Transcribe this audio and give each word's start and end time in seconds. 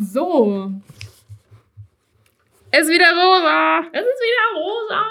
So. 0.00 0.72
Es 2.70 2.82
ist 2.88 2.90
wieder 2.92 3.10
rosa. 3.12 3.80
Es 3.92 4.00
ist 4.02 4.22
wieder 4.22 4.60
rosa. 4.60 5.04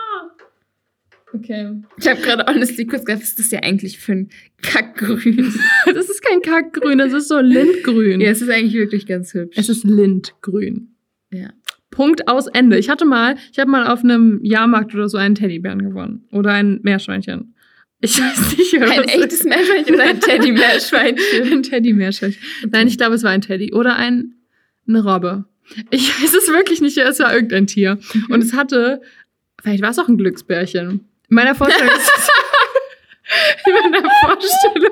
Okay. 1.36 1.82
Ich 1.98 2.08
habe 2.08 2.22
gerade 2.22 2.46
honestly 2.54 2.86
kurz 2.86 3.06
gedacht, 3.06 3.22
was 3.24 3.30
ist 3.30 3.40
das 3.40 3.52
ja 3.52 3.60
eigentlich 3.64 3.98
für 4.00 4.12
ein 4.12 4.30
Kackgrün? 4.62 5.54
Das 5.94 6.10
ist 6.10 6.22
kein 6.24 6.42
Kackgrün, 6.42 6.98
das 7.00 7.14
ist 7.14 7.28
so 7.28 7.40
Lindgrün. 7.40 8.22
ja, 8.22 8.30
es 8.30 8.42
ist 8.42 8.50
eigentlich 8.50 8.74
wirklich 8.76 9.08
ganz 9.08 9.34
hübsch. 9.34 9.58
Es 9.58 9.70
ist 9.70 9.84
Lindgrün. 9.84 10.96
ja. 11.32 11.50
Punkt 11.90 12.28
aus 12.28 12.48
Ende. 12.48 12.80
Ich 12.80 12.90
hatte 12.90 13.06
mal, 13.06 13.36
ich 13.52 13.60
habe 13.60 13.70
mal 13.70 13.86
auf 13.86 14.04
einem 14.04 14.40
Jahrmarkt 14.44 14.96
oder 14.96 15.08
so 15.10 15.18
einen 15.20 15.36
Teddybären 15.36 15.84
gewonnen. 15.84 16.28
Oder 16.32 16.52
ein 16.54 16.80
Meerschweinchen. 16.82 17.54
Ich 18.00 18.20
weiß 18.20 18.58
nicht, 18.58 18.74
was 18.82 18.90
Ein 18.90 19.04
es 19.04 19.14
echtes. 19.14 19.44
Meerschweinchen 19.44 19.94
oder 19.96 20.04
ein 20.06 20.20
Teddy-Meerschweinchen? 20.20 21.54
Ein 21.54 21.62
Teddy-Meerschweinchen. 21.64 22.42
Nein, 22.72 22.88
ich 22.88 22.98
glaube, 22.98 23.14
es 23.14 23.22
war 23.24 23.30
ein 23.30 23.42
Teddy. 23.42 23.74
Oder 23.74 23.96
ein, 23.96 24.34
eine 24.88 25.04
Robbe. 25.04 25.46
Ich 25.90 26.10
weiß 26.24 26.34
es 26.34 26.48
wirklich 26.50 26.82
nicht, 26.82 26.98
es 26.98 27.20
war 27.20 27.34
irgendein 27.34 27.68
Tier. 27.68 27.98
Und 28.30 28.44
es 28.44 28.54
hatte, 28.54 29.02
vielleicht 29.62 29.82
war 29.82 29.92
es 29.92 30.00
auch 30.00 30.08
ein 30.08 30.18
Glücksbärchen. 30.18 30.90
In 31.30 31.36
meiner 31.36 31.56
Vorstellung 31.56 31.94
ist 31.96 32.12
es, 32.18 32.30
in 33.66 33.92
meiner 33.92 34.10
Vorstellung 34.22 34.92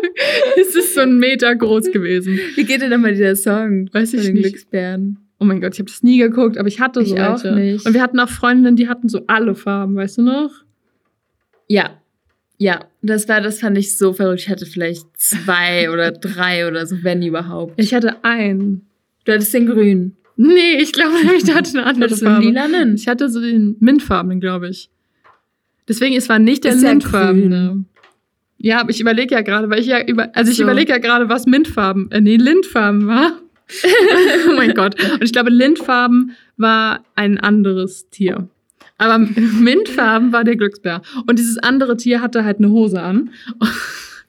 ist 0.56 0.76
es 0.76 0.94
so 0.96 1.02
ein 1.02 1.18
Meter 1.20 1.56
groß 1.56 1.92
gewesen. 1.92 2.40
Wie 2.56 2.64
geht 2.64 2.82
denn 2.82 2.90
nochmal 2.90 3.14
dieser 3.14 3.36
Song? 3.36 3.90
Weiß 3.94 4.14
ich 4.14 4.22
den 4.24 4.34
nicht. 4.34 4.44
Glücksbären. 4.44 5.20
Oh 5.40 5.44
mein 5.44 5.60
Gott, 5.60 5.74
ich 5.74 5.80
habe 5.80 5.90
das 5.90 6.04
nie 6.04 6.20
geguckt, 6.20 6.58
aber 6.58 6.68
ich 6.68 6.80
hatte 6.80 7.04
so 7.06 7.16
Ich 7.16 7.22
auch 7.22 7.44
welche. 7.44 7.56
nicht. 7.60 7.86
Und 7.86 7.94
wir 7.94 8.02
hatten 8.02 8.20
auch 8.20 8.30
Freundinnen, 8.30 8.76
die 8.76 8.88
hatten 8.88 9.10
so 9.10 9.24
alle 9.28 9.56
Farben, 9.56 9.96
weißt 9.96 10.20
du 10.20 10.22
noch? 10.24 10.52
Ja. 11.68 11.98
Ja, 12.60 12.86
das 13.02 13.28
war, 13.28 13.42
das 13.42 13.60
fand 13.60 13.76
ich 13.80 13.98
so 13.98 14.14
verrückt. 14.14 14.42
Ich 14.42 14.50
hatte 14.50 14.68
vielleicht 14.68 15.06
zwei 15.18 15.90
oder 15.90 16.12
drei 16.12 16.68
oder 16.68 16.86
so, 16.86 16.98
wenn 17.02 17.24
überhaupt. 17.24 17.74
Ich 17.78 17.94
hatte 17.96 18.24
einen. 18.24 18.86
Du 19.26 19.32
hattest 19.34 19.54
den 19.54 19.66
grün. 19.68 20.16
Nee, 20.38 20.78
ich 20.80 20.92
glaube 20.94 21.14
nämlich, 21.24 21.44
der 21.44 21.56
hatte 21.56 21.78
eine 21.78 21.86
andere 21.86 22.10
du 22.10 22.16
den 22.16 22.28
Farbe. 22.28 22.46
lilanen? 22.46 22.96
Ich 22.96 23.08
hatte 23.08 23.30
so 23.30 23.40
den 23.42 23.76
mintfarbenen, 23.80 24.40
glaube 24.40 24.70
ich. 24.70 24.90
Deswegen, 25.88 26.16
es 26.16 26.30
war 26.30 26.40
nicht 26.40 26.64
der 26.64 26.76
lindfarbene. 26.76 27.84
Ja, 28.58 28.80
aber 28.82 28.92
ich 28.92 29.02
überlege 29.02 29.34
ja 29.36 29.42
gerade, 29.42 29.70
weil 29.70 29.80
ich 29.80 29.88
ja 29.88 30.04
über, 30.06 30.30
also 30.36 30.52
ich 30.52 30.58
So. 30.58 30.64
überlege 30.64 30.92
ja 30.92 31.00
gerade, 31.00 31.30
was 31.30 31.46
Mintfarben, 31.48 32.12
äh, 32.12 32.22
nee, 32.22 32.38
Lindfarben 32.38 33.08
war. 33.08 33.34
oh 34.50 34.54
mein 34.56 34.74
Gott. 34.74 34.96
Und 35.14 35.24
ich 35.24 35.32
glaube, 35.34 35.50
Lindfarben 35.50 36.32
war 36.58 37.04
ein 37.16 37.38
anderes 37.40 38.10
Tier. 38.10 38.48
Aber 38.98 39.18
Mintfarben 39.18 40.32
war 40.32 40.44
der 40.44 40.56
Glücksbär. 40.58 41.02
Und 41.26 41.40
dieses 41.40 41.58
andere 41.58 41.98
Tier 41.98 42.22
hatte 42.22 42.44
halt 42.46 42.60
eine 42.60 42.70
Hose 42.70 43.02
an. 43.02 43.32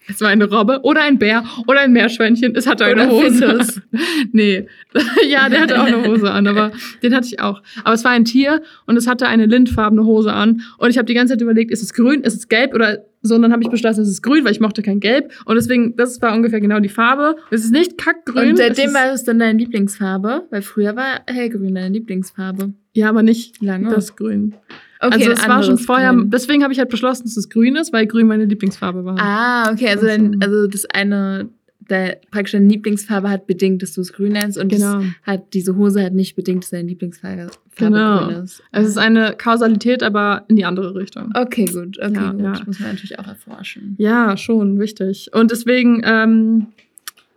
Es 0.08 0.20
war 0.20 0.28
eine 0.28 0.48
Robbe 0.48 0.80
oder 0.82 1.02
ein 1.02 1.18
Bär 1.18 1.44
oder 1.66 1.80
ein 1.80 1.92
Meerschweinchen. 1.92 2.54
Es 2.56 2.66
hatte 2.66 2.84
eine 2.84 3.08
Oder 3.08 3.10
Hose. 3.10 3.82
Nee. 4.32 4.66
ja, 5.28 5.48
der 5.48 5.62
hatte 5.62 5.80
auch 5.80 5.86
eine 5.86 6.06
Hose 6.06 6.30
an, 6.30 6.46
aber 6.46 6.72
den 7.02 7.14
hatte 7.14 7.26
ich 7.26 7.40
auch. 7.40 7.62
Aber 7.84 7.94
es 7.94 8.04
war 8.04 8.10
ein 8.12 8.24
Tier 8.24 8.62
und 8.86 8.96
es 8.96 9.06
hatte 9.06 9.26
eine 9.26 9.46
lindfarbene 9.46 10.04
Hose 10.04 10.32
an. 10.32 10.62
Und 10.78 10.90
ich 10.90 10.98
habe 10.98 11.06
die 11.06 11.14
ganze 11.14 11.34
Zeit 11.34 11.40
überlegt, 11.40 11.70
ist 11.70 11.82
es 11.82 11.92
grün, 11.92 12.22
ist 12.22 12.34
es 12.34 12.48
gelb 12.48 12.74
oder 12.74 13.04
so. 13.22 13.34
Und 13.34 13.42
dann 13.42 13.52
habe 13.52 13.62
ich 13.62 13.70
beschlossen, 13.70 14.02
es 14.02 14.08
ist 14.08 14.22
grün, 14.22 14.44
weil 14.44 14.52
ich 14.52 14.60
mochte 14.60 14.82
kein 14.82 15.00
Gelb. 15.00 15.32
Und 15.44 15.56
deswegen, 15.56 15.96
das 15.96 16.20
war 16.20 16.34
ungefähr 16.34 16.60
genau 16.60 16.80
die 16.80 16.88
Farbe. 16.88 17.36
Es 17.50 17.64
ist 17.64 17.72
nicht 17.72 17.98
kackgrün. 17.98 18.50
Und 18.50 18.56
seitdem 18.56 18.92
war 18.94 19.12
es 19.12 19.24
dann 19.24 19.38
deine 19.38 19.58
Lieblingsfarbe, 19.58 20.46
weil 20.50 20.62
früher 20.62 20.96
war 20.96 21.22
hellgrün 21.26 21.74
deine 21.74 21.90
Lieblingsfarbe. 21.90 22.72
Ja, 22.94 23.08
aber 23.08 23.22
nicht 23.22 23.62
Lange. 23.62 23.90
das 23.90 24.16
Grün. 24.16 24.54
Okay, 25.02 25.14
also 25.14 25.30
es 25.32 25.48
war 25.48 25.62
schon 25.62 25.78
vorher, 25.78 26.12
Grün. 26.12 26.30
deswegen 26.30 26.62
habe 26.62 26.72
ich 26.72 26.78
halt 26.78 26.88
beschlossen, 26.88 27.24
dass 27.24 27.36
es 27.36 27.48
grün 27.48 27.76
ist, 27.76 27.92
weil 27.92 28.06
grün 28.06 28.26
meine 28.28 28.44
Lieblingsfarbe 28.44 29.04
war. 29.04 29.16
Ah, 29.18 29.70
okay, 29.72 29.88
also, 29.88 30.06
dein, 30.06 30.40
also 30.42 30.66
das 30.68 30.84
eine, 30.86 31.48
der, 31.80 32.20
praktisch 32.30 32.52
deine 32.52 32.68
Lieblingsfarbe 32.68 33.28
hat 33.28 33.46
bedingt, 33.48 33.82
dass 33.82 33.94
du 33.94 34.00
es 34.00 34.12
grün 34.12 34.32
nennst 34.32 34.56
und 34.58 34.68
Genau. 34.68 34.98
das 35.00 35.04
hat 35.24 35.54
diese 35.54 35.74
Hose 35.76 36.02
hat 36.04 36.12
nicht 36.12 36.36
bedingt, 36.36 36.62
dass 36.62 36.70
deine 36.70 36.88
Lieblingsfarbe 36.88 37.48
Farbe 37.70 37.94
Genau. 37.94 38.26
grün 38.28 38.44
ist. 38.44 38.62
Also 38.70 38.86
es 38.86 38.92
ist 38.92 38.98
eine 38.98 39.34
Kausalität, 39.36 40.02
aber 40.04 40.44
in 40.48 40.54
die 40.56 40.64
andere 40.64 40.94
Richtung. 40.94 41.32
Okay, 41.34 41.64
gut, 41.64 41.98
okay, 41.98 42.14
Ja, 42.14 42.30
gut. 42.30 42.40
ja. 42.40 42.52
Muss 42.64 42.78
man 42.78 42.90
natürlich 42.90 43.18
auch 43.18 43.26
erforschen. 43.26 43.96
Ja, 43.98 44.36
schon, 44.36 44.78
wichtig. 44.78 45.30
Und 45.34 45.50
deswegen 45.50 46.02
ähm, 46.04 46.66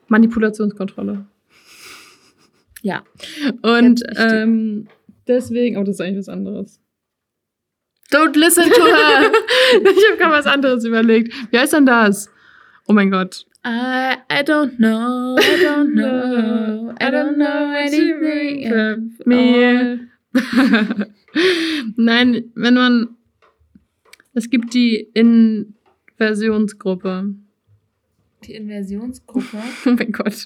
Manipulationskontrolle. 0.07 1.25
Ja. 2.83 3.01
Und 3.63 4.03
ähm, 4.17 4.87
deswegen, 5.27 5.77
oh, 5.77 5.83
das 5.83 5.95
ist 5.95 6.01
eigentlich 6.01 6.19
was 6.19 6.29
anderes. 6.29 6.79
Don't 8.11 8.35
listen 8.35 8.69
to 8.69 8.85
her! 8.85 9.31
ich 9.73 10.05
habe 10.07 10.17
gerade 10.17 10.33
was 10.33 10.45
anderes 10.45 10.85
überlegt. 10.85 11.33
Wie 11.51 11.57
heißt 11.57 11.73
denn 11.73 11.85
das? 11.85 12.29
Oh 12.87 12.93
mein 12.93 13.09
Gott. 13.09 13.45
I, 13.65 14.17
I 14.29 14.43
don't 14.43 14.77
know, 14.77 15.35
I 15.39 15.55
don't 15.63 15.95
know, 15.95 16.93
I 17.01 17.09
don't 17.09 17.37
know 17.37 17.73
anything. 17.75 19.15
Me. 19.25 20.07
Nein, 21.95 22.51
wenn 22.53 22.75
man. 22.75 23.15
Es 24.35 24.49
gibt 24.49 24.73
die 24.73 25.07
Inversionsgruppe. 25.13 27.33
Die 28.43 28.53
Inversionsgruppe. 28.53 29.57
Oh 29.85 29.91
mein 29.91 30.11
Gott. 30.11 30.43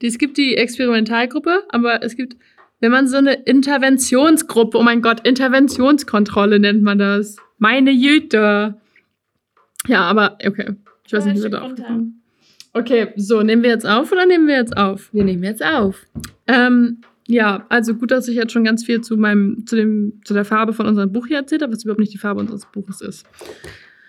Es 0.00 0.16
gibt 0.16 0.38
die 0.38 0.56
Experimentalgruppe, 0.56 1.64
aber 1.68 2.02
es 2.02 2.16
gibt, 2.16 2.36
wenn 2.80 2.92
man 2.92 3.08
so 3.08 3.16
eine 3.16 3.34
Interventionsgruppe, 3.34 4.78
oh 4.78 4.82
mein 4.82 5.02
Gott, 5.02 5.26
Interventionskontrolle 5.26 6.58
nennt 6.58 6.82
man 6.82 6.98
das. 6.98 7.36
Meine 7.58 7.90
Jüte. 7.90 8.76
Ja, 9.86 10.02
aber 10.02 10.38
okay. 10.44 10.74
Ich 11.06 11.12
weiß 11.12 11.24
Ja, 11.24 11.32
nicht, 11.32 11.38
wie 11.40 11.44
wir 11.44 11.50
da 11.50 11.62
aufgekommen. 11.62 12.22
Okay, 12.72 13.08
so, 13.16 13.42
nehmen 13.42 13.62
wir 13.62 13.70
jetzt 13.70 13.86
auf 13.86 14.12
oder 14.12 14.26
nehmen 14.26 14.46
wir 14.46 14.56
jetzt 14.56 14.76
auf? 14.76 15.12
Wir 15.14 15.24
nehmen 15.24 15.42
jetzt 15.44 15.64
auf. 15.64 16.04
Ähm, 16.46 17.00
ja, 17.26 17.64
also 17.70 17.94
gut, 17.94 18.10
dass 18.10 18.28
ich 18.28 18.36
jetzt 18.36 18.52
schon 18.52 18.64
ganz 18.64 18.84
viel 18.84 19.00
zu 19.00 19.16
meinem, 19.16 19.66
zu 19.66 19.76
dem, 19.76 20.20
zu 20.24 20.34
der 20.34 20.44
Farbe 20.44 20.74
von 20.74 20.86
unserem 20.86 21.10
Buch 21.10 21.26
hier 21.26 21.38
erzählt 21.38 21.62
habe, 21.62 21.72
was 21.72 21.84
überhaupt 21.84 22.00
nicht 22.00 22.12
die 22.12 22.18
Farbe 22.18 22.40
unseres 22.40 22.66
Buches 22.66 23.00
ist. 23.00 23.26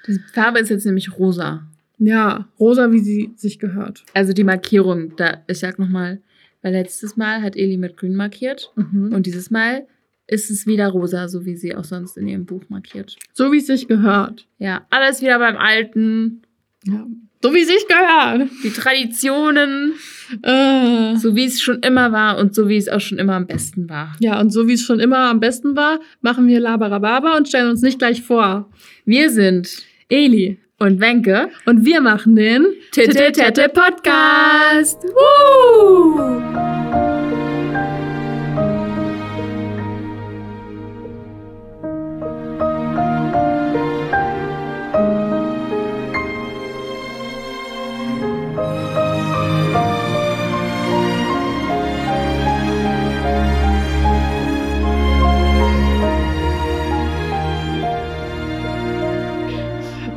Die 0.06 0.20
Farbe 0.34 0.60
ist 0.60 0.70
jetzt 0.70 0.86
nämlich 0.86 1.18
rosa. 1.18 1.66
Ja, 1.98 2.48
rosa, 2.60 2.92
wie 2.92 3.00
sie 3.00 3.32
sich 3.36 3.58
gehört. 3.58 4.04
Also 4.14 4.34
die 4.34 4.44
Markierung, 4.44 5.16
da, 5.16 5.42
ich 5.48 5.60
sag 5.60 5.80
nochmal, 5.80 6.22
weil 6.62 6.74
letztes 6.74 7.16
Mal 7.18 7.42
hat 7.42 7.56
Eli 7.56 7.78
mit 7.78 7.98
grün 7.98 8.16
markiert 8.16 8.72
Und 8.76 9.14
und 9.14 9.26
dieses 9.26 9.50
Mal 9.52 9.88
ist 10.28 10.52
es 10.52 10.68
wieder 10.68 10.90
rosa, 10.90 11.28
so 11.30 11.46
wie 11.46 11.56
sie 11.56 11.76
auch 11.76 11.86
sonst 11.86 12.18
in 12.18 12.28
ihrem 12.28 12.46
Buch 12.46 12.64
markiert. 12.70 13.16
so 13.34 13.52
wie 13.52 13.58
es 13.60 13.68
sich 13.68 13.88
gehört. 13.88 14.46
Ja, 14.60 14.86
alles 14.90 15.22
wieder 15.22 15.40
beim 15.40 15.56
Alten. 15.58 16.42
Ja. 16.86 17.06
So 17.42 17.54
wie 17.54 17.62
es 17.62 17.68
sich 17.68 17.86
gehört. 17.88 18.50
Die 18.64 18.72
Traditionen, 18.72 19.94
Äh. 20.42 21.16
so 21.18 21.36
wie 21.36 21.46
es 21.46 21.62
schon 21.62 21.80
immer 21.82 22.12
war 22.12 22.38
und 22.40 22.54
so 22.56 22.68
wie 22.68 22.76
es 22.78 22.90
auch 22.90 23.00
schon 23.00 23.20
immer 23.20 23.36
am 23.36 23.46
besten 23.48 23.88
war. 23.90 24.16
Ja, 24.20 24.40
und 24.42 24.50
so 24.52 24.68
wie 24.68 24.74
es 24.74 24.82
schon 24.82 25.00
immer 25.00 25.30
am 25.30 25.40
besten 25.40 25.76
war, 25.76 26.00
machen 26.22 26.48
wir 26.48 26.60
Labarababa 26.60 27.38
und 27.38 27.48
stellen 27.48 27.70
uns 27.70 27.82
nicht 27.82 28.00
gleich 28.00 28.22
vor. 28.24 28.70
Wir 29.06 29.30
sind 29.30 29.70
Eli. 30.10 30.58
Und 30.80 31.00
Wenke. 31.00 31.50
Und 31.66 31.86
wir 31.86 32.02
machen 32.02 32.36
den 32.36 32.66
Titte 32.92 33.32
Tette 33.32 33.70
Podcast. 33.70 35.04
Woo! 35.04 36.77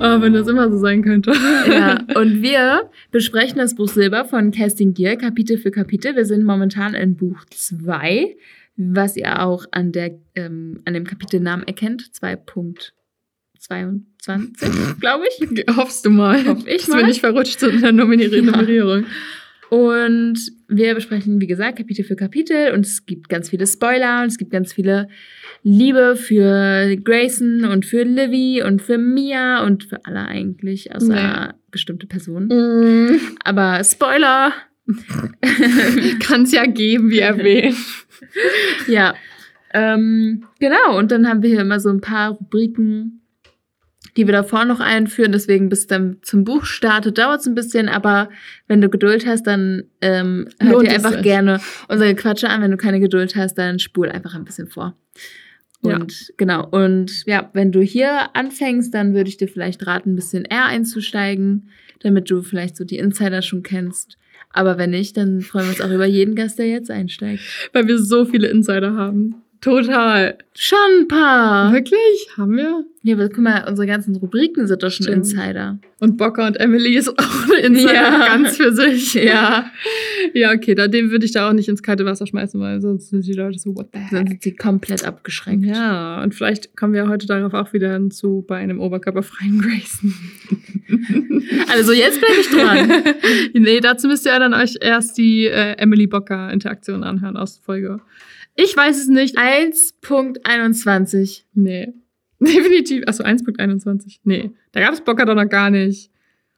Oh, 0.00 0.20
wenn 0.20 0.32
das 0.32 0.48
immer 0.48 0.70
so 0.70 0.78
sein 0.78 1.02
könnte. 1.02 1.32
Ja, 1.68 1.98
und 2.16 2.42
wir 2.42 2.90
besprechen 3.10 3.58
das 3.58 3.74
Buch 3.74 3.88
Silber 3.88 4.24
von 4.24 4.50
Kerstin 4.50 4.94
Gier, 4.94 5.16
Kapitel 5.16 5.58
für 5.58 5.70
Kapitel. 5.70 6.16
Wir 6.16 6.24
sind 6.24 6.44
momentan 6.44 6.94
in 6.94 7.16
Buch 7.16 7.44
2, 7.50 8.34
was 8.76 9.16
ihr 9.16 9.42
auch 9.42 9.66
an, 9.72 9.92
der, 9.92 10.18
ähm, 10.34 10.80
an 10.86 10.94
dem 10.94 11.04
Kapitelnamen 11.04 11.66
erkennt. 11.66 12.10
2.22, 12.20 14.96
glaube 15.00 15.24
ich. 15.28 15.66
Hoffst 15.76 16.06
du 16.06 16.10
mal. 16.10 16.44
Hoff 16.46 16.66
ich 16.66 16.78
dass 16.78 16.88
mal. 16.88 16.98
wir 17.00 17.06
nicht 17.06 17.20
verrutscht 17.20 17.60
sind 17.60 17.74
in 17.74 17.80
der 17.82 17.92
Numeri- 17.92 18.28
Ja. 18.34 18.42
Nummerierung. 18.42 19.04
Und 19.70 20.38
wir 20.66 20.94
besprechen, 20.96 21.40
wie 21.40 21.46
gesagt, 21.46 21.78
Kapitel 21.78 22.04
für 22.04 22.16
Kapitel. 22.16 22.72
Und 22.72 22.84
es 22.84 23.06
gibt 23.06 23.28
ganz 23.28 23.50
viele 23.50 23.66
Spoiler 23.68 24.22
und 24.22 24.26
es 24.28 24.36
gibt 24.38 24.50
ganz 24.50 24.72
viele 24.72 25.06
Liebe 25.62 26.16
für 26.16 26.96
Grayson 27.04 27.64
und 27.64 27.84
für 27.84 28.02
Livy 28.02 28.62
und 28.62 28.80
für 28.80 28.96
Mia 28.98 29.62
und 29.64 29.84
für 29.84 30.04
alle 30.06 30.20
eigentlich, 30.26 30.94
außer 30.94 31.14
Ja. 31.14 31.54
bestimmte 31.70 32.06
Personen. 32.06 32.48
Mm. 32.48 33.20
Aber 33.44 33.82
Spoiler! 33.84 34.52
Kann 36.20 36.42
es 36.42 36.52
ja 36.52 36.64
geben, 36.66 37.10
wie 37.10 37.20
erwähnt. 37.20 37.76
ja. 38.88 39.14
Ähm, 39.72 40.44
genau, 40.58 40.98
und 40.98 41.12
dann 41.12 41.28
haben 41.28 41.42
wir 41.42 41.50
hier 41.50 41.60
immer 41.60 41.78
so 41.78 41.90
ein 41.90 42.00
paar 42.00 42.30
Rubriken, 42.30 43.20
die 44.16 44.26
wir 44.26 44.32
davor 44.32 44.64
noch 44.64 44.80
einführen. 44.80 45.30
Deswegen 45.30 45.68
bis 45.68 45.86
dann 45.86 46.16
zum 46.22 46.42
Buch 46.44 46.64
startet, 46.64 47.18
dauert 47.18 47.40
es 47.40 47.46
ein 47.46 47.54
bisschen. 47.54 47.88
Aber 47.88 48.30
wenn 48.66 48.80
du 48.80 48.88
Geduld 48.88 49.26
hast, 49.26 49.46
dann 49.46 49.84
ähm, 50.00 50.48
hör 50.58 50.72
Lohnt 50.72 50.86
dir 50.88 50.90
es 50.90 50.96
einfach 50.96 51.12
sich. 51.12 51.22
gerne 51.22 51.60
unsere 51.88 52.14
Quatsche 52.16 52.48
an. 52.48 52.62
Wenn 52.62 52.72
du 52.72 52.76
keine 52.76 52.98
Geduld 52.98 53.36
hast, 53.36 53.54
dann 53.58 53.78
spul 53.78 54.08
einfach 54.08 54.34
ein 54.34 54.44
bisschen 54.44 54.66
vor. 54.66 54.96
Ja. 55.82 55.96
Und 55.96 56.32
genau, 56.36 56.68
und 56.68 57.24
ja, 57.26 57.48
wenn 57.54 57.72
du 57.72 57.80
hier 57.80 58.34
anfängst, 58.34 58.92
dann 58.92 59.14
würde 59.14 59.30
ich 59.30 59.38
dir 59.38 59.48
vielleicht 59.48 59.86
raten, 59.86 60.12
ein 60.12 60.16
bisschen 60.16 60.44
eher 60.44 60.66
einzusteigen, 60.66 61.68
damit 62.00 62.30
du 62.30 62.42
vielleicht 62.42 62.76
so 62.76 62.84
die 62.84 62.98
Insider 62.98 63.42
schon 63.42 63.62
kennst. 63.62 64.18
Aber 64.52 64.78
wenn 64.78 64.90
nicht, 64.90 65.16
dann 65.16 65.40
freuen 65.40 65.66
wir 65.66 65.70
uns 65.70 65.80
auch 65.80 65.94
über 65.94 66.06
jeden 66.06 66.34
Gast, 66.34 66.58
der 66.58 66.66
jetzt 66.66 66.90
einsteigt. 66.90 67.42
Weil 67.72 67.86
wir 67.86 67.98
so 67.98 68.24
viele 68.24 68.48
Insider 68.48 68.94
haben. 68.94 69.36
Total. 69.60 70.38
Schon 70.54 70.78
ein 71.00 71.08
paar. 71.08 71.72
Wirklich? 71.72 72.28
Haben 72.36 72.56
wir? 72.56 72.84
Ja, 73.02 73.14
aber 73.14 73.28
guck 73.28 73.38
mal, 73.44 73.64
unsere 73.68 73.86
ganzen 73.86 74.16
Rubriken 74.16 74.66
sind 74.66 74.82
doch 74.82 74.90
schon 74.90 75.04
Stimmt. 75.04 75.18
Insider. 75.18 75.78
Und 76.00 76.16
Bocker 76.16 76.46
und 76.46 76.58
Emily 76.58 76.96
ist 76.96 77.08
auch 77.08 77.44
eine 77.44 77.60
Insider 77.60 77.92
Ja. 77.94 78.26
ganz 78.26 78.56
für 78.56 78.72
sich. 78.74 79.14
Ja. 79.22 79.70
Ja, 80.34 80.52
okay, 80.52 80.74
da, 80.74 80.86
den 80.88 81.10
würde 81.10 81.24
ich 81.26 81.32
da 81.32 81.48
auch 81.48 81.52
nicht 81.52 81.68
ins 81.68 81.82
kalte 81.82 82.04
Wasser 82.04 82.26
schmeißen, 82.26 82.60
weil 82.60 82.80
sonst 82.80 83.10
sind 83.10 83.26
die 83.26 83.32
Leute 83.32 83.58
so, 83.58 83.74
what 83.76 83.88
the 83.92 83.98
Dann 84.10 84.26
heck? 84.26 84.28
sind 84.28 84.42
sie 84.42 84.54
komplett 84.54 85.04
abgeschränkt. 85.04 85.66
Ja, 85.66 86.22
und 86.22 86.34
vielleicht 86.34 86.76
kommen 86.76 86.92
wir 86.94 87.08
heute 87.08 87.26
darauf 87.26 87.52
auch 87.54 87.72
wieder 87.72 87.92
hinzu 87.92 88.44
bei 88.46 88.56
einem 88.56 88.80
oberkörperfreien 88.80 89.60
Grayson. 89.62 90.14
Also 91.72 91.92
jetzt 91.92 92.20
bleibe 92.20 92.40
ich 92.40 92.48
dran. 92.50 93.14
nee, 93.62 93.80
dazu 93.80 94.08
müsst 94.08 94.26
ihr 94.26 94.38
dann 94.38 94.54
euch 94.54 94.76
erst 94.80 95.16
die 95.18 95.46
äh, 95.46 95.72
Emily 95.78 96.06
Bocker 96.06 96.50
Interaktion 96.52 97.02
anhören 97.02 97.36
aus 97.36 97.56
der 97.56 97.64
Folge. 97.64 98.00
Ich 98.62 98.76
weiß 98.76 98.98
es 98.98 99.08
nicht. 99.08 99.38
1.21. 99.38 101.42
Nee. 101.54 101.92
Definitiv. 102.40 103.04
Achso, 103.06 103.22
1.21. 103.24 104.18
Nee. 104.24 104.50
Da 104.72 104.80
gab 104.80 104.94
es 104.94 105.00
Bocker 105.00 105.26
doch 105.26 105.34
noch 105.34 105.48
gar 105.48 105.70
nicht. 105.70 106.10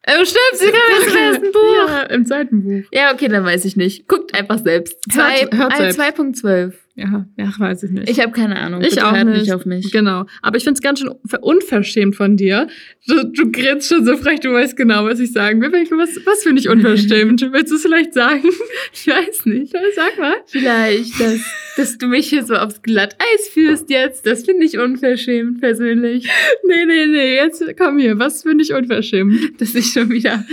Oh, 0.07 0.25
stimmt, 0.25 0.39
sie 0.55 0.67
kam 0.67 1.13
im 1.13 1.17
ersten 1.17 1.53
Buch. 1.53 1.89
Ja, 1.89 2.03
im 2.05 2.27
zweiten 2.27 2.63
Buch. 2.65 2.89
Ja, 2.93 3.13
okay, 3.13 3.29
dann 3.29 3.45
weiß 3.45 3.65
ich 3.65 3.77
nicht. 3.77 4.09
Guckt 4.09 4.35
einfach 4.35 4.59
selbst. 4.59 4.99
Hört- 5.13 5.39
Zwei- 5.51 5.57
hört 5.57 5.77
selbst. 5.77 6.01
2.12. 6.01 6.73
Ja, 6.95 7.25
ja, 7.39 7.51
weiß 7.59 7.85
ich 7.85 7.91
nicht. 7.91 8.11
Ich 8.11 8.21
habe 8.21 8.33
keine 8.33 8.59
Ahnung. 8.59 8.83
Ich 8.83 8.91
Bitte 8.91 9.07
auch 9.07 9.13
nicht. 9.13 9.25
nicht 9.41 9.53
auf 9.55 9.65
mich. 9.65 9.91
Genau. 9.93 10.27
Aber 10.43 10.59
ich 10.59 10.65
finde 10.65 10.77
es 10.77 10.83
ganz 10.83 11.01
schön 11.01 11.11
ver- 11.27 11.43
unverschämt 11.43 12.15
von 12.17 12.37
dir. 12.37 12.69
Du, 13.09 13.25
du 13.25 13.51
grinst 13.51 13.89
schon 13.89 14.05
so 14.05 14.15
frech, 14.19 14.41
du 14.41 14.53
weißt 14.53 14.77
genau, 14.77 15.07
was 15.07 15.19
ich 15.19 15.33
sagen 15.33 15.63
will. 15.63 15.73
Was, 15.73 16.11
was 16.27 16.43
finde 16.43 16.61
ich 16.61 16.69
unverschämt? 16.69 17.41
Willst 17.53 17.73
du 17.73 17.77
es 17.77 17.83
vielleicht 17.83 18.13
sagen? 18.13 18.43
Ich 18.95 19.07
weiß 19.07 19.47
nicht. 19.47 19.73
Sag 19.97 20.19
mal. 20.19 20.35
Vielleicht, 20.47 21.19
dass, 21.19 21.41
dass 21.77 21.99
du 21.99 22.09
mich 22.09 22.29
hier 22.29 22.45
so 22.45 22.55
aufs 22.57 22.83
Glatteis 22.83 23.49
führst 23.53 23.89
jetzt. 23.89 24.27
Das 24.27 24.45
finde 24.45 24.67
ich 24.67 24.79
unverschämt 24.79 25.61
persönlich. 25.61 26.29
Nee, 26.65 26.85
nee, 26.87 27.07
nee. 27.07 27.35
Jetzt 27.37 27.63
komm 27.79 27.99
hier. 27.99 28.19
Was 28.19 28.43
finde 28.43 28.65
ich 28.65 28.73
unverschämt? 28.73 29.61
Dass 29.61 29.75
ich 29.75 29.87
schon 29.93 30.09
wieder 30.11 30.45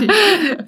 die, 0.00 0.08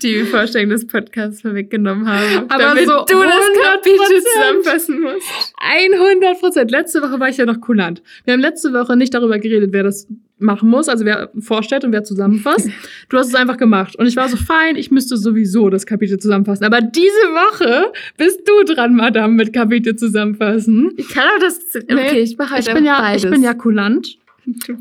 die 0.03 0.23
Vorstellung 0.25 0.71
des 0.71 0.87
Podcasts 0.87 1.43
vorweggenommen 1.43 2.06
habe. 2.09 2.47
Aber 2.49 2.62
damit 2.62 2.87
so 2.87 3.05
du 3.06 3.23
das 3.23 3.35
100%. 3.35 3.62
Kapitel 3.62 4.23
zusammenfassen 4.23 5.00
musst. 5.00 5.13
100 5.58 6.40
Prozent. 6.40 6.70
Letzte 6.70 7.02
Woche 7.02 7.19
war 7.20 7.28
ich 7.28 7.37
ja 7.37 7.46
noch 7.46 7.61
kulant. 7.61 8.02
Wir 8.25 8.34
haben 8.34 8.40
letzte 8.40 8.72
Woche 8.72 8.96
nicht 8.96 9.14
darüber 9.14 9.38
geredet, 9.38 9.70
wer 9.72 9.82
das 9.82 10.06
machen 10.38 10.69
muss, 10.69 10.88
also 10.88 11.05
wer 11.05 11.31
vorstellt 11.38 11.84
und 11.84 11.93
wer 11.93 12.05
zusammenfasst. 12.05 12.69
Du 13.08 13.19
hast 13.19 13.28
es 13.28 13.34
einfach 13.34 13.56
gemacht. 13.58 13.96
Und 13.96 14.06
ich 14.06 14.16
war 14.16 14.28
so, 14.28 14.37
fein, 14.37 14.76
ich 14.76 14.90
müsste 14.90 15.16
sowieso 15.16 15.69
das 15.70 15.87
Kapitel 15.87 16.19
zusammenfassen. 16.19 16.64
Aber 16.64 16.81
diese 16.81 17.06
Woche 17.11 17.93
bist 18.16 18.40
du 18.49 18.72
dran, 18.72 18.96
Madame, 18.96 19.34
mit 19.34 19.52
Kapitel 19.52 19.94
zusammenfassen. 19.94 20.93
Ich 20.96 21.08
kann 21.08 21.25
auch 21.37 21.40
das. 21.40 21.61
Okay, 21.75 21.94
Nee, 21.94 22.20
ich 22.20 22.37
mache 22.38 22.55
halt 22.55 22.66
Ich 22.66 22.75
bin, 22.75 22.84
ja, 22.84 22.99
beides. 23.00 23.25
ich 23.25 23.31
bin 23.31 23.43
ja 23.43 23.55
kulant. 23.55 24.19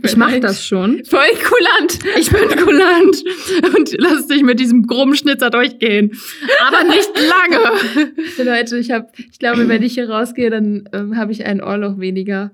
Ich 0.04 0.18
mache 0.18 0.40
das 0.40 0.66
schon. 0.66 1.04
Voll 1.06 1.22
kulant. 1.44 2.00
Ich 2.18 2.30
bin 2.30 2.50
kulant 2.50 3.24
und 3.76 3.96
lass 3.98 4.28
dich 4.28 4.44
mit 4.44 4.60
diesem 4.60 4.86
groben 4.88 5.16
Schnitzer 5.16 5.50
durchgehen. 5.50 6.12
Aber 6.68 6.84
nicht 6.84 7.12
lange. 7.16 8.14
Leute, 8.44 8.78
ich 8.78 8.92
habe, 8.92 9.08
ich 9.18 9.40
glaube, 9.40 9.68
wenn 9.68 9.84
ich 9.84 9.94
hier 9.94 10.10
rausgehe, 10.10 10.50
dann 10.50 10.90
ähm, 10.92 11.18
habe 11.18 11.32
ich 11.32 11.46
ein 11.46 11.64
Ohrloch 11.64 12.00
weniger. 12.00 12.52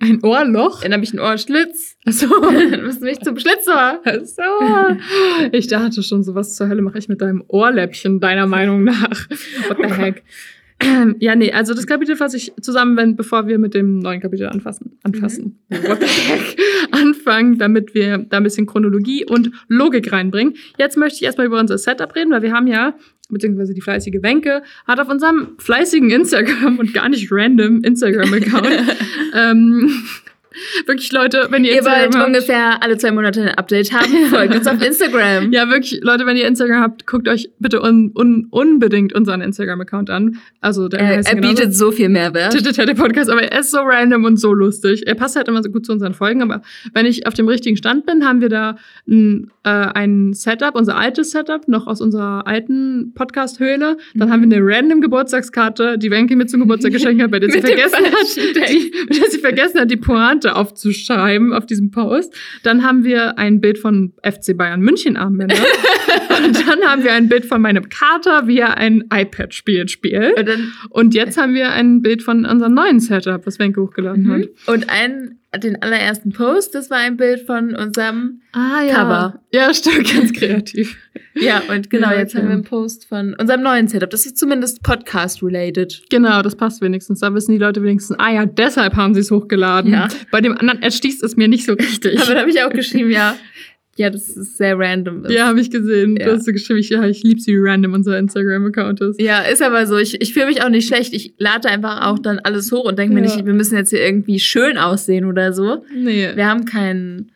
Ein 0.00 0.22
Ohrloch? 0.22 0.82
Dann 0.82 0.92
habe 0.92 1.04
ich 1.04 1.12
einen 1.12 1.20
Ohrschlitz. 1.20 1.96
Achso. 2.06 2.28
Dann 2.40 2.82
müssen 2.84 3.04
mich 3.04 3.20
zum 3.20 3.38
Schlitzohr. 3.38 4.00
So. 4.24 4.42
Ich 5.52 5.68
dachte 5.68 6.02
schon, 6.02 6.22
so 6.22 6.34
was 6.34 6.54
zur 6.54 6.68
Hölle 6.68 6.82
mache 6.82 6.98
ich 6.98 7.08
mit 7.08 7.20
deinem 7.20 7.44
Ohrläppchen, 7.48 8.20
deiner 8.20 8.46
Meinung 8.46 8.84
nach. 8.84 9.28
What 9.68 9.78
the 9.78 9.94
heck? 9.94 10.24
Ja, 11.20 11.34
nee, 11.36 11.52
also 11.52 11.74
das 11.74 11.86
Kapitel 11.86 12.16
fasse 12.16 12.36
ich 12.36 12.52
zusammen, 12.60 12.96
wenn, 12.96 13.16
bevor 13.16 13.46
wir 13.46 13.58
mit 13.58 13.74
dem 13.74 13.98
neuen 13.98 14.20
Kapitel 14.20 14.46
anfassen. 14.46 14.98
Anfassen. 15.02 15.58
What 15.68 16.00
the 16.00 16.06
heck? 16.06 16.56
Anfangen, 16.90 17.58
damit 17.58 17.94
wir 17.94 18.18
da 18.18 18.38
ein 18.38 18.42
bisschen 18.42 18.66
Chronologie 18.66 19.24
und 19.24 19.50
Logik 19.68 20.12
reinbringen. 20.12 20.54
Jetzt 20.78 20.96
möchte 20.96 21.16
ich 21.16 21.22
erstmal 21.22 21.46
über 21.46 21.60
unser 21.60 21.78
Setup 21.78 22.14
reden, 22.14 22.30
weil 22.30 22.42
wir 22.42 22.52
haben 22.52 22.66
ja, 22.66 22.94
beziehungsweise 23.28 23.74
die 23.74 23.80
fleißige 23.80 24.22
Wenke, 24.22 24.62
hat 24.86 25.00
auf 25.00 25.08
unserem 25.08 25.56
fleißigen 25.58 26.10
Instagram 26.10 26.78
und 26.78 26.94
gar 26.94 27.08
nicht 27.08 27.28
random 27.30 27.82
Instagram-Account 27.82 28.96
ähm, 29.34 29.90
wirklich 30.86 31.12
Leute, 31.12 31.46
wenn 31.50 31.64
ihr, 31.64 31.72
Ihr 31.72 31.78
Instagram 31.78 32.02
wollt 32.02 32.14
habt, 32.16 32.26
ungefähr 32.26 32.82
alle 32.82 32.98
zwei 32.98 33.10
Monate 33.12 33.42
ein 33.42 33.48
Update 33.50 33.92
haben. 33.92 34.26
Folgt 34.30 34.54
uns 34.54 34.66
auf 34.66 34.82
Instagram. 34.84 35.52
ja, 35.52 35.68
wirklich, 35.68 36.00
Leute, 36.02 36.26
wenn 36.26 36.36
ihr 36.36 36.46
Instagram 36.46 36.80
habt, 36.82 37.06
guckt 37.06 37.28
euch 37.28 37.50
bitte 37.58 37.82
un, 37.82 38.12
un, 38.14 38.46
unbedingt 38.50 39.12
unseren 39.12 39.40
Instagram-Account 39.40 40.10
an. 40.10 40.38
Also, 40.60 40.88
der 40.88 41.00
Er, 41.00 41.12
er 41.18 41.22
genauso- 41.34 41.40
bietet 41.54 41.74
so 41.74 41.90
viel 41.90 42.08
Mehrwert. 42.08 42.52
Tete 42.52 42.94
Podcast, 42.94 43.30
aber 43.30 43.42
er 43.42 43.60
ist 43.60 43.70
so 43.70 43.78
random 43.80 44.24
und 44.24 44.38
so 44.38 44.52
lustig. 44.52 45.06
Er 45.06 45.14
passt 45.14 45.36
halt 45.36 45.48
immer 45.48 45.62
so 45.62 45.70
gut 45.70 45.86
zu 45.86 45.92
unseren 45.92 46.14
Folgen, 46.14 46.42
aber 46.42 46.62
wenn 46.92 47.06
ich 47.06 47.26
auf 47.26 47.34
dem 47.34 47.48
richtigen 47.48 47.76
Stand 47.76 48.06
bin, 48.06 48.26
haben 48.26 48.40
wir 48.40 48.48
da 48.48 48.76
ein, 49.08 49.50
äh, 49.64 49.68
ein 49.70 50.32
Setup, 50.32 50.74
unser 50.74 50.96
altes 50.96 51.30
Setup, 51.30 51.68
noch 51.68 51.86
aus 51.86 52.00
unserer 52.00 52.46
alten 52.46 53.12
Podcast-Höhle. 53.14 53.96
Dann 54.14 54.28
Mhm. 54.28 54.32
haben 54.32 54.50
wir 54.50 54.56
eine 54.56 54.66
random 54.66 55.00
Geburtstagskarte, 55.00 55.98
die 55.98 56.10
Wenke 56.10 56.36
mir 56.36 56.46
zum 56.46 56.60
Geburtstag 56.60 56.92
geschenkt 56.92 57.22
hat, 57.22 57.30
bei 57.30 57.38
der 57.38 57.50
sie 57.50 57.60
vergessen 57.62 58.04
hat, 58.04 58.68
die, 58.70 58.90
der 59.10 59.30
sie 59.30 59.38
vergessen 59.38 59.80
hat, 59.80 59.90
die 59.90 59.96
Pointe 59.96 60.43
aufzuschreiben 60.52 61.52
auf 61.52 61.66
diesem 61.66 61.90
Post. 61.90 62.34
Dann 62.62 62.84
haben 62.84 63.04
wir 63.04 63.38
ein 63.38 63.60
Bild 63.60 63.78
von 63.78 64.12
FC 64.22 64.56
Bayern 64.56 64.80
München 64.80 65.16
Armbänder. 65.16 65.56
und 66.44 66.68
dann 66.68 66.80
haben 66.82 67.04
wir 67.04 67.12
ein 67.12 67.28
Bild 67.28 67.46
von 67.46 67.60
meinem 67.62 67.88
Kater, 67.88 68.46
wie 68.46 68.58
er 68.58 68.76
ein 68.76 69.04
iPad-Spiel 69.12 69.88
spielt. 69.88 70.38
Und, 70.38 70.48
dann, 70.48 70.72
Und 70.90 71.14
jetzt 71.14 71.36
haben 71.38 71.54
wir 71.54 71.70
ein 71.72 72.02
Bild 72.02 72.22
von 72.22 72.44
unserem 72.44 72.74
neuen 72.74 73.00
Setup, 73.00 73.46
was 73.46 73.58
Wenke 73.58 73.80
hochgeladen 73.80 74.30
hat. 74.30 74.42
und 74.66 74.88
ein, 74.90 75.38
den 75.62 75.80
allerersten 75.82 76.32
Post, 76.32 76.74
das 76.74 76.90
war 76.90 76.98
ein 76.98 77.16
Bild 77.16 77.42
von 77.46 77.74
unserem. 77.76 78.40
Ah, 78.52 78.82
ja. 78.82 78.94
Cover. 78.94 79.40
Ja, 79.52 79.72
stimmt, 79.72 80.12
ganz 80.12 80.32
kreativ. 80.32 80.96
Ja, 81.34 81.62
und 81.68 81.90
genau, 81.90 82.10
Ja, 82.10 82.18
jetzt 82.18 82.34
okay. 82.34 82.42
haben 82.42 82.48
wir 82.48 82.54
einen 82.54 82.64
Post 82.64 83.06
von 83.08 83.34
unserem 83.34 83.62
neuen 83.62 83.88
Setup. 83.88 84.10
Das 84.10 84.26
ist 84.26 84.36
zumindest 84.36 84.82
Podcast-related. 84.82 86.02
Genau, 86.10 86.42
das 86.42 86.56
passt 86.56 86.80
wenigstens. 86.80 87.20
Da 87.20 87.32
wissen 87.34 87.52
die 87.52 87.58
Leute 87.58 87.82
wenigstens, 87.82 88.18
ah 88.18 88.30
ja, 88.32 88.46
deshalb 88.46 88.94
haben 88.96 89.14
sie 89.14 89.20
es 89.20 89.30
hochgeladen. 89.30 89.92
Ja. 89.92 90.08
Bei 90.30 90.40
dem 90.40 90.56
anderen 90.56 90.82
erschließt 90.82 91.22
es 91.22 91.36
mir 91.36 91.48
nicht 91.48 91.66
so 91.66 91.72
richtig. 91.74 92.20
Aber 92.22 92.34
da 92.34 92.40
habe 92.40 92.50
ich 92.50 92.62
auch 92.62 92.70
geschrieben, 92.70 93.10
ja. 93.10 93.36
Ja, 93.96 94.10
das 94.10 94.28
ist 94.30 94.56
sehr 94.56 94.78
random. 94.78 95.24
ja, 95.28 95.46
habe 95.46 95.60
ich 95.60 95.70
gesehen. 95.70 96.16
Ja. 96.18 96.26
Du 96.26 96.32
hast 96.32 96.44
so 96.46 96.52
geschrieben, 96.52 96.80
ich, 96.80 96.88
ja, 96.90 97.04
ich 97.06 97.22
liebe 97.22 97.40
sie, 97.40 97.52
wie 97.52 97.58
random 97.60 97.92
unser 97.94 98.18
Instagram-Account 98.18 99.00
ist. 99.00 99.20
Ja, 99.20 99.42
ist 99.42 99.62
aber 99.62 99.86
so. 99.86 99.96
Ich, 99.98 100.20
ich 100.20 100.32
fühle 100.34 100.46
mich 100.46 100.62
auch 100.62 100.68
nicht 100.68 100.88
schlecht. 100.88 101.14
Ich 101.14 101.34
lade 101.38 101.68
einfach 101.68 102.06
auch 102.06 102.18
dann 102.18 102.38
alles 102.40 102.72
hoch 102.72 102.84
und 102.84 102.98
denke 102.98 103.14
mir 103.14 103.20
Ja. 103.24 103.26
nicht, 103.36 103.46
wir 103.46 103.52
müssen 103.54 103.76
jetzt 103.76 103.90
hier 103.90 104.04
irgendwie 104.04 104.40
schön 104.40 104.78
aussehen 104.78 105.24
oder 105.26 105.52
so. 105.52 105.84
Nee. 105.94 106.30
Wir 106.34 106.46
haben 106.48 106.64
kein, 106.64 107.30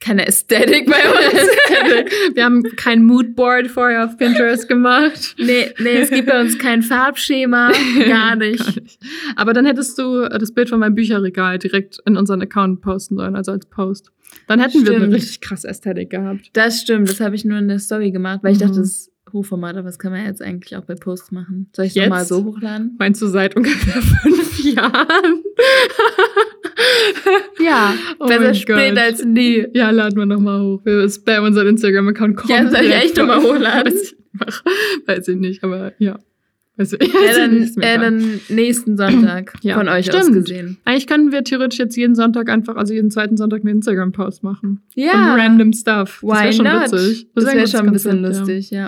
keine 0.00 0.26
Ästhetik 0.26 0.86
bei 0.86 0.92
uns. 1.08 1.46
Wir 2.34 2.44
haben 2.44 2.62
kein 2.76 3.02
Moodboard 3.02 3.66
vorher 3.68 4.04
auf 4.04 4.16
Pinterest 4.18 4.68
gemacht. 4.68 5.34
nee, 5.38 5.72
nee, 5.78 5.96
es 5.98 6.10
gibt 6.10 6.26
bei 6.28 6.40
uns 6.40 6.58
kein 6.58 6.82
Farbschema. 6.82 7.72
Gar 8.08 8.36
nicht. 8.36 8.58
Gar 8.64 8.82
nicht. 8.82 8.98
Aber 9.36 9.52
dann 9.52 9.64
hättest 9.66 9.98
du 9.98 10.28
das 10.28 10.52
Bild 10.52 10.68
von 10.68 10.78
meinem 10.80 10.94
Bücherregal 10.94 11.58
direkt 11.58 11.98
in 12.06 12.16
unseren 12.16 12.40
Account 12.42 12.80
posten 12.82 13.16
sollen, 13.16 13.34
also 13.36 13.52
als 13.52 13.66
Post. 13.66 14.10
Dann 14.46 14.60
hätten 14.60 14.84
wir 14.84 14.90
eine 14.92 15.00
Stimmt. 15.00 15.14
richtig 15.14 15.40
krasse 15.40 15.68
Ästhetik 15.68 16.10
gehabt. 16.10 16.50
Das 16.52 16.80
stimmt, 16.80 17.08
das 17.08 17.20
habe 17.20 17.34
ich 17.34 17.44
nur 17.44 17.58
in 17.58 17.66
der 17.68 17.78
Story 17.80 18.12
gemacht, 18.12 18.40
weil 18.42 18.52
ich 18.52 18.58
dachte, 18.58 18.74
Mhm. 18.74 18.82
das 18.82 18.88
ist 18.90 19.12
Hochformat, 19.32 19.76
aber 19.76 19.88
das 19.88 19.98
kann 19.98 20.12
man 20.12 20.24
jetzt 20.24 20.40
eigentlich 20.40 20.76
auch 20.76 20.84
bei 20.84 20.94
Posts 20.94 21.32
machen. 21.32 21.68
Soll 21.74 21.86
ich 21.86 21.94
Jetzt? 21.96 22.04
nochmal 22.08 22.24
so 22.24 22.44
hochladen? 22.44 22.94
Meinst 22.98 23.20
du 23.20 23.26
seit 23.26 23.56
ungefähr 23.56 24.00
fünf 24.22 24.64
Jahren? 24.64 25.42
Ja, 27.58 27.94
Oh 28.18 28.26
besser 28.26 28.54
spät 28.54 28.90
Gott. 28.94 28.98
als 28.98 29.24
nie. 29.24 29.66
Ja, 29.74 29.90
laden 29.90 30.16
wir 30.18 30.26
nochmal 30.26 30.60
hoch. 30.60 30.80
Wir 30.84 31.08
spammen 31.08 31.48
unseren 31.48 31.68
Instagram-Account 31.68 32.40
Ja, 32.48 32.58
komplett. 32.62 32.72
soll 32.72 32.86
ich 32.90 32.94
echt 32.94 33.16
noch 33.16 33.26
mal 33.26 33.42
hochladen? 33.42 33.92
Weiß 33.92 34.14
ich, 35.02 35.08
weiß 35.08 35.28
ich 35.28 35.36
nicht, 35.36 35.64
aber 35.64 35.92
ja. 35.98 36.18
Ich, 36.78 36.90
Ja, 36.92 36.98
ich 36.98 37.74
dann, 37.74 37.82
äh, 37.82 37.98
dann 37.98 38.40
nächsten 38.48 38.96
Sonntag 38.96 39.54
Ja, 39.62 39.76
von 39.76 39.88
euch 39.88 40.12
aus 40.14 40.24
stimmt. 40.24 40.44
gesehen. 40.46 40.76
Eigentlich 40.84 41.06
können 41.06 41.32
wir 41.32 41.42
theoretisch 41.42 41.78
jetzt 41.78 41.96
jeden 41.96 42.14
Sonntag 42.14 42.50
einfach, 42.50 42.76
also 42.76 42.92
jeden 42.92 43.10
zweiten 43.10 43.36
Sonntag 43.36 43.60
einen 43.60 43.76
Instagram-Post 43.76 44.42
machen. 44.42 44.82
Ja, 44.94 45.12
Von 45.12 45.40
random 45.40 45.72
Stuff. 45.72 46.20
Das 46.22 46.30
why 46.30 46.44
wäre 46.44 46.52
schon 46.52 46.64
not? 46.64 46.92
witzig. 46.92 47.28
Das 47.34 47.44
wär 47.44 47.52
wäre 47.52 47.58
gutes 47.60 47.70
schon 47.72 47.86
ein 47.86 47.92
bisschen 47.92 48.22
lustig, 48.22 48.70
ja. 48.70 48.80
Ja. 48.80 48.86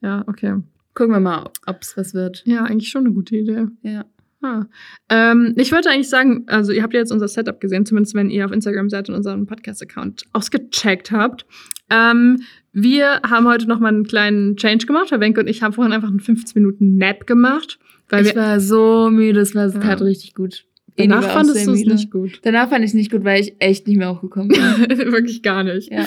ja, 0.00 0.24
okay. 0.26 0.54
Gucken 0.94 1.12
wir 1.12 1.20
mal, 1.20 1.50
ob 1.66 1.82
es 1.82 1.96
was 1.96 2.14
wird. 2.14 2.42
Ja, 2.46 2.64
eigentlich 2.64 2.88
schon 2.88 3.04
eine 3.04 3.12
gute 3.12 3.36
Idee. 3.36 3.66
Ja. 3.82 4.06
Ah. 4.42 4.64
Ähm, 5.08 5.54
ich 5.56 5.72
wollte 5.72 5.90
eigentlich 5.90 6.08
sagen, 6.08 6.44
also 6.46 6.72
ihr 6.72 6.82
habt 6.82 6.94
ja 6.94 7.00
jetzt 7.00 7.12
unser 7.12 7.28
Setup 7.28 7.60
gesehen, 7.60 7.84
zumindest 7.84 8.14
wenn 8.14 8.30
ihr 8.30 8.44
auf 8.44 8.52
Instagram 8.52 8.88
seid 8.90 9.08
und 9.08 9.14
unseren 9.14 9.46
Podcast-Account 9.46 10.24
ausgecheckt 10.32 11.10
habt. 11.10 11.46
Ähm, 11.90 12.40
wir 12.72 13.20
haben 13.28 13.46
heute 13.46 13.66
noch 13.68 13.80
mal 13.80 13.88
einen 13.88 14.04
kleinen 14.04 14.56
Change 14.56 14.86
gemacht. 14.86 15.10
Herr 15.10 15.20
Wenke 15.20 15.40
und 15.40 15.46
ich 15.48 15.62
haben 15.62 15.72
vorhin 15.72 15.92
einfach 15.92 16.08
einen 16.08 16.20
15 16.20 16.60
Minuten 16.60 16.96
Nap 16.96 17.26
gemacht. 17.26 17.78
Weil 18.08 18.26
ich 18.26 18.34
wir, 18.34 18.42
war 18.42 18.60
so 18.60 19.10
müde, 19.10 19.40
es 19.40 19.54
war 19.54 19.66
Ja. 19.68 19.80
tat 19.80 20.02
richtig 20.02 20.34
gut. 20.34 20.64
danach 20.96 21.24
fandest 21.24 21.66
du 21.66 21.72
es 21.72 21.84
nicht 21.84 22.10
gut. 22.10 22.40
Danach 22.42 22.68
fand 22.68 22.84
ich 22.84 22.90
es 22.90 22.94
nicht 22.94 23.10
gut, 23.10 23.24
weil 23.24 23.40
ich 23.40 23.56
echt 23.58 23.86
nicht 23.88 23.96
mehr 23.96 24.12
hochgekommen 24.14 24.48
bin. 24.48 24.58
Wirklich 25.12 25.42
gar 25.42 25.64
nicht. 25.64 25.90
ja. 25.92 26.06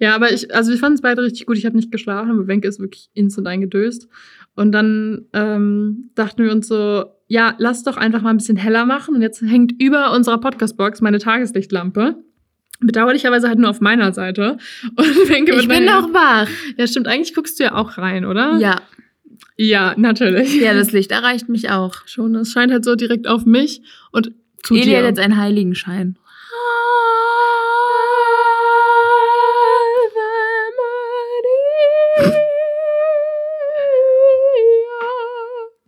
Ja, 0.00 0.14
aber 0.14 0.32
ich, 0.32 0.54
also 0.54 0.70
wir 0.70 0.78
fanden 0.78 0.94
es 0.96 1.00
beide 1.02 1.22
richtig 1.22 1.46
gut. 1.46 1.56
Ich 1.58 1.66
habe 1.66 1.76
nicht 1.76 1.90
geschlafen, 1.90 2.30
aber 2.30 2.46
Wenke 2.46 2.68
ist 2.68 2.78
wirklich 2.78 3.10
instant 3.14 3.48
eingedöst. 3.48 4.08
Und 4.54 4.70
dann 4.72 5.26
ähm, 5.32 6.10
dachten 6.14 6.44
wir 6.44 6.52
uns 6.52 6.68
so, 6.68 7.04
ja, 7.26 7.54
lass 7.58 7.82
doch 7.82 7.96
einfach 7.96 8.22
mal 8.22 8.30
ein 8.30 8.36
bisschen 8.36 8.56
heller 8.56 8.86
machen. 8.86 9.14
Und 9.16 9.22
jetzt 9.22 9.42
hängt 9.42 9.80
über 9.80 10.12
unserer 10.12 10.38
Podcast-Box 10.38 11.00
meine 11.00 11.18
Tageslichtlampe. 11.18 12.16
Bedauerlicherweise 12.80 13.48
halt 13.48 13.58
nur 13.58 13.70
auf 13.70 13.80
meiner 13.80 14.12
Seite. 14.12 14.58
Und 14.96 15.28
Wenke 15.28 15.54
Ich 15.56 15.66
bin 15.68 15.84
noch 15.84 16.12
wach. 16.14 16.48
Ja, 16.76 16.86
stimmt. 16.86 17.08
Eigentlich 17.08 17.34
guckst 17.34 17.58
du 17.58 17.64
ja 17.64 17.74
auch 17.74 17.98
rein, 17.98 18.24
oder? 18.24 18.56
Ja. 18.58 18.80
Ja, 19.56 19.94
natürlich. 19.96 20.60
Ja, 20.60 20.72
das 20.74 20.92
Licht 20.92 21.10
erreicht 21.10 21.48
mich 21.48 21.70
auch. 21.70 21.94
Schon. 22.06 22.34
Es 22.36 22.52
scheint 22.52 22.72
halt 22.72 22.84
so 22.84 22.94
direkt 22.94 23.26
auf 23.26 23.44
mich 23.46 23.82
und 24.12 24.32
zu 24.62 24.74
Eli 24.74 24.84
dir. 24.84 24.98
hat 24.98 25.04
jetzt 25.06 25.18
einen 25.20 25.36
Heiligenschein. 25.36 26.16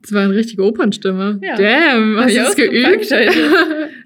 Das 0.02 0.12
war 0.12 0.23
eine 0.23 0.35
richtige 0.35 0.64
Opernstimme. 0.64 1.38
Ja. 1.42 1.56
Damn, 1.56 2.16
Hast 2.18 2.30
ich 2.30 2.37
du 2.38 2.42
das 2.42 2.56
geübt? 2.56 3.02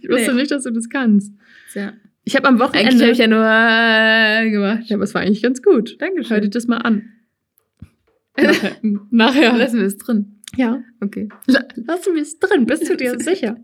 ich 0.02 0.08
wusste 0.10 0.32
Nee. 0.34 0.40
nicht, 0.40 0.50
dass 0.50 0.64
du 0.64 0.70
das 0.72 0.88
kannst. 0.88 1.32
Ja. 1.74 1.92
Ich 2.24 2.36
habe 2.36 2.48
am 2.48 2.60
Eigentlich 2.60 2.68
Wochenende. 2.68 3.02
habe 3.04 3.12
ich 3.12 3.18
ja 3.18 3.26
nur 3.26 3.44
äh, 3.44 4.50
gemacht. 4.50 4.84
ja, 4.88 4.96
aber 4.96 5.04
es 5.04 5.14
war 5.14 5.22
eigentlich 5.22 5.42
ganz 5.42 5.62
gut. 5.62 5.96
Dankeschön. 6.00 6.30
Hör 6.30 6.40
dir 6.40 6.50
das 6.50 6.66
mal 6.66 6.78
an. 6.78 7.10
Nachher. 8.36 8.72
Nachher. 9.10 9.56
Lassen 9.56 9.78
wir 9.78 9.86
es 9.86 9.98
drin. 9.98 10.30
Ja. 10.56 10.82
Okay. 11.00 11.28
Lassen 11.46 12.14
wir 12.14 12.22
es 12.22 12.38
drin, 12.38 12.64
bist 12.66 12.88
du 12.88 12.96
dir 12.96 13.18
sicher? 13.18 13.56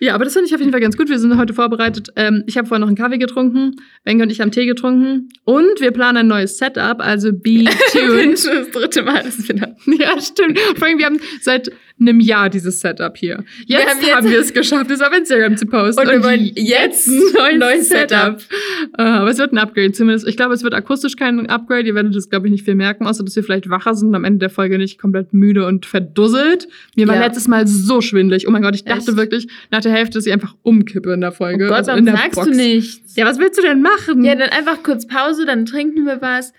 Ja, 0.00 0.14
aber 0.14 0.24
das 0.24 0.34
finde 0.34 0.48
ich 0.48 0.54
auf 0.54 0.60
jeden 0.60 0.70
Fall 0.70 0.80
ganz 0.80 0.96
gut. 0.96 1.08
Wir 1.08 1.18
sind 1.18 1.36
heute 1.36 1.54
vorbereitet. 1.54 2.10
Ähm, 2.16 2.44
ich 2.46 2.58
habe 2.58 2.68
vorher 2.68 2.80
noch 2.80 2.88
einen 2.88 2.96
Kaffee 2.96 3.18
getrunken. 3.18 3.76
Wenke 4.04 4.24
und 4.24 4.30
ich 4.30 4.40
haben 4.40 4.50
Tee 4.50 4.66
getrunken. 4.66 5.30
Und 5.44 5.80
wir 5.80 5.90
planen 5.92 6.18
ein 6.18 6.26
neues 6.26 6.58
Setup, 6.58 7.00
also 7.00 7.32
be 7.32 7.64
tuned. 7.92 8.32
das 8.46 8.70
dritte 8.70 9.02
Mal, 9.02 9.22
dass 9.22 9.48
wir 9.48 9.54
da. 9.56 9.74
ja, 9.86 10.20
stimmt. 10.20 10.58
Vor 10.76 10.88
allem, 10.88 10.98
wir 10.98 11.06
haben 11.06 11.20
seit 11.40 11.70
einem 12.00 12.20
Jahr 12.20 12.48
dieses 12.50 12.80
Setup 12.80 13.16
hier. 13.16 13.44
Jetzt 13.66 13.86
haben 13.88 14.00
jetzt- 14.00 14.14
haben 14.14 14.30
wir 14.30 14.40
es 14.40 14.52
geschafft, 14.52 14.90
es 14.90 15.00
auf 15.00 15.12
Instagram 15.16 15.56
zu 15.56 15.66
posten. 15.66 16.00
Und 16.00 16.08
wir 16.10 16.22
wollen 16.24 16.50
jetzt 16.54 17.08
ein 17.08 17.58
neues 17.58 17.88
Setup. 17.88 18.40
Äh, 18.98 19.02
aber 19.02 19.30
es 19.30 19.38
wird 19.38 19.52
ein 19.52 19.58
Upgrade 19.58 19.92
zumindest. 19.92 20.26
Ich 20.26 20.36
glaube, 20.36 20.54
es 20.54 20.62
wird 20.62 20.74
akustisch 20.74 21.16
kein 21.16 21.46
Upgrade. 21.48 21.86
Ihr 21.86 21.94
werdet 21.94 22.14
das, 22.16 22.28
glaube 22.30 22.46
ich, 22.46 22.52
nicht 22.52 22.64
viel 22.64 22.74
merken, 22.74 23.06
außer 23.06 23.22
dass 23.24 23.36
wir 23.36 23.44
vielleicht 23.44 23.68
wacher 23.70 23.94
sind 23.94 24.08
und 24.08 24.14
am 24.14 24.24
Ende 24.24 24.38
der 24.40 24.50
Folge 24.50 24.78
nicht 24.78 24.98
komplett 24.98 25.32
müde 25.32 25.66
und 25.66 25.86
verdusselt. 25.86 26.68
Mir 26.96 27.06
war 27.08 27.16
Ja. 27.16 27.22
letztes 27.26 27.48
Mal 27.48 27.66
so 27.66 28.00
schwindelig. 28.00 28.48
Oh 28.48 28.50
mein 28.50 28.62
Gott, 28.62 28.74
ich 28.74 28.84
dachte 28.84 29.10
Echt? 29.10 29.16
wirklich 29.16 29.48
nach 29.70 29.80
der 29.80 29.92
Hälfte, 29.92 30.18
dass 30.18 30.26
ich 30.26 30.32
einfach 30.32 30.54
umkippe 30.62 31.12
in 31.12 31.20
der 31.20 31.30
Oh 31.30 31.34
Folge. 31.34 31.66
Gott, 31.68 31.76
also 31.76 31.92
in 31.92 32.04
der 32.06 32.16
sagst 32.16 32.34
Box. 32.36 32.48
du 32.48 32.54
nichts? 32.56 33.16
Ja, 33.16 33.26
was 33.26 33.38
willst 33.38 33.58
du 33.58 33.62
denn 33.62 33.82
machen? 33.82 34.24
Ja, 34.24 34.34
dann 34.34 34.48
einfach 34.50 34.82
kurz 34.82 35.06
Pause, 35.06 35.44
dann 35.46 35.66
trinken 35.66 36.06
wir 36.06 36.20
was. 36.22 36.52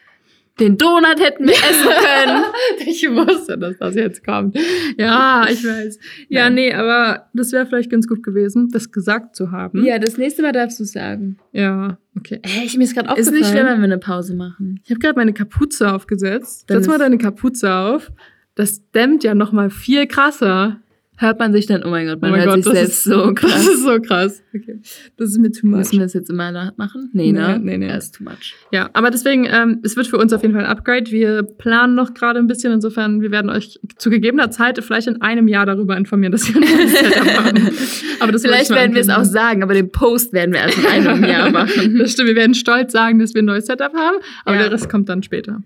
Den 0.59 0.77
Donut 0.77 1.19
hätten 1.19 1.45
wir 1.45 1.53
essen 1.53 1.89
können. 2.25 2.43
Ich 2.85 3.09
wusste, 3.09 3.57
dass 3.57 3.77
das 3.79 3.95
jetzt 3.95 4.23
kommt. 4.23 4.57
Ja, 4.97 5.45
ich 5.49 5.65
weiß. 5.65 5.97
Ja, 6.29 6.43
Nein. 6.45 6.53
nee, 6.55 6.73
aber 6.73 7.29
das 7.33 7.51
wäre 7.51 7.65
vielleicht 7.65 7.89
ganz 7.89 8.07
gut 8.07 8.21
gewesen, 8.21 8.69
das 8.71 8.91
gesagt 8.91 9.35
zu 9.35 9.51
haben. 9.51 9.83
Ja, 9.85 9.97
das 9.97 10.17
nächste 10.17 10.41
Mal 10.43 10.51
darfst 10.51 10.79
du 10.79 10.83
sagen. 10.83 11.37
Ja, 11.51 11.97
okay. 12.17 12.39
Ey, 12.43 12.65
ich, 12.65 12.77
mir 12.77 12.83
ist 12.83 12.93
gerade 12.93 13.07
Ist 13.07 13.11
aufgefallen. 13.27 13.35
nicht 13.39 13.49
schlimm, 13.49 13.65
wenn 13.65 13.77
wir 13.79 13.85
eine 13.85 13.97
Pause 13.97 14.35
machen. 14.35 14.81
Ich 14.83 14.91
habe 14.91 14.99
gerade 14.99 15.17
meine 15.17 15.33
Kapuze 15.33 15.91
aufgesetzt. 15.93 16.65
Dann 16.69 16.77
Setz 16.79 16.87
mal 16.87 16.95
ist- 16.95 17.01
deine 17.01 17.17
Kapuze 17.17 17.73
auf. 17.73 18.11
Das 18.55 18.81
dämmt 18.91 19.23
ja 19.23 19.33
noch 19.33 19.53
mal 19.53 19.69
viel 19.69 20.05
krasser. 20.05 20.79
Hört 21.21 21.37
man 21.37 21.53
sich 21.53 21.67
dann, 21.67 21.83
oh 21.83 21.89
mein 21.89 22.07
Gott, 22.07 22.19
man 22.19 22.31
oh 22.31 22.33
mein 22.33 22.45
hört 22.45 22.55
Gott, 22.55 22.63
sich 22.63 22.73
das 22.73 22.73
selbst 22.73 22.97
ist 22.97 23.03
so 23.03 23.31
Das 23.31 23.35
krass. 23.41 23.67
ist 23.67 23.83
so 23.83 23.99
krass. 24.01 24.43
Okay. 24.55 24.79
Das 25.17 25.29
ist 25.29 25.37
mir 25.37 25.51
too 25.51 25.67
much. 25.67 25.77
Müssen 25.77 25.91
wir 25.93 25.99
das 25.99 26.13
jetzt 26.13 26.31
immer 26.31 26.51
machen? 26.77 27.11
Nee, 27.13 27.31
Nee, 27.31 27.39
ne? 27.39 27.59
nee, 27.61 27.77
nee. 27.77 27.87
Das 27.89 28.05
ist 28.05 28.15
too 28.15 28.23
much. 28.23 28.55
Ja, 28.71 28.89
aber 28.93 29.11
deswegen, 29.11 29.45
ähm, 29.45 29.79
es 29.83 29.95
wird 29.95 30.07
für 30.07 30.17
uns 30.17 30.33
auf 30.33 30.41
jeden 30.41 30.55
Fall 30.55 30.63
ein 30.65 30.69
Upgrade. 30.71 31.11
Wir 31.11 31.43
planen 31.43 31.93
noch 31.93 32.15
gerade 32.15 32.39
ein 32.39 32.47
bisschen. 32.47 32.73
Insofern, 32.73 33.21
wir 33.21 33.29
werden 33.29 33.51
euch 33.51 33.79
zu 33.97 34.09
gegebener 34.09 34.49
Zeit 34.49 34.83
vielleicht 34.83 35.05
in 35.07 35.21
einem 35.21 35.47
Jahr 35.47 35.67
darüber 35.67 35.95
informieren, 35.95 36.31
dass 36.31 36.47
wir 36.51 36.55
ein 36.59 36.61
neues 36.67 36.91
Setup 36.99 37.37
haben. 37.45 37.69
Aber 38.19 38.31
das 38.31 38.41
Vielleicht 38.41 38.69
werden 38.71 38.95
wir 38.95 39.01
es 39.01 39.09
auch 39.09 39.23
sagen, 39.23 39.61
aber 39.61 39.75
den 39.75 39.91
Post 39.91 40.33
werden 40.33 40.53
wir 40.53 40.61
erst 40.61 40.79
in 40.79 40.85
einem 40.87 41.23
Jahr 41.29 41.51
machen. 41.51 41.99
Das 41.99 42.13
stimmt, 42.13 42.29
wir 42.29 42.35
werden 42.35 42.55
stolz 42.55 42.91
sagen, 42.91 43.19
dass 43.19 43.35
wir 43.35 43.43
ein 43.43 43.45
neues 43.45 43.67
Setup 43.67 43.93
haben, 43.93 44.17
aber 44.43 44.55
Ja. 44.55 44.63
der 44.63 44.71
Rest 44.71 44.89
kommt 44.89 45.07
dann 45.07 45.21
später. 45.21 45.61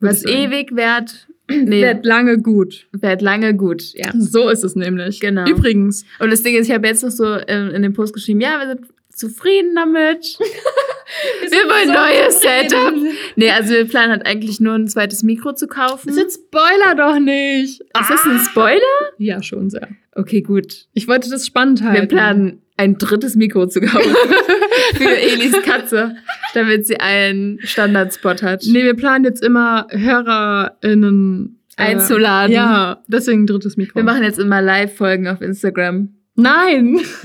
Was 0.00 0.24
ewig 0.24 0.74
währt, 0.74 1.28
nee, 1.64 1.82
Wird 1.82 2.04
lange 2.04 2.38
gut. 2.38 2.86
währt 2.92 3.22
lange 3.22 3.54
gut. 3.54 3.94
Ja. 3.94 4.10
So 4.16 4.48
ist 4.48 4.64
es 4.64 4.74
nämlich. 4.76 5.20
Genau. 5.20 5.46
Übrigens, 5.48 6.04
Und 6.18 6.30
das 6.30 6.42
Ding 6.42 6.54
ist, 6.56 6.68
ich 6.68 6.74
habe 6.74 6.86
jetzt 6.86 7.02
noch 7.02 7.10
so 7.10 7.36
ähm, 7.46 7.70
in 7.70 7.82
dem 7.82 7.92
Post 7.92 8.14
geschrieben, 8.14 8.40
ja, 8.40 8.58
wir 8.60 8.68
sind 8.68 8.86
zufrieden 9.14 9.74
damit. 9.74 10.38
wir 11.50 11.58
wollen 11.68 11.90
ein 11.90 11.94
neues 11.94 12.40
Setup. 12.40 12.94
Nee, 13.36 13.50
also 13.50 13.74
wir 13.74 13.86
planen 13.86 14.10
halt 14.10 14.26
eigentlich 14.26 14.58
nur 14.60 14.74
ein 14.74 14.88
zweites 14.88 15.22
Mikro 15.22 15.52
zu 15.52 15.66
kaufen. 15.66 16.08
das 16.08 16.16
ist 16.16 16.40
Spoiler 16.46 16.94
doch 16.96 17.18
nicht. 17.18 17.80
ist 17.80 18.10
das 18.10 18.24
ein 18.24 18.38
Spoiler? 18.38 18.80
Ja, 19.18 19.42
schon 19.42 19.68
sehr. 19.70 19.88
Okay, 20.14 20.40
gut. 20.40 20.86
Ich 20.94 21.08
wollte 21.08 21.30
das 21.30 21.46
spannend 21.46 21.82
halten. 21.82 22.00
Wir 22.02 22.08
planen 22.08 22.61
ein 22.76 22.98
drittes 22.98 23.36
Mikro 23.36 23.66
zu 23.66 23.80
kaufen 23.80 24.14
für 24.94 25.16
Elis 25.16 25.60
Katze, 25.62 26.16
damit 26.54 26.86
sie 26.86 26.98
einen 26.98 27.58
Standardspot 27.62 28.42
hat. 28.42 28.64
Nee, 28.66 28.84
wir 28.84 28.94
planen 28.94 29.24
jetzt 29.24 29.42
immer 29.42 29.86
HörerInnen 29.90 31.60
äh, 31.76 31.82
Einzuladen. 31.82 32.52
Ja, 32.52 33.02
deswegen 33.06 33.46
drittes 33.46 33.76
Mikro. 33.76 33.96
Wir 33.96 34.04
machen 34.04 34.22
jetzt 34.22 34.38
immer 34.38 34.62
Live-Folgen 34.62 35.28
auf 35.28 35.40
Instagram. 35.40 36.14
Nein! 36.34 37.00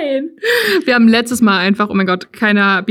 Nein. 0.00 0.30
Wir 0.84 0.94
haben 0.94 1.08
letztes 1.08 1.40
Mal 1.40 1.58
einfach, 1.58 1.88
oh 1.88 1.94
mein 1.94 2.06
Gott, 2.06 2.32
keiner 2.32 2.82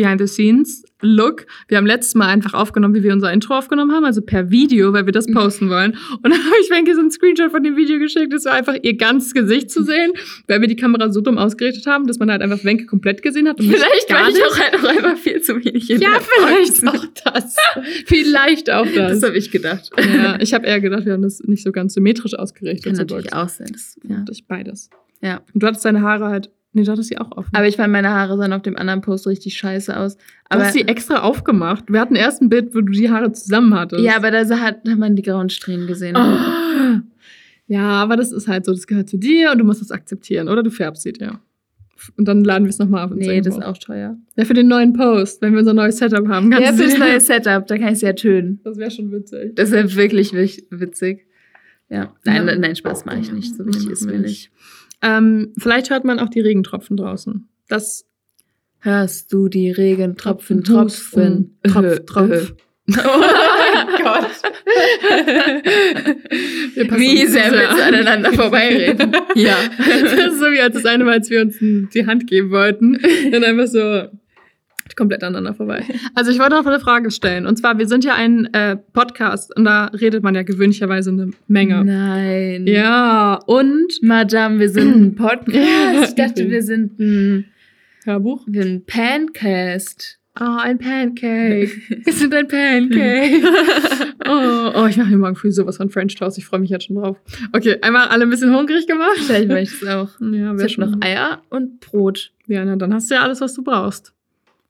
Behind-the-Scenes-Look. 1.02 1.46
Wir 1.68 1.78
haben 1.78 1.86
letztes 1.86 2.16
Mal 2.16 2.28
einfach 2.28 2.54
aufgenommen, 2.54 2.96
wie 2.96 3.04
wir 3.04 3.14
unser 3.14 3.32
Intro 3.32 3.56
aufgenommen 3.58 3.92
haben, 3.92 4.06
also 4.06 4.22
per 4.22 4.50
Video, 4.50 4.94
weil 4.94 5.06
wir 5.06 5.14
das 5.14 5.28
posten 5.28 5.70
wollen. 5.70 5.92
Und 5.92 6.24
dann 6.24 6.34
habe 6.34 6.56
ich 6.62 6.70
Wenke 6.70 6.94
so 6.94 7.00
einen 7.02 7.12
Screenshot 7.12 7.52
von 7.52 7.64
dem 7.64 7.76
Video 7.76 8.00
geschickt. 8.00 8.34
Das 8.34 8.46
war 8.46 8.54
einfach 8.54 8.76
ihr 8.82 8.96
ganzes 8.98 9.34
Gesicht 9.34 9.72
zu 9.72 9.84
sehen, 9.84 10.12
weil 10.48 10.62
wir 10.62 10.68
die 10.68 10.76
Kamera 10.76 11.12
so 11.12 11.22
dumm 11.22 11.38
ausgerichtet 11.38 11.86
haben, 11.86 12.08
dass 12.08 12.20
man 12.20 12.32
halt 12.32 12.42
einfach 12.42 12.64
Wenke 12.64 12.86
komplett 12.86 13.22
gesehen 13.22 13.48
hat. 13.48 13.58
Vielleicht 13.60 14.12
war 14.12 14.28
ich 14.30 14.36
nicht. 14.36 14.46
auch 14.46 14.60
einfach, 14.90 15.18
viel 15.18 15.42
zu 15.42 15.56
wenig 15.64 15.90
in 15.90 16.02
Ja, 16.02 16.20
vielleicht 16.20 16.88
auch 16.88 17.06
das. 17.26 17.56
vielleicht 18.06 18.70
auch 18.72 18.86
Das 18.86 19.20
das. 19.20 19.24
habe 19.30 19.38
ich 19.38 19.52
gedacht. 19.52 19.90
ja, 19.98 20.40
ich 20.40 20.54
habe 20.54 20.66
eher 20.66 20.80
gedacht, 20.82 21.06
wir 21.06 21.14
haben 21.14 21.22
das 21.22 21.42
nicht 21.44 21.64
so 21.64 21.72
ganz 21.72 21.94
symmetrisch 21.94 22.34
ausgerichtet. 22.38 22.84
Kann 22.86 22.94
natürlich 22.96 23.26
Box. 23.32 23.36
auch 23.36 23.50
sein. 23.50 23.68
Das, 23.72 23.98
Ja. 24.04 24.16
ja. 24.18 24.26
Ich 24.30 24.46
beides. 24.48 24.90
Ja. 25.22 25.42
Und 25.54 25.64
du 25.64 25.68
hattest 25.68 25.84
deine 25.86 26.02
Haare 26.02 26.26
halt. 26.26 26.50
Nee, 26.78 26.84
du 26.84 26.92
hattest 26.92 27.10
sie 27.10 27.18
auch 27.18 27.32
offen. 27.36 27.50
Aber 27.54 27.68
ich 27.68 27.76
fand, 27.76 27.92
meine 27.92 28.10
Haare 28.12 28.38
sahen 28.38 28.54
auf 28.54 28.62
dem 28.62 28.78
anderen 28.78 29.02
Post 29.02 29.26
richtig 29.28 29.58
scheiße 29.58 29.98
aus. 29.98 30.16
du 30.18 30.22
Aber, 30.50 30.64
hast 30.66 30.74
sie 30.74 30.88
extra 30.88 31.22
aufgemacht. 31.22 31.86
Wir 31.92 32.00
hatten 32.00 32.16
erst 32.16 32.42
ein 32.42 32.50
Bild, 32.50 32.76
wo 32.76 32.82
du 32.82 32.92
die 32.92 33.10
Haare 33.10 33.32
zusammen 33.32 33.74
hattest. 33.74 34.04
ja, 34.04 34.16
aber 34.16 34.30
da 34.32 34.40
hat, 34.60 34.88
hat 34.88 34.98
man 35.00 35.16
die 35.16 35.24
grauen 35.24 35.50
Strähnen 35.50 35.88
gesehen. 35.88 36.16
Oh. 36.16 37.02
Ja, 37.68 37.82
aber 38.02 38.16
das 38.16 38.32
ist 38.32 38.48
halt 38.48 38.66
so, 38.66 38.72
das 38.72 38.88
gehört 38.88 39.10
zu 39.10 39.18
dir 39.18 39.52
und 39.52 39.58
du 39.58 39.66
musst 39.66 39.82
das 39.82 39.92
akzeptieren, 39.92 40.48
oder? 40.48 40.64
Du 40.64 40.70
färbst 40.72 41.04
sie 41.04 41.12
dir. 41.14 41.40
Und 42.16 42.28
dann 42.28 42.44
laden 42.44 42.64
wir 42.66 42.70
es 42.70 42.78
nochmal 42.78 43.06
auf 43.06 43.12
nee, 43.12 43.42
das 43.42 43.58
ist 43.58 43.64
auch 43.64 43.78
teuer. 43.78 44.18
Ja, 44.36 44.46
für 44.46 44.54
den 44.54 44.68
neuen 44.68 44.94
Post, 44.94 45.42
wenn 45.42 45.54
wir 45.54 45.60
unser 45.60 45.74
neues 45.74 45.98
Setup 45.98 46.28
haben. 46.28 46.52
Ja, 46.52 46.72
du 46.72 46.78
fürs 46.78 46.94
dir- 46.94 47.00
neue 47.00 47.20
Setup, 47.20 47.66
da 47.66 47.78
kann 47.78 47.92
ich 47.94 48.00
sie 48.00 48.06
ertönen. 48.06 48.60
Das 48.64 48.78
wäre 48.78 48.92
schon 48.92 49.12
witzig. 49.12 49.56
Das 49.56 49.72
wäre 49.72 49.92
wirklich 49.96 50.32
witzig. 50.70 51.26
Ja. 51.90 52.14
Nein, 52.24 52.48
Ja. 52.48 52.56
nein, 52.56 52.76
Spaß 52.76 53.06
mache 53.06 53.20
ich 53.20 53.32
nicht. 53.32 53.56
So 53.56 53.66
wichtig 53.66 53.90
ist 53.90 54.06
mir 54.06 54.20
nicht. 54.20 54.52
Ähm, 55.02 55.54
vielleicht 55.58 55.90
hört 55.90 56.06
man 56.06 56.20
auch 56.20 56.30
die 56.30 56.42
Regentropfen 56.42 56.98
draußen. 56.98 57.48
Das 57.68 58.08
Hörst 58.80 59.34
du 59.34 59.50
die 59.50 59.72
Regentropfen, 59.72 60.64
Tropfen, 60.64 61.58
Tropfen, 61.64 61.84
Tropf, 61.84 61.86
Öh, 61.86 62.06
Tropf. 62.06 62.32
öh. 62.32 62.46
Oh 62.90 63.20
mein 63.20 64.02
Gott. 64.02 64.30
Wie 66.98 67.26
sehr 67.26 67.52
wir 67.52 67.70
aneinander 67.86 68.32
vorbeireden. 68.32 69.12
ja. 69.36 69.58
Das 69.78 70.14
ist 70.14 70.40
so 70.40 70.46
wie 70.52 70.62
als 70.62 70.76
das 70.76 70.86
eine 70.86 71.04
Mal, 71.04 71.16
als 71.16 71.30
wir 71.30 71.42
uns 71.42 71.58
die 71.60 72.06
Hand 72.06 72.28
geben 72.28 72.52
wollten. 72.52 72.98
Dann 73.30 73.44
einfach 73.44 73.68
so 73.68 74.06
komplett 74.96 75.24
aneinander 75.24 75.54
vorbei. 75.54 75.84
Also 76.16 76.32
ich 76.32 76.40
wollte 76.40 76.56
noch 76.56 76.66
eine 76.66 76.80
Frage 76.80 77.12
stellen. 77.12 77.46
Und 77.46 77.58
zwar, 77.58 77.78
wir 77.78 77.88
sind 77.88 78.04
ja 78.06 78.14
ein 78.16 78.46
äh, 78.54 78.78
Podcast 78.78 79.56
und 79.58 79.66
da 79.66 79.86
redet 79.86 80.24
man 80.24 80.36
ja 80.36 80.44
gewöhnlicherweise 80.44 81.10
eine 81.12 81.32
Menge. 81.48 81.84
Nein. 81.84 82.66
Ja, 82.68 83.40
und 83.46 84.02
Madame, 84.02 84.60
wir 84.60 84.70
sind 84.70 84.96
ein 84.96 85.16
Podcast. 85.16 86.10
Ich 86.10 86.16
dachte, 86.16 86.50
wir 86.50 86.62
sind 86.64 87.00
ein, 87.00 87.46
Hörbuch. 88.06 88.46
wir 88.48 88.64
sind 88.64 88.74
ein 88.76 88.86
Pancast. 88.86 90.20
Oh, 90.40 90.58
ein 90.62 90.78
Pancake. 90.78 91.72
Wir 92.06 92.14
sind 92.14 92.32
ein 92.32 92.48
Pancake. 92.48 93.42
oh, 94.28 94.72
oh, 94.76 94.86
ich 94.88 94.96
mache 94.98 95.10
mir 95.10 95.18
morgen 95.18 95.36
früh 95.36 95.52
sowas 95.52 95.78
von 95.78 95.90
French 95.90 96.14
Toast. 96.16 96.38
Ich 96.38 96.46
freue 96.46 96.60
mich 96.60 96.70
jetzt 96.70 96.86
schon 96.86 96.96
drauf. 96.96 97.18
Okay, 97.54 97.78
einmal 97.82 98.10
alle 98.10 98.24
ein 98.26 98.30
bisschen 98.30 98.56
hungrig 98.56 98.86
gemacht. 98.86 99.18
Vielleicht 99.18 99.48
möchte 99.48 99.76
ich 99.76 99.82
es 99.82 99.88
auch. 99.88 100.10
Ja, 100.22 100.54
Ich 100.54 100.78
wäre 100.78 100.90
habe 100.90 100.92
noch 100.92 101.02
Eier 101.02 101.42
und 101.50 101.80
Brot. 101.80 102.34
Ja, 102.46 102.64
na, 102.66 102.76
dann 102.76 102.94
hast 102.94 103.10
du 103.10 103.16
ja 103.16 103.22
alles, 103.24 103.42
was 103.42 103.56
du 103.56 103.64
brauchst. 103.64 104.14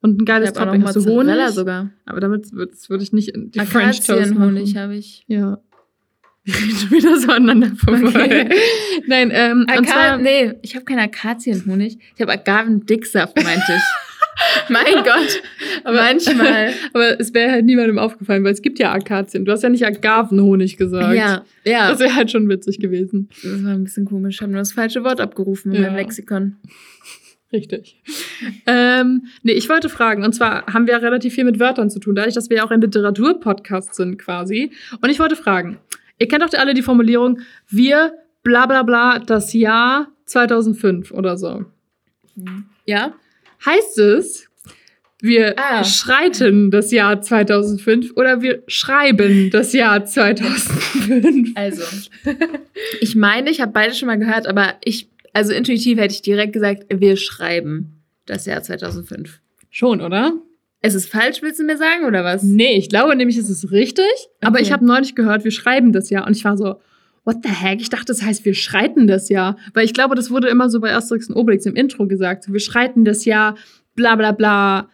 Und 0.08 0.22
ein 0.22 0.26
geiles 0.26 0.54
Topping. 0.54 0.84
Hast 0.86 0.96
du 0.96 1.06
Honig? 1.06 1.50
sogar. 1.50 1.90
Aber 2.06 2.20
damit 2.20 2.52
würde 2.54 2.74
würd 2.88 3.02
ich 3.02 3.14
nicht 3.14 3.30
in 3.30 3.52
die 3.52 3.60
French 3.60 3.98
Toast 3.98 4.10
machen. 4.10 4.22
Akazienhonig 4.22 4.76
habe 4.78 4.96
ich. 4.96 5.24
Ja. 5.28 5.60
Wir 6.46 6.56
reden 6.56 6.78
schon 6.78 6.92
wieder 6.92 7.18
so 7.20 7.30
aneinander 7.32 7.76
vorbei. 7.76 8.08
Okay. 8.08 8.50
Nein, 9.08 9.32
ähm, 9.34 9.60
und 9.62 9.70
Aka 9.70 9.84
zwar, 9.84 10.18
nee, 10.18 10.54
ich 10.62 10.76
habe 10.76 10.86
keinen 10.86 11.00
Akazienhonig. 11.00 11.98
Ich 12.16 12.22
habe 12.22 12.32
Agavendicksaft, 12.32 13.36
meinte 13.44 13.74
ich. 13.76 13.82
mein 14.70 15.04
Gott. 15.04 15.42
Aber- 15.84 15.98
manchmal. 15.98 16.72
aber 16.94 17.20
es 17.20 17.34
wäre 17.34 17.52
halt 17.52 17.66
niemandem 17.66 18.00
aufgefallen, 18.00 18.44
weil 18.46 18.54
es 18.54 18.62
gibt 18.62 18.80
ja 18.80 18.94
Akazien. 18.94 19.44
Du 19.44 19.52
hast 19.52 19.64
ja 19.64 19.70
nicht 19.70 19.86
Agavenhonig 19.86 20.78
gesagt. 20.78 21.16
Ja, 21.16 21.44
ja. 21.66 21.90
Das 21.92 22.00
wäre 22.00 22.16
halt 22.16 22.32
schon 22.32 22.48
witzig 22.48 22.80
gewesen. 22.80 23.28
Das 23.44 23.64
war 23.66 23.72
ein 23.74 23.84
bisschen 23.84 24.06
komisch. 24.06 24.36
Ich 24.36 24.42
habe 24.42 24.52
nur 24.52 24.62
das 24.62 24.72
falsche 24.72 25.04
Wort 25.04 25.20
abgerufen 25.20 25.74
in 25.74 25.82
Ja. 25.82 25.90
meinem 25.90 25.98
Lexikon. 25.98 26.56
Richtig. 27.54 28.02
Ähm, 28.66 29.28
nee, 29.44 29.54
ich 29.54 29.70
wollte 29.70 29.88
fragen, 29.90 30.24
und 30.26 30.34
zwar 30.34 30.66
haben 30.68 30.86
wir 30.86 30.94
ja 30.96 31.00
relativ 31.00 31.34
viel 31.34 31.46
mit 31.46 31.60
Wörtern 31.60 31.90
zu 31.90 32.00
tun, 32.00 32.14
dadurch, 32.16 32.36
dass 32.36 32.50
wir 32.50 32.58
ja 32.58 32.64
auch 32.66 32.72
ein 32.72 32.82
Literaturpodcast 32.82 33.96
sind 33.96 34.18
quasi. 34.20 34.72
Und 35.02 35.10
ich 35.10 35.20
wollte 35.20 35.36
fragen, 35.38 35.78
ihr 36.20 36.28
kennt 36.28 36.44
doch 36.44 36.54
alle 36.60 36.74
die 36.74 36.82
Formulierung, 36.82 37.40
wir 37.70 38.14
bla 38.44 38.66
bla 38.66 38.84
bla 38.84 39.20
das 39.20 39.54
Jahr 39.54 40.08
2005 40.26 41.12
oder 41.12 41.38
so. 41.38 41.66
Ja? 42.86 43.14
Heißt 43.66 43.98
es, 44.00 44.48
wir 45.22 45.56
Ah. 45.58 45.84
schreiten 45.84 46.70
das 46.70 46.92
Jahr 46.92 47.22
2005 47.22 48.12
oder 48.16 48.42
wir 48.42 48.62
schreiben 48.68 49.50
das 49.52 49.74
Jahr 49.74 50.06
2005? 50.06 51.52
Also. 51.56 51.84
Ich 53.02 53.16
meine, 53.16 53.50
ich 53.50 53.60
habe 53.62 53.72
beide 53.72 53.94
schon 53.96 54.08
mal 54.08 54.18
gehört, 54.20 54.48
aber 54.48 54.76
ich, 54.84 55.10
also 55.38 55.54
intuitiv 55.54 56.00
hätte 56.00 56.16
ich 56.16 56.24
direkt 56.24 56.54
gesagt, 56.54 56.86
wir 56.90 57.16
schreiben 57.16 58.02
das 58.26 58.48
Jahr 58.48 58.64
2005. 58.64 59.40
Schon, 59.70 60.02
oder? 60.02 60.34
Es 60.82 60.96
ist 60.96 61.10
falsch, 61.10 61.44
willst 61.44 61.60
du 61.60 61.64
mir 61.64 61.78
sagen, 61.78 62.06
oder 62.06 62.24
was? 62.24 62.42
Nee, 62.42 62.76
ich 62.76 62.90
glaube 62.90 63.16
nämlich, 63.16 63.38
es 63.38 63.48
ist 63.48 63.70
richtig. 63.72 64.04
Aber 64.42 64.56
Okay. 64.56 64.64
ich 64.64 64.72
habe 64.72 64.84
neulich 64.84 65.14
gehört, 65.14 65.44
wir 65.44 65.52
schreiben 65.52 65.92
das 65.92 66.10
Jahr. 66.10 66.26
Und 66.26 66.36
ich 66.36 66.44
war 66.44 66.58
so, 66.58 66.82
what 67.24 67.38
the 67.44 67.50
heck? 67.50 67.82
Ich 67.82 67.90
dachte, 67.92 68.06
das 68.06 68.24
heißt, 68.24 68.46
wir 68.46 68.56
schreiten 68.56 69.06
das 69.06 69.30
Jahr. 69.30 69.58
Weil 69.76 69.86
ich 69.86 69.94
glaube, 69.94 70.16
das 70.16 70.32
wurde 70.32 70.48
immer 70.48 70.72
so 70.72 70.80
bei 70.80 70.96
Asterix 70.96 71.30
und 71.30 71.36
Obelix 71.36 71.68
im 71.68 71.76
Intro 71.76 72.08
gesagt. 72.08 72.52
Wir 72.52 72.60
schreiten 72.60 73.06
das 73.06 73.24
Jahr, 73.26 73.56
bla 73.96 74.16
bla 74.16 74.32
bla, 74.32 74.90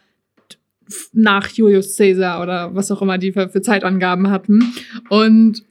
nach 1.13 1.47
Julius 1.47 1.95
Caesar 1.95 2.41
oder 2.41 2.75
was 2.75 2.91
auch 2.91 3.01
immer 3.01 3.17
die 3.17 3.31
für, 3.31 3.47
für 3.47 3.61
Zeitangaben 3.61 4.29
hatten. 4.29 4.73
Und 5.07 5.63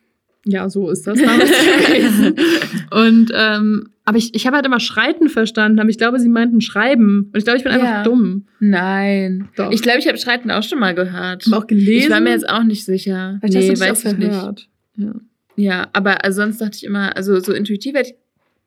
ja, 0.47 0.71
so 0.71 0.89
ist 0.89 1.07
das 1.07 1.19
damals 1.21 1.51
gewesen. 1.87 2.37
Und, 2.91 3.31
ähm, 3.35 3.89
aber 4.05 4.19
ich, 4.19 4.35
ich 4.35 4.47
habe 4.47 4.57
halt 4.57 4.67
immer 4.67 4.81
Schreiten 4.81 5.29
verstanden, 5.29 5.79
aber 5.79 5.89
ich 5.89 5.99
glaube, 5.99 6.19
sie 6.19 6.29
meinten 6.29 6.61
Schreiben. 6.61 7.31
Und 7.33 7.37
ich 7.39 7.45
glaube, 7.45 7.59
ich 7.59 7.65
bin 7.65 7.73
einfach 7.73 7.87
Ja. 7.87 8.03
dumm. 8.03 8.47
Nein. 8.59 9.49
Doch. 9.57 9.71
Ich 9.71 9.83
glaube, 9.83 9.99
ich 10.01 10.09
habe 10.09 10.19
Schreiten 10.19 10.51
auch 10.51 10.63
schon 10.63 10.79
mal 10.81 10.95
gehört. 10.95 11.47
habe 11.47 11.57
auch 11.57 11.67
gelesen. 11.67 12.05
Ich 12.07 12.11
war 12.11 12.21
mir 12.21 12.31
jetzt 12.31 12.49
auch 12.49 12.65
nicht 12.65 12.85
sicher. 12.85 13.39
Vielleicht 13.41 13.71
hast 13.71 13.81
du 13.81 13.85
weiß 13.85 14.07
auch 14.07 14.13
ich 14.13 14.19
nicht. 14.19 14.69
Ja. 14.97 15.15
Ja, 15.57 15.89
aber 15.93 16.25
also 16.25 16.43
sonst 16.43 16.61
dachte 16.61 16.77
ich 16.77 16.85
immer, 16.85 17.15
also 17.17 17.39
so 17.41 17.53
intuitiv 17.53 17.95
hätte 17.95 18.11
ich 18.11 18.17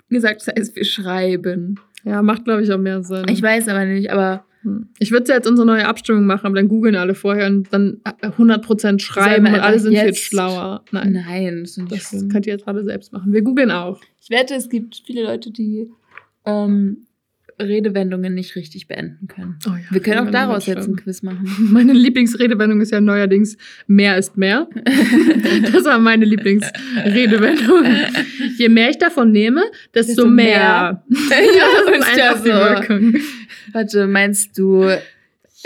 gesagt, 0.09 0.41
das 0.45 0.55
heißt, 0.55 0.75
wir 0.75 0.85
schreiben. 0.85 1.79
Ja, 2.03 2.21
macht, 2.21 2.45
glaube 2.45 2.61
ich, 2.61 2.71
auch 2.71 2.77
mehr 2.77 3.03
Sinn. 3.03 3.25
Ich 3.29 3.41
weiß 3.41 3.67
aber 3.67 3.85
nicht, 3.85 4.11
aber. 4.11 4.45
Ich 4.99 5.11
würde 5.11 5.31
jetzt 5.31 5.47
unsere 5.47 5.65
neue 5.65 5.87
Abstimmung 5.87 6.25
machen, 6.25 6.45
aber 6.47 6.55
dann 6.55 6.67
googeln 6.67 6.95
alle 6.95 7.15
vorher 7.15 7.47
und 7.47 7.71
dann 7.71 8.01
äh, 8.21 8.27
100% 8.27 8.99
schreiben 8.99 9.45
wir 9.45 9.53
und 9.53 9.59
alle 9.59 9.79
sind 9.79 9.93
jetzt 9.93 10.05
jetzt- 10.05 10.23
schlauer. 10.23 10.83
Nein, 10.91 11.13
nein, 11.27 11.61
das 11.63 11.79
das 11.89 12.09
schlimm. 12.09 12.29
könnt 12.29 12.45
ihr 12.47 12.53
jetzt 12.53 12.67
alle 12.67 12.83
selbst 12.83 13.13
machen. 13.13 13.31
Wir 13.33 13.41
googeln 13.41 13.71
auch. 13.71 14.01
Ich 14.21 14.29
wette, 14.29 14.55
es 14.55 14.69
gibt 14.69 15.01
viele 15.05 15.23
Leute, 15.23 15.51
die 15.51 15.89
ähm, 16.45 17.05
Redewendungen 17.61 18.33
nicht 18.33 18.55
richtig 18.57 18.87
beenden 18.89 19.27
können. 19.27 19.57
Oh 19.65 19.69
ja, 19.71 19.77
Wir 19.89 20.01
können 20.01 20.27
auch 20.27 20.31
daraus 20.31 20.65
jetzt 20.65 20.87
ein 20.89 20.95
Quiz 20.97 21.21
machen. 21.21 21.47
Meine 21.71 21.93
Lieblingsredewendung 21.93 22.81
ist 22.81 22.91
ja 22.91 22.99
neuerdings 22.99 23.55
mehr 23.87 24.17
ist 24.17 24.35
mehr. 24.35 24.67
das 25.71 25.85
war 25.85 25.97
meine 25.99 26.25
Lieblingsredewendung. 26.25 27.85
Je 28.57 28.69
mehr 28.69 28.89
ich 28.89 28.97
davon 28.97 29.31
nehme, 29.31 29.61
desto, 29.93 30.13
Desto 30.13 30.25
mehr. 30.27 31.03
mehr. 31.07 31.29
das 31.29 31.99
ist 32.09 32.17
ja 32.17 32.29
einfach 32.31 32.43
die 32.43 32.49
so. 32.49 32.55
Wirkung. 32.55 33.21
Warte, 33.73 34.07
meinst 34.07 34.57
du 34.57 34.89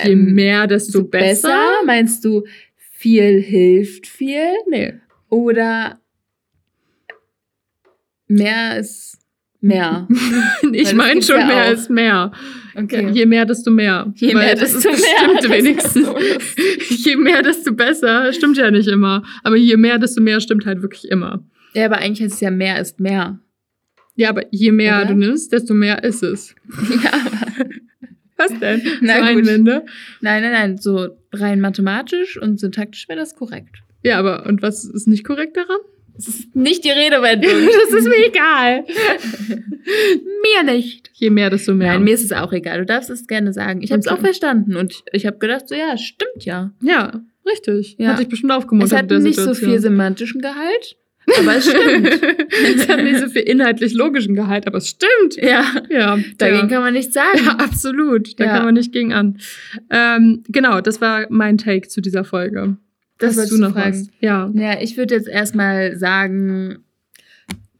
Je 0.03 0.11
ähm, 0.11 0.33
mehr, 0.33 0.67
desto 0.67 1.03
besser. 1.03 1.65
Meinst 1.85 2.23
du 2.23 2.43
viel 2.77 3.41
hilft 3.41 4.07
viel? 4.07 4.53
Nee. 4.69 4.93
Oder 5.29 5.99
mehr 8.27 8.79
ist 8.79 9.17
mehr? 9.61 10.07
Ich 10.71 10.83
das 10.83 10.93
meine 10.93 11.21
schon, 11.21 11.39
ja 11.39 11.47
mehr 11.47 11.65
auch. 11.65 11.71
ist 11.71 11.89
mehr. 11.89 12.31
Okay. 12.75 13.09
Je 13.11 13.25
mehr, 13.25 13.45
desto 13.45 13.71
mehr. 13.71 14.11
Je 14.15 14.33
Weil 14.33 14.45
mehr, 14.45 14.55
das 14.55 14.73
desto 14.73 14.89
ist, 14.89 15.01
mehr. 15.01 15.17
Stimmt 15.19 15.43
Das 15.43 15.51
wenigstens. 15.51 16.05
so 16.05 16.15
je 17.09 17.15
mehr, 17.17 17.41
desto 17.41 17.73
besser. 17.73 18.31
Stimmt 18.33 18.57
ja 18.57 18.71
nicht 18.71 18.87
immer. 18.87 19.23
Aber 19.43 19.55
je 19.57 19.75
mehr, 19.77 19.97
desto 19.97 20.21
mehr 20.21 20.39
stimmt 20.39 20.65
halt 20.65 20.81
wirklich 20.81 21.09
immer. 21.09 21.43
Ja, 21.73 21.85
aber 21.85 21.97
eigentlich 21.97 22.21
heißt 22.21 22.35
es 22.35 22.39
ja 22.41 22.51
mehr 22.51 22.79
ist 22.79 22.99
mehr. 22.99 23.39
Ja, 24.15 24.29
aber 24.29 24.43
je 24.51 24.71
mehr 24.71 24.97
Oder? 24.97 25.05
du 25.07 25.15
nimmst, 25.15 25.51
desto 25.51 25.73
mehr 25.73 26.03
ist 26.03 26.23
es. 26.23 26.55
Ja, 27.03 27.11
aber 27.13 27.48
Was 28.39 28.57
denn? 28.59 28.81
Na 29.01 29.17
so. 29.17 29.23
Einwände? 29.23 29.85
nein, 30.21 30.41
nein, 30.41 30.51
nein. 30.51 30.77
So 30.77 31.09
rein 31.31 31.59
mathematisch 31.59 32.41
und 32.41 32.59
syntaktisch 32.59 33.07
wäre 33.07 33.19
das 33.19 33.35
korrekt. 33.35 33.83
Ja, 34.01 34.17
aber 34.17 34.45
und 34.47 34.61
was 34.61 34.85
ist 34.85 35.07
nicht 35.07 35.23
korrekt 35.23 35.57
daran? 35.57 35.77
Das 36.15 36.27
ist 36.27 36.55
nicht 36.55 36.83
die 36.83 36.89
Redewendung. 36.89 37.51
das 37.91 37.93
ist 37.99 38.07
mir 38.07 38.25
egal. 38.27 38.85
mir 39.85 40.63
nicht. 40.73 41.11
Je 41.13 41.29
mehr, 41.29 41.49
desto 41.49 41.73
mehr. 41.73 41.93
Nein, 41.93 42.03
mir 42.03 42.13
ist 42.13 42.23
es 42.23 42.31
auch 42.31 42.51
egal. 42.53 42.79
Du 42.79 42.85
darfst 42.85 43.09
es 43.09 43.27
gerne 43.27 43.53
sagen. 43.53 43.81
Ich 43.81 43.91
habe 43.91 43.99
es 43.99 44.07
Okay. 44.07 44.15
auch 44.15 44.19
verstanden 44.21 44.75
und 44.75 44.91
ich, 44.91 45.03
ich 45.11 45.25
habe 45.25 45.37
gedacht, 45.37 45.67
so 45.67 45.75
ja, 45.75 45.97
stimmt 45.97 46.45
ja. 46.45 46.71
ja, 46.81 47.21
richtig. 47.45 47.95
Ja. 47.99 48.09
Hat 48.09 48.19
dich 48.19 48.29
bestimmt 48.29 48.51
aufgemuntert. 48.51 48.91
Es 48.91 48.97
hat 48.97 49.09
nicht 49.23 49.35
so 49.35 49.41
Situation. 49.41 49.69
viel 49.69 49.79
semantischen 49.79 50.41
Gehalt, 50.41 50.97
aber 51.39 51.55
es 51.57 51.69
stimmt. 51.69 52.07
es 52.75 52.87
hat 52.87 53.03
nicht 53.03 53.19
so 53.19 53.27
viel 53.27 53.41
inhaltlich 53.41 53.93
logischen 53.93 54.35
Gehalt, 54.35 54.67
aber 54.67 54.77
es 54.77 54.87
stimmt. 54.89 55.35
ja, 55.37 55.63
Ja, 55.89 56.17
dagegen 56.37 56.61
ja. 56.61 56.67
kann 56.67 56.81
man 56.83 56.93
nichts 56.93 57.13
sagen. 57.13 57.39
Ja, 57.45 57.51
absolut. 57.57 58.39
Da 58.39 58.45
Ja. 58.45 58.55
kann 58.55 58.65
man 58.65 58.73
nicht 58.75 58.91
gegen 58.93 59.13
an. 59.13 59.37
Ähm, 59.89 60.43
genau, 60.47 60.81
das 60.81 61.01
war 61.01 61.27
mein 61.29 61.57
Take 61.57 61.87
zu 61.87 62.01
dieser 62.01 62.23
Folge. 62.23 62.77
Das 63.17 63.37
Hast 63.37 63.51
du 63.51 63.57
fragen. 63.69 63.75
was? 63.75 64.07
Ja. 64.21 64.49
Ja, 64.53 64.81
ich 64.81 64.95
würde 64.97 65.15
jetzt 65.15 65.27
erstmal 65.27 65.97
sagen, 65.97 66.85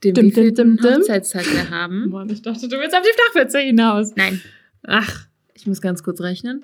den 0.04 0.14
dim, 0.14 0.26
wievielten 0.28 0.78
dim, 0.78 0.84
dim. 0.86 0.96
Hochzeitstag 1.00 1.46
wir 1.52 1.70
haben. 1.70 2.10
Mann, 2.10 2.30
ich 2.30 2.42
dachte, 2.42 2.68
du 2.68 2.78
willst 2.78 2.96
auf 2.96 3.02
die 3.04 3.14
Flachwitze 3.34 3.60
hinaus. 3.60 4.14
Nein, 4.16 4.42
Ach, 4.84 5.26
ich 5.54 5.68
muss 5.68 5.82
ganz 5.82 6.04
kurz 6.04 6.22
rechnen. 6.22 6.64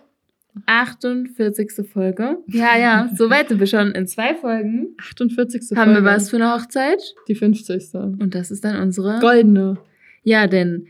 48. 0.65 1.87
Folge. 1.91 2.37
Ja, 2.47 2.77
ja, 2.77 3.09
so 3.15 3.29
weit 3.29 3.49
sind 3.49 3.59
wir 3.59 3.67
schon. 3.67 3.91
In 3.91 4.07
zwei 4.07 4.35
Folgen 4.35 4.95
48. 4.99 5.77
haben 5.77 5.91
wir 5.91 5.95
Folge. 5.95 6.05
was 6.05 6.29
für 6.29 6.37
eine 6.37 6.53
Hochzeit. 6.53 7.01
Die 7.27 7.35
50. 7.35 7.93
Und 7.93 8.35
das 8.35 8.51
ist 8.51 8.63
dann 8.63 8.81
unsere. 8.81 9.19
Goldene. 9.19 9.77
Ja, 10.23 10.47
denn 10.47 10.87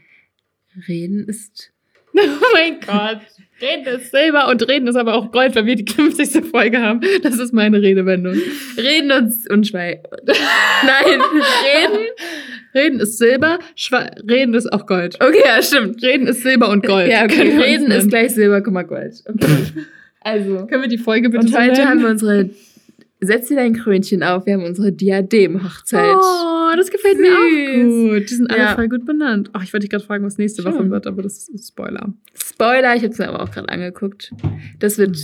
Reden 0.88 1.28
ist. 1.28 1.72
Oh 2.18 2.46
mein 2.54 2.80
Gott. 2.80 3.20
Reden 3.62 3.88
ist 3.88 4.12
Silber 4.12 4.50
und 4.50 4.68
Reden 4.68 4.88
ist 4.88 4.96
aber 4.98 5.14
auch 5.14 5.32
Gold, 5.32 5.56
weil 5.56 5.66
wir 5.66 5.76
die 5.76 5.86
50. 5.92 6.46
Folge 6.46 6.80
haben. 6.82 7.00
Das 7.24 7.40
ist 7.40 7.54
meine 7.54 7.82
Redewendung. 7.82 8.36
Reden 8.78 9.12
und, 9.12 9.34
und 9.50 9.68
Schweig. 9.68 10.04
Nein, 10.26 11.22
Reden. 11.22 12.06
Reden 12.74 13.00
ist 13.00 13.18
Silber, 13.18 13.60
Schwa 13.76 14.10
Reden 14.30 14.54
ist 14.54 14.72
auch 14.74 14.86
Gold. 14.86 15.16
Okay, 15.22 15.42
ja, 15.46 15.62
stimmt. 15.62 16.04
Reden 16.04 16.28
ist 16.28 16.44
Silber 16.44 16.70
und 16.70 16.86
Gold. 16.86 17.10
Ja, 17.10 17.24
okay. 17.24 17.58
Reden 17.58 17.90
ist 17.92 18.10
gleich 18.10 18.34
Silber, 18.34 18.62
Komma 18.62 18.84
Gold. 18.84 19.24
Okay. 19.28 19.48
Also. 20.28 20.66
Können 20.66 20.82
wir 20.82 20.90
die 20.90 20.98
Folge 20.98 21.30
bitte 21.30 21.46
Und 21.46 21.56
heute 21.56 21.74
nennen? 21.74 21.88
haben 21.88 22.02
wir 22.02 22.10
unsere. 22.10 22.50
Setz 23.20 23.48
dir 23.48 23.58
dein 23.58 23.74
Krönchen 23.76 24.24
auf. 24.24 24.48
Wir 24.48 24.56
haben 24.56 24.64
unsere 24.64 24.92
Diadem-Hochzeit. 24.92 26.16
Oh, 26.18 26.55
das 26.76 26.90
gefällt 26.92 27.20
mir 27.20 27.32
auch 27.32 27.50
Süß. 27.50 28.12
gut. 28.22 28.30
Die 28.30 28.34
sind 28.36 28.50
alle 28.52 28.60
Ja. 28.60 28.76
voll 28.76 28.90
gut 28.90 29.06
benannt. 29.06 29.50
Ach, 29.54 29.64
ich 29.64 29.74
wollte 29.74 29.84
dich 29.86 29.90
gerade 29.92 30.04
fragen, 30.06 30.26
was 30.26 30.38
nächste 30.38 30.64
Woche 30.64 30.90
wird, 30.90 31.08
aber 31.08 31.22
das 31.22 31.48
ist 31.50 31.68
Spoiler. 31.70 32.14
Spoiler, 32.34 32.96
ich 32.96 33.02
habe 33.04 33.14
es 33.14 33.18
mir 33.20 33.28
aber 33.30 33.42
auch 33.42 33.52
gerade 33.52 33.70
angeguckt. 33.70 34.32
Das 34.80 34.98
wird 34.98 35.18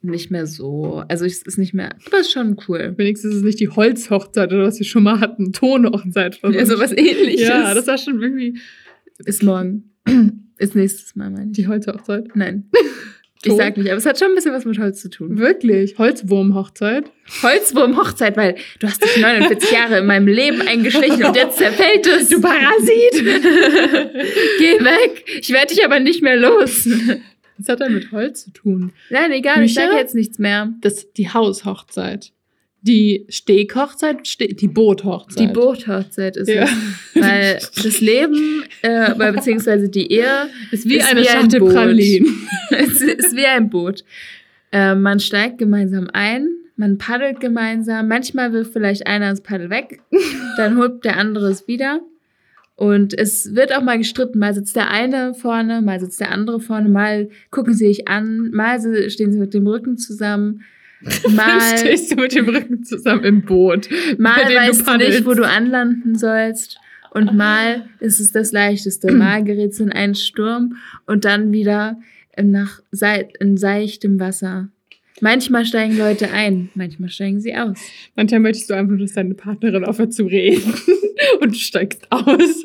nicht 0.00 0.30
mehr 0.30 0.46
so. 0.46 1.02
Also 1.08 1.24
es 1.24 1.42
ist 1.42 1.58
nicht 1.58 1.74
mehr. 1.74 1.90
Aber 2.06 2.20
ist 2.20 2.30
schon 2.32 2.56
cool. 2.68 2.94
Wenigstens 2.96 3.32
ist 3.32 3.38
es 3.38 3.44
nicht 3.44 3.60
die 3.60 3.68
Holzhochzeit 3.68 4.52
oder 4.52 4.64
was 4.64 4.78
wir 4.78 4.86
schon 4.86 5.02
mal 5.02 5.18
hatten, 5.20 5.52
Tonhochzeit. 5.52 6.38
oder 6.44 6.56
Ja, 6.58 6.66
so. 6.66 6.76
sowas 6.76 6.92
ähnliches. 6.92 7.48
Ja, 7.48 7.74
das 7.74 7.86
war 7.86 7.98
schon 7.98 8.22
irgendwie 8.22 8.58
ist 9.24 9.42
morgen. 9.42 9.90
Ist 10.60 10.74
nächstes 10.74 11.14
Mal, 11.14 11.30
meine 11.30 11.46
ich. 11.50 11.56
die 11.56 11.68
Holzhochzeit. 11.68 12.34
Nein. 12.34 12.68
Ich 13.44 13.52
sag 13.52 13.76
nicht, 13.76 13.88
aber 13.88 13.96
es 13.98 14.06
hat 14.06 14.18
schon 14.18 14.28
ein 14.28 14.34
bisschen 14.34 14.52
was 14.52 14.64
mit 14.64 14.78
Holz 14.78 15.00
zu 15.00 15.10
tun. 15.10 15.38
Wirklich? 15.38 15.96
Holzwurmhochzeit? 15.96 17.04
Holzwurm-Hochzeit, 17.42 18.36
weil 18.36 18.56
du 18.80 18.86
hast 18.88 19.04
dich 19.04 19.16
49 19.16 19.70
Jahre 19.70 19.98
in 19.98 20.06
meinem 20.06 20.26
Leben 20.26 20.60
eingeschlichen 20.62 21.24
und 21.24 21.36
jetzt 21.36 21.58
zerfällt 21.58 22.06
es. 22.06 22.28
Du 22.30 22.40
Parasit! 22.40 23.12
Geh 24.58 24.84
weg. 24.84 25.24
Ich 25.40 25.50
werde 25.52 25.68
dich 25.68 25.84
aber 25.84 26.00
nicht 26.00 26.22
mehr 26.22 26.36
los. 26.36 26.88
Das 27.58 27.68
hat 27.68 27.80
ja 27.80 27.88
mit 27.88 28.10
Holz 28.12 28.44
zu 28.44 28.52
tun. 28.52 28.92
Nein, 29.10 29.32
egal, 29.32 29.62
ich 29.62 29.74
Bücher? 29.74 29.88
sage 29.88 29.98
jetzt 29.98 30.14
nichts 30.14 30.38
mehr. 30.38 30.72
Das 30.80 31.12
die 31.12 31.28
Haushochzeit. 31.28 32.32
Die 32.88 33.26
Steghochzeit, 33.28 34.26
Ste 34.26 34.48
die 34.48 34.66
Boothochzeit. 34.66 35.38
Die 35.38 35.52
Boothochzeit 35.52 36.36
ist 36.36 36.48
Ja. 36.48 36.64
es. 36.64 36.70
Weil 37.22 37.58
das 37.84 38.00
Leben, 38.00 38.64
äh, 38.82 39.14
beziehungsweise 39.32 39.88
die 39.88 40.10
Ehe, 40.10 40.48
ist 40.72 40.88
wie 40.88 40.96
ist 40.96 41.06
eine 41.10 41.20
wie 41.20 41.28
ein 41.28 41.42
Schachtel 41.42 41.60
Boot. 41.60 41.74
Pralinen. 41.74 42.48
es 42.70 43.00
ist 43.02 43.36
wie 43.36 43.44
ein 43.46 43.68
Boot. 43.68 44.04
Äh, 44.72 44.94
man 44.94 45.20
steigt 45.20 45.58
gemeinsam 45.58 46.08
ein, 46.12 46.48
man 46.76 46.96
paddelt 46.96 47.40
gemeinsam. 47.40 48.08
Manchmal 48.08 48.52
wirft 48.52 48.72
vielleicht 48.72 49.06
einer 49.06 49.30
das 49.30 49.42
Paddel 49.42 49.68
weg, 49.68 50.00
dann 50.56 50.78
holt 50.78 51.04
der 51.04 51.18
andere 51.18 51.50
es 51.50 51.68
wieder. 51.68 52.00
Und 52.74 53.12
es 53.18 53.54
wird 53.54 53.76
auch 53.76 53.82
mal 53.82 53.98
gestritten. 53.98 54.38
Mal 54.38 54.54
sitzt 54.54 54.76
der 54.76 54.88
eine 54.90 55.34
vorne, 55.34 55.82
mal 55.82 55.98
sitzt 56.00 56.20
der 56.20 56.30
andere 56.30 56.60
vorne, 56.60 56.88
mal 56.88 57.28
gucken 57.50 57.74
sie 57.74 57.88
sich 57.88 58.08
an, 58.08 58.50
mal 58.52 58.80
stehen 59.10 59.32
sie 59.32 59.38
mit 59.38 59.52
dem 59.52 59.66
Rücken 59.66 59.98
zusammen. 59.98 60.62
Mal, 61.30 61.78
stehst 61.78 62.10
du 62.10 62.16
mit 62.16 62.34
dem 62.34 62.48
Rücken 62.48 62.84
zusammen 62.84 63.24
im 63.24 63.42
Boot. 63.42 63.88
mal 64.18 64.42
bei 64.42 64.48
dem 64.48 64.56
weißt 64.56 64.80
du 64.80 64.84
paddelst. 64.84 65.18
nicht, 65.18 65.26
wo 65.26 65.34
du 65.34 65.46
anlanden 65.46 66.16
sollst. 66.16 66.78
Und 67.10 67.34
mal 67.34 67.88
ist 68.00 68.20
es 68.20 68.32
das 68.32 68.52
Leichteste. 68.52 69.12
Mal 69.12 69.42
gerätst 69.42 69.80
du 69.80 69.84
in 69.84 69.92
einen 69.92 70.14
Sturm 70.14 70.76
und 71.06 71.24
dann 71.24 71.52
wieder 71.52 71.98
nach 72.36 72.80
in 73.40 73.56
seichtem 73.56 74.20
Wasser. 74.20 74.68
Manchmal 75.20 75.64
steigen 75.64 75.96
Leute 75.96 76.30
ein, 76.30 76.70
manchmal 76.74 77.08
steigen 77.08 77.40
sie 77.40 77.56
aus. 77.56 77.78
Manchmal 78.14 78.40
möchtest 78.40 78.70
du 78.70 78.74
einfach, 78.74 78.96
dass 78.98 79.14
deine 79.14 79.34
Partnerin 79.34 79.84
aufhört 79.84 80.12
zu 80.12 80.26
reden 80.26 80.74
und 81.40 81.52
du 81.52 81.58
steigst 81.58 82.06
aus. 82.10 82.64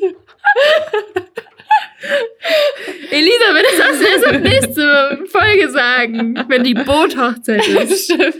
Elisabeth, 3.10 3.64
das 3.70 3.78
darfst 3.78 4.00
du 4.00 4.06
erst 4.06 4.26
ab 4.26 4.40
nächste 4.42 5.18
Folge 5.26 5.70
sagen, 5.70 6.44
wenn 6.48 6.64
die 6.64 6.74
Boothochzeit 6.74 7.66
ist. 7.66 8.04
Stimmt. 8.12 8.34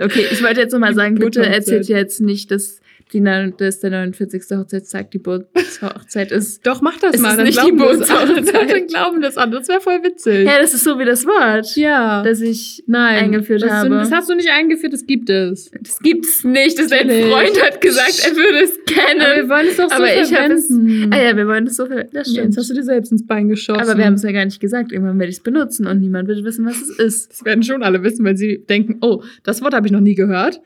Okay, 0.00 0.26
ich 0.30 0.42
wollte 0.42 0.60
jetzt 0.60 0.72
nochmal 0.72 0.94
sagen, 0.94 1.16
bitte 1.16 1.44
erzählt 1.44 1.88
jetzt 1.88 2.20
nicht, 2.20 2.50
dass, 2.50 2.80
die, 3.12 3.20
neun- 3.20 3.54
dass 3.56 3.80
der 3.80 3.90
49. 3.90 4.42
Hochzeitstag 4.58 5.10
die 5.10 5.18
Boothochzeit 5.18 6.30
ist. 6.32 6.64
Doch, 6.66 6.80
mach 6.82 6.98
das 6.98 7.14
Es 7.16 7.20
mal. 7.20 7.30
ist 7.30 7.36
Dann 7.38 7.46
nicht 7.46 7.58
glauben 7.58 7.78
die 7.78 7.84
das. 7.98 8.08
Bootshochzeit. 8.08 8.54
Dann 8.72 8.86
glauben 8.86 9.20
das 9.22 9.36
an. 9.36 9.50
Das 9.50 9.68
wäre 9.68 9.80
voll 9.80 10.02
witzig. 10.02 10.46
Ja, 10.46 10.58
das 10.60 10.74
ist 10.74 10.84
so 10.84 10.98
wie 10.98 11.04
das 11.04 11.24
Wort, 11.26 11.74
Ja. 11.76 12.22
das 12.22 12.40
ich 12.40 12.84
Nein, 12.86 13.24
eingeführt 13.24 13.62
das, 13.62 13.70
habe. 13.70 13.88
Das 13.90 14.12
hast 14.12 14.28
du 14.28 14.34
nicht 14.34 14.50
eingeführt, 14.50 14.92
das 14.92 15.06
gibt 15.06 15.30
es. 15.30 15.70
Das 15.80 15.98
gibt's 16.00 16.44
nicht. 16.44 16.78
Das 16.78 16.88
dein. 16.88 17.08
Freund 17.08 17.62
hat 17.62 17.80
gesagt, 17.80 18.22
er 18.26 18.36
würde 18.36 18.64
es 18.64 18.78
kennen. 18.86 19.48
wollen 19.48 19.66
es 19.68 19.76
doch 19.76 19.90
Aber 19.90 20.06
ich 20.06 20.34
habe 20.34 20.52
es. 20.54 20.66
verwenden. 20.66 21.10
Ah 21.12 21.22
ja, 21.22 21.36
wir 21.36 21.46
wollen 21.46 21.66
es 21.66 21.76
so 21.76 21.86
verwenden. 21.86 22.10
Das 22.12 22.28
stimmt. 22.30 22.46
Jetzt 22.46 22.56
hast 22.58 22.70
du 22.70 22.74
dir 22.74 22.82
selbst 22.84 23.12
ins 23.12 23.26
Bein 23.26 23.48
geschossen. 23.48 23.80
Aber 23.80 23.96
wir 23.96 24.04
haben 24.04 24.14
es 24.14 24.22
ja 24.22 24.32
gar 24.32 24.44
nicht 24.44 24.60
gesagt. 24.60 24.92
Irgendwann 24.92 25.18
werde 25.18 25.30
ich 25.30 25.36
es 25.38 25.42
benutzen 25.42 25.86
und 25.86 26.00
niemand 26.00 26.28
wird 26.28 26.44
wissen, 26.44 26.66
was 26.66 26.80
es 26.80 26.90
ist. 26.98 27.32
Das 27.32 27.44
werden 27.44 27.62
schon 27.62 27.82
alle 27.82 28.02
wissen, 28.02 28.24
weil 28.24 28.36
sie 28.36 28.64
denken, 28.68 28.98
oh, 29.00 29.22
das 29.44 29.62
Wort 29.62 29.74
habe 29.74 29.86
ich 29.86 29.92
noch 29.92 30.00
nie 30.00 30.14
gehört. 30.14 30.60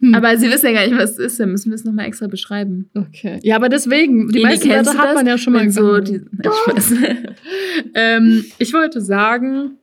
Hm. 0.00 0.14
Aber 0.14 0.36
sie 0.36 0.50
wissen 0.50 0.66
ja 0.66 0.72
gar 0.72 0.86
nicht, 0.86 0.98
was 0.98 1.12
es 1.12 1.18
ist. 1.18 1.40
Dann 1.40 1.50
müssen 1.50 1.70
wir 1.70 1.76
es 1.76 1.84
nochmal 1.84 2.06
extra 2.06 2.26
beschreiben. 2.26 2.90
Okay. 2.94 3.38
Ja, 3.42 3.56
aber 3.56 3.68
deswegen, 3.68 4.28
die 4.28 4.38
Eli, 4.38 4.44
meisten 4.44 4.68
Wörter 4.68 4.98
hat 4.98 5.06
das? 5.06 5.14
man 5.14 5.26
ja 5.26 5.38
schon 5.38 5.52
mal 5.54 5.70
so 5.70 6.00
die, 6.00 6.20
ähm, 7.94 8.44
Ich 8.58 8.74
wollte 8.74 9.00
sagen, 9.00 9.78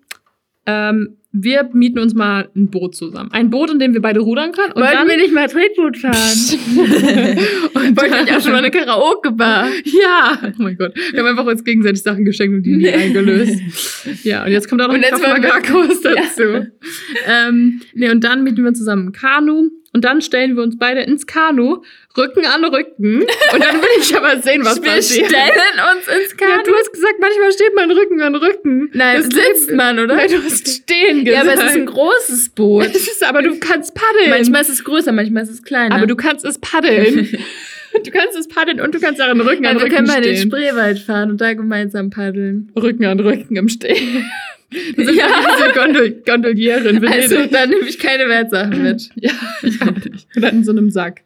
ähm, 0.65 1.17
wir 1.35 1.67
mieten 1.73 1.97
uns 1.97 2.13
mal 2.13 2.47
ein 2.55 2.69
Boot 2.69 2.95
zusammen. 2.95 3.31
Ein 3.31 3.49
Boot, 3.49 3.71
in 3.71 3.79
dem 3.79 3.95
wir 3.95 4.01
beide 4.03 4.19
rudern 4.19 4.51
können. 4.51 4.71
Und 4.73 4.83
Wollten 4.83 4.97
dann, 4.97 5.07
wir 5.07 5.17
nicht 5.17 5.33
mal 5.33 5.47
Tretboot 5.47 5.97
fahren? 5.97 6.13
und 7.73 7.97
Wollten 7.97 8.13
wir 8.13 8.21
nicht 8.21 8.35
auch 8.35 8.41
schon 8.41 8.51
mal 8.51 8.59
eine 8.59 8.69
Karaoke-Bar? 8.69 9.67
Ja, 9.83 10.39
oh 10.43 10.61
mein 10.61 10.77
Gott. 10.77 10.95
Wir 11.11 11.21
haben 11.21 11.29
einfach 11.29 11.47
uns 11.47 11.63
gegenseitig 11.63 12.03
Sachen 12.03 12.23
geschenkt 12.23 12.57
und 12.57 12.63
die 12.63 12.77
nie 12.77 12.89
eingelöst. 12.89 13.59
Ja, 14.23 14.45
und 14.45 14.51
jetzt 14.51 14.69
kommt 14.69 14.83
auch 14.83 14.89
noch 14.89 14.93
Und 14.93 15.03
ein 15.03 15.11
wollen 15.11 15.41
Kraftmagar-Kurs 15.41 16.01
dazu. 16.01 16.67
Ähm, 17.27 17.81
nee, 17.95 18.11
und 18.11 18.23
dann 18.23 18.43
mieten 18.43 18.63
wir 18.63 18.73
zusammen 18.75 19.07
ein 19.07 19.11
Kanu 19.11 19.71
und 19.93 20.03
dann 20.03 20.21
stellen 20.21 20.55
wir 20.55 20.63
uns 20.63 20.77
beide 20.77 21.01
ins 21.01 21.25
Kanu, 21.27 21.83
Rücken 22.17 22.45
an 22.45 22.63
Rücken. 22.65 23.21
Und 23.53 23.63
dann 23.63 23.75
will 23.81 23.89
ich 23.99 24.15
aber 24.15 24.39
sehen, 24.41 24.63
was 24.65 24.81
wir 24.83 24.91
passiert. 24.91 25.27
stellen 25.27 25.49
uns 25.95 26.07
ins 26.07 26.35
Ja, 26.39 26.47
Kanu. 26.47 26.63
du 26.65 26.73
hast 26.75 26.91
gesagt, 26.93 27.15
manchmal 27.19 27.51
steht 27.51 27.73
man 27.75 27.91
Rücken 27.91 28.21
an 28.21 28.35
Rücken. 28.35 28.89
Nein, 28.93 29.17
Das 29.17 29.25
sitzt 29.25 29.71
man, 29.71 29.97
oder? 29.99 30.15
Nein, 30.15 30.29
du 30.29 30.43
hast 30.43 30.67
stehen 30.67 31.25
Ja, 31.25 31.41
gesagt. 31.41 31.57
aber 31.59 31.65
es 31.67 31.71
ist 31.71 31.77
ein 31.77 31.85
großes 31.85 32.49
Boot. 32.49 32.85
Ist, 32.87 33.23
aber 33.23 33.41
du 33.41 33.57
kannst 33.59 33.93
paddeln. 33.95 34.29
Manchmal 34.29 34.61
ist 34.61 34.69
es 34.69 34.83
größer, 34.83 35.11
manchmal 35.11 35.43
ist 35.43 35.49
es 35.51 35.63
kleiner. 35.63 35.95
aber 35.95 36.07
du 36.07 36.15
kannst 36.15 36.43
es 36.45 36.57
paddeln. 36.59 37.29
du 38.03 38.11
kannst 38.11 38.37
es 38.37 38.47
paddeln 38.47 38.81
und 38.81 38.93
du 38.95 38.99
kannst 38.99 39.21
auch 39.21 39.31
in 39.31 39.41
Rücken 39.41 39.65
an 39.65 39.73
ja, 39.75 39.79
wir 39.79 39.85
Rücken 39.85 39.95
können 39.95 40.07
mal 40.07 40.17
in 40.17 40.23
den 40.23 40.35
stehen. 40.37 40.49
Spreewald 40.51 40.99
fahren 40.99 41.31
und 41.31 41.41
da 41.41 41.53
gemeinsam 41.53 42.09
paddeln. 42.09 42.71
Rücken 42.75 43.05
an 43.05 43.19
Rücken 43.19 43.55
im 43.55 43.69
Stehen. 43.69 44.29
Das 44.97 45.07
ist 45.07 45.15
Ja. 45.15 45.27
diese 45.57 45.79
Gondol 45.79 46.11
Gondoliere 46.25 46.89
in 46.89 47.01
Venedig. 47.01 47.23
Also, 47.23 47.45
da 47.51 47.65
nehme 47.65 47.87
ich 47.87 47.99
keine 47.99 48.27
Wertsachen 48.27 48.81
mit. 48.83 49.09
ja, 49.15 49.31
ich 49.61 49.81
auch 49.81 49.91
nicht. 49.91 50.27
Oder 50.35 50.51
in 50.51 50.63
so 50.63 50.71
einem 50.71 50.89
Sack. 50.89 51.21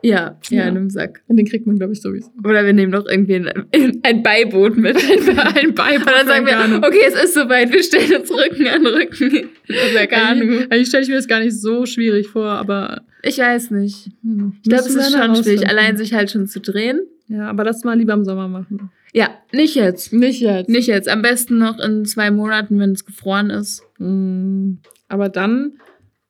Ja, 0.00 0.38
ja, 0.50 0.58
Ja. 0.58 0.62
in 0.68 0.76
einem 0.76 0.90
Sack. 0.90 1.22
Und 1.26 1.38
den 1.38 1.46
kriegt 1.46 1.66
man, 1.66 1.76
glaube 1.76 1.92
ich, 1.92 2.00
sowieso. 2.00 2.30
Oder 2.44 2.64
wir 2.64 2.72
nehmen 2.72 2.92
noch 2.92 3.04
irgendwie 3.06 3.34
ein, 3.34 3.98
ein 4.04 4.22
Beiboot 4.22 4.76
mit. 4.76 4.96
Ein 5.56 5.74
Beiboot 5.74 6.06
Und 6.06 6.12
dann 6.12 6.26
sagen 6.28 6.46
wir, 6.46 6.86
okay, 6.86 7.00
es 7.08 7.14
ist 7.24 7.34
soweit, 7.34 7.72
wir 7.72 7.82
stellen 7.82 8.20
uns 8.20 8.30
Rücken 8.30 8.68
an 8.68 8.86
Rücken 8.86 9.48
unser 9.68 10.06
Kanu. 10.06 10.42
Eigentlich, 10.42 10.72
eigentlich 10.72 10.88
stelle 10.88 11.02
ich 11.02 11.08
mir 11.08 11.16
das 11.16 11.26
gar 11.26 11.40
nicht 11.40 11.60
so 11.60 11.84
schwierig 11.84 12.28
vor, 12.28 12.46
aber 12.46 13.02
Ich 13.24 13.38
weiß 13.38 13.72
nicht. 13.72 14.10
hm, 14.22 14.52
Ich 14.62 14.68
glaube, 14.68 14.84
es 14.88 14.94
ist 14.94 15.12
schon 15.16 15.34
schwierig, 15.34 15.68
allein 15.68 15.96
sich 15.96 16.14
halt 16.14 16.30
schon 16.30 16.46
zu 16.46 16.60
drehen. 16.60 17.00
Ja, 17.26 17.48
aber 17.48 17.64
das 17.64 17.82
mal 17.82 17.98
lieber 17.98 18.14
im 18.14 18.24
Sommer 18.24 18.46
machen. 18.46 18.90
Ja, 19.14 19.30
nicht 19.52 19.74
jetzt. 19.74 20.12
Nicht 20.12 20.40
jetzt. 20.40 20.68
Nicht 20.68 20.86
jetzt. 20.86 21.08
Am 21.08 21.22
besten 21.22 21.58
noch 21.58 21.78
in 21.78 22.04
zwei 22.04 22.30
Monaten, 22.30 22.78
wenn 22.78 22.92
es 22.92 23.04
gefroren 23.06 23.50
ist. 23.50 23.82
Hm, 23.98 24.78
Aber 25.08 25.28
dann 25.28 25.72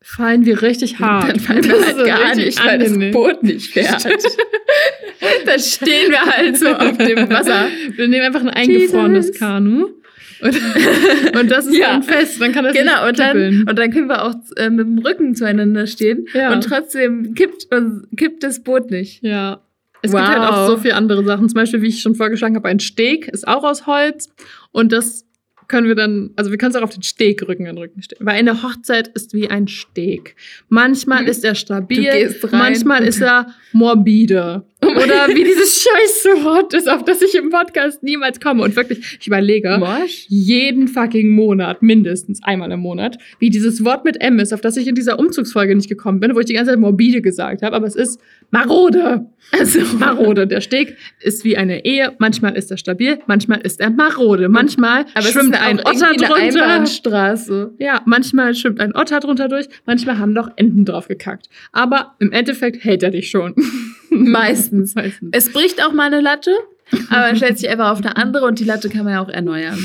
fallen 0.01 0.47
wir 0.47 0.63
richtig 0.63 0.99
hart. 1.01 1.29
Dann 1.29 1.41
fallen 1.41 1.65
wir 1.65 1.73
Das 1.73 1.87
halt 1.97 2.07
gar 2.07 2.35
nicht, 2.37 2.65
weil 2.65 2.79
das. 2.79 2.93
Boot 3.13 3.43
nicht 3.43 3.73
fährt. 3.73 4.05
dann 5.45 5.59
stehen 5.61 6.11
wir 6.11 6.21
halt 6.25 6.57
so 6.57 6.69
auf 6.69 6.97
dem 6.99 7.29
Wasser. 7.31 7.67
Wir 7.97 8.09
nehmen 8.09 8.25
einfach 8.27 8.41
ein 8.43 8.49
eingefrorenes 8.51 9.27
Jesus. 9.27 9.39
Kanu. 9.41 9.89
Und, 10.41 10.55
und 11.41 11.51
das 11.51 11.67
ist 11.67 11.77
Ja. 11.77 11.95
dann 11.95 12.05
fest, 12.05 12.41
dann 12.41 12.53
kann 12.53 12.65
das 12.65 12.73
Genau, 12.77 12.93
nicht 13.01 13.09
und 13.09 13.19
dann, 13.19 13.65
und 13.69 13.77
dann 13.79 13.91
können 13.91 14.07
wir 14.09 14.25
auch 14.25 14.35
äh, 14.57 14.71
mit 14.71 14.87
dem 14.87 14.99
Rücken 14.99 15.35
zueinander 15.35 15.89
stehen. 15.89 16.27
Ja. 16.33 16.53
Und 16.53 16.63
trotzdem 16.63 17.35
kippt, 17.35 17.67
kippt 18.17 18.45
das 18.45 18.63
Boot 18.63 18.91
nicht. 18.93 19.23
Ja. 19.25 19.63
Es 20.03 20.13
Wow. 20.13 20.21
gibt 20.21 20.31
halt 20.31 20.51
auch 20.53 20.67
so 20.69 20.77
viele 20.79 20.95
andere 20.95 21.25
Sachen. 21.25 21.49
Zum 21.49 21.55
Beispiel, 21.55 21.83
wie 21.83 21.89
ich 21.89 22.01
schon 22.01 22.15
vorgeschlagen 22.15 22.57
habe, 22.57 22.69
ein 22.69 22.81
Steg 22.81 23.29
ist 23.29 23.47
auch 23.47 23.65
aus 23.65 23.87
Holz. 23.87 24.29
Und 24.71 24.93
das 24.93 25.25
können 25.67 25.87
wir 25.87 25.95
dann, 25.95 26.31
also 26.37 26.51
wir 26.51 26.57
können 26.59 26.71
es 26.71 26.77
auch 26.77 26.83
auf 26.83 26.95
den 26.95 27.03
Steg 27.03 27.47
Rücken 27.47 27.67
an 27.69 27.77
Rücken 27.77 28.03
stehen. 28.03 28.19
Weil 28.21 28.37
eine 28.37 28.63
Hochzeit 28.63 29.09
ist 29.09 29.35
wie 29.35 29.51
ein 29.51 29.69
Steg. 29.69 30.35
Manchmal 30.69 31.25
ist 31.29 31.45
er 31.45 31.55
stabil, 31.55 32.35
manchmal 32.53 33.05
ist 33.05 33.21
er 33.21 33.49
morbide. 33.73 34.65
Oder 34.81 35.29
wie 35.29 35.43
dieses 35.43 35.83
scheiße 35.89 36.45
Wort 36.45 36.73
ist, 36.73 36.89
auf 36.89 37.05
das 37.05 37.21
ich 37.21 37.35
im 37.35 37.51
Podcast 37.51 38.03
niemals 38.03 38.41
komme. 38.41 38.63
Und 38.63 38.77
wirklich, 38.77 39.19
ich 39.21 39.27
überlege, 39.27 39.77
Morsch? 39.79 40.27
jeden 40.29 40.87
fucking 40.87 41.35
Monat, 41.35 41.83
mindestens 41.83 42.43
einmal 42.45 42.71
im 42.71 42.81
Monat, 42.81 43.19
wie 43.41 43.51
dieses 43.51 43.85
Wort 43.85 44.05
mit 44.05 44.21
M 44.21 44.39
ist, 44.39 44.53
auf 44.53 44.61
das 44.61 44.77
ich 44.77 44.87
in 44.87 44.95
dieser 44.95 45.19
Umzugsfolge 45.19 45.75
nicht 45.75 45.89
gekommen 45.89 46.21
bin, 46.21 46.35
wo 46.35 46.41
ich 46.41 46.47
die 46.47 46.53
ganze 46.53 46.73
Zeit 46.73 46.81
morbide 46.81 47.21
gesagt 47.23 47.63
habe, 47.63 47.75
aber 47.75 47.87
es 47.87 47.97
ist 47.97 48.21
marode. 48.51 49.27
Also 49.51 49.81
marode. 49.99 50.47
Der 50.47 50.61
Steg 50.61 50.97
ist 51.21 51.45
wie 51.45 51.57
eine 51.57 51.85
Ehe. 51.85 52.15
Manchmal 52.19 52.57
ist 52.57 52.71
er 52.71 52.77
stabil, 52.77 53.19
manchmal 53.27 53.61
ist 53.61 53.81
er 53.81 53.91
marode. 53.91 54.49
Manchmal 54.49 55.07
Aber 55.15 55.27
es 55.27 55.33
schwimmt 55.33 55.55
ist 55.55 55.61
ein 55.61 55.81
Otter 55.81 56.13
drunter. 56.15 56.35
Einbahnstraße. 56.35 57.75
Ja, 57.79 58.03
manchmal 58.05 58.55
schwimmt 58.55 58.81
ein 58.81 58.95
Otter 58.95 59.21
drunter 59.21 59.49
durch, 59.49 59.69
manchmal 59.87 60.19
haben 60.19 60.35
doch 60.35 60.51
Enten 60.57 60.85
drauf 60.85 61.09
gekackt. 61.09 61.49
Aber 61.73 62.15
im 62.21 62.31
Endeffekt 62.31 62.85
hält 62.85 63.03
er 63.03 63.11
dich 63.11 63.31
schon. 63.31 63.55
Meistens. 64.31 64.95
Meistens. 64.95 65.31
Es 65.33 65.53
bricht 65.53 65.85
auch 65.85 65.93
mal 65.93 66.07
eine 66.07 66.21
Latte, 66.21 66.53
aber 67.11 67.21
man 67.21 67.37
stellt 67.37 67.59
sich 67.59 67.69
einfach 67.69 67.91
auf 67.91 67.99
eine 67.99 68.17
andere 68.17 68.47
und 68.47 68.59
die 68.59 68.65
Latte 68.65 68.89
kann 68.89 69.05
man 69.05 69.15
ja 69.15 69.23
auch 69.23 69.29
erneuern. 69.29 69.79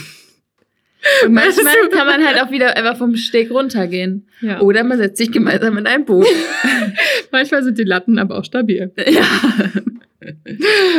Und 1.25 1.33
manchmal 1.33 1.89
kann 1.89 2.07
man 2.07 2.25
halt 2.25 2.41
auch 2.41 2.49
wieder 2.51 2.77
einfach 2.77 2.97
vom 2.97 3.15
Steg 3.15 3.51
runtergehen. 3.51 4.27
Ja. 4.41 4.61
Oder 4.61 4.83
man 4.83 4.97
setzt 4.97 5.17
sich 5.17 5.31
gemeinsam 5.31 5.77
in 5.77 5.85
ein 5.85 6.05
Boot. 6.05 6.25
Manchmal 7.31 7.63
sind 7.63 7.77
die 7.77 7.83
Latten 7.83 8.17
aber 8.19 8.37
auch 8.37 8.45
stabil. 8.45 8.91
ja. 8.97 9.25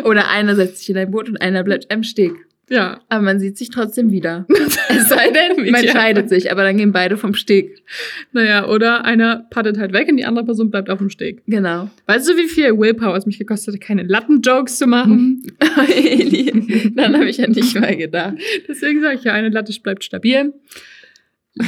Oder 0.05 0.29
einer 0.29 0.55
setzt 0.57 0.79
sich 0.79 0.90
in 0.90 0.99
ein 0.99 1.11
Boot 1.11 1.29
und 1.29 1.40
einer 1.40 1.64
bleibt 1.64 1.90
am 1.90 2.03
Steg. 2.03 2.33
Ja. 2.70 3.00
Aber 3.09 3.22
man 3.22 3.40
sieht 3.40 3.59
sich 3.59 3.70
trotzdem 3.70 4.11
wieder. 4.11 4.46
Es 4.96 5.09
sei 5.09 5.31
denn, 5.31 5.70
man 5.70 5.83
scheidet 5.83 6.29
sich, 6.29 6.53
aber 6.53 6.62
dann 6.62 6.77
gehen 6.77 6.92
beide 6.92 7.16
vom 7.16 7.35
Steg. 7.35 7.83
Naja, 8.33 8.68
oder 8.68 9.05
einer 9.05 9.46
paddelt 9.50 9.79
halt 9.79 9.92
weg 9.92 10.09
und 10.09 10.18
die 10.18 10.24
andere 10.24 10.44
Person 10.44 10.70
bleibt 10.70 10.88
auf 10.88 10.98
dem 10.98 11.11
Steg. 11.11 11.42
Genau. 11.46 11.90
Weißt 12.07 12.29
du, 12.29 12.37
wie 12.37 12.46
viel 12.46 12.79
Willpower 12.79 13.16
es 13.16 13.27
mich 13.27 13.38
gekostet 13.38 13.74
hat, 13.74 13.81
keine 13.81 14.03
Latten-Jokes 14.05 14.79
zu 14.79 14.87
machen? 14.87 15.42
Eli, 15.88 16.92
dann 16.94 17.14
habe 17.14 17.29
ich 17.29 17.38
ja 17.38 17.48
nicht 17.48 17.79
mal 17.81 17.96
gedacht. 17.96 18.35
Deswegen 18.68 19.00
sage 19.00 19.16
ich 19.16 19.24
ja, 19.24 19.33
eine 19.33 19.48
Latte 19.48 19.72
bleibt 19.83 20.05
stabil. 20.05 20.53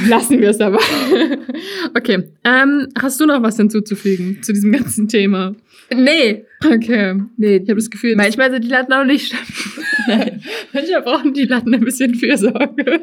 Lassen 0.07 0.39
wir 0.41 0.49
es 0.49 0.57
dabei. 0.57 0.79
okay. 1.95 2.23
Ähm, 2.43 2.87
hast 2.99 3.19
du 3.19 3.25
noch 3.25 3.41
was 3.41 3.57
hinzuzufügen 3.57 4.41
zu 4.43 4.53
diesem 4.53 4.71
ganzen 4.71 5.07
Thema? 5.07 5.55
Nee. 5.93 6.43
Okay. 6.65 7.15
Nee. 7.37 7.55
Ich 7.57 7.61
habe 7.69 7.75
das 7.75 7.89
Gefühl, 7.89 8.15
Manchmal 8.15 8.51
sind 8.51 8.63
die 8.65 8.69
Latten 8.69 8.91
auch 8.93 9.05
nicht 9.05 9.27
stabil. 9.33 10.41
manchmal 10.73 11.01
brauchen 11.01 11.33
die 11.33 11.45
Latten 11.45 11.73
ein 11.73 11.81
bisschen 11.81 12.13
Fürsorge. 12.15 13.01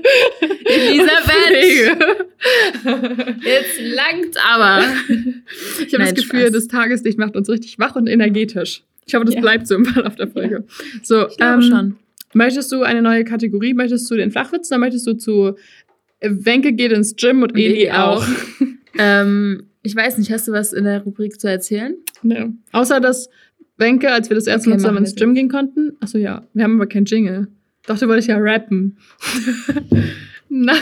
Elisabeth! 0.66 1.96
Jetzt 3.42 3.80
langt 3.80 4.36
aber. 4.52 4.82
Ich 5.08 5.92
habe 5.94 5.98
das 5.98 5.98
Nein, 5.98 6.14
Gefühl, 6.14 6.40
Spaß. 6.40 6.52
das 6.52 6.68
Tageslicht 6.68 7.18
macht 7.18 7.36
uns 7.36 7.48
richtig 7.48 7.78
wach 7.78 7.96
und 7.96 8.06
energetisch. 8.06 8.82
Ich 9.06 9.14
hoffe, 9.14 9.24
das 9.26 9.34
Ja. 9.34 9.40
bleibt 9.40 9.66
so 9.66 9.74
im 9.76 9.84
Verlauf 9.84 10.16
der 10.16 10.28
Folge. 10.28 10.64
So, 11.02 11.28
Ich 11.28 11.36
glaube 11.36 11.62
ähm, 11.62 11.70
schon. 11.70 11.96
Möchtest 12.36 12.72
du 12.72 12.82
eine 12.82 13.00
neue 13.00 13.22
Kategorie? 13.24 13.74
Möchtest 13.74 14.10
du 14.10 14.16
den 14.16 14.30
Flachwitz? 14.32 14.68
Dann 14.68 14.80
möchtest 14.80 15.06
du 15.06 15.14
zu 15.14 15.56
Wenke 16.20 16.72
geht 16.72 16.92
ins 16.92 17.16
Gym 17.16 17.42
und, 17.42 17.52
Und 17.52 17.58
Eli 17.58 17.82
Eli 17.82 17.90
auch. 17.90 18.22
auch. 18.22 18.26
Ähm, 18.96 19.64
ich 19.82 19.96
weiß 19.96 20.18
nicht, 20.18 20.30
hast 20.30 20.46
du 20.46 20.52
was 20.52 20.72
in 20.72 20.84
der 20.84 21.02
Rubrik 21.02 21.40
zu 21.40 21.48
erzählen? 21.50 21.96
Nee. 22.22 22.46
Außer 22.70 23.00
dass 23.00 23.28
Wenke, 23.76 24.12
als 24.12 24.30
wir 24.30 24.36
das 24.36 24.46
erste 24.46 24.68
Okay, 24.68 24.76
Mal 24.76 24.78
zusammen 24.78 24.98
ins 24.98 25.16
Gym 25.16 25.34
gehen 25.34 25.48
konnten. 25.48 25.96
Achso, 25.98 26.16
ja. 26.16 26.46
Wir 26.54 26.62
haben 26.62 26.76
aber 26.76 26.86
kein 26.86 27.04
Jingle. 27.04 27.48
Doch, 27.88 27.98
du 27.98 28.06
wolltest 28.06 28.28
ja 28.28 28.36
rappen. 28.38 28.96
Na. 30.48 30.74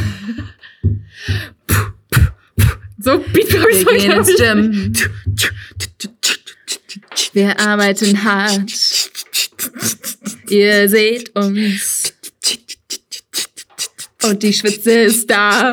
So, 2.99 3.19
Beat 3.33 3.45
ich 3.49 3.87
Wir 3.87 3.99
gehen 3.99 4.13
ins 4.13 4.37
Gym. 4.37 4.93
Wir 7.33 7.59
arbeiten 7.59 8.25
hart. 8.25 8.71
Ihr 10.51 10.89
seht 10.89 11.35
uns. 11.35 12.13
Und 14.29 14.43
die 14.43 14.53
Schwitze 14.53 14.91
ist 14.93 15.29
da. 15.31 15.73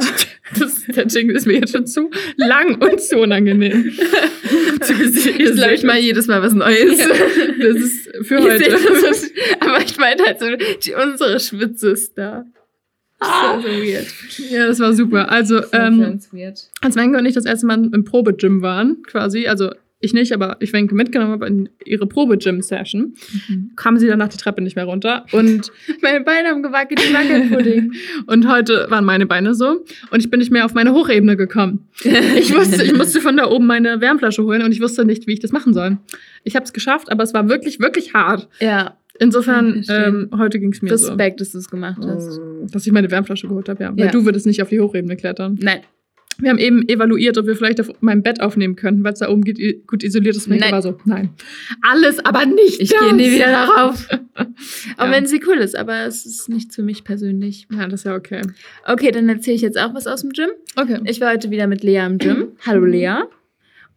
Das, 0.59 0.83
der 0.87 1.05
Jingle 1.05 1.35
ist 1.35 1.45
mir 1.45 1.59
jetzt 1.59 1.71
schon 1.73 1.85
zu 1.85 2.09
lang 2.37 2.81
und 2.81 2.99
zu 3.01 3.17
unangenehm. 3.17 3.91
Zu 4.81 4.93
Ich 4.93 5.53
glaube, 5.55 5.73
ich 5.73 5.83
mal 5.83 5.97
jedes 5.99 6.27
Mal 6.27 6.41
was 6.41 6.53
Neues. 6.53 6.97
Ja, 6.99 7.07
Das 7.07 7.75
ist 7.77 8.09
für 8.23 8.35
Ihr 8.35 8.41
heute. 8.41 9.13
seht. 9.13 9.31
Aber 9.59 9.81
ich 9.83 9.97
meine 9.97 10.23
halt 10.23 10.39
so, 10.39 10.45
die, 10.83 10.93
unsere 10.93 11.39
Schwitze 11.39 11.89
ist 11.91 12.17
da. 12.17 12.45
Das 13.19 13.27
ist 13.29 13.63
so 13.63 13.69
weird. 13.69 14.07
Ja, 14.49 14.67
das 14.67 14.79
war 14.79 14.93
super. 14.93 15.29
Also, 15.29 15.59
Das 15.59 15.73
war 15.73 15.87
ähm, 15.87 15.99
ganz 15.99 16.29
weird. 16.33 16.69
als 16.81 16.95
Wenke 16.95 17.17
und 17.17 17.25
ich 17.25 17.33
das 17.35 17.45
erste 17.45 17.65
Mal 17.67 17.89
im 17.93 18.03
Probe-Gym 18.05 18.61
waren, 18.61 19.03
quasi, 19.03 19.47
also 19.47 19.71
ich 20.01 20.13
nicht, 20.13 20.31
aber 20.31 20.57
ich 20.59 20.71
Wenke 20.73 20.95
mitgenommen 20.95 21.33
habe 21.33 21.47
in 21.47 21.69
ihre 21.85 22.07
Probe-Gym-Session, 22.07 23.15
kam 23.75 23.97
sie 23.97 24.07
danach 24.07 24.29
die 24.29 24.37
Treppe 24.37 24.61
nicht 24.61 24.75
mehr 24.75 24.85
runter. 24.85 25.25
Und, 25.31 25.71
Meine 26.01 26.21
Beine 26.21 26.49
haben 26.49 26.63
gewackelt 26.63 26.99
wie 27.01 27.13
Wackelpudding. 27.13 27.91
und 28.27 28.47
heute 28.47 28.87
waren 28.89 29.03
meine 29.05 29.25
Beine 29.25 29.53
so. 29.53 29.83
Und 30.11 30.19
ich 30.19 30.29
bin 30.29 30.39
nicht 30.39 30.51
mehr 30.51 30.65
auf 30.65 30.73
meine 30.73 30.93
Hochebene 30.93 31.35
gekommen. 31.35 31.87
Ich 32.03 32.55
wusste, 32.55 32.83
ich 32.83 32.95
musste 32.95 33.19
von 33.19 33.35
da 33.35 33.49
oben 33.49 33.67
meine 33.67 33.99
Wärmflasche 34.01 34.43
holen 34.43 34.61
und 34.63 34.71
ich 34.71 34.81
wusste 34.81 35.03
nicht, 35.05 35.27
wie 35.27 35.33
ich 35.33 35.39
das 35.39 35.51
machen 35.51 35.73
soll. 35.73 35.97
Ich 36.43 36.55
habe 36.55 36.63
es 36.63 36.71
geschafft, 36.73 37.11
aber 37.11 37.23
es 37.23 37.33
war 37.33 37.49
wirklich, 37.49 37.79
wirklich 37.79 38.13
hart. 38.13 38.47
Ja, 38.59 38.95
Insofern, 39.21 39.83
ähm, 39.89 40.29
heute 40.37 40.59
ging 40.59 40.71
es 40.71 40.81
mir 40.81 40.91
Respekt, 40.91 41.41
dass 41.41 41.51
du 41.51 41.57
es 41.57 41.69
gemacht 41.69 42.01
hast. 42.05 42.35
so. 42.35 42.65
Dass 42.71 42.87
ich 42.87 42.93
meine 42.93 43.11
Wärmflasche 43.11 43.49
geholt 43.49 43.67
habe, 43.67 43.83
ja. 43.83 43.91
Weil 43.91 44.05
Ja. 44.05 44.11
du 44.11 44.23
würdest 44.23 44.45
nicht 44.45 44.61
auf 44.61 44.69
die 44.69 44.79
Hochebene 44.79 45.17
klettern. 45.17 45.57
Nein. 45.61 45.81
Wir 46.41 46.49
haben 46.51 46.57
eben 46.57 46.87
evaluiert, 46.87 47.37
ob 47.37 47.45
wir 47.47 47.55
vielleicht 47.55 47.81
auf 47.81 47.91
meinem 48.01 48.23
Bett 48.23 48.39
aufnehmen 48.41 48.75
könnten, 48.75 49.03
weil 49.03 49.13
es 49.13 49.19
da 49.19 49.29
oben 49.29 49.43
gut, 49.43 49.57
gut 49.87 50.03
isoliert 50.03 50.35
ist. 50.35 50.47
Und 50.47 50.53
ich 50.53 50.61
Nein. 50.61 50.71
war 50.71 50.81
so, 50.81 50.97
nein. 51.05 51.29
Alles, 51.81 52.23
aber 52.23 52.45
nicht 52.45 52.79
Ich 52.79 52.89
gehe 52.97 53.13
nie 53.13 53.31
wieder 53.31 53.47
darauf. 53.51 54.07
Auch 54.97 55.05
Ja. 55.05 55.11
wenn 55.11 55.27
sie 55.27 55.41
cool 55.47 55.57
ist, 55.57 55.75
aber 55.75 56.05
es 56.05 56.25
ist 56.25 56.47
nicht 56.49 56.73
für 56.73 56.81
mich 56.81 57.03
persönlich. 57.03 57.67
Ja, 57.71 57.87
das 57.87 58.01
ist 58.01 58.03
ja 58.05 58.15
okay. 58.15 58.41
Okay, 58.87 59.11
dann 59.11 59.27
erzähle 59.27 59.55
ich 59.57 59.61
jetzt 59.61 59.77
auch 59.77 59.93
was 59.93 60.07
aus 60.07 60.21
dem 60.21 60.31
Gym. 60.31 60.49
Okay. 60.75 60.99
Ich 61.05 61.19
war 61.19 61.31
heute 61.33 61.51
wieder 61.51 61.67
mit 61.67 61.83
Lea 61.83 62.05
im 62.05 62.17
Gym. 62.17 62.47
Hallo 62.65 62.85
Lea. 62.85 63.15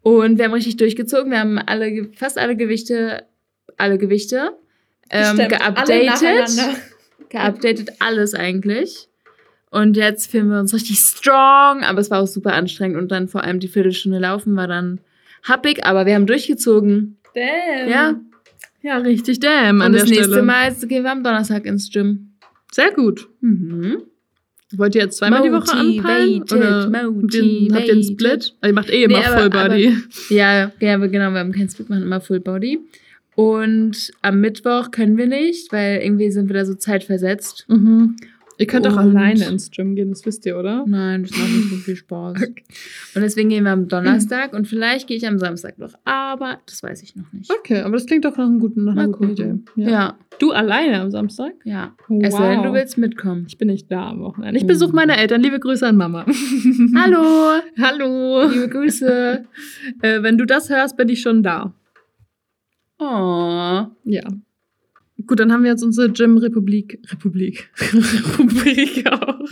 Und 0.02 0.38
wir 0.38 0.46
haben 0.46 0.52
richtig 0.52 0.76
durchgezogen. 0.78 1.30
Wir 1.30 1.38
haben 1.38 1.58
alle, 1.58 2.08
fast 2.16 2.38
alle 2.38 2.56
Gewichte, 2.56 3.22
alle 3.76 3.98
Gewichte 3.98 4.50
ähm, 5.10 5.36
geupdatet. 5.36 6.58
Geupdatet 7.30 7.90
alles 8.00 8.34
eigentlich. 8.34 9.08
Und 9.72 9.96
jetzt 9.96 10.30
fühlen 10.30 10.48
wir 10.50 10.60
uns 10.60 10.74
richtig 10.74 10.98
strong, 10.98 11.82
aber 11.82 11.98
es 11.98 12.10
war 12.10 12.20
auch 12.20 12.26
super 12.26 12.52
anstrengend 12.52 12.98
und 12.98 13.10
dann 13.10 13.26
vor 13.26 13.42
allem 13.42 13.58
die 13.58 13.68
Viertelstunde 13.68 14.18
laufen 14.18 14.54
war 14.54 14.68
dann 14.68 15.00
happig, 15.44 15.84
aber 15.86 16.04
wir 16.04 16.14
haben 16.14 16.26
durchgezogen. 16.26 17.16
Damn. 17.34 17.88
Ja. 17.90 18.20
Ja, 18.82 18.98
richtig 18.98 19.40
damn 19.40 19.80
an 19.80 19.86
und 19.86 19.92
der 19.94 20.02
das 20.02 20.10
nächste 20.10 20.28
Stelle. 20.28 20.42
Mal 20.42 20.74
gehen 20.74 21.04
wir 21.04 21.10
am 21.12 21.24
Donnerstag 21.24 21.64
ins 21.64 21.90
Gym. 21.90 22.32
Sehr 22.70 22.92
gut. 22.92 23.28
Mhm. 23.40 24.02
Wollt 24.76 24.94
ihr 24.94 25.02
jetzt 25.02 25.16
zweimal 25.18 25.40
die 25.42 25.52
Woche 25.52 25.72
anpeilen? 25.72 26.40
Motivated, 26.40 26.52
Oder 26.52 26.64
ihr, 26.64 26.74
habt 26.74 26.92
ihr 26.94 27.00
einen 27.00 27.20
motivated. 27.20 28.04
Split? 28.04 28.54
Ihr 28.64 28.72
macht 28.74 28.90
eh 28.90 29.02
immer 29.04 29.18
Nee, 29.20 29.24
aber- 29.24 29.40
Full 29.40 29.50
Body. 29.50 29.96
Ja, 30.28 30.72
ja, 30.80 30.94
aber 30.94 31.08
genau, 31.08 31.30
wir 31.30 31.38
haben 31.40 31.52
keinen 31.52 31.68
Split, 31.70 31.88
machen 31.88 32.02
immer 32.02 32.20
Full 32.20 32.40
Body. 32.40 32.78
Und 33.34 34.10
am 34.20 34.40
Mittwoch 34.40 34.90
können 34.90 35.16
wir 35.16 35.26
nicht, 35.26 35.72
weil 35.72 36.02
irgendwie 36.02 36.30
sind 36.30 36.48
wir 36.48 36.54
da 36.54 36.66
so 36.66 36.74
zeitversetzt. 36.74 37.64
Mhm. 37.68 38.16
Ihr 38.58 38.66
könnt 38.66 38.86
auch 38.86 38.92
Und- 38.92 38.98
alleine 39.16 39.46
ins 39.46 39.70
Gym 39.70 39.94
gehen, 39.96 40.10
das 40.10 40.24
wisst 40.26 40.44
ihr, 40.46 40.56
oder? 40.58 40.84
Nein, 40.86 41.22
das 41.22 41.32
macht 41.32 41.50
nicht 41.50 41.68
so 41.70 41.76
viel 41.76 41.96
Spaß. 41.96 42.42
Und 43.14 43.22
deswegen 43.22 43.48
gehen 43.48 43.64
wir 43.64 43.72
am 43.72 43.88
Donnerstag 43.88 44.52
und 44.54 44.66
vielleicht 44.68 45.06
gehe 45.08 45.16
ich 45.16 45.26
am 45.26 45.38
Samstag 45.38 45.78
noch, 45.78 45.92
aber 46.04 46.60
das 46.66 46.82
weiß 46.82 47.02
ich 47.02 47.14
noch 47.16 47.30
nicht. 47.32 47.50
Okay, 47.50 47.80
aber 47.80 47.94
das 47.94 48.06
klingt 48.06 48.24
doch 48.24 48.36
nach, 48.36 48.44
einem 48.46 48.58
guten, 48.60 48.84
nach 48.84 48.92
einer 48.96 49.08
guten 49.08 49.30
Idee. 49.32 49.54
Ja. 49.76 49.88
Ja, 49.90 50.18
Du 50.38 50.50
alleine 50.52 51.00
am 51.00 51.10
Samstag? 51.10 51.52
ja. 51.64 51.94
Wow. 52.08 52.22
Es 52.24 52.34
sei 52.34 52.54
denn, 52.54 52.62
du 52.62 52.72
willst 52.72 52.96
mitkommen. 52.98 53.44
Ich 53.48 53.58
bin 53.58 53.68
nicht 53.68 53.90
da 53.92 54.10
am 54.10 54.20
Wochenende. 54.20 54.56
Ich 54.56 54.64
Oh. 54.64 54.66
besuche 54.68 54.94
meine 54.94 55.16
Eltern. 55.18 55.42
Liebe 55.42 55.58
Grüße 55.60 55.86
an 55.86 55.96
Mama. 55.96 56.24
Hallo, 56.96 57.60
Hallo. 57.80 58.46
liebe 58.48 58.68
Grüße. 58.68 59.44
Äh, 60.02 60.22
wenn 60.22 60.38
du 60.38 60.46
das 60.46 60.70
hörst, 60.70 60.96
bin 60.96 61.08
ich 61.08 61.20
schon 61.20 61.42
da. 61.42 61.74
Oh. 62.98 63.86
Ja. 64.04 64.22
Gut, 65.26 65.40
dann 65.40 65.52
haben 65.52 65.64
wir 65.64 65.70
jetzt 65.70 65.82
unsere 65.82 66.10
Gym-Republik. 66.10 66.98
Republik. 67.10 67.70
Rubrik 68.38 69.06
auch. 69.10 69.48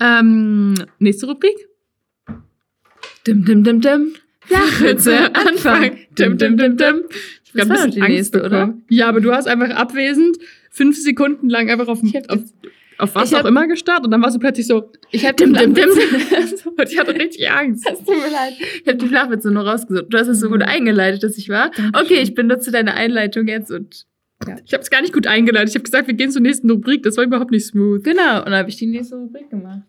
ähm, 0.00 0.74
nächste 0.98 1.26
Rubrik. 1.26 1.56
Dim, 3.26 3.44
dim, 3.44 3.64
dim, 3.64 3.80
dim. 3.80 4.14
Flachwitze, 4.40 5.34
Anfang. 5.34 5.98
Dim, 6.18 6.38
dim, 6.38 6.56
dim, 6.56 6.76
dim. 6.76 7.02
Ich 7.44 7.52
Das 7.52 7.62
ein 7.62 7.68
doch 7.68 7.74
bisschen 7.74 7.90
die 7.90 8.00
Angst 8.00 8.14
nächste, 8.14 8.40
bekommen. 8.40 8.84
Ja, 8.88 9.08
aber 9.08 9.20
du 9.20 9.32
hast 9.32 9.46
einfach 9.46 9.70
abwesend 9.70 10.38
fünf 10.70 10.96
Sekunden 10.96 11.48
lang 11.48 11.68
einfach 11.68 11.88
auf, 11.88 12.00
auf, 12.28 12.40
auf 13.00 13.14
was 13.14 13.30
ich 13.30 13.34
auch 13.36 13.40
hab- 13.40 13.46
immer 13.48 13.66
gestarrt 13.66 14.04
und 14.04 14.10
dann 14.10 14.22
warst 14.22 14.36
du 14.36 14.40
plötzlich 14.40 14.66
so 14.66 14.90
Ich 15.10 15.24
habe 15.26 15.34
dim, 15.36 15.54
dim, 15.54 15.74
dim, 15.74 15.88
und 16.76 16.90
ich 16.92 16.98
hatte 16.98 17.14
richtig 17.14 17.50
Angst. 17.50 17.86
Es 17.90 17.98
tut 17.98 18.08
mir 18.08 18.30
leid. 18.30 18.54
Ich 18.82 18.86
habe 18.86 18.96
die 18.98 19.08
Flachwitze 19.08 19.50
nur 19.50 19.66
rausgesucht. 19.66 20.06
Du 20.08 20.18
hast 20.18 20.28
es 20.28 20.40
so 20.40 20.48
gut 20.48 20.58
Mhm. 20.60 20.66
eingeleitet, 20.68 21.22
dass 21.22 21.36
ich 21.38 21.48
war. 21.48 21.70
Okay, 21.94 22.20
ich 22.22 22.34
benutze 22.34 22.70
deine 22.70 22.94
Einleitung 22.94 23.48
jetzt 23.48 23.70
und 23.70 24.06
Ja. 24.46 24.56
Ich 24.64 24.72
habe 24.72 24.82
es 24.82 24.88
gar 24.90 25.02
nicht 25.02 25.12
gut 25.12 25.26
eingeleitet. 25.26 25.68
Ich 25.70 25.74
habe 25.74 25.84
gesagt, 25.84 26.06
wir 26.06 26.14
gehen 26.14 26.30
zur 26.30 26.40
nächsten 26.42 26.70
Rubrik. 26.70 27.02
Das 27.02 27.16
war 27.18 27.24
überhaupt 27.24 27.50
nicht 27.50 27.66
smooth. 27.66 28.02
genau. 28.04 28.38
Und 28.38 28.46
dann 28.46 28.54
habe 28.54 28.70
ich 28.70 28.76
die 28.76 28.86
nächste 28.86 29.16
Rubrik 29.16 29.50
gemacht. 29.50 29.82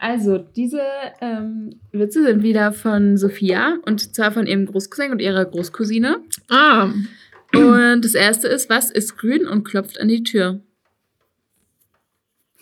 Also, 0.00 0.38
diese 0.54 0.80
ähm, 1.20 1.70
Witze 1.92 2.22
sind 2.22 2.42
wieder 2.42 2.70
von 2.72 3.16
Sophia 3.16 3.78
und 3.86 4.14
zwar 4.14 4.30
von 4.30 4.46
ihrem 4.46 4.66
Großcousin 4.66 5.10
und 5.10 5.20
ihrer 5.22 5.44
Großcousine. 5.44 6.18
Ah. 6.50 6.90
Und 7.54 8.04
das 8.04 8.14
erste 8.14 8.46
ist, 8.46 8.68
was 8.68 8.90
ist 8.90 9.16
grün 9.16 9.46
und 9.46 9.64
klopft 9.64 9.98
an 10.00 10.08
die 10.08 10.22
Tür? 10.22 10.60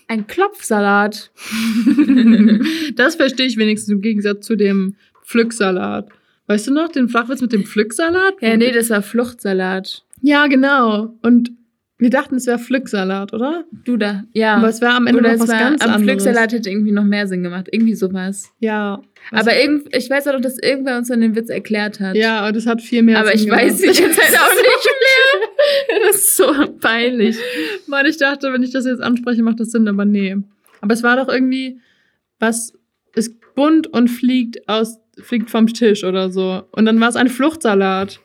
Ein 0.09 0.27
Klopfsalat. 0.27 1.33
das 2.95 3.17
verstehe 3.17 3.47
ich 3.47 3.57
wenigstens 3.57 3.93
im 3.93 4.01
Gegensatz 4.01 4.47
zu 4.47 4.57
dem 4.57 4.97
Pflücksalat. 5.25 6.09
Weißt 6.47 6.69
du 6.69 6.73
noch, 6.73 6.89
den 6.89 7.09
Flachwitz 7.09 7.41
mit 7.41 7.53
dem 7.53 7.65
Pflücksalat? 7.65 8.35
Ja, 8.41 8.57
nee, 8.57 8.71
das 8.71 8.91
war 8.91 9.03
Fluchtsalat. 9.03 10.05
Ja, 10.23 10.47
genau. 10.47 11.17
Und 11.23 11.51
wir 11.99 12.11
dachten, 12.11 12.35
es 12.37 12.47
wäre 12.47 12.59
Pflücksalat, 12.59 13.33
oder? 13.33 13.65
Du 13.85 13.97
da. 13.97 14.25
Ja. 14.35 14.57
Aber 14.57 14.69
es 14.69 14.83
war 14.83 14.95
am 14.97 15.07
Ende 15.07 15.21
Oder 15.21 15.29
noch 15.31 15.35
es 15.37 15.41
was 15.43 15.49
war, 15.49 15.59
ganz 15.59 15.83
am 15.83 15.91
anderes. 15.93 16.05
Pflücksalat 16.05 16.53
hätte 16.53 16.69
irgendwie 16.69 16.93
noch 16.93 17.05
mehr 17.05 17.27
Sinn 17.27 17.43
gemacht. 17.43 17.69
Irgendwie 17.73 17.95
sowas. 17.95 18.53
Ja. 18.59 19.01
Aber 19.31 19.59
irgend, 19.59 19.95
ich 19.97 20.11
weiß 20.11 20.29
auch 20.29 20.35
noch, 20.35 20.43
dass 20.43 20.59
irgendwer 20.59 20.99
uns 20.99 21.09
dann 21.09 21.23
den 21.23 21.35
Witz 21.35 21.49
erklärt 21.49 21.99
hat. 22.01 22.15
ja, 22.15 22.47
und 22.47 22.55
es 22.55 22.67
hat 22.67 22.83
viel 22.83 23.03
mehr 23.03 23.19
Aber 23.19 23.37
Sinn 23.37 23.47
ich 23.47 23.51
weiß 23.51 23.81
nicht 23.81 23.99
jetzt 23.99 24.21
halt 24.23 24.39
auch 24.39 24.55
nicht 24.55 24.67
mehr. 25.91 26.07
Das 26.07 26.17
ist 26.17 26.37
so 26.37 26.53
peinlich. 26.81 27.39
Mann, 27.87 28.05
ich 28.05 28.19
dachte, 28.19 28.53
wenn 28.53 28.63
ich 28.63 28.73
das 28.73 28.85
jetzt 28.85 29.03
anspreche, 29.03 29.43
macht 29.43 29.61
das 29.61 29.71
Sinn, 29.71 29.89
aber 29.89 30.05
nee. 30.05 30.37
Aber 30.83 30.93
es 30.93 31.03
war 31.03 31.17
doch 31.17 31.29
irgendwie, 31.33 31.81
was 32.39 32.75
ist 33.15 33.35
bunt 33.55 33.87
und 33.87 34.09
fliegt 34.09 34.69
aus, 34.69 34.99
fliegt 35.19 35.51
vom 35.51 35.67
Tisch 35.67 36.05
oder 36.05 36.31
so. 36.31 36.63
Und 36.73 36.85
dann 36.85 37.01
war 37.01 37.09
es 37.09 37.17
ein 37.17 37.29
Fluchtsalat. 37.29 38.21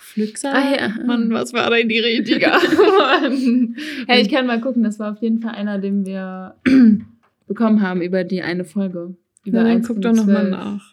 Pflücksalat? 0.00 0.64
Ah, 0.64 0.76
ja. 0.98 1.04
Mann, 1.06 1.30
was 1.30 1.52
war 1.52 1.70
denn 1.70 1.88
die 1.88 1.98
richtige? 1.98 2.46
Hey, 4.06 4.22
ich 4.22 4.30
kann 4.30 4.46
mal 4.46 4.60
gucken. 4.60 4.82
Das 4.82 4.98
war 4.98 5.12
auf 5.12 5.22
jeden 5.22 5.40
Fall 5.40 5.54
einer, 5.54 5.78
den 5.78 6.04
wir 6.04 6.56
bekommen 7.46 7.80
haben 7.82 8.02
über 8.02 8.24
die 8.24 8.42
eine 8.42 8.64
Folge. 8.64 9.14
Über 9.44 9.58
Ja, 9.58 9.64
dann 9.64 9.72
1 9.72 9.88
guck 9.88 10.00
doch 10.00 10.12
nochmal 10.12 10.48
12. 10.48 10.50
nach. 10.50 10.92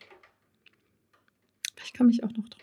Ich 1.84 1.94
kann 1.94 2.08
mich 2.08 2.24
auch 2.24 2.30
noch 2.36 2.48
drauf. 2.50 2.62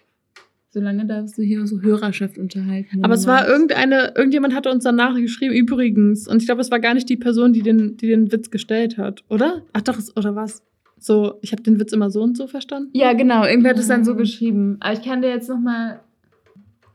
Solange 0.70 1.06
darfst 1.06 1.38
du 1.38 1.42
hier 1.42 1.64
so 1.66 1.80
Hörerschaft 1.80 2.36
unterhalten. 2.36 3.04
Aber 3.04 3.14
es 3.14 3.26
war 3.28 3.48
irgendeine, 3.48 4.12
irgendjemand 4.16 4.54
hatte 4.54 4.70
uns 4.70 4.82
danach 4.82 5.14
geschrieben, 5.14 5.54
übrigens. 5.54 6.26
Und 6.26 6.42
ich 6.42 6.46
glaube, 6.46 6.60
es 6.60 6.70
war 6.70 6.80
gar 6.80 6.94
nicht 6.94 7.08
die 7.08 7.16
Person, 7.16 7.52
die 7.52 7.62
den, 7.62 7.96
die 7.96 8.08
den 8.08 8.32
Witz 8.32 8.50
gestellt 8.50 8.98
hat, 8.98 9.22
oder? 9.28 9.62
Ach 9.72 9.82
doch, 9.82 9.98
oder 10.16 10.34
was? 10.34 10.62
So, 10.98 11.38
ich 11.42 11.52
habe 11.52 11.62
den 11.62 11.78
Witz 11.78 11.92
immer 11.92 12.10
so 12.10 12.22
und 12.22 12.36
so 12.36 12.46
verstanden. 12.48 12.90
Ja, 12.92 13.12
genau. 13.12 13.44
Irgendwer 13.46 13.70
hat 13.70 13.78
es 13.78 13.88
dann 13.88 14.04
so 14.04 14.16
geschrieben. 14.16 14.76
Aber 14.80 14.94
ich 14.94 15.02
kann 15.02 15.22
dir 15.22 15.28
jetzt 15.28 15.48
nochmal. 15.48 16.00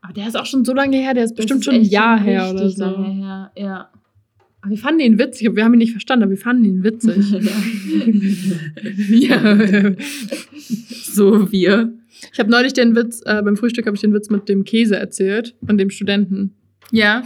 Aber 0.10 0.16
der 0.16 0.28
ist 0.28 0.36
auch 0.36 0.48
schon 0.48 0.66
so 0.66 0.74
lange 0.74 0.98
her, 0.98 1.14
der 1.14 1.26
ist 1.26 1.36
bestimmt 1.36 1.64
schon 1.64 1.76
ein 1.76 1.84
Jahr 1.84 2.20
her 2.20 2.50
oder 2.50 2.68
so. 2.68 2.84
Lange 2.84 3.12
her. 3.12 3.52
Ja. 3.56 3.92
Aber 4.60 4.72
wir 4.72 4.78
fanden 4.80 5.02
ihn 5.02 5.20
witzig, 5.20 5.56
wir 5.56 5.64
haben 5.64 5.76
ihn 5.76 5.78
nicht 5.78 5.92
verstanden, 5.92 6.24
aber 6.24 6.32
wir 6.32 6.40
fanden 6.40 6.66
ihn 6.66 6.84
witzig. 6.84 7.32
ja. 9.30 9.94
so 11.04 11.52
wir. 11.52 11.94
Ich 12.34 12.40
habe 12.40 12.50
neulich 12.50 12.74
den 12.74 12.96
Witz, 12.96 13.22
äh, 13.24 13.44
beim 13.44 13.56
Frühstück 13.56 13.86
habe 13.86 13.94
ich 13.94 14.02
den 14.02 14.12
Witz 14.12 14.32
mit 14.32 14.50
dem 14.50 14.64
Käse 14.64 14.98
erzählt 14.98 15.54
und 15.62 15.78
dem 15.78 15.92
Studenten. 15.92 16.56
Ja. 16.92 17.22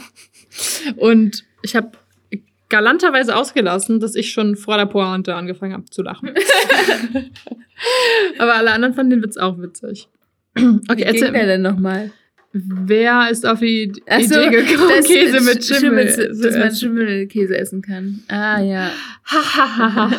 Und 0.98 1.46
ich 1.62 1.78
habe 1.78 1.92
galanterweise 2.68 3.38
ausgelassen, 3.38 4.02
dass 4.02 4.14
ich 4.14 4.32
schon 4.32 4.58
vor 4.58 4.76
der 4.76 4.88
Pointe 4.88 5.36
angefangen 5.36 5.72
habe 5.72 5.86
zu 5.86 6.02
lachen. 6.02 6.32
Aber 8.40 8.56
alle 8.56 8.74
anderen 8.74 8.94
fanden 8.94 9.12
den 9.12 9.24
Witz 9.24 9.38
auch 9.38 9.58
witzig. 9.58 10.10
Okay, 10.56 10.82
Wie 10.90 10.96
ging 10.96 11.06
erzähl, 11.06 11.32
der 11.32 11.46
denn 11.46 11.62
nochmal? 11.62 12.12
Wer 12.54 13.30
ist 13.32 13.46
auf 13.46 13.60
die 13.60 13.84
Idee 13.84 14.24
so, 14.24 14.40
gekommen, 14.50 14.90
dass- 14.90 15.08
Käse 15.08 15.42
mit 15.42 15.64
Schimmel? 15.66 16.10
Schimmel, 16.10 16.38
dass 16.42 16.58
man? 16.58 16.76
Schimmelkäse 16.76 17.58
essen 17.58 17.82
kann. 17.82 18.24
Ah, 18.28 18.62
ja. 18.62 18.92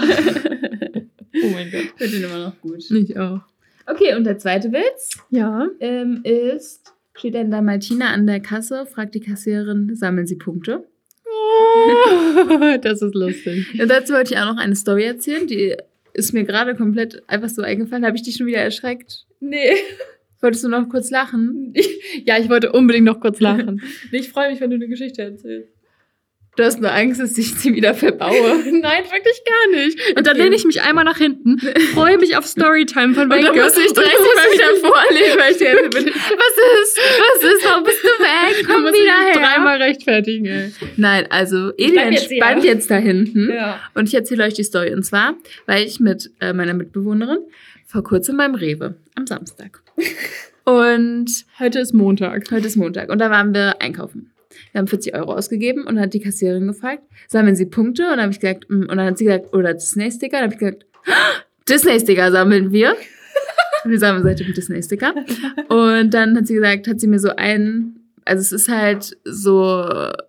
oh 1.42 1.49
mein 1.53 1.70
Gott. 1.70 1.81
Ich 1.83 1.92
finde 1.97 2.16
den 2.18 2.25
immer 2.25 2.38
noch 2.47 2.61
gut. 2.61 2.90
Ich 2.90 3.18
auch. 3.18 3.40
Okay, 3.87 4.14
und 4.16 4.25
der 4.25 4.38
zweite 4.38 4.73
Witz 4.73 5.18
Ja. 5.31 5.68
ähm, 5.81 6.23
ist, 6.25 6.92
steht 7.14 7.35
dann 7.35 7.51
da 7.51 7.61
Martina 7.61 8.12
an 8.12 8.27
der 8.27 8.40
Kasse, 8.40 8.87
fragt 8.87 9.14
die 9.14 9.20
Kassiererin, 9.20 9.94
sammeln 9.94 10.27
Sie 10.27 10.37
Punkte? 10.37 10.85
das 12.83 13.03
ist 13.03 13.14
lustig. 13.14 13.79
Und 13.81 13.88
dazu 13.90 14.12
wollte 14.14 14.35
ich 14.35 14.40
auch 14.40 14.47
noch 14.55 14.59
eine 14.62 14.75
Story 14.77 15.05
erzählen, 15.05 15.47
die 15.47 15.77
ist 16.14 16.33
mir 16.33 16.44
gerade 16.44 16.75
komplett 16.75 17.23
einfach 17.29 17.49
so 17.49 17.62
eingefallen. 17.62 18.07
Habe 18.07 18.16
ich 18.16 18.23
dich 18.23 18.37
schon 18.37 18.47
wieder 18.47 18.59
erschreckt? 18.61 19.27
Nee. 19.40 19.75
Wolltest 20.44 20.62
du 20.62 20.68
noch 20.68 20.88
kurz 20.90 21.11
lachen? 21.11 21.72
Ja, 22.26 22.38
ich 22.38 22.48
wollte 22.50 22.70
unbedingt 22.70 23.07
noch 23.07 23.18
kurz 23.18 23.40
lachen. 23.40 23.83
Ich 24.12 24.28
freue 24.28 24.50
mich, 24.50 24.61
wenn 24.61 24.68
du 24.70 24.76
eine 24.76 24.88
Geschichte 24.88 25.22
erzählst. 25.22 25.70
Du 26.57 26.62
hast 26.62 26.80
nur 26.80 26.92
Angst, 26.92 27.20
dass 27.20 27.37
ich 27.37 27.52
sie 27.54 27.74
wieder 27.74 27.94
verbaue. 27.94 28.30
Nein, 28.70 29.02
wirklich 29.11 29.40
gar 29.44 29.70
nicht. 29.80 29.98
Und 30.16 30.24
dann 30.26 30.37
lehne 30.37 30.54
ich 30.54 30.64
mich 30.64 30.83
einmal 30.83 31.02
nach 31.04 31.16
hinten, 31.18 31.59
freue 31.94 32.16
mich 32.18 32.37
auf 32.37 32.46
Storytime 32.46 33.14
von 33.14 33.24
Und 33.24 33.30
dann 33.30 33.38
Wenke. 33.38 33.50
Und 33.50 33.57
dann 33.57 33.66
30 33.66 33.85
muss 33.87 33.96
Mal 33.96 34.04
ich- 34.12 34.54
wieder 34.54 34.88
vorlesen, 34.88 35.38
weil 35.40 35.50
ich 35.52 35.57
dir 35.59 35.68
jetzt 35.74 35.90
bin. 35.96 36.07
Was 36.07 36.12
ist? 36.12 36.98
Was 37.42 37.52
ist? 37.52 37.64
Warum 37.64 37.83
bist 37.85 38.04
du 38.04 38.09
weg? 38.09 38.66
Komm 38.68 38.87
ich 38.87 38.92
wieder 38.92 39.18
mich 39.24 39.35
her. 39.35 39.42
dreimal 39.42 39.83
rechtfertigen, 39.83 40.46
ey. 40.46 40.72
Nein, 40.96 41.26
also 41.30 41.72
Eli 41.76 41.90
bleib 41.92 42.12
jetzt 42.12 42.30
entspannt 42.30 42.64
jetzt 42.64 42.90
da 42.90 42.96
hinten. 42.98 43.50
Ja. 43.50 43.80
Und 43.94 44.09
ich 44.09 44.14
erzähle 44.14 44.44
euch 44.44 44.54
die 44.54 44.62
Story. 44.64 44.94
Und 44.94 45.02
zwar, 45.04 45.35
weil 45.66 45.85
ich 45.85 45.98
mit 45.98 46.30
äh, 46.40 46.52
meiner 46.52 46.74
Mitbewohnerin 46.74 47.38
vor 47.87 48.03
kurzem 48.03 48.37
beim 48.37 48.55
Rewe 48.55 48.97
am 49.14 49.27
Samstag. 49.27 49.83
Und 50.64 51.44
Heute 51.59 51.79
ist 51.81 51.92
Montag. 51.92 52.51
heute 52.51 52.66
ist 52.66 52.77
Montag. 52.77 53.11
Und 53.11 53.18
da 53.18 53.31
waren 53.31 53.53
wir 53.53 53.83
einkaufen. 53.83 54.31
Wir 54.73 54.79
haben 54.79 54.87
40 54.87 55.14
Euro 55.14 55.35
ausgegeben 55.35 55.83
und 55.83 55.97
dann 55.97 56.05
hat 56.05 56.14
die 56.14 56.20
Kassiererin 56.20 56.66
gefragt, 56.66 57.03
sammeln 57.29 57.57
Sie 57.57 57.66
Punkte? 57.66 58.05
Und 58.05 58.11
dann 58.12 58.23
habe 58.23 58.33
ich 58.33 58.40
gesagt, 58.40 58.70
mm, 58.70 58.83
und 58.83 58.97
dann 58.97 59.07
hat 59.07 59.18
sie 59.18 59.25
gesagt, 59.25 59.53
oder 59.53 59.75
Disney-Sticker. 59.75 60.38
Dann 60.38 60.44
habe 60.44 60.55
ich 60.55 60.59
gesagt, 60.59 60.87
Disney-Sticker 61.68 62.31
sammeln 62.33 62.73
wir. 62.73 62.97
wir 63.85 63.99
sammeln 63.99 64.23
seitdem 64.23 64.55
Disney-Sticker. 64.55 65.14
Und 65.68 66.14
dann 66.14 66.37
hat 66.37 66.47
sie 66.47 66.55
gesagt, 66.55 66.88
hat 66.88 67.01
sie 67.01 67.09
mir 67.09 67.18
so 67.18 67.31
ein, 67.37 67.97
also 68.25 68.40
es 68.40 68.53
ist 68.53 68.68
halt 68.68 69.16
so 69.25 69.87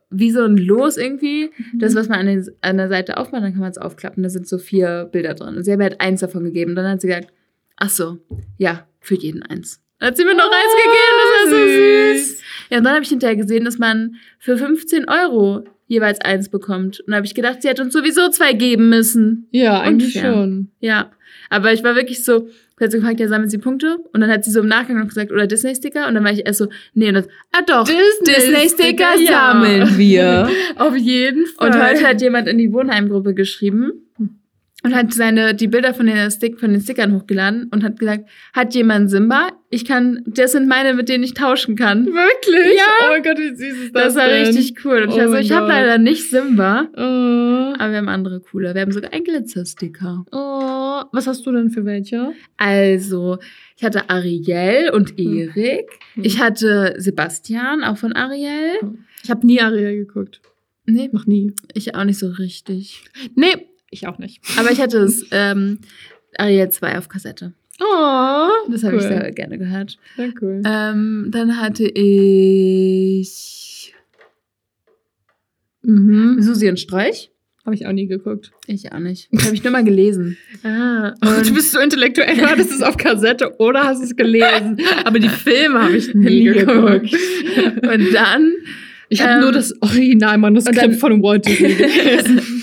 wie 0.10 0.32
so 0.32 0.44
ein 0.44 0.58
Los 0.58 0.98
irgendwie. 0.98 1.52
Das, 1.76 1.96
was 1.96 2.10
man 2.10 2.20
an, 2.20 2.26
den, 2.26 2.50
an 2.62 2.78
der 2.78 2.90
Seite 2.90 3.18
aufmacht, 3.18 3.44
dann 3.44 3.52
kann 3.52 3.62
man 3.62 3.72
es 3.72 3.78
aufklappen. 3.78 4.24
Da 4.24 4.30
sind 4.30 4.48
so 4.48 4.58
vier 4.58 5.08
Bilder 5.12 5.34
drin. 5.34 5.56
Und 5.56 5.64
sie 5.64 5.72
hat 5.72 5.78
mir 5.78 5.86
halt 5.86 6.02
eins 6.02 6.20
davon 6.20 6.44
gegeben. 6.44 6.72
Und 6.72 6.78
dann 6.78 6.90
hat 6.90 7.02
sie 7.02 7.08
gesagt, 7.08 7.32
ach 7.78 7.90
so, 7.90 8.18
ja, 8.58 8.88
für 9.00 9.16
jeden 9.16 9.44
eins. 9.44 9.82
Dann 10.00 10.10
hat 10.10 10.18
sie 10.18 10.26
mir 10.26 10.36
noch 10.36 10.52
eins 10.52 10.74
gegeben, 10.76 11.16
das 11.22 11.52
war 11.52 11.60
so 11.60 11.66
süß. 11.66 12.42
Ja, 12.70 12.78
und 12.80 12.84
dann 12.84 12.94
habe 12.94 13.04
ich 13.04 13.10
hinterher 13.10 13.36
gesehen, 13.36 13.66
dass 13.66 13.78
man 13.78 14.16
für 14.40 14.58
15 14.58 15.08
Euro 15.08 15.64
jeweils 15.88 16.20
eins 16.22 16.50
bekommt. 16.50 17.00
Und 17.02 17.12
da 17.12 17.18
habe 17.18 17.26
ich 17.26 17.36
gedacht, 17.36 17.62
sie 17.62 17.68
hätte 17.68 17.84
uns 17.84 17.94
sowieso 17.94 18.30
zwei 18.30 18.54
geben 18.54 18.90
müssen. 18.90 19.48
Ja, 19.52 19.80
eigentlich 19.80 20.16
Unfair. 20.16 20.34
schon. 20.34 20.72
Ja, 20.80 21.12
aber 21.50 21.74
ich 21.74 21.84
war 21.84 21.96
wirklich 21.96 22.24
so, 22.24 22.48
sie 22.48 22.84
hat 22.84 22.92
so 22.92 22.98
gefragt, 22.98 23.20
ja, 23.20 23.28
sammeln 23.28 23.50
Sie 23.50 23.60
Punkte? 23.60 23.98
Und 24.12 24.22
dann 24.22 24.32
hat 24.32 24.44
sie 24.44 24.52
so 24.52 24.62
im 24.62 24.68
Nachgang 24.68 24.98
noch 24.98 25.08
gesagt, 25.08 25.32
oder 25.32 25.48
Disney-Sticker? 25.48 26.08
Und 26.08 26.16
dann 26.16 26.24
war 26.24 26.32
ich 26.32 26.46
erst 26.46 26.60
so, 26.60 26.68
nee, 26.94 27.08
und 27.08 27.14
das, 27.16 27.28
ah 27.52 27.62
doch, 27.66 27.86
Disney-Sticker 27.86 29.20
ja. 29.20 29.52
sammeln 29.52 29.98
wir. 29.98 30.50
Auf 30.76 30.96
jeden 30.98 31.46
Fall. 31.46 31.70
Und 31.70 31.82
heute 31.82 32.08
hat 32.08 32.22
jemand 32.22 32.48
in 32.48 32.58
die 32.58 32.74
Wohnheimgruppe 32.74 33.34
geschrieben 33.34 34.05
und 34.86 34.96
hat 34.96 35.14
seine, 35.14 35.54
die 35.56 35.68
Bilder 35.68 35.94
von 35.94 36.06
den, 36.06 36.32
Stick, 36.32 36.60
von 36.60 36.72
den 36.72 36.82
Stickern 36.82 37.14
hochgeladen 37.14 37.68
und 37.72 37.84
hat 37.84 38.00
gesagt, 38.00 38.30
hat 38.54 38.74
jemand 38.76 39.10
Simba? 39.10 39.50
Ich 39.70 39.84
kann, 39.86 40.22
das 40.26 40.54
sind 40.54 40.68
meine, 40.68 40.94
mit 40.94 41.10
denen 41.10 41.24
ich 41.24 41.34
tauschen 41.34 41.76
kann. 41.76 42.06
Wirklich? 42.06 42.78
Ja. 42.78 42.84
Oh 43.08 43.12
mein 43.12 43.24
Gott, 43.24 43.38
wie 43.40 43.56
süß 43.56 43.78
ist 43.86 43.96
das 43.96 44.04
Das 44.04 44.16
war 44.16 44.28
denn? 44.30 44.46
richtig 44.48 44.86
cool. 44.86 45.04
Und 45.04 45.10
ich 45.10 45.16
Oh 45.16 45.18
war 45.18 45.26
so, 45.26 45.32
mein 45.34 45.44
ich 45.44 45.52
habe 45.52 45.68
leider 45.68 45.98
nicht 45.98 46.30
Simba, 46.30 46.88
Oh. 46.96 47.74
aber 47.78 47.92
wir 47.92 47.98
haben 47.98 48.10
andere 48.10 48.40
coole. 48.40 48.74
Wir 48.74 48.82
haben 48.82 48.92
sogar 48.92 49.12
einen 49.14 49.24
Glitzersticker. 49.24 50.26
oh. 50.32 50.72
Was 51.12 51.28
hast 51.28 51.46
du 51.46 51.52
denn 51.52 51.70
für 51.72 51.84
welche? 51.86 52.32
Also, 52.58 53.38
ich 53.78 53.84
hatte 53.84 54.10
Ariel 54.10 54.90
und 54.94 55.20
Erik. 55.20 55.86
Hm. 56.14 56.24
Ich 56.24 56.40
hatte 56.42 56.96
Sebastian, 56.98 57.84
auch 57.84 57.98
von 57.98 58.14
Ariel. 58.14 58.72
Ich 59.24 59.30
habe 59.30 59.46
nie 59.46 59.60
Ariel 59.62 60.06
geguckt. 60.06 60.40
Nee, 60.86 61.10
Noch 61.12 61.26
nie. 61.26 61.52
ich 61.74 61.96
auch 61.96 62.04
nicht 62.06 62.20
so 62.20 62.28
richtig. 62.30 63.04
Nee, 63.36 63.68
ich 63.96 64.08
auch 64.08 64.20
nicht. 64.20 64.42
Aber 64.58 64.72
ich 64.72 64.80
hatte 64.80 65.00
es, 65.00 65.26
ähm, 65.32 65.80
Ariel 66.38 66.70
2 66.70 66.98
auf 66.98 67.10
Kassette. 67.10 67.54
Oh, 67.82 68.48
Das 68.70 68.84
habe 68.84 68.96
cool. 68.96 69.02
ich 69.02 69.08
sehr 69.08 69.32
gerne 69.32 69.58
gehört. 69.58 69.98
Sehr 70.16 70.30
cool. 70.42 70.62
Ähm, 70.66 71.28
dann 71.32 71.60
hatte 71.60 71.86
ich 71.88 73.94
Mhm. 75.84 76.42
Susi 76.42 76.68
und 76.70 76.80
Strolch. 76.80 77.32
Habe 77.64 77.76
ich 77.76 77.86
auch 77.88 77.92
nie 77.92 78.06
geguckt. 78.08 78.52
Ich 78.68 78.92
auch 78.92 79.00
nicht. 79.00 79.28
Habe 79.44 79.56
ich 79.56 79.64
nur 79.64 79.72
mal 79.72 79.84
gelesen. 79.84 80.38
Ah, 80.64 81.14
Und- 81.22 81.22
du 81.50 81.54
bist 81.54 81.72
so 81.72 81.80
intellektuell. 81.80 82.36
Du 82.38 82.46
hattest 82.46 82.72
es 82.72 82.82
auf 82.84 82.96
Kassette 82.98 83.56
oder 83.60 83.84
hast 83.86 84.04
es 84.04 84.16
gelesen. 84.16 84.78
Aber 85.04 85.18
die 85.20 85.30
Filme 85.30 85.82
habe 85.84 85.98
ich 85.98 86.14
nie, 86.14 86.26
Nie 86.26 86.44
geguckt. 86.46 87.12
Und 87.82 88.14
dann, 88.14 88.52
Ich 89.10 89.22
habe 89.22 89.34
Ähm, 89.34 89.40
nur 89.42 89.52
das 89.52 89.80
Originalmanuskript 89.82 90.96
von 90.96 91.22
Walt 91.24 91.46
Disney 91.48 91.74
gelesen. 91.76 92.55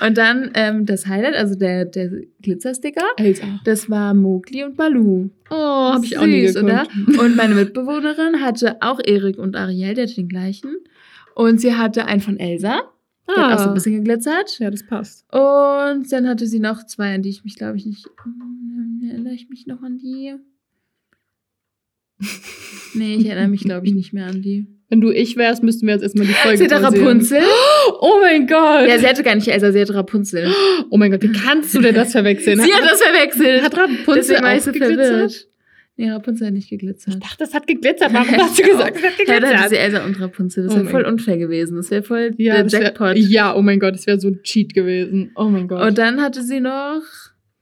Und 0.00 0.16
dann 0.18 0.50
ähm, 0.54 0.86
das 0.86 1.06
Highlight, 1.06 1.34
also 1.34 1.54
der, 1.54 1.84
der 1.84 2.10
Glitzersticker. 2.42 3.02
Elsa. 3.16 3.60
Das 3.64 3.88
war 3.90 4.14
Mowgli 4.14 4.64
und 4.64 4.76
Baloo. 4.76 5.30
Oh, 5.50 5.54
habe 5.54 6.04
ich 6.04 6.16
auch 6.18 6.26
nie 6.26 6.46
Süß, 6.46 6.54
geguckt. 6.56 6.72
oder? 7.08 7.22
Und 7.24 7.36
meine 7.36 7.54
Mitbewohnerin 7.54 8.40
hatte 8.40 8.76
auch 8.80 9.00
Erik 9.04 9.38
und 9.38 9.56
Ariel, 9.56 9.94
der 9.94 10.04
hatte 10.04 10.14
den 10.16 10.28
gleichen. 10.28 10.76
Und 11.34 11.60
sie 11.60 11.74
hatte 11.74 12.06
einen 12.06 12.20
von 12.20 12.38
Elsa. 12.38 12.80
Der 13.26 13.46
hat 13.48 13.58
auch 13.58 13.62
so 13.64 13.68
ein 13.68 13.74
bisschen 13.74 13.94
geglitzert. 13.96 14.58
Ja, 14.58 14.70
das 14.70 14.86
passt. 14.86 15.24
Und 15.32 16.12
dann 16.12 16.28
hatte 16.28 16.46
sie 16.46 16.60
noch 16.60 16.84
zwei, 16.84 17.14
an 17.14 17.22
die 17.22 17.30
ich 17.30 17.42
mich, 17.44 17.56
glaube 17.56 17.76
ich, 17.78 17.86
nicht. 17.86 18.06
Hm, 18.22 19.00
Erinnere 19.10 19.34
ich 19.34 19.48
mich 19.48 19.66
noch 19.66 19.82
an 19.82 19.98
die? 19.98 20.34
Nee, 22.94 23.16
ich 23.16 23.26
erinnere 23.26 23.48
mich, 23.48 23.62
glaube 23.62 23.86
ich, 23.86 23.94
nicht 23.94 24.12
mehr 24.12 24.26
an 24.26 24.40
die. 24.42 24.66
Wenn 24.90 25.00
du 25.00 25.10
ich 25.10 25.36
wärst, 25.36 25.62
müssten 25.62 25.86
wir 25.86 25.94
jetzt 25.94 26.02
erstmal 26.02 26.26
die 26.26 26.32
Folge 26.34 26.58
Sie 26.58 26.64
hatte. 26.64 26.82
Rapunzel. 26.82 27.42
Oh 28.00 28.18
mein 28.20 28.46
Gott. 28.46 28.86
Ja, 28.88 28.98
sie 28.98 29.06
hatte 29.06 29.22
gar 29.22 29.34
nicht 29.34 29.48
Elsa, 29.48 29.72
sie 29.72 29.80
hatte 29.80 29.94
Rapunzel. 29.94 30.48
oh 30.90 30.96
mein 30.98 31.10
Gott, 31.10 31.22
wie 31.22 31.32
kannst 31.32 31.74
du 31.74 31.80
denn 31.80 31.94
das 31.94 32.12
verwechseln? 32.12 32.60
Sie 32.60 32.72
hat 32.72 32.82
das 32.84 33.02
verwechselt. 33.02 33.62
hat 33.62 33.76
Rapunzel 33.76 34.36
auch 34.36 34.72
geglitzert? 34.72 35.48
Nee, 35.96 36.10
Rapunzel 36.10 36.48
hat 36.48 36.54
nicht 36.54 36.68
geglitzert. 36.70 37.14
Ich 37.14 37.20
dachte, 37.20 37.36
das 37.38 37.54
hat 37.54 37.66
geglitzert. 37.66 38.12
Warum 38.12 38.28
hast 38.36 38.58
du 38.58 38.62
gesagt, 38.64 38.96
es 38.96 39.02
hat 39.04 39.28
Ja, 39.28 39.40
da 39.40 39.46
hatte 39.48 39.70
sie 39.70 39.76
geglitzert? 39.76 39.78
Elsa 39.78 40.04
und 40.04 40.20
Rapunzel. 40.20 40.64
Das 40.64 40.72
Oh 40.74 40.76
wäre 40.78 40.86
voll 40.88 41.04
unfair 41.04 41.38
gewesen. 41.38 41.76
Das 41.76 41.90
wäre 41.90 42.02
voll 42.02 42.32
Ja, 42.36 42.54
der 42.54 42.64
das 42.64 42.72
wär- 42.72 42.82
Jackpot. 42.82 43.16
ja, 43.16 43.54
oh 43.56 43.62
mein 43.62 43.78
Gott, 43.80 43.94
das 43.94 44.06
wäre 44.06 44.18
so 44.20 44.28
ein 44.28 44.42
Cheat 44.42 44.74
gewesen. 44.74 45.30
Oh 45.36 45.44
mein 45.44 45.68
Gott. 45.68 45.80
Und 45.86 45.96
dann 45.98 46.20
hatte 46.20 46.42
sie 46.42 46.58
noch, 46.60 47.00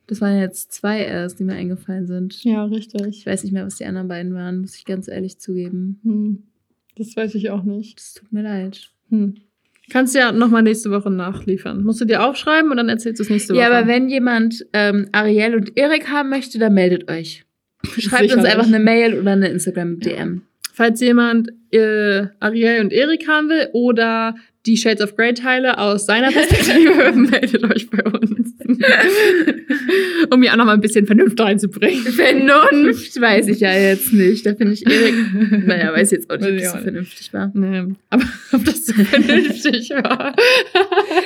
das 0.07 0.21
waren 0.23 0.39
jetzt 0.41 0.73
zwei 0.73 1.01
erst, 1.05 1.39
die 1.41 1.45
mir 1.45 1.55
eingefallen 1.55 2.07
sind. 2.07 2.43
ja, 2.43 2.65
richtig. 2.65 3.03
Ich 3.07 3.27
weiß 3.27 3.45
nicht 3.45 3.53
mehr, 3.53 3.67
was 3.67 3.77
die 3.77 3.85
anderen 3.85 4.09
beiden 4.09 4.35
waren, 4.35 4.61
muss 4.63 4.77
ich 4.77 4.85
ganz 4.87 5.09
ehrlich 5.09 5.39
zugeben. 5.39 6.01
Hm. 6.03 6.43
Das 6.97 7.17
weiß 7.17 7.35
ich 7.35 7.51
auch 7.51 7.63
nicht. 7.63 7.99
Das 7.99 8.15
tut 8.15 8.33
mir 8.33 8.43
leid. 8.43 8.91
Hm. 9.11 9.35
Kannst 9.91 10.15
ja 10.15 10.33
nochmal 10.33 10.63
nächste 10.63 10.91
Woche 10.91 11.11
nachliefern. 11.11 11.83
Musst 11.83 12.01
du 12.01 12.05
dir 12.05 12.25
aufschreiben 12.25 12.71
und 12.71 12.77
dann 12.77 12.89
erzählst 12.89 13.19
du 13.19 13.25
es 13.25 13.31
nächste 13.31 13.55
Woche. 13.55 13.63
Ja, 13.63 13.71
aber 13.71 13.87
wenn 13.87 14.09
jemand 14.09 14.65
ähm, 14.73 15.09
Ariel 15.13 15.57
und 15.57 15.77
Erik 15.77 16.09
haben 16.09 16.31
möchte, 16.31 16.59
dann 16.59 16.75
meldet 16.75 17.11
euch. 17.11 17.45
Schreibt 17.99 18.33
uns 18.33 18.45
einfach 18.45 18.67
eine 18.67 18.79
Mail 18.79 19.19
oder 19.19 19.33
eine 19.33 19.49
Instagram-DM. 19.49 20.43
Falls 20.73 21.01
jemand 21.01 21.51
äh, 21.71 22.27
Ariel 22.41 22.81
und 22.81 22.93
Erik 22.93 23.29
haben 23.29 23.49
will 23.49 23.69
oder 23.73 24.35
die 24.67 24.77
Shades 24.77 25.03
of 25.03 25.17
Grey 25.17 25.35
Teile 25.35 25.79
aus 25.79 26.07
seiner 26.07 26.31
Perspektive, 26.33 27.13
meldet 27.15 27.65
euch 27.65 27.91
bei 27.91 28.05
uns. 28.05 28.55
um 30.31 30.41
mir 30.41 30.53
auch 30.53 30.57
noch 30.57 30.65
mal 30.65 30.75
ein 30.75 30.81
bisschen 30.81 31.07
Vernunft 31.07 31.41
reinzubringen. 31.41 32.05
Vernunft 32.05 33.21
weiß 33.21 33.49
ich 33.49 33.61
ja 33.61 33.73
jetzt 33.73 34.13
nicht. 34.13 34.47
Da 34.47 34.55
finde 34.55 34.75
ich 34.75 34.87
Erik, 34.87 35.15
naja, 35.67 35.93
weiß 35.93 36.13
jetzt 36.13 36.31
auch 36.31 36.39
nicht, 36.39 36.49
ob 36.49 36.59
das 36.59 36.73
so 36.73 36.79
vernünftig 36.79 37.33
war. 37.33 37.51
Nee, 37.55 37.95
aber 38.11 38.25
ob 38.53 38.65
das 38.65 38.87
so 38.87 38.93
vernünftig 38.93 39.91
war. 39.91 40.35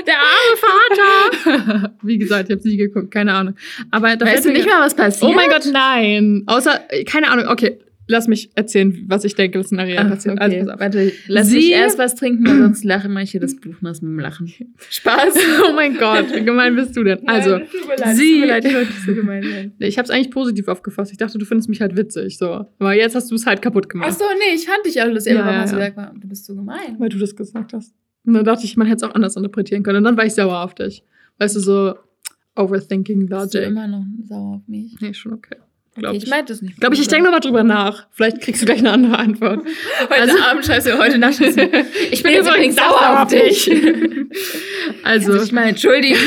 Der 0.06 0.14
arme 0.16 0.56
Vater! 0.56 1.94
Wie 2.02 2.18
gesagt, 2.18 2.48
ich 2.48 2.56
habe 2.56 2.68
nie 2.68 2.76
geguckt, 2.76 3.10
keine 3.10 3.34
Ahnung. 3.34 3.54
Aber 3.90 4.16
da 4.16 4.26
Weißt 4.26 4.46
du 4.46 4.52
nicht 4.52 4.66
mal, 4.66 4.80
was 4.80 4.96
passiert? 4.96 5.30
Oh 5.30 5.34
mein 5.34 5.50
Gott, 5.50 5.68
nein. 5.70 6.42
Außer, 6.46 6.84
äh, 6.88 7.04
keine 7.04 7.30
Ahnung, 7.30 7.46
okay, 7.48 7.78
lass 8.08 8.28
mich 8.28 8.50
erzählen, 8.54 9.04
was 9.08 9.24
ich 9.24 9.34
denke, 9.34 9.58
was 9.58 9.72
in 9.72 9.78
Ariel 9.80 9.98
Ah, 9.98 10.04
passiert. 10.04 10.34
okay. 10.34 10.42
Also, 10.44 10.56
pass 10.66 10.74
auf. 10.74 10.80
Warte, 10.80 11.12
lass 11.28 11.48
Sie- 11.48 11.56
mich 11.56 11.70
erst 11.72 11.98
was 11.98 12.14
trinken, 12.14 12.46
weil 12.46 12.58
sonst 12.58 12.84
lache 12.84 13.08
ich 13.22 13.30
hier 13.32 13.40
das 13.40 13.56
Buch 13.56 13.74
nass 13.80 14.00
mit 14.02 14.10
dem 14.10 14.18
Lachen. 14.20 14.52
Spaß. 14.90 15.34
oh 15.68 15.72
mein 15.74 15.96
Gott, 15.96 16.26
wie 16.34 16.44
gemein 16.44 16.76
bist 16.76 16.96
du 16.96 17.02
denn? 17.04 17.26
Also, 17.28 17.58
Nein, 17.58 17.66
tut 17.70 17.88
mir 17.88 17.96
leid, 17.96 18.16
sie- 18.16 18.30
tut 18.32 18.40
mir 18.40 18.46
leid, 18.46 18.64
ich 18.64 18.74
wollte 18.74 18.92
so 19.06 19.14
gemein 19.14 19.42
sein. 19.42 19.72
ich 19.80 19.98
habe 19.98 20.04
es 20.06 20.10
eigentlich 20.10 20.30
positiv 20.30 20.68
aufgefasst. 20.68 21.10
Ich 21.12 21.18
dachte, 21.18 21.38
du 21.38 21.44
findest 21.44 21.68
mich 21.68 21.80
halt 21.80 21.96
witzig, 21.96 22.38
so. 22.38 22.66
Aber 22.78 22.94
jetzt 22.94 23.14
hast 23.14 23.30
du 23.30 23.34
es 23.34 23.46
halt 23.46 23.60
kaputt 23.62 23.88
gemacht, 23.88 24.10
Ach 24.12 24.16
so, 24.16 24.24
nee, 24.38 24.54
ich 24.54 24.66
fand 24.66 24.84
dich 24.86 25.00
auch 25.02 25.08
lustig, 25.08 25.34
Ja, 25.34 25.42
aber 25.42 25.52
ja, 25.52 25.88
ja. 25.88 26.12
du 26.20 26.28
bist 26.28 26.44
so 26.46 26.54
gemein? 26.54 26.96
weil 26.98 27.08
du 27.08 27.18
das 27.18 27.34
gesagt 27.34 27.72
hast. 27.72 27.94
Und 28.24 28.34
dann 28.34 28.44
dachte 28.44 28.64
ich, 28.64 28.76
man 28.76 28.86
hätte 28.88 29.04
es 29.04 29.10
auch 29.10 29.14
anders 29.14 29.36
interpretieren 29.36 29.82
können. 29.82 29.98
Und 29.98 30.04
dann 30.04 30.16
war 30.16 30.26
ich 30.26 30.34
sauer 30.34 30.62
auf 30.64 30.74
dich. 30.74 31.04
Weißt 31.38 31.54
du, 31.56 31.60
so 31.60 31.94
Overthinking 32.56 33.26
Bist 33.26 33.54
du 33.54 33.58
Logic. 33.58 33.70
immer 33.70 33.86
noch 33.86 34.04
sauer 34.24 34.56
auf 34.56 34.68
mich? 34.68 34.96
Nee, 35.00 35.12
schon 35.14 35.32
okay. 35.34 35.56
Glaub 35.98 36.10
Okay, 36.10 36.18
ich. 36.18 36.24
ich 36.24 36.30
meinte 36.30 36.52
das 36.52 36.62
nicht. 36.62 36.78
Glaube 36.78 36.94
ich, 36.94 37.00
ich 37.00 37.08
denke 37.08 37.24
nochmal 37.24 37.40
drüber 37.40 37.62
nach. 37.64 38.06
Vielleicht 38.12 38.40
kriegst 38.40 38.60
du 38.62 38.66
gleich 38.66 38.78
eine 38.80 38.90
andere 38.92 39.18
Antwort. 39.18 39.64
Heute 40.02 40.20
Also- 40.20 40.38
Abend 40.42 40.64
scheiße, 40.66 40.98
heute 40.98 41.18
Nacht. 41.18 41.40
Ich 42.10 42.22
bin 42.22 42.32
jetzt 42.32 42.48
übrigens 42.48 42.76
sauer 42.76 43.22
auf 43.22 43.28
dich. 43.28 43.70
Also, 45.02 45.40
ich 45.42 45.52
meine, 45.52 45.70
Entschuldigung. 45.70 46.18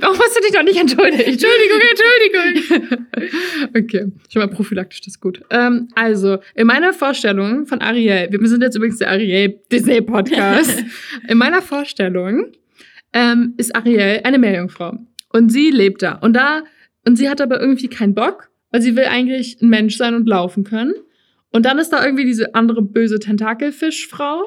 warum 0.00 0.18
hast 0.18 0.36
du 0.36 0.40
dich 0.42 0.52
noch 0.54 0.62
nicht 0.62 0.78
entschuldigt? 0.78 1.26
Entschuldigung, 1.26 1.80
Entschuldigung. 1.90 2.98
okay, 3.76 4.06
schon 4.32 4.40
mal 4.42 4.48
prophylaktisch, 4.48 5.00
das 5.00 5.14
ist 5.14 5.20
gut. 5.20 5.40
Ähm, 5.50 5.88
also, 5.94 6.38
in 6.54 6.66
meiner 6.66 6.92
Vorstellung 6.92 7.66
von 7.66 7.80
Ariel, 7.80 8.28
wir 8.30 8.48
sind 8.48 8.62
jetzt 8.62 8.76
übrigens 8.76 8.98
der 8.98 9.08
Ariel 9.10 9.58
Disney 9.72 10.00
Podcast. 10.02 10.84
in 11.28 11.38
meiner 11.38 11.62
Vorstellung 11.62 12.52
ähm, 13.12 13.54
ist 13.56 13.74
Ariel 13.74 14.20
eine 14.24 14.38
Meerjungfrau. 14.38 14.96
Und 15.32 15.50
sie 15.50 15.70
lebt 15.70 16.02
da. 16.02 16.12
Und 16.16 16.34
da, 16.34 16.62
und 17.06 17.16
sie 17.16 17.28
hat 17.28 17.40
aber 17.40 17.60
irgendwie 17.60 17.88
keinen 17.88 18.14
Bock, 18.14 18.49
weil 18.70 18.82
sie 18.82 18.96
will 18.96 19.04
eigentlich 19.04 19.60
ein 19.60 19.68
Mensch 19.68 19.96
sein 19.96 20.14
und 20.14 20.28
laufen 20.28 20.64
können. 20.64 20.94
Und 21.52 21.66
dann 21.66 21.78
ist 21.78 21.90
da 21.90 22.04
irgendwie 22.04 22.24
diese 22.24 22.54
andere 22.54 22.82
böse 22.82 23.18
Tentakelfischfrau. 23.18 24.44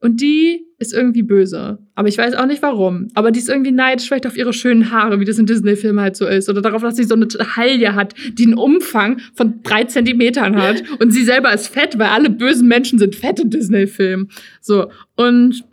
Und 0.00 0.20
die 0.20 0.66
ist 0.78 0.92
irgendwie 0.92 1.22
böse. 1.22 1.78
Aber 1.94 2.08
ich 2.08 2.18
weiß 2.18 2.34
auch 2.34 2.44
nicht 2.44 2.60
warum. 2.60 3.08
Aber 3.14 3.30
die 3.30 3.38
ist 3.38 3.48
irgendwie 3.48 3.72
neidisch 3.72 4.06
vielleicht 4.06 4.26
auf 4.26 4.36
ihre 4.36 4.52
schönen 4.52 4.90
Haare, 4.90 5.18
wie 5.18 5.24
das 5.24 5.38
in 5.38 5.46
Disney-Filmen 5.46 6.00
halt 6.00 6.14
so 6.16 6.26
ist. 6.26 6.50
Oder 6.50 6.60
darauf, 6.60 6.82
dass 6.82 6.96
sie 6.96 7.04
so 7.04 7.14
eine 7.14 7.26
Taille 7.26 7.94
hat, 7.94 8.14
die 8.34 8.44
einen 8.44 8.58
Umfang 8.58 9.20
von 9.34 9.62
drei 9.62 9.84
Zentimetern 9.84 10.60
hat. 10.60 10.82
Und 11.00 11.12
sie 11.12 11.24
selber 11.24 11.54
ist 11.54 11.68
fett, 11.68 11.98
weil 11.98 12.08
alle 12.08 12.28
bösen 12.28 12.68
Menschen 12.68 12.98
sind 12.98 13.14
fett 13.14 13.40
in 13.40 13.48
Disney-Filmen. 13.48 14.28
So. 14.60 14.90
Und 15.16 15.64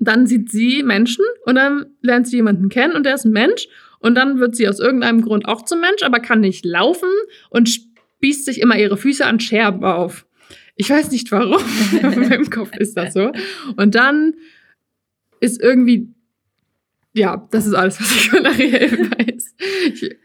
dann 0.00 0.26
sieht 0.26 0.50
sie 0.50 0.82
Menschen 0.82 1.24
und 1.44 1.54
dann 1.54 1.86
lernt 2.00 2.26
sie 2.26 2.36
jemanden 2.36 2.68
kennen 2.68 2.94
und 2.94 3.04
der 3.04 3.14
ist 3.14 3.24
ein 3.24 3.32
Mensch. 3.32 3.68
Und 4.02 4.16
dann 4.16 4.38
wird 4.40 4.56
sie 4.56 4.68
aus 4.68 4.80
irgendeinem 4.80 5.22
Grund 5.22 5.46
auch 5.46 5.62
zum 5.62 5.80
Mensch, 5.80 6.02
aber 6.02 6.20
kann 6.20 6.40
nicht 6.40 6.64
laufen 6.64 7.08
und 7.50 7.68
spießt 7.68 8.44
sich 8.44 8.60
immer 8.60 8.76
ihre 8.76 8.96
Füße 8.96 9.24
an 9.24 9.40
Scherben 9.40 9.84
auf. 9.84 10.26
Ich 10.76 10.90
weiß 10.90 11.10
nicht 11.10 11.30
warum. 11.32 11.62
In 11.92 12.28
meinem 12.28 12.50
Kopf 12.50 12.76
ist 12.76 12.96
das 12.96 13.14
so. 13.14 13.32
Und 13.76 13.94
dann 13.94 14.34
ist 15.40 15.60
irgendwie, 15.62 16.08
ja, 17.14 17.46
das 17.50 17.66
ist 17.66 17.74
alles, 17.74 18.00
was 18.00 18.10
ich 18.10 18.30
von 18.30 18.46
Ariel 18.46 19.10
weiß. 19.18 19.54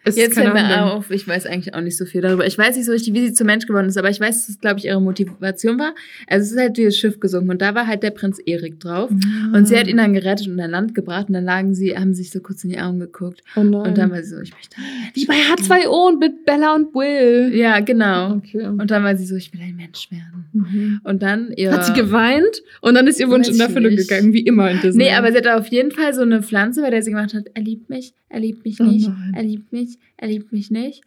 Ich, 0.05 0.15
Jetzt 0.15 0.35
fällt 0.35 0.53
mir 0.53 0.85
auf, 0.85 1.11
ich 1.11 1.27
weiß 1.27 1.45
eigentlich 1.45 1.73
auch 1.75 1.81
nicht 1.81 1.97
so 1.97 2.05
viel 2.05 2.21
darüber. 2.21 2.45
Ich 2.45 2.57
weiß 2.57 2.75
nicht 2.77 2.85
so 2.85 2.91
richtig, 2.93 3.13
wie 3.13 3.27
sie 3.27 3.33
zum 3.33 3.47
Mensch 3.47 3.65
geworden 3.67 3.87
ist, 3.87 3.97
aber 3.97 4.09
ich 4.09 4.19
weiß, 4.19 4.35
dass 4.37 4.49
es, 4.49 4.59
glaube 4.59 4.79
ich, 4.79 4.85
ihre 4.85 5.01
Motivation 5.01 5.77
war. 5.77 5.93
Also 6.27 6.45
es 6.45 6.51
ist 6.53 6.59
halt 6.59 6.77
dieses 6.77 6.97
Schiff 6.97 7.19
gesunken 7.19 7.51
und 7.51 7.61
da 7.61 7.75
war 7.75 7.87
halt 7.87 8.03
der 8.03 8.11
Prinz 8.11 8.39
Erik 8.45 8.79
drauf. 8.79 9.09
Und 9.53 9.67
sie 9.67 9.77
hat 9.77 9.87
ihn 9.87 9.97
dann 9.97 10.13
gerettet 10.13 10.47
und 10.47 10.59
an 10.59 10.71
Land 10.71 10.95
gebracht 10.95 11.27
und 11.27 11.33
dann 11.33 11.43
lagen 11.43 11.75
sie, 11.75 11.97
haben 11.97 12.13
sich 12.13 12.31
so 12.31 12.39
kurz 12.39 12.63
in 12.63 12.69
die 12.69 12.79
Augen 12.79 12.99
geguckt. 12.99 13.43
oh. 13.55 13.59
Und 13.59 13.97
dann 13.97 14.09
war 14.11 14.23
sie 14.23 14.29
so, 14.29 14.41
ich 14.41 14.53
möchte 14.53 14.77
Wie 15.13 15.25
bei 15.25 15.33
werden. 15.33 15.85
H2O 15.85 16.07
und 16.07 16.19
mit 16.19 16.45
Bella 16.45 16.73
und 16.75 16.93
Will. 16.95 17.53
Ja, 17.53 17.79
genau. 17.81 18.35
Okay. 18.35 18.65
Und 18.65 18.89
dann 18.89 19.03
war 19.03 19.15
sie 19.17 19.25
so, 19.25 19.35
ich 19.35 19.53
will 19.53 19.61
ein 19.61 19.75
Mensch 19.75 20.09
werden. 20.09 20.45
Mhm. 20.53 21.01
Und 21.03 21.21
dann 21.21 21.51
ihr. 21.55 21.71
Hat 21.71 21.85
sie 21.85 21.93
geweint 21.93 22.63
und 22.81 22.93
dann 22.95 23.07
ist 23.07 23.19
ihr 23.19 23.29
Wunsch 23.29 23.47
in 23.49 23.59
Erfüllung 23.59 23.95
gegangen, 23.95 24.33
wie 24.33 24.41
immer 24.41 24.71
in 24.71 24.79
Disney. 24.81 25.05
Nee, 25.05 25.11
aber 25.11 25.31
sie 25.31 25.37
hatte 25.37 25.55
auf 25.57 25.67
jeden 25.67 25.91
Fall 25.91 26.13
so 26.13 26.21
eine 26.21 26.41
Pflanze, 26.41 26.76
bei 26.81 26.89
der 26.89 27.01
sie 27.03 27.11
gemacht 27.11 27.33
hat, 27.33 27.45
er 27.53 27.61
liebt 27.61 27.89
mich, 27.89 28.13
er 28.29 28.39
liebt 28.39 28.65
mich 28.65 28.79
Oh 28.79 28.83
nicht, 28.83 29.07
nein. 29.07 29.33
er 29.35 29.43
liebt 29.43 29.71
mich, 29.71 29.97
er 30.17 30.27
liebt 30.27 30.51
mich 30.51 30.71
nicht. 30.71 31.03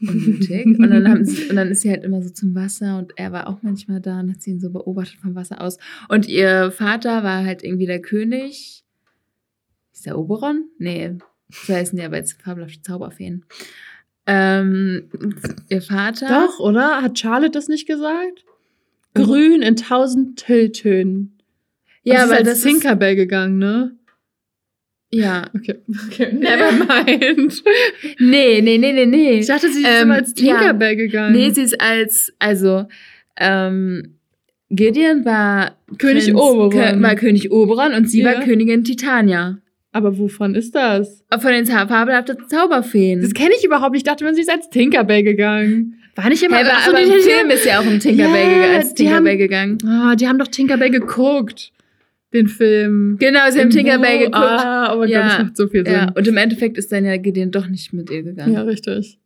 Unnötig. 0.00 0.66
Und 0.66 0.90
dann, 0.90 1.08
haben 1.08 1.24
sie, 1.24 1.50
und 1.50 1.56
dann 1.56 1.68
ist 1.68 1.82
sie 1.82 1.90
halt 1.90 2.04
immer 2.04 2.22
so 2.22 2.30
zum 2.30 2.54
Wasser 2.54 2.98
und 2.98 3.12
er 3.16 3.32
war 3.32 3.48
auch 3.48 3.62
manchmal 3.62 4.00
da 4.00 4.20
und 4.20 4.30
hat 4.30 4.42
sie 4.42 4.52
ihn 4.52 4.60
so 4.60 4.70
beobachtet 4.70 5.20
vom 5.20 5.34
Wasser 5.34 5.60
aus. 5.60 5.78
Und 6.08 6.28
ihr 6.28 6.70
Vater 6.70 7.22
war 7.22 7.44
halt 7.44 7.62
irgendwie 7.62 7.86
der 7.86 8.00
König. 8.00 8.84
Ist 9.92 10.06
der 10.06 10.18
Oberon? 10.18 10.64
Nee, 10.78 11.18
so 11.50 11.74
heißen 11.74 11.98
die 11.98 12.04
aber 12.04 12.16
jetzt 12.16 12.40
fabelhafte 12.40 12.80
Zauberfeen. 12.82 13.44
Ähm, 14.26 15.10
ihr 15.68 15.82
Vater. 15.82 16.28
Doch, 16.28 16.60
oder? 16.60 17.02
Hat 17.02 17.18
Charlotte 17.18 17.50
das 17.50 17.68
nicht 17.68 17.86
gesagt? 17.86 18.44
Grün 19.14 19.62
in 19.62 19.76
tausend 19.76 20.38
Tilltönen. 20.38 21.36
Ja, 22.04 22.26
als 22.28 22.44
das 22.44 22.58
ist, 22.58 22.64
Tinkerbell 22.64 23.16
gegangen, 23.16 23.58
ne? 23.58 23.96
Ja. 25.12 25.46
Okay. 25.56 25.74
okay. 26.06 26.32
Never 26.32 26.70
mind. 26.72 27.62
Nee, 28.18 28.60
nee, 28.60 28.78
nee, 28.78 28.92
nee, 28.92 29.06
nee. 29.06 29.40
Ich 29.40 29.46
dachte, 29.46 29.68
sie 29.68 29.80
ist 29.80 29.86
Ähm, 29.88 30.02
immer 30.04 30.14
als 30.16 30.34
Tinkerbell 30.34 30.94
gegangen. 30.96 31.32
Nee, 31.34 31.50
sie 31.50 31.62
ist 31.62 31.80
als, 31.80 32.32
also, 32.38 32.86
ähm, 33.36 34.14
Gideon 34.70 35.24
war 35.24 35.76
König 35.98 36.26
Prinz- 36.26 36.38
Oberon. 36.38 37.02
War 37.02 37.14
König 37.16 37.50
Oberon 37.50 37.92
und 37.94 38.08
sie 38.08 38.22
Ja. 38.22 38.34
war 38.34 38.44
Königin 38.44 38.84
Titania. 38.84 39.58
Aber 39.92 40.16
wovon 40.18 40.54
ist 40.54 40.76
das? 40.76 41.24
Von 41.36 41.50
den 41.50 41.66
fabelhaften 41.66 42.36
Zauberfeen. 42.48 43.20
Das 43.22 43.34
kenne 43.34 43.50
ich 43.58 43.64
überhaupt 43.64 43.92
nicht. 43.92 44.02
Ich 44.06 44.08
dachte, 44.08 44.32
sie 44.34 44.42
ist 44.42 44.50
als 44.50 44.70
Tinkerbell 44.70 45.24
gegangen. 45.24 45.96
War 46.14 46.28
nicht 46.28 46.42
immer 46.44 46.58
Hey, 46.58 46.66
aber, 46.66 46.80
so, 46.84 46.90
aber 46.90 47.00
im 47.02 47.20
Film 47.20 47.50
ist 47.50 47.64
ja 47.66 47.80
auch 47.80 47.86
um 47.86 47.98
Tinkerbell 47.98 48.42
Ja, 48.44 48.54
gegangen, 48.54 48.76
als 48.76 48.94
die 48.94 49.02
Tinkerbell 49.04 49.32
haben- 49.32 49.38
gegangen. 49.38 49.78
Ah, 49.88 50.14
die 50.14 50.28
haben 50.28 50.38
doch 50.38 50.46
Tinkerbell 50.48 50.90
geguckt. 50.90 51.72
Den 52.32 52.48
Film. 52.48 53.16
Genau, 53.18 53.40
sie 53.50 53.60
haben 53.60 53.70
Tinkerbell 53.70 54.18
geguckt. 54.18 54.36
Ah, 54.36 54.94
oh 54.94 54.98
mein 54.98 55.08
Ja. 55.08 55.22
Gott, 55.22 55.30
das 55.30 55.38
macht 55.46 55.56
so 55.56 55.66
viel 55.68 55.84
Sinn. 55.84 55.94
ja, 55.94 56.12
und 56.14 56.28
im 56.28 56.36
Endeffekt 56.36 56.78
ist 56.78 56.92
dann 56.92 57.04
ja 57.04 57.16
Gideon 57.16 57.50
doch 57.50 57.66
nicht 57.66 57.92
mit 57.92 58.10
ihr 58.10 58.22
gegangen. 58.22 58.52
Ja, 58.52 58.62
richtig. 58.62 59.18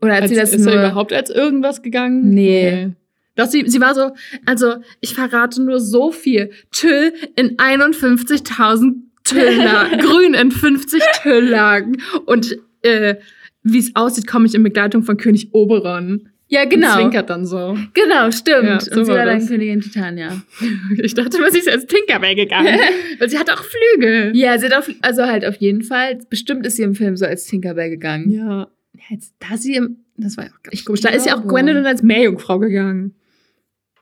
Oder 0.00 0.14
hat 0.14 0.22
Als, 0.22 0.30
sie 0.30 0.36
das 0.36 0.54
ist 0.54 0.64
nur... 0.64 0.74
er 0.74 0.86
überhaupt 0.86 1.12
als 1.12 1.30
irgendwas 1.30 1.82
gegangen? 1.82 2.30
Nee. 2.30 2.90
Doch, 3.34 3.46
sie, 3.46 3.64
sie 3.66 3.80
war 3.80 3.94
so, 3.94 4.12
also 4.46 4.76
ich 5.00 5.14
verrate 5.14 5.62
nur 5.62 5.80
so 5.80 6.10
viel. 6.10 6.50
Tüll 6.72 7.12
in 7.36 7.56
51.000 7.58 8.94
Tülllagen, 9.24 9.98
grün 10.06 10.34
in 10.34 10.50
50 10.50 11.02
Tülllagen. 11.22 12.00
Und 12.24 12.56
äh, 12.82 13.16
wie 13.62 13.78
es 13.78 13.94
aussieht, 13.94 14.26
komme 14.26 14.46
ich 14.46 14.54
in 14.54 14.62
Begleitung 14.62 15.02
von 15.02 15.16
König 15.16 15.52
Oberon. 15.52 16.30
Ja, 16.48 16.62
Und 16.62 16.70
genau. 16.70 16.94
zwinkert 16.94 17.28
dann 17.28 17.44
so. 17.44 17.76
Genau, 17.92 18.30
stimmt. 18.30 18.64
Ja, 18.64 18.80
so 18.80 19.00
und 19.00 19.04
sie 19.06 19.12
war 19.12 19.24
dann. 19.24 19.46
Königin 19.46 19.80
Titania. 19.80 20.42
Ich 21.02 21.14
dachte 21.14 21.40
mal, 21.40 21.50
sie 21.50 21.58
ist 21.58 21.68
als 21.68 21.86
Tinkerbell 21.86 22.34
gegangen. 22.34 22.78
weil 23.18 23.28
sie 23.28 23.38
hat 23.38 23.50
auch 23.50 23.62
Flügel. 23.62 24.30
Ja, 24.34 24.56
sie 24.58 24.66
hat 24.66 24.74
auf, 24.74 24.88
also 25.02 25.26
halt 25.26 25.44
auf 25.44 25.56
jeden 25.56 25.82
Fall, 25.82 26.18
bestimmt 26.30 26.64
ist 26.66 26.76
sie 26.76 26.82
im 26.82 26.94
Film 26.94 27.16
so 27.16 27.26
als 27.26 27.46
Tinkerbell 27.46 27.90
gegangen. 27.90 28.30
Ja. 28.30 28.68
Jetzt, 29.10 29.34
da 29.38 29.56
sie 29.56 29.74
im, 29.74 30.04
das 30.16 30.36
war 30.36 30.44
ja 30.44 30.50
auch 30.50 30.62
ganz 30.62 30.84
komisch. 30.84 31.00
Da 31.00 31.10
ist 31.10 31.26
ja 31.26 31.36
auch. 31.36 31.46
Gwendolyn 31.46 31.84
als 31.86 32.02
Meerjungfrau 32.02 32.58
gegangen. 32.58 33.14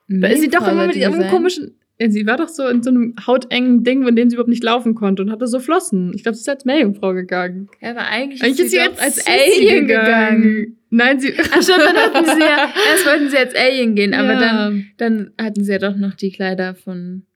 Da 0.08 0.28
ist 0.28 0.40
sie 0.40 0.50
doch 0.50 0.68
immer 0.68 0.86
mit 0.86 0.96
ihrem 0.96 1.28
komischen. 1.28 1.78
Sie 1.98 2.26
war 2.26 2.36
doch 2.36 2.48
so 2.48 2.66
in 2.66 2.82
so 2.82 2.90
einem 2.90 3.14
hautengen 3.24 3.84
Ding, 3.84 4.06
in 4.06 4.16
dem 4.16 4.28
sie 4.28 4.34
überhaupt 4.34 4.50
nicht 4.50 4.64
laufen 4.64 4.96
konnte 4.96 5.22
und 5.22 5.30
hatte 5.30 5.46
so 5.46 5.60
Flossen. 5.60 6.12
Ich 6.14 6.24
glaube, 6.24 6.34
sie 6.34 6.40
ist 6.40 6.48
als 6.48 6.64
Meerjungfrau 6.64 7.12
gegangen. 7.12 7.68
Ja, 7.80 7.90
aber 7.90 8.08
eigentlich, 8.08 8.42
Eigentlich 8.42 8.66
ist 8.66 8.72
sie 8.72 8.78
doch 8.78 8.98
als, 9.00 9.24
Alien 9.26 9.86
gegangen. 9.86 10.78
Nein, 10.90 11.20
sie. 11.20 11.32
Ach 11.38 11.64
dann 11.64 11.96
hatten 11.96 12.24
sie 12.24 12.40
ja, 12.40 12.72
erst 12.92 13.06
wollten 13.06 13.30
sie 13.30 13.36
als 13.36 13.54
Alien 13.54 13.94
gehen, 13.94 14.12
aber 14.12 14.32
ja. 14.32 14.40
dann, 14.40 14.86
dann 14.96 15.30
hatten 15.40 15.62
sie 15.62 15.70
ja 15.70 15.78
doch 15.78 15.94
noch 15.96 16.14
die 16.14 16.32
Kleider 16.32 16.74
von 16.74 17.26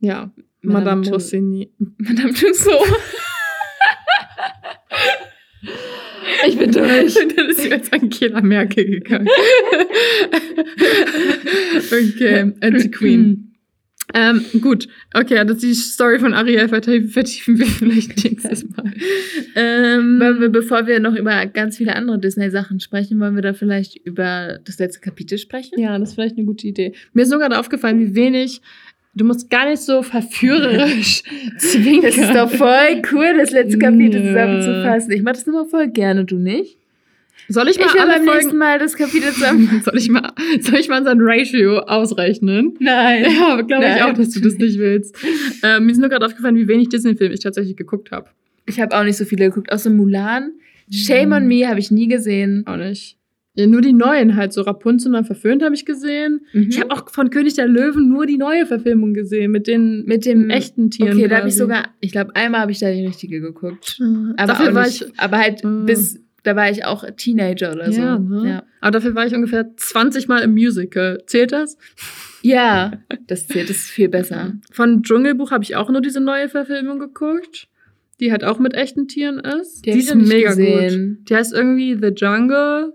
Ja, 0.00 0.30
Madame 0.60 1.08
Rossini. 1.08 1.70
Madame 1.96 2.34
Tussauds. 2.34 2.92
ich 6.48 6.58
bin 6.58 6.70
durch. 6.70 7.16
Und 7.16 7.38
dann 7.38 7.48
ist 7.48 7.62
sie 7.62 7.72
als 7.72 7.90
Angela 7.92 8.42
Merkel 8.42 8.84
gegangen. 8.84 9.28
okay, 11.86 12.52
and 12.60 12.80
the 12.80 12.90
Queen. 12.90 13.51
Ähm, 14.14 14.44
gut, 14.60 14.88
okay, 15.14 15.44
das 15.44 15.58
die 15.58 15.74
Story 15.74 16.18
von 16.18 16.34
Ariel 16.34 16.68
vertiefen, 16.68 17.58
wir 17.58 17.66
vielleicht 17.78 18.24
nächstes 18.24 18.68
Mal. 18.76 18.92
Ähm, 19.54 20.20
Wollen 20.20 20.40
wir, 20.40 20.48
bevor 20.48 20.86
wir 20.86 21.00
noch 21.00 21.14
über 21.14 21.46
ganz 21.46 21.76
viele 21.76 21.94
andere 21.96 22.18
Disney-Sachen 22.18 22.80
sprechen, 22.80 23.20
wollen 23.20 23.34
wir 23.34 23.42
da 23.42 23.54
vielleicht 23.54 23.96
über 24.04 24.58
das 24.64 24.78
letzte 24.78 25.00
Kapitel 25.00 25.38
sprechen? 25.38 25.78
ja, 25.78 25.98
das 25.98 26.10
ist 26.10 26.14
vielleicht 26.14 26.36
eine 26.36 26.46
gute 26.46 26.66
Idee. 26.66 26.92
Mir 27.12 27.22
ist 27.22 27.30
nur 27.30 27.38
gerade 27.38 27.58
aufgefallen, 27.58 28.00
wie 28.00 28.14
wenig. 28.14 28.60
Du 29.14 29.26
musst 29.26 29.50
gar 29.50 29.68
nicht 29.68 29.82
so 29.82 30.02
verführerisch 30.02 31.22
zwinkern. 31.58 32.02
Das 32.02 32.16
ist 32.16 32.34
doch 32.34 32.50
voll 32.50 33.02
cool, 33.12 33.34
das 33.36 33.50
letzte 33.50 33.78
Kapitel 33.78 34.22
zusammenzufassen. 34.22 35.12
Ich 35.12 35.22
mach 35.22 35.32
das 35.32 35.42
immer 35.42 35.66
voll 35.66 35.88
gerne, 35.88 36.24
du 36.24 36.36
nicht? 36.38 36.78
Soll 37.48 37.68
ich 37.68 37.78
Ich 37.78 37.84
mal 37.84 37.92
will 37.94 38.00
alle 38.00 38.12
beim 38.14 38.24
nächsten 38.24 38.42
Folgen. 38.42 38.58
Mal 38.58 38.78
das 38.78 38.96
Kapitel 38.96 39.30
zusammen. 39.34 39.82
Soll 39.84 39.96
ich 39.98 40.08
mal, 40.10 40.32
soll 40.60 40.78
ich 40.78 40.88
mal 40.88 40.98
unseren 40.98 41.18
Ratio 41.20 41.78
ausrechnen? 41.80 42.74
Nein. 42.80 43.24
Ja, 43.24 43.60
glaube 43.62 43.84
ich 43.96 44.02
auch, 44.02 44.12
dass 44.14 44.30
du 44.30 44.40
das 44.40 44.54
nicht 44.58 44.78
willst. 44.78 45.16
Ähm, 45.64 45.86
mir 45.86 45.92
ist 45.92 45.98
nur 45.98 46.08
gerade 46.08 46.26
aufgefallen, 46.26 46.56
wie 46.56 46.66
wenig 46.66 46.88
Disney-Filme 46.88 47.32
ich 47.34 47.40
tatsächlich 47.40 47.76
geguckt 47.76 48.10
habe. 48.10 48.28
Ich 48.66 48.80
habe 48.80 48.96
auch 48.98 49.04
nicht 49.04 49.16
so 49.16 49.24
viele 49.24 49.46
geguckt, 49.48 49.70
außer 49.70 49.90
Mulan. 49.90 50.52
Shame 50.90 51.32
on 51.32 51.46
me 51.46 51.68
habe 51.68 51.78
ich 51.78 51.90
nie 51.92 52.08
gesehen. 52.08 52.64
Auch 52.66 52.76
nicht. 52.76 53.16
Ja, 53.54 53.66
nur 53.66 53.80
die 53.80 53.92
neuen 53.92 54.34
halt, 54.34 54.52
so 54.52 54.62
Rapunzel 54.62 55.14
und 55.14 55.24
Verföhnt 55.26 55.62
habe 55.62 55.74
ich 55.74 55.84
gesehen. 55.84 56.40
Mhm. 56.52 56.68
Ich 56.70 56.80
habe 56.80 56.90
auch 56.90 57.10
von 57.10 57.30
König 57.30 57.54
der 57.54 57.68
Löwen 57.68 58.08
nur 58.08 58.26
die 58.26 58.38
neue 58.38 58.66
Verfilmung 58.66 59.14
gesehen, 59.14 59.52
mit 59.52 59.66
den 59.66 60.04
mit 60.06 60.24
dem 60.26 60.48
echten 60.50 60.90
Tieren. 60.90 61.16
Okay, 61.18 61.28
da 61.28 61.36
habe 61.38 61.48
ich 61.48 61.54
sogar, 61.56 61.84
ich 62.00 62.10
glaube, 62.12 62.34
einmal 62.34 62.62
habe 62.62 62.72
ich 62.72 62.78
da 62.80 62.90
die 62.90 63.06
richtige 63.06 63.40
geguckt. 63.40 63.98
Mhm. 64.00 64.34
Aber 64.36 64.52
dafür 64.54 64.74
war 64.74 64.86
nicht, 64.86 65.02
ich. 65.02 65.20
aber 65.20 65.38
halt 65.38 65.62
Mhm. 65.62 65.86
bis, 65.86 66.18
da 66.42 66.56
war 66.56 66.70
ich 66.70 66.84
auch 66.84 67.04
Teenager 67.16 67.72
oder 67.72 67.92
so. 67.92 68.00
Ja, 68.00 68.18
ne? 68.18 68.48
ja. 68.48 68.62
Aber 68.80 68.92
dafür 68.92 69.14
war 69.14 69.26
ich 69.26 69.34
ungefähr 69.34 69.76
20 69.76 70.28
Mal 70.28 70.42
im 70.42 70.52
Musical. 70.52 71.22
Zählt 71.26 71.52
das? 71.52 71.76
ja, 72.42 72.92
das 73.28 73.46
zählt, 73.46 73.70
das 73.70 73.76
ist 73.76 73.90
viel 73.90 74.08
besser. 74.08 74.54
Von 74.72 75.02
Dschungelbuch 75.02 75.50
habe 75.52 75.62
ich 75.62 75.76
auch 75.76 75.88
nur 75.90 76.00
diese 76.00 76.20
neue 76.20 76.48
Verfilmung 76.48 76.98
geguckt, 76.98 77.68
die 78.18 78.32
halt 78.32 78.44
auch 78.44 78.58
mit 78.58 78.74
echten 78.74 79.06
Tieren 79.06 79.38
ist. 79.38 79.86
Die 79.86 79.90
ich 79.90 80.08
noch 80.08 80.16
nicht 80.16 80.46
gesehen. 80.46 81.16
gut. 81.18 81.30
Die 81.30 81.36
heißt 81.36 81.52
irgendwie 81.52 81.96
The 82.00 82.08
Jungle. 82.08 82.92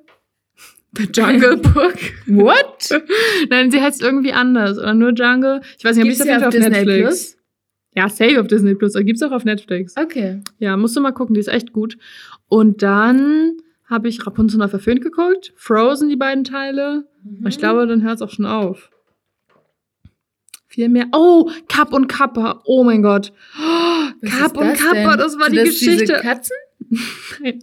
The 0.98 1.08
Jungle 1.14 1.58
Book. 1.74 1.96
What? 2.28 3.02
Nein, 3.50 3.72
sie 3.72 3.82
heißt 3.82 4.02
irgendwie 4.02 4.34
anders. 4.34 4.78
Oder 4.78 4.94
nur 4.94 5.14
Jungle. 5.14 5.62
Ich 5.78 5.86
weiß 5.86 5.96
nicht, 5.96 6.06
ob 6.06 6.12
ich 6.12 6.18
die 6.18 6.32
auf, 6.32 6.44
auf 6.44 6.50
Disney 6.50 6.70
Netflix. 6.70 7.02
Plus? 7.02 7.38
Ja, 7.96 8.10
safe 8.10 8.40
auf 8.40 8.48
Disney 8.48 8.76
Plus. 8.76 8.94
Gibt's 8.94 9.24
auch 9.24 9.32
auf 9.32 9.44
Netflix. 9.44 9.96
Okay. 9.98 10.42
Ja, 10.60 10.78
musst 10.78 10.96
du 10.96 11.02
mal 11.02 11.14
gucken, 11.14 11.34
die 11.34 11.40
ist 11.40 11.48
echt 11.48 11.74
gut. 11.74 11.98
Und 12.50 12.82
dann 12.84 13.58
habe 13.86 14.10
ich 14.10 14.26
Rapunzel 14.26 14.60
noch 14.60 14.70
verföhnt 14.70 15.02
geguckt. 15.02 15.54
Frozen, 15.56 16.10
die 16.10 16.16
beiden 16.16 16.44
Teile. 16.44 17.08
Und 17.26 17.48
ich 17.48 17.58
glaube, 17.58 17.88
dann 17.88 18.04
hört 18.04 18.16
es 18.16 18.22
auch 18.22 18.30
schon 18.30 18.46
auf. 18.46 18.90
Viel 20.68 20.90
mehr. 20.90 21.08
Oh, 21.14 21.50
Kapp 21.70 21.94
und 21.94 22.08
Kappa. 22.08 22.62
Oh 22.66 22.84
mein 22.84 23.02
Gott. 23.02 23.32
Oh, 23.58 23.62
Was 24.22 24.30
Kapp 24.38 24.58
und 24.58 24.68
das 24.68 24.80
Kappa, 24.80 25.10
denn? 25.12 25.18
das 25.20 25.38
war 25.40 25.46
Sind 25.46 25.54
die 25.54 25.58
das 25.60 25.68
Geschichte. 25.70 26.06
Diese 26.06 26.14
Katzen? 26.16 26.56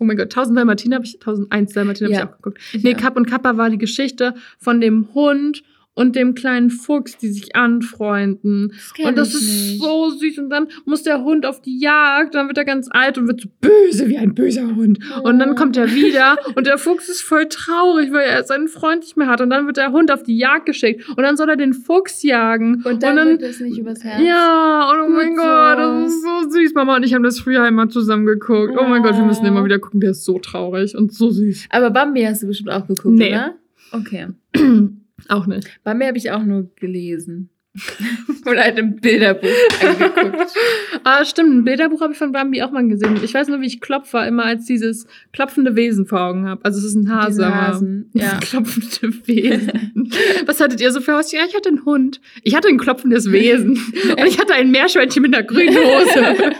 Oh 0.00 0.04
mein 0.04 0.16
Gott, 0.16 0.26
1000 0.26 0.56
Dalmatiner 0.58 0.96
habe 0.96 1.06
ich, 1.06 1.14
1001 1.14 1.72
Dalmatiner 1.72 2.10
Ja. 2.10 2.20
habe 2.20 2.28
ich 2.28 2.32
auch 2.34 2.36
geguckt. 2.42 2.60
Nee, 2.82 2.94
auch. 2.94 2.98
Kapp 3.00 3.16
und 3.16 3.26
Kappa 3.26 3.56
war 3.56 3.70
die 3.70 3.78
Geschichte 3.78 4.34
von 4.58 4.80
dem 4.80 5.14
Hund 5.14 5.62
und 5.94 6.16
dem 6.16 6.34
kleinen 6.34 6.70
Fuchs, 6.70 7.16
die 7.18 7.28
sich 7.28 7.54
anfreunden. 7.56 8.72
kenn 8.96 9.06
Und 9.06 9.16
das 9.18 9.32
ist 9.34 9.42
nicht. 9.42 9.80
so 9.82 10.10
süß. 10.10 10.38
Und 10.38 10.50
dann 10.50 10.66
muss 10.84 11.02
der 11.04 11.22
Hund 11.22 11.46
auf 11.46 11.60
die 11.62 11.78
Jagd, 11.78 12.34
dann 12.34 12.48
wird 12.48 12.58
er 12.58 12.64
ganz 12.64 12.88
alt 12.90 13.16
und 13.16 13.28
wird 13.28 13.40
so 13.40 13.48
böse 13.60 14.08
wie 14.08 14.16
ein 14.18 14.34
böser 14.34 14.74
Hund. 14.74 14.98
Und 15.22 15.38
dann 15.38 15.50
Oh. 15.52 15.54
kommt 15.54 15.76
er 15.76 15.92
wieder 15.94 16.36
und 16.56 16.66
der 16.66 16.78
Fuchs 16.78 17.08
ist 17.08 17.22
voll 17.22 17.46
traurig, 17.48 18.12
weil 18.12 18.26
er 18.26 18.42
seinen 18.44 18.68
Freund 18.68 19.02
nicht 19.02 19.16
mehr 19.16 19.28
hat. 19.28 19.40
Und 19.40 19.50
dann 19.50 19.66
wird 19.66 19.76
der 19.76 19.92
Hund 19.92 20.10
auf 20.10 20.22
die 20.24 20.36
Jagd 20.36 20.66
geschickt. 20.66 21.08
Und 21.10 21.18
dann 21.22 21.36
soll 21.36 21.48
er 21.48 21.56
den 21.56 21.72
Fuchs 21.72 22.22
jagen. 22.22 22.82
Und 22.84 23.02
dann, 23.02 23.16
wird 23.28 23.42
das 23.42 23.60
nicht 23.60 23.78
übers 23.78 24.02
Herz. 24.02 24.20
ja, 24.26 24.90
und 24.90 24.98
oh 25.00 25.08
mein 25.08 25.28
Gut 25.30 25.38
Gott, 25.38 25.78
so. 25.78 26.00
das 26.02 26.12
ist 26.14 26.22
so 26.22 26.50
süß. 26.50 26.74
Mama 26.74 26.96
und 26.96 27.04
ich 27.04 27.14
haben 27.14 27.22
das 27.22 27.38
früher 27.38 27.66
immer 27.68 27.88
zusammen 27.88 28.26
geguckt. 28.26 28.74
Oh 28.78 28.84
mein 28.84 29.02
Gott, 29.02 29.16
wir 29.16 29.24
müssen 29.24 29.44
Oh. 29.44 29.48
immer 29.48 29.64
wieder 29.64 29.78
gucken. 29.78 30.00
Der 30.00 30.10
ist 30.10 30.24
so 30.24 30.38
traurig 30.40 30.96
und 30.96 31.12
so 31.12 31.30
süß. 31.30 31.66
Aber 31.70 31.90
Bambi 31.90 32.22
hast 32.22 32.42
du 32.42 32.48
bestimmt 32.48 32.70
auch 32.70 32.86
geguckt, 32.86 33.14
Nee. 33.16 33.28
oder? 33.28 33.54
Okay. 33.92 34.26
Auch 35.28 35.46
nicht. 35.46 35.68
Bambi 35.84 36.04
habe 36.06 36.18
ich 36.18 36.30
auch 36.30 36.42
nur 36.42 36.70
gelesen. 36.76 37.50
Oder 38.46 38.62
halt 38.62 38.78
im 38.78 38.96
Bilderbuch 38.96 39.48
angeguckt. 39.82 40.52
Ah, 41.06 41.22
stimmt. 41.24 41.50
Ein 41.50 41.64
Bilderbuch 41.64 42.00
habe 42.00 42.12
ich 42.12 42.18
von 42.18 42.32
Bambi 42.32 42.62
auch 42.62 42.70
mal 42.70 42.86
gesehen. 42.88 43.18
Ich 43.22 43.34
weiß 43.34 43.48
nur, 43.48 43.60
wie 43.60 43.66
ich 43.66 43.80
klopfe, 43.82 44.18
immer 44.20 44.44
als 44.44 44.64
dieses 44.64 45.06
klopfende 45.32 45.76
Wesen 45.76 46.06
vor 46.06 46.20
Augen 46.20 46.48
habe. 46.48 46.64
Also 46.64 46.78
es 46.78 46.84
ist 46.84 46.94
ein 46.94 47.10
Hase. 47.12 47.28
Diese 47.42 47.54
Hasen, 47.54 48.10
ja. 48.14 48.38
klopfende 48.40 49.26
Wesen. 49.26 50.10
Was 50.46 50.60
hattet 50.60 50.80
ihr 50.80 50.90
so 50.92 51.00
für 51.02 51.14
Haustiere? 51.14 51.42
Ja, 51.42 51.48
ich 51.50 51.54
hatte 51.56 51.68
einen 51.68 51.84
Hund. 51.84 52.20
Ich 52.42 52.54
hatte 52.54 52.68
ein 52.68 52.78
klopfendes 52.78 53.30
Wesen. 53.32 53.72
Und 53.72 54.26
ich 54.26 54.38
hatte 54.38 54.54
ein 54.54 54.70
Meerschweinchen 54.70 55.20
mit 55.20 55.34
einer 55.34 55.44
grünen 55.44 55.76
Hose. 55.76 56.52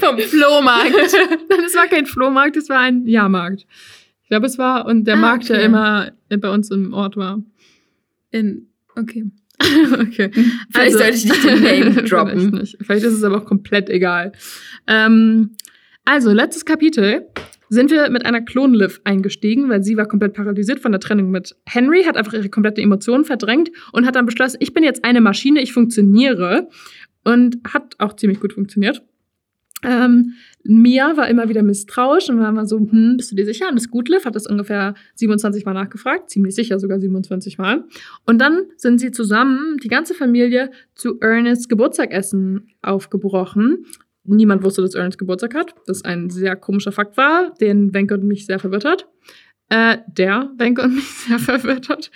Vom 0.00 0.18
Flohmarkt. 0.18 0.92
Nein, 1.50 1.60
es 1.66 1.76
war 1.76 1.86
kein 1.86 2.06
Flohmarkt, 2.06 2.56
es 2.56 2.68
war 2.68 2.80
ein 2.80 3.06
Jahrmarkt. 3.06 3.66
Ich 4.22 4.28
glaube, 4.28 4.46
es 4.46 4.58
war, 4.58 4.86
und 4.86 5.04
der 5.04 5.14
Ah, 5.14 5.18
Markt, 5.18 5.48
der 5.50 5.58
okay. 5.58 5.66
immer 5.66 6.10
bei 6.28 6.50
uns 6.50 6.70
im 6.72 6.92
Ort 6.94 7.16
war. 7.16 7.40
In, 8.36 8.68
okay. 8.96 9.24
okay. 9.92 10.30
Vielleicht 10.70 10.98
sollte 10.98 11.16
ich 11.16 11.24
nicht 11.24 11.44
den 11.44 11.62
Name 11.62 12.02
droppen. 12.08 12.38
Vielleicht, 12.38 12.52
nicht. 12.52 12.76
Vielleicht 12.82 13.04
ist 13.04 13.14
es 13.14 13.24
aber 13.24 13.38
auch 13.38 13.44
komplett 13.44 13.88
egal. 13.88 14.32
Ähm, 14.86 15.56
also, 16.04 16.32
letztes 16.32 16.64
Kapitel 16.64 17.26
sind 17.68 17.90
wir 17.90 18.10
mit 18.10 18.24
einer 18.24 18.42
Klon-Liv 18.42 19.00
eingestiegen, 19.04 19.68
weil 19.68 19.82
sie 19.82 19.96
war 19.96 20.06
komplett 20.06 20.34
paralysiert 20.34 20.78
von 20.78 20.92
der 20.92 21.00
Trennung 21.00 21.30
mit 21.30 21.56
Henry, 21.66 22.04
hat 22.04 22.16
einfach 22.16 22.34
ihre 22.34 22.48
komplette 22.48 22.80
Emotionen 22.80 23.24
verdrängt 23.24 23.70
und 23.92 24.06
hat 24.06 24.14
dann 24.14 24.26
beschlossen, 24.26 24.58
ich 24.60 24.72
bin 24.72 24.84
jetzt 24.84 25.04
eine 25.04 25.20
Maschine, 25.20 25.60
ich 25.60 25.72
funktioniere. 25.72 26.68
Und 27.24 27.58
hat 27.66 27.96
auch 27.98 28.14
ziemlich 28.14 28.38
gut 28.38 28.52
funktioniert. 28.52 29.02
Ähm, 29.86 30.34
Mia 30.64 31.16
war 31.16 31.28
immer 31.28 31.48
wieder 31.48 31.62
misstrauisch 31.62 32.28
und 32.28 32.40
war 32.40 32.48
immer 32.48 32.66
so, 32.66 32.78
hm, 32.78 33.14
bist 33.16 33.30
du 33.30 33.36
dir 33.36 33.46
sicher? 33.46 33.68
Alles 33.68 33.88
gut, 33.88 34.08
Liv? 34.08 34.24
Hat 34.24 34.34
das 34.34 34.48
ungefähr 34.48 34.94
27 35.14 35.64
Mal 35.64 35.74
nachgefragt. 35.74 36.28
Ziemlich 36.28 36.56
sicher, 36.56 36.80
sogar 36.80 36.98
27 36.98 37.56
Mal. 37.56 37.84
Und 38.26 38.40
dann 38.40 38.64
sind 38.76 38.98
sie 38.98 39.12
zusammen, 39.12 39.76
die 39.82 39.88
ganze 39.88 40.12
Familie, 40.12 40.72
zu 40.96 41.20
Ernests 41.20 41.68
Geburtstagessen 41.68 42.68
aufgebrochen. 42.82 43.86
Niemand 44.24 44.64
wusste, 44.64 44.82
dass 44.82 44.96
Ernest 44.96 45.18
Geburtstag 45.18 45.54
hat. 45.54 45.74
Das 45.86 46.04
ein 46.04 46.30
sehr 46.30 46.56
komischer 46.56 46.90
Fakt 46.90 47.16
war, 47.16 47.54
den 47.60 47.94
Wenke 47.94 48.14
und 48.14 48.24
mich 48.24 48.44
sehr 48.44 48.58
verwirrt 48.58 48.84
hat. 48.84 49.06
Äh, 49.68 49.98
der 50.08 50.50
Wenke 50.58 50.82
und 50.82 50.96
mich 50.96 51.08
sehr 51.28 51.38
verwirrt 51.38 51.88
hat. 51.88 52.10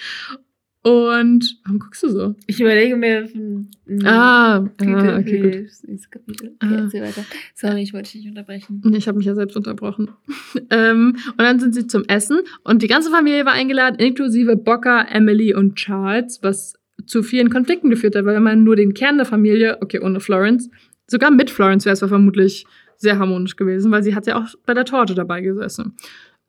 Und 0.83 1.59
warum 1.65 1.79
guckst 1.79 2.03
du 2.03 2.09
so? 2.09 2.35
Ich 2.47 2.59
überlege 2.59 2.97
mir 2.97 3.29
einen 3.35 3.69
Ah, 4.07 4.65
Titel 4.79 4.95
ah 4.95 5.19
okay, 5.19 5.41
gut. 5.43 5.55
dieses 5.87 6.11
Kapitel. 6.11 6.57
Ah. 6.61 6.87
Okay, 6.87 7.03
weiter. 7.03 7.25
Sorry, 7.55 7.83
ich 7.83 7.93
wollte 7.93 8.13
dich 8.13 8.23
nicht 8.23 8.31
unterbrechen. 8.31 8.81
Ich 8.95 9.07
habe 9.07 9.19
mich 9.19 9.27
ja 9.27 9.35
selbst 9.35 9.57
unterbrochen. 9.57 10.11
ähm, 10.71 11.17
und 11.33 11.39
dann 11.39 11.61
sind 11.61 11.75
sie 11.75 11.87
zum 11.87 12.05
Essen 12.05 12.41
und 12.65 12.81
die 12.83 12.89
ganze 12.89 13.11
Familie 13.11 13.45
war 13.45 13.53
eingeladen, 13.53 13.99
inklusive 13.99 14.57
Bocker, 14.57 15.07
Emily 15.11 15.55
und 15.55 15.75
Charles, 15.77 16.39
was 16.43 16.75
zu 17.05 17.23
vielen 17.23 17.51
Konflikten 17.51 17.91
geführt 17.91 18.17
hat, 18.17 18.25
weil 18.25 18.37
wenn 18.37 18.43
man 18.43 18.65
nur 18.65 18.77
den 18.77 18.95
Kern 18.95 19.19
der 19.19 19.27
Familie, 19.27 19.79
okay, 19.83 20.01
ohne 20.01 20.21
Florence, 20.21 20.71
sogar 21.07 21.31
mit 21.31 21.51
Florence 21.51 21.85
wäre 21.85 21.93
es 21.95 21.99
vermutlich 21.99 22.65
sehr 22.97 23.19
harmonisch 23.19 23.57
gewesen, 23.57 23.91
weil 23.91 24.03
sie 24.03 24.15
hat 24.15 24.27
ja 24.27 24.39
auch 24.39 24.49
bei 24.65 24.73
der 24.73 24.85
Torte 24.85 25.15
dabei 25.15 25.41
gesessen. 25.41 25.95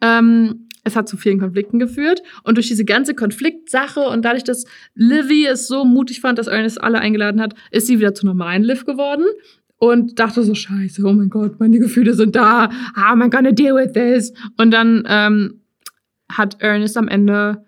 Ähm, 0.02 0.68
es 0.84 0.96
hat 0.96 1.08
zu 1.08 1.18
vielen 1.18 1.40
Konflikten 1.40 1.80
geführt 1.80 2.22
und 2.44 2.56
durch 2.56 2.68
diese 2.68 2.86
ganze 2.86 3.14
Konfliktsache 3.14 4.02
und 4.02 4.24
dadurch, 4.24 4.44
dass 4.44 4.66
Livy 4.96 5.46
es 5.46 5.68
so 5.68 5.86
mutig 5.86 6.22
fand, 6.22 6.40
dass 6.40 6.48
Ernest 6.48 6.82
alle 6.82 7.00
eingeladen 7.00 7.42
hat, 7.42 7.54
ist 7.72 7.88
sie 7.88 8.00
wieder 8.00 8.14
zu 8.14 8.26
normalen 8.26 8.64
Liv 8.64 8.86
geworden 8.86 9.26
und 9.78 10.20
dachte 10.20 10.44
so, 10.44 10.54
scheiße, 10.54 11.04
oh 11.06 11.14
mein 11.14 11.30
Gott, 11.30 11.60
meine 11.60 11.80
Gefühle 11.80 12.14
sind 12.14 12.36
da, 12.36 12.70
how 12.96 13.12
am 13.12 13.22
I 13.22 13.30
gonna 13.30 13.52
deal 13.52 13.76
with 13.76 13.94
this? 13.94 14.34
Und 14.58 14.72
dann 14.72 15.04
ähm, 15.08 15.62
hat 16.32 16.62
Ernest 16.62 16.98
am 16.98 17.08
Ende 17.08 17.66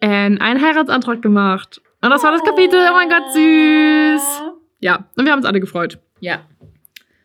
Anne 0.00 0.40
einen 0.40 0.60
Heiratsantrag 0.60 1.22
gemacht. 1.22 1.80
Und 2.02 2.10
das 2.10 2.22
war 2.22 2.32
das 2.32 2.42
Kapitel, 2.42 2.78
oh 2.90 2.94
mein 2.94 3.08
Gott, 3.08 3.32
süß. 3.32 4.42
Ja, 4.80 5.08
und 5.16 5.24
wir 5.24 5.32
haben 5.32 5.38
uns 5.38 5.46
alle 5.46 5.60
gefreut. 5.60 5.98
Ja. 6.20 6.46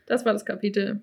Das 0.05 0.25
war 0.25 0.33
das 0.33 0.45
Kapitel. 0.45 1.01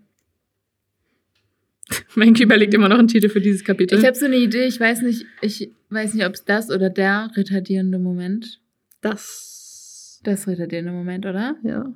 Menke 2.17 2.43
überlegt 2.45 2.75
immer 2.75 2.89
noch 2.89 2.99
einen 2.99 3.09
Titel 3.09 3.29
für 3.29 3.41
dieses 3.41 3.65
Kapitel. 3.65 3.99
Ich 3.99 4.05
habe 4.05 4.17
so 4.17 4.27
eine 4.27 4.37
Idee, 4.37 4.65
ich 4.67 4.81
weiß 4.81 5.03
nicht, 5.03 5.25
ich 5.41 5.71
weiß 5.91 6.15
nicht, 6.15 6.27
ob 6.27 6.35
es 6.35 6.45
das 6.45 6.71
oder 6.71 6.91
der 6.91 7.31
retardierende 7.37 7.99
Moment. 7.99 8.61
das. 9.01 10.21
Das 10.25 10.49
retardierende 10.49 10.91
Moment, 10.91 11.25
oder? 11.27 11.55
Ja. 11.63 11.93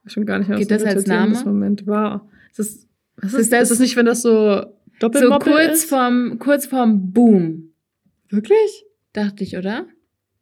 Ich 0.00 0.06
weiß 0.06 0.12
schon 0.12 0.26
gar 0.26 0.38
nicht 0.38 0.48
mehr, 0.48 0.58
was 0.58 0.68
Geht 0.68 0.70
das 0.70 0.84
als 0.84 1.06
Name? 1.06 1.36
Moment 1.44 1.84
war. 1.86 2.28
Ist 2.50 2.58
das, 2.60 2.86
was 3.16 3.32
Ist 3.34 3.40
ist, 3.40 3.52
das- 3.52 3.62
ist 3.62 3.70
das 3.72 3.78
nicht, 3.80 3.96
wenn 3.96 4.06
das 4.06 4.22
so 4.22 4.30
So 4.60 4.66
Doppelmoppel 5.00 5.52
kurz 5.52 5.72
ist? 5.72 5.84
vorm, 5.88 6.38
kurz 6.38 6.66
vorm 6.66 7.12
Boom, 7.12 7.72
Wirklich? 8.28 8.84
dachte 9.12 9.42
ich, 9.42 9.56
oder? 9.56 9.86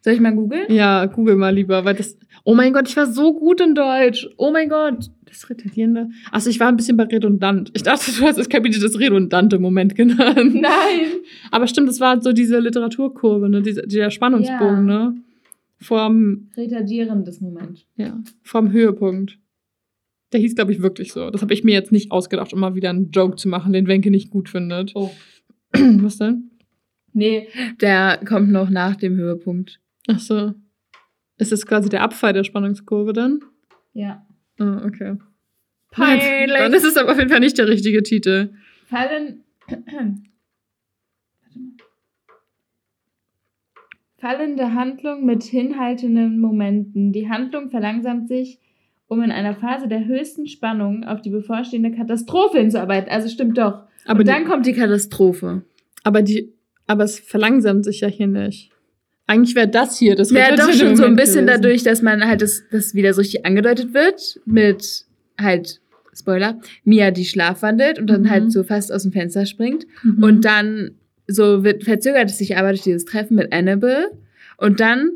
Soll 0.01 0.13
ich 0.13 0.21
mal 0.21 0.35
googeln? 0.35 0.67
Ja, 0.71 1.07
google 1.07 1.37
mal 1.37 1.55
lieber, 1.55 1.85
weil 1.87 1.95
das. 1.95 2.19
Oh 2.45 2.55
mein 2.55 2.73
Gott, 2.75 2.89
ich 2.89 2.97
war 2.97 3.07
so 3.07 3.33
gut 3.33 3.61
in 3.63 3.75
Deutsch. 3.75 4.29
Oh 4.37 4.51
mein 4.51 4.69
Gott. 4.69 5.11
Das 5.29 5.49
Retardierende. 5.51 6.09
Achso, 6.33 6.49
ich 6.51 6.59
war 6.61 6.69
ein 6.69 6.77
bisschen 6.77 6.97
bei 6.97 7.05
redundant. 7.05 7.71
Ich 7.75 7.83
dachte, 7.83 8.11
du 8.11 8.23
hast 8.25 8.39
das 8.39 8.49
Kapitel 8.49 8.81
das 8.81 8.99
redundante 8.99 9.59
Moment 9.59 9.95
genannt. 9.95 10.55
Nein. 10.55 11.07
Aber 11.51 11.67
stimmt, 11.67 11.89
das 11.89 12.01
war 12.01 12.21
so 12.23 12.33
diese 12.33 12.59
Literaturkurve, 12.59 13.49
ne? 13.49 13.63
Dieser, 13.63 13.83
dieser 13.83 14.11
Spannungsbogen, 14.11 14.89
Ja. 14.89 15.09
ne? 15.11 15.17
vorm, 15.81 16.49
Retardierendes 16.57 17.41
Moment. 17.41 17.87
ja, 17.97 18.21
vorm 18.43 18.73
Höhepunkt. 18.73 19.39
Der 20.33 20.41
hieß, 20.41 20.57
glaube 20.57 20.73
ich, 20.73 20.83
wirklich 20.83 21.13
so. 21.13 21.31
Das 21.31 21.41
habe 21.41 21.55
ich 21.55 21.63
mir 21.65 21.73
jetzt 21.73 21.93
nicht 21.93 22.11
ausgedacht, 22.11 22.53
um 22.53 22.61
mal 22.61 22.75
wieder 22.75 22.91
einen 22.91 23.11
Joke 23.13 23.37
zu 23.37 23.49
machen, 23.49 23.73
den 23.73 23.87
Wenke 23.87 24.11
nicht 24.11 24.31
gut 24.31 24.49
findet. 24.49 24.93
Oh. 24.95 25.11
Was 25.73 26.19
denn? 26.19 26.51
Nee, 27.13 27.49
der 27.81 28.21
kommt 28.27 28.51
noch 28.51 28.71
nach 28.71 28.97
dem 28.97 29.17
Höhepunkt. 29.17 29.81
Ach 30.09 30.19
so. 30.19 30.53
Ist 31.39 31.53
das 31.53 31.65
quasi 31.65 31.89
der 31.89 32.03
Abfall 32.03 32.33
der 32.33 32.45
Spannungskurve 32.45 33.13
dann? 33.13 33.41
Ja. 33.95 34.27
Ah, 34.59 34.83
okay. 34.85 35.17
Peinlich. 35.91 36.57
Dann 36.57 36.73
ist 36.75 36.85
es 36.85 36.97
aber 36.97 37.13
auf 37.13 37.19
jeden 37.19 37.31
Fall 37.31 37.41
nicht 37.41 37.57
der 37.59 37.69
richtige 37.69 38.03
Titel. 38.03 38.51
Fallen. 38.89 39.45
Fallende 44.19 44.75
Handlung 44.75 45.25
mit 45.25 45.45
hinhaltenden 45.45 46.41
Momenten. 46.41 47.13
Die 47.13 47.29
Handlung 47.29 47.71
verlangsamt 47.71 48.27
sich, 48.29 48.59
um 49.07 49.23
in 49.23 49.31
einer 49.31 49.55
Phase 49.55 49.87
der 49.87 50.07
höchsten 50.07 50.49
Spannung 50.49 51.05
auf 51.05 51.23
die 51.23 51.31
bevorstehende 51.31 51.93
Katastrophe 51.93 52.59
hinzuarbeiten. 52.59 53.11
Also 53.11 53.29
stimmt 53.29 53.57
doch. 53.59 53.85
Aber, 54.07 54.19
Und 54.21 54.27
die, 54.27 54.33
dann 54.33 54.45
kommt 54.45 54.67
die 54.67 54.73
Katastrophe. 54.73 55.63
aber 56.03 56.23
die, 56.23 56.53
aber 56.87 57.05
es 57.05 57.21
verlangsamt 57.21 57.85
sich 57.85 58.01
ja 58.01 58.09
hier 58.09 58.27
nicht. 58.27 58.73
Eigentlich 59.29 59.55
wäre 59.55 59.69
das 59.69 59.99
hier 59.99 60.17
das 60.17 60.31
Ja, 60.33 60.57
doch 60.57 60.73
schon 60.73 60.97
so 60.97 61.05
ein 61.05 61.15
bisschen 61.15 61.47
gewesen. 61.47 61.63
dadurch, 61.63 61.83
dass 61.85 62.03
man 62.03 62.27
halt 62.27 62.43
das, 62.43 62.63
das 62.73 62.95
wieder 62.95 63.13
so 63.15 63.21
richtig 63.21 63.47
angedeutet 63.47 63.95
wird 63.95 64.41
mit 64.47 65.05
halt, 65.41 65.81
Spoiler, 66.19 66.59
Mia, 66.83 67.13
die 67.13 67.25
schlafwandelt 67.25 68.01
und 68.01 68.09
dann 68.09 68.23
Mhm. 68.23 68.31
halt 68.31 68.53
so 68.53 68.65
fast 68.65 68.91
aus 68.93 69.05
dem 69.05 69.13
Fenster 69.13 69.47
springt. 69.47 69.87
Mhm. 70.03 70.23
Und 70.25 70.45
dann 70.45 70.93
so 71.29 71.63
wird, 71.63 71.85
verzögert 71.85 72.31
es 72.31 72.39
sich 72.39 72.57
aber 72.57 72.71
durch 72.71 72.83
dieses 72.83 73.05
Treffen 73.05 73.37
mit 73.37 73.53
Annabelle. 73.53 74.11
Und 74.57 74.81
dann, 74.81 75.11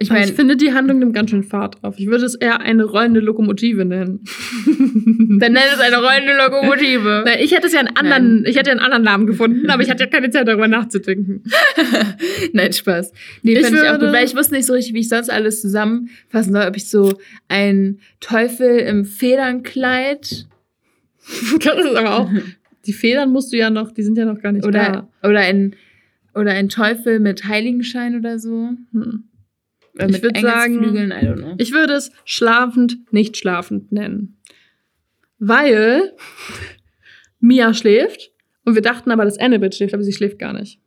ich 0.00 0.10
Aber 0.10 0.18
meine, 0.18 0.30
ich 0.30 0.36
finde, 0.36 0.56
die 0.56 0.72
Handlung 0.72 0.98
nimmt 0.98 1.14
ganz 1.14 1.30
schön 1.30 1.44
Fahrt 1.44 1.84
auf. 1.84 1.98
Ich 1.98 2.06
würde 2.06 2.24
es 2.24 2.34
eher 2.34 2.60
eine 2.60 2.84
rollende 2.84 3.20
Lokomotive 3.20 3.84
nennen. 3.84 4.24
dann 4.66 5.52
nennt 5.52 5.66
es 5.72 5.80
eine 5.80 5.96
rollende 5.96 6.36
Lokomotive. 6.36 7.22
Na, 7.26 7.38
ich 7.38 7.52
hätte 7.54 7.66
es 7.66 7.72
ja 7.72 7.80
einen 7.80 7.96
anderen, 7.96 8.44
ich 8.46 8.56
hätte 8.56 8.70
einen 8.70 8.80
anderen 8.80 9.04
Namen 9.04 9.26
gefunden, 9.26 9.70
aber 9.70 9.82
ich 9.82 9.90
hatte 9.90 10.04
ja 10.04 10.10
keine 10.10 10.30
Zeit 10.30 10.48
darüber 10.48 10.68
nachzudenken. 10.68 11.44
Nein, 12.52 12.72
Spaß. 12.72 13.12
Nee, 13.42 13.52
Ich 13.52 13.66
fand 13.66 13.76
ich 13.76 13.88
auch 13.88 13.98
gut, 13.98 14.12
weil 14.12 14.24
ich 14.24 14.34
wusste 14.34 14.54
nicht 14.54 14.66
so 14.66 14.72
richtig, 14.72 14.94
wie 14.94 15.00
ich 15.00 15.08
sonst 15.08 15.30
alles 15.30 15.60
zusammenfassen 15.60 16.52
soll. 16.52 16.64
Ob 16.66 16.76
ich 16.76 16.88
so 16.88 17.18
ein 17.48 18.00
Teufel 18.20 18.78
im 18.78 19.04
Federnkleid 19.04 20.46
Das 21.64 21.78
ist 21.78 21.96
aber 21.96 22.18
auch. 22.18 22.30
Die 22.86 22.92
Federn 22.92 23.30
musst 23.30 23.52
du 23.52 23.56
ja 23.56 23.70
noch, 23.70 23.92
die 23.92 24.02
sind 24.02 24.16
ja 24.16 24.24
noch 24.24 24.40
gar 24.40 24.52
nicht 24.52 24.64
oder, 24.64 25.08
oder 25.22 25.40
ein 25.40 25.76
oder 26.34 26.52
ein 26.52 26.68
Teufel 26.68 27.18
mit 27.20 27.44
Heiligenschein 27.44 28.16
oder 28.16 28.38
so. 28.38 28.70
da. 28.92 29.20
Hm. 29.92 30.04
Oder 30.04 30.06
Ich 30.06 30.12
mit 30.12 30.22
würd 30.22 30.38
sagen- 30.40 30.84
I 30.84 30.86
don't 31.24 31.34
know. 31.36 31.54
Ich 31.58 31.72
würde 31.72 31.94
es 31.94 32.10
schlafend, 32.24 32.98
nicht 33.12 33.36
schlafend 33.36 33.90
nennen. 33.92 34.36
Weil 35.38 36.12
Mia 37.40 37.72
schläft 37.74 38.30
und 38.64 38.74
wir 38.74 38.82
dachten 38.82 39.10
aber, 39.10 39.24
dass 39.24 39.38
Annabelle 39.38 39.72
schläft, 39.72 39.94
aber 39.94 40.02
sie 40.04 40.12
schläft 40.12 40.38
gar 40.38 40.52
nicht. 40.52 40.80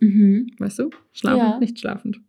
Mhm. 0.00 0.50
Weißt 0.58 0.78
du? 0.78 0.90
Schlafend, 1.12 1.42
Ja. 1.42 1.58
nicht 1.58 1.78
schlafend. 1.80 2.20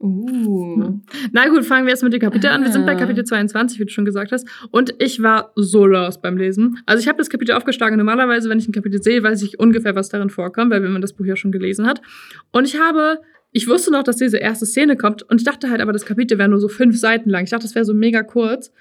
Uh. 0.00 1.00
Na 1.32 1.48
gut, 1.48 1.64
fangen 1.64 1.86
wir 1.86 1.92
jetzt 1.92 2.02
mit 2.02 2.12
dem 2.12 2.20
Kapitel 2.20 2.48
an. 2.48 2.62
Wir 2.62 2.70
sind 2.70 2.84
bei 2.84 2.92
Ah. 2.92 2.98
Kapitel 2.98 3.24
22, 3.24 3.78
wie 3.80 3.84
du 3.86 3.90
schon 3.90 4.04
gesagt 4.04 4.32
hast. 4.32 4.46
Und 4.70 4.94
ich 4.98 5.22
war 5.22 5.52
so 5.54 5.86
lost 5.86 6.20
beim 6.20 6.36
Lesen. 6.36 6.78
Also 6.84 7.00
ich 7.00 7.08
habe 7.08 7.16
das 7.16 7.30
Kapitel 7.30 7.52
aufgeschlagen. 7.52 7.96
Normalerweise, 7.96 8.50
wenn 8.50 8.58
ich 8.58 8.68
ein 8.68 8.72
Kapitel 8.72 9.02
sehe, 9.02 9.22
weiß 9.22 9.42
ich 9.42 9.58
ungefähr, 9.58 9.94
was 9.94 10.10
darin 10.10 10.28
vorkommt, 10.28 10.70
weil 10.70 10.82
wenn 10.82 10.92
man 10.92 11.00
das 11.00 11.14
Buch 11.14 11.24
ja 11.24 11.36
schon 11.36 11.52
gelesen 11.52 11.86
hat. 11.86 12.02
Und 12.52 12.66
ich 12.66 12.78
habe, 12.78 13.20
ich 13.56 13.68
wusste 13.68 13.90
noch, 13.92 14.02
dass 14.02 14.16
diese 14.16 14.36
erste 14.38 14.66
Szene 14.66 14.96
kommt. 14.96 15.22
Und 15.22 15.40
ich 15.40 15.44
dachte 15.44 15.70
halt 15.70 15.80
aber, 15.80 15.92
das 15.92 16.04
Kapitel 16.04 16.36
wäre 16.38 16.48
nur 16.48 16.58
so 16.60 16.68
fünf 16.68 16.98
Seiten 16.98 17.30
lang. 17.30 17.44
Ich 17.44 17.50
dachte, 17.50 17.62
das 17.64 17.74
wäre 17.76 17.84
so 17.84 17.94
mega 17.94 18.22
kurz. 18.24 18.72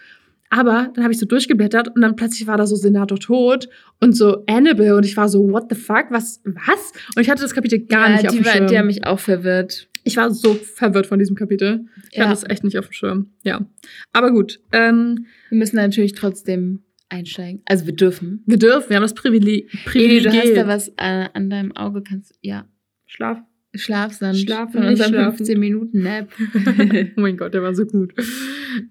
Aber 0.49 0.89
dann 0.93 1.03
habe 1.03 1.13
ich 1.13 1.19
so 1.19 1.25
durchgeblättert 1.27 1.89
und 1.95 2.01
dann 2.01 2.15
plötzlich 2.15 2.47
war 2.47 2.57
da 2.57 2.65
so 2.65 2.75
Senator 2.75 3.19
tot 3.19 3.69
und 4.01 4.17
so 4.17 4.43
Annabelle 4.47 4.95
und 4.95 5.05
ich 5.05 5.15
war 5.15 5.29
so, 5.29 5.49
what 5.51 5.65
the 5.69 5.75
fuck, 5.75 6.07
was, 6.09 6.41
was? 6.43 6.91
Und 7.15 7.21
ich 7.21 7.29
hatte 7.29 7.41
das 7.43 7.53
Kapitel 7.53 7.79
gar 7.85 8.09
ja, 8.09 8.15
nicht 8.15 8.25
auf 8.27 8.31
die, 8.35 8.39
dem 8.41 8.45
war, 8.45 8.51
Schirm. 8.53 8.67
die 8.67 8.77
haben 8.77 8.87
mich 8.87 9.05
auch 9.05 9.19
verwirrt. 9.19 9.89
Ich 10.03 10.17
war 10.17 10.31
so 10.31 10.53
verwirrt 10.55 11.07
von 11.07 11.17
diesem 11.17 11.35
Kapitel. 11.35 11.85
Ich 12.11 12.17
Ja. 12.17 12.25
hatte 12.25 12.33
es 12.45 12.49
echt 12.49 12.63
nicht 12.63 12.77
auf 12.77 12.87
dem 12.87 12.93
Schirm. 12.93 13.31
Ja. 13.43 13.65
Aber 14.11 14.31
gut. 14.31 14.59
Ähm, 14.71 15.25
Wir 15.49 15.57
müssen 15.59 15.75
natürlich 15.77 16.13
trotzdem 16.13 16.83
einsteigen. 17.09 17.61
Also 17.65 17.85
wir 17.85 17.93
dürfen. 17.95 18.43
wir 18.45 18.57
dürfen, 18.57 18.89
wir 18.89 18.95
haben 18.97 19.03
das 19.03 19.13
Privileg. 19.13 19.71
Eli, 19.71 19.83
Privileg. 19.85 20.23
du 20.23 20.37
hast 20.37 20.55
da 20.57 20.67
was 20.67 20.87
äh, 20.97 21.29
an 21.33 21.49
deinem 21.49 21.75
Auge, 21.75 22.01
kannst 22.03 22.33
ja. 22.41 22.65
Schlaf. 23.05 23.37
Schlafsand 23.75 24.37
Schlafen, 24.37 24.73
von 24.73 24.83
unserem 24.85 25.13
schlafen. 25.13 25.37
15 25.37 25.59
Minuten 25.59 26.01
Nap. 26.01 26.29
Oh 27.17 27.21
mein 27.21 27.37
Gott, 27.37 27.53
der 27.53 27.63
war 27.63 27.73
so 27.73 27.85
gut. 27.85 28.13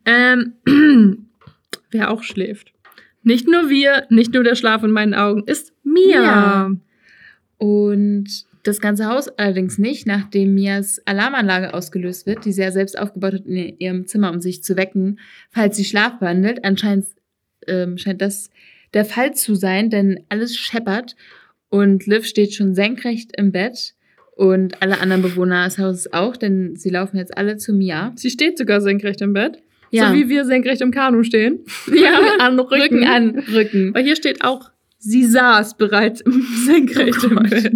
Ähm, 0.04 0.54
wer 1.90 2.10
auch 2.10 2.22
schläft. 2.22 2.72
Nicht 3.22 3.46
nur 3.48 3.70
wir, 3.70 4.06
nicht 4.10 4.34
nur 4.34 4.42
der 4.42 4.56
Schlaf 4.56 4.82
in 4.82 4.90
meinen 4.90 5.14
Augen, 5.14 5.44
ist 5.46 5.72
Mia. 5.84 6.68
Mia. 6.68 6.76
Und 7.58 8.46
das 8.64 8.80
ganze 8.80 9.06
Haus 9.06 9.28
allerdings 9.28 9.78
nicht, 9.78 10.06
nachdem 10.06 10.54
Mias 10.54 11.00
Alarmanlage 11.04 11.74
ausgelöst 11.74 12.26
wird, 12.26 12.44
die 12.44 12.52
sie 12.52 12.62
ja 12.62 12.70
selbst 12.70 12.98
aufgebaut 12.98 13.34
hat 13.34 13.46
in 13.46 13.78
ihrem 13.78 14.06
Zimmer, 14.06 14.30
um 14.32 14.40
sich 14.40 14.62
zu 14.62 14.76
wecken, 14.76 15.18
falls 15.50 15.76
sie 15.76 15.84
schlafwandelt. 15.84 16.64
Anscheinend 16.64 17.06
ähm, 17.66 17.98
scheint 17.98 18.20
das 18.20 18.50
der 18.94 19.04
Fall 19.04 19.34
zu 19.34 19.54
sein, 19.54 19.90
denn 19.90 20.24
alles 20.28 20.56
scheppert 20.56 21.16
und 21.70 22.06
Liv 22.06 22.26
steht 22.26 22.54
schon 22.54 22.74
senkrecht 22.74 23.30
im 23.36 23.52
Bett 23.52 23.94
und 24.36 24.80
alle 24.82 25.00
anderen 25.00 25.22
Bewohner 25.22 25.64
des 25.64 25.78
Hauses 25.78 26.12
auch, 26.12 26.36
denn 26.36 26.76
sie 26.76 26.90
laufen 26.90 27.16
jetzt 27.16 27.36
alle 27.36 27.56
zu 27.56 27.72
Mia. 27.72 28.12
Sie 28.16 28.30
steht 28.30 28.58
sogar 28.58 28.80
senkrecht 28.80 29.20
im 29.20 29.32
Bett. 29.32 29.58
Ja. 29.90 30.08
So 30.08 30.14
wie 30.14 30.28
wir 30.28 30.44
senkrecht 30.46 30.80
im 30.80 30.90
Kanu 30.90 31.22
stehen. 31.22 31.60
Ja, 31.94 32.18
an 32.38 32.58
Rücken. 32.58 32.80
Rücken 32.82 33.04
an 33.04 33.38
Rücken. 33.52 33.94
Weil 33.94 34.04
hier 34.04 34.16
steht 34.16 34.42
auch, 34.42 34.70
sie 34.98 35.24
saß 35.24 35.76
bereits 35.76 36.22
im 36.22 36.42
senkrecht 36.66 37.18
Oh 37.24 37.28
im. 37.28 37.36
Bett. 37.48 37.72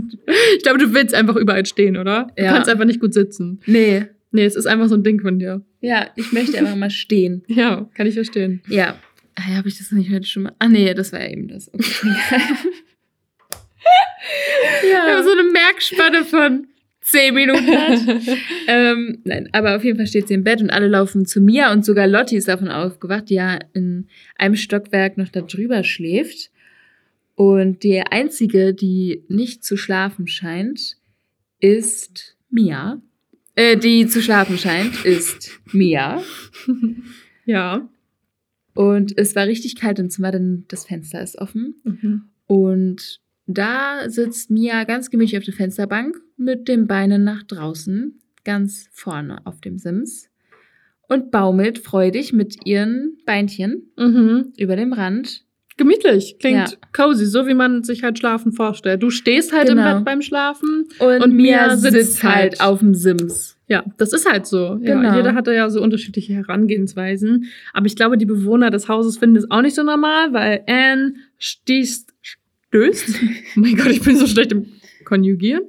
Ich 0.57 0.63
glaube, 0.63 0.79
du 0.79 0.95
willst 0.95 1.15
einfach 1.15 1.37
überall 1.37 1.67
stehen, 1.67 1.97
oder? 1.99 2.29
Du 2.37 2.43
Ja. 2.43 2.53
kannst 2.55 2.71
einfach 2.71 2.87
nicht 2.87 3.01
gut 3.01 3.13
sitzen. 3.13 3.61
Nee. 3.67 4.07
Nee, 4.33 4.45
es 4.45 4.57
ist 4.57 4.67
einfach 4.67 4.89
so 4.89 4.95
ein 4.97 5.03
Ding 5.05 5.21
von 5.21 5.39
dir. 5.39 5.63
Ja, 5.81 6.07
ich 6.17 6.33
möchte 6.33 6.59
einfach 6.59 6.77
mal 6.77 6.91
stehen. 6.91 7.43
Ja, 7.49 7.89
kann 7.95 8.07
ich 8.07 8.15
verstehen. 8.15 8.61
Ja. 8.69 8.97
Ah, 9.35 9.43
ja, 9.51 9.57
Habe 9.57 9.69
ich 9.69 9.79
das 9.79 9.93
nicht 9.93 10.11
heute 10.11 10.27
schon 10.27 10.45
mal? 10.45 10.53
Ah, 10.59 10.69
nee, 10.69 10.93
das 10.95 11.13
war 11.13 11.21
ja 11.23 11.31
eben 11.31 11.49
das. 11.49 11.71
Okay. 11.73 11.85
Wir 14.83 15.03
haben 15.03 15.25
so 15.25 15.33
eine 15.33 15.51
Merkspanne 15.51 16.25
von 16.25 16.67
10 17.07 17.35
Minuten 17.35 17.67
hat. 17.69 18.01
ähm, 18.67 19.21
nein, 19.25 19.49
aber 19.53 19.77
auf 19.77 19.85
jeden 19.85 19.97
Fall 19.97 20.09
steht 20.09 20.29
sie 20.29 20.35
im 20.35 20.43
Bett 20.43 20.61
und 20.61 20.71
alle 20.71 20.89
laufen 20.89 21.25
zu 21.25 21.41
mir 21.41 21.71
und 21.71 21.85
sogar 21.85 22.07
Lotti 22.09 22.37
ist 22.37 22.49
davon 22.49 22.69
aufgewacht, 22.69 23.31
die 23.31 23.35
ja 23.35 23.61
in 23.75 24.09
einem 24.37 24.57
Stockwerk 24.57 25.17
noch 25.17 25.29
da 25.29 25.43
drüber 25.43 25.85
schläft. 25.85 26.51
Und 27.37 27.85
die 27.85 28.01
einzige, 28.01 28.75
die 28.75 29.25
nicht 29.29 29.63
zu 29.63 29.77
schlafen 29.77 30.27
scheint, 30.27 30.97
ist 31.61 32.37
Mia. 32.51 33.01
Äh, 33.55 33.77
die 33.77 34.07
zu 34.07 34.21
schlafen 34.21 34.59
scheint, 34.59 35.05
ist 35.05 35.61
Mia. 35.73 36.23
ja. 37.45 37.89
Und 38.75 39.17
es 39.17 39.37
war 39.37 39.47
richtig 39.47 39.77
kalt 39.77 39.99
im 39.99 40.11
Zimmer, 40.11 40.33
denn 40.33 40.65
das 40.69 40.87
Fenster 40.87 41.23
ist 41.23 41.39
offen. 41.39 41.77
Mhm. 41.85 42.23
Und 42.47 43.21
da 43.47 44.09
sitzt 44.09 44.51
Mia 44.51 44.85
ganz 44.85 45.11
gemütlich 45.11 45.39
auf 45.39 45.45
der 45.45 45.55
Fensterbank 45.55 46.17
mit 46.37 46.69
den 46.69 46.87
Beinen 46.87 47.25
nach 47.25 47.43
draußen, 47.45 48.21
ganz 48.45 48.89
vorne 48.93 49.39
auf 49.45 49.61
dem 49.61 49.79
Sims. 49.79 50.29
Und 51.09 51.31
baumelt 51.31 51.79
freudig 51.79 52.33
mit 52.33 52.67
ihren 52.67 53.19
Beinchen 53.27 53.91
Mhm. 53.97 54.53
über 54.59 54.75
dem 54.75 54.93
Rand. 54.93 55.45
Gemütlich. 55.77 56.37
Klingt 56.41 56.71
Ja. 56.71 56.77
cozy, 56.95 57.27
so 57.27 57.47
wie 57.47 57.55
man 57.55 57.85
sich 57.85 58.03
halt 58.03 58.19
Schlafen 58.19 58.53
vorstellt. 58.53 59.03
Du 59.03 59.11
stehst 59.11 59.53
halt 59.53 59.69
im 59.69 59.77
Genau. 59.77 59.97
Bett 59.97 60.05
beim 60.07 60.23
Schlafen. 60.23 60.87
Und, 60.99 61.23
Und 61.23 61.35
Mia 61.37 61.77
sitzt, 61.77 61.93
sitzt 61.95 62.23
halt 62.25 62.35
halt. 62.35 62.61
auf 62.63 62.79
dem 62.81 62.95
Sims. 62.95 63.57
Ja, 63.69 63.85
das 63.99 64.13
ist 64.15 64.29
halt 64.29 64.47
so. 64.47 64.79
Ja, 64.81 64.95
Genau. 65.01 65.17
Jeder 65.17 65.35
hat 65.35 65.47
da 65.47 65.53
ja 65.53 65.69
so 65.69 65.83
unterschiedliche 65.83 66.33
Herangehensweisen. 66.33 67.45
Aber 67.75 67.87
ich 67.87 67.95
glaube, 67.95 68.17
die 68.17 68.25
Bewohner 68.27 68.71
des 68.71 68.89
Hauses 68.89 69.19
finden 69.19 69.37
es 69.37 69.51
auch 69.51 69.61
nicht 69.61 69.75
so 69.75 69.83
normal, 69.83 70.33
weil 70.33 70.63
Anne 70.67 71.15
stießt, 71.39 72.13
stößt. 72.69 73.09
oh 73.57 73.61
mein 73.61 73.77
Gott, 73.77 73.89
ich 73.91 74.03
bin 74.03 74.17
so 74.17 74.27
schlecht 74.27 74.53
im 74.53 74.67
Konjugieren. 75.05 75.63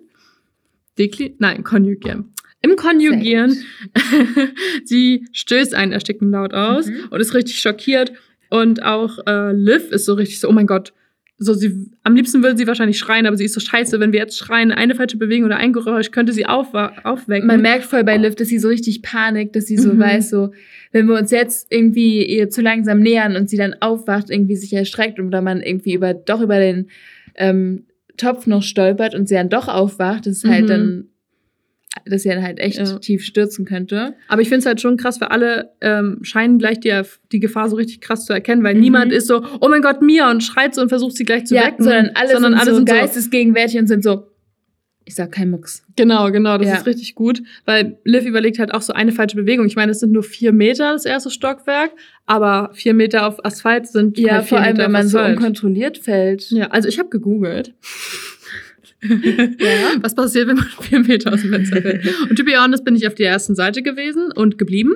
Dekli 0.97 1.35
Nein, 1.39 1.63
Konjugieren. 1.63 2.33
Im 2.61 2.75
Konjugieren. 2.75 3.55
sie 4.83 5.27
stößt 5.31 5.75
einen 5.75 5.91
erstickten 5.91 6.31
Laut 6.31 6.53
aus 6.53 6.87
Mhm. 6.87 7.07
und 7.11 7.19
ist 7.19 7.33
richtig 7.33 7.59
schockiert. 7.59 8.13
Und 8.49 8.81
auch 8.83 9.19
äh, 9.27 9.51
Liv 9.53 9.91
ist 9.91 10.05
so 10.05 10.13
richtig 10.13 10.39
so, 10.39 10.49
oh 10.49 10.53
mein 10.53 10.67
Gott. 10.67 10.93
So, 11.39 11.53
sie, 11.53 11.91
am 12.01 12.15
liebsten 12.15 12.41
würde 12.41 12.57
sie 12.57 12.65
wahrscheinlich 12.65 12.97
schreien, 12.97 13.27
aber 13.27 13.37
sie 13.37 13.45
ist 13.45 13.53
so 13.53 13.59
scheiße, 13.59 13.99
wenn 13.99 14.11
wir 14.11 14.19
jetzt 14.19 14.37
schreien, 14.39 14.71
eine 14.71 14.95
falsche 14.95 15.17
Bewegung 15.17 15.45
oder 15.45 15.57
ein 15.57 15.71
Geräusch 15.71 16.09
könnte 16.09 16.33
sie 16.33 16.47
aufwa- 16.47 16.93
aufwecken. 17.03 17.45
Man 17.45 17.61
merkt 17.61 17.85
voll 17.85 18.03
bei 18.03 18.17
Liv, 18.17 18.33
dass 18.35 18.47
sie 18.47 18.57
so 18.57 18.69
richtig 18.69 19.03
panikt, 19.03 19.55
dass 19.55 19.67
sie 19.67 19.77
so 19.77 19.93
Mhm. 19.93 19.99
weiß, 19.99 20.31
so, 20.31 20.51
wenn 20.93 21.05
wir 21.05 21.15
uns 21.15 21.29
jetzt 21.29 21.71
irgendwie 21.71 22.25
ihr 22.25 22.49
zu 22.49 22.61
langsam 22.61 23.01
nähern 23.01 23.35
und 23.35 23.51
sie 23.51 23.57
dann 23.57 23.75
aufwacht, 23.81 24.31
irgendwie 24.31 24.55
sich 24.55 24.73
erschreckt 24.73 25.19
oder 25.19 25.41
man 25.41 25.61
irgendwie 25.61 25.93
über, 25.93 26.15
doch 26.15 26.41
über 26.41 26.57
den 26.59 26.87
ähm, 27.35 27.83
Topf 28.17 28.47
noch 28.47 28.63
stolpert 28.63 29.13
und 29.13 29.29
sie 29.29 29.35
dann 29.35 29.49
doch 29.49 29.67
aufwacht, 29.67 30.25
das 30.25 30.37
ist 30.37 30.45
halt 30.47 30.63
Mhm. 30.63 30.67
dann 30.67 31.05
dass 32.05 32.23
sie 32.23 32.29
dann 32.29 32.43
halt 32.43 32.59
echt 32.59 32.77
Ja. 32.79 32.99
tief 32.99 33.23
stürzen 33.23 33.65
könnte. 33.65 34.13
Aber 34.27 34.41
ich 34.41 34.49
finde 34.49 34.59
es 34.59 34.65
halt 34.65 34.81
schon 34.81 34.97
krass, 34.97 35.19
weil 35.21 35.29
alle 35.29 35.71
ähm, 35.81 36.19
scheinen 36.21 36.57
gleich 36.59 36.79
die, 36.79 37.01
die 37.31 37.39
Gefahr 37.39 37.69
so 37.69 37.75
richtig 37.75 38.01
krass 38.01 38.25
zu 38.25 38.33
erkennen, 38.33 38.63
weil 38.63 38.75
Mhm. 38.75 38.81
niemand 38.81 39.11
ist 39.11 39.27
so, 39.27 39.43
oh 39.61 39.69
mein 39.69 39.81
Gott, 39.81 40.01
Mia 40.01 40.29
und 40.31 40.43
schreit 40.43 40.75
so 40.75 40.81
und 40.81 40.89
versucht 40.89 41.15
sie 41.15 41.23
gleich 41.25 41.45
zu 41.45 41.55
ja, 41.55 41.65
wecken. 41.65 41.83
sondern 41.83 42.11
alle 42.15 42.31
sondern 42.33 42.51
sind 42.53 42.61
alle 42.61 42.71
so 42.71 42.75
sind 42.77 42.89
so, 42.89 42.95
geistesgegenwärtig 42.95 43.79
und 43.79 43.87
sind 43.87 44.03
so, 44.03 44.27
ich 45.05 45.15
sag 45.15 45.31
kein 45.31 45.49
Mucks. 45.49 45.85
Genau, 45.95 46.29
genau, 46.31 46.57
das 46.57 46.67
Ja. 46.67 46.75
ist 46.75 46.85
richtig 46.85 47.15
gut, 47.15 47.41
weil 47.63 47.97
Liv 48.03 48.25
überlegt 48.25 48.59
halt 48.59 48.73
auch 48.73 48.81
so 48.81 48.91
eine 48.91 49.13
falsche 49.13 49.37
Bewegung. 49.37 49.65
Ich 49.65 49.77
meine, 49.77 49.93
es 49.93 50.01
sind 50.01 50.11
nur 50.11 50.21
vier 50.23 50.51
Meter 50.51 50.91
das 50.91 51.05
erste 51.05 51.29
Stockwerk, 51.29 51.91
aber 52.25 52.71
vier 52.73 52.93
Meter 52.93 53.25
auf 53.25 53.43
Asphalt 53.45 53.87
sind 53.87 54.17
Ja, 54.19 54.33
halt 54.35 54.45
vor 54.47 54.57
allem, 54.59 54.73
Meter 54.73 54.83
wenn 54.83 54.91
man 54.91 55.07
so 55.07 55.17
Asphalt. 55.19 55.37
unkontrolliert 55.37 55.97
fällt. 55.97 56.51
Ja, 56.51 56.67
also 56.71 56.89
ich 56.89 56.99
habe 56.99 57.07
gegoogelt. 57.07 57.73
Ja. 59.01 59.91
Was 60.01 60.15
passiert, 60.15 60.47
wenn 60.47 60.55
man 60.55 60.65
vier 60.81 60.99
Meter 60.99 61.33
aus 61.33 61.41
dem 61.41 61.51
Fenster 61.51 61.81
fällt? 61.81 62.05
Und 62.29 62.35
to 62.37 62.43
be 62.43 62.53
honest 62.59 62.83
bin 62.83 62.95
ich 62.95 63.07
auf 63.07 63.15
der 63.15 63.29
ersten 63.29 63.55
Seite 63.55 63.81
gewesen 63.83 64.31
und 64.33 64.57
geblieben. 64.57 64.93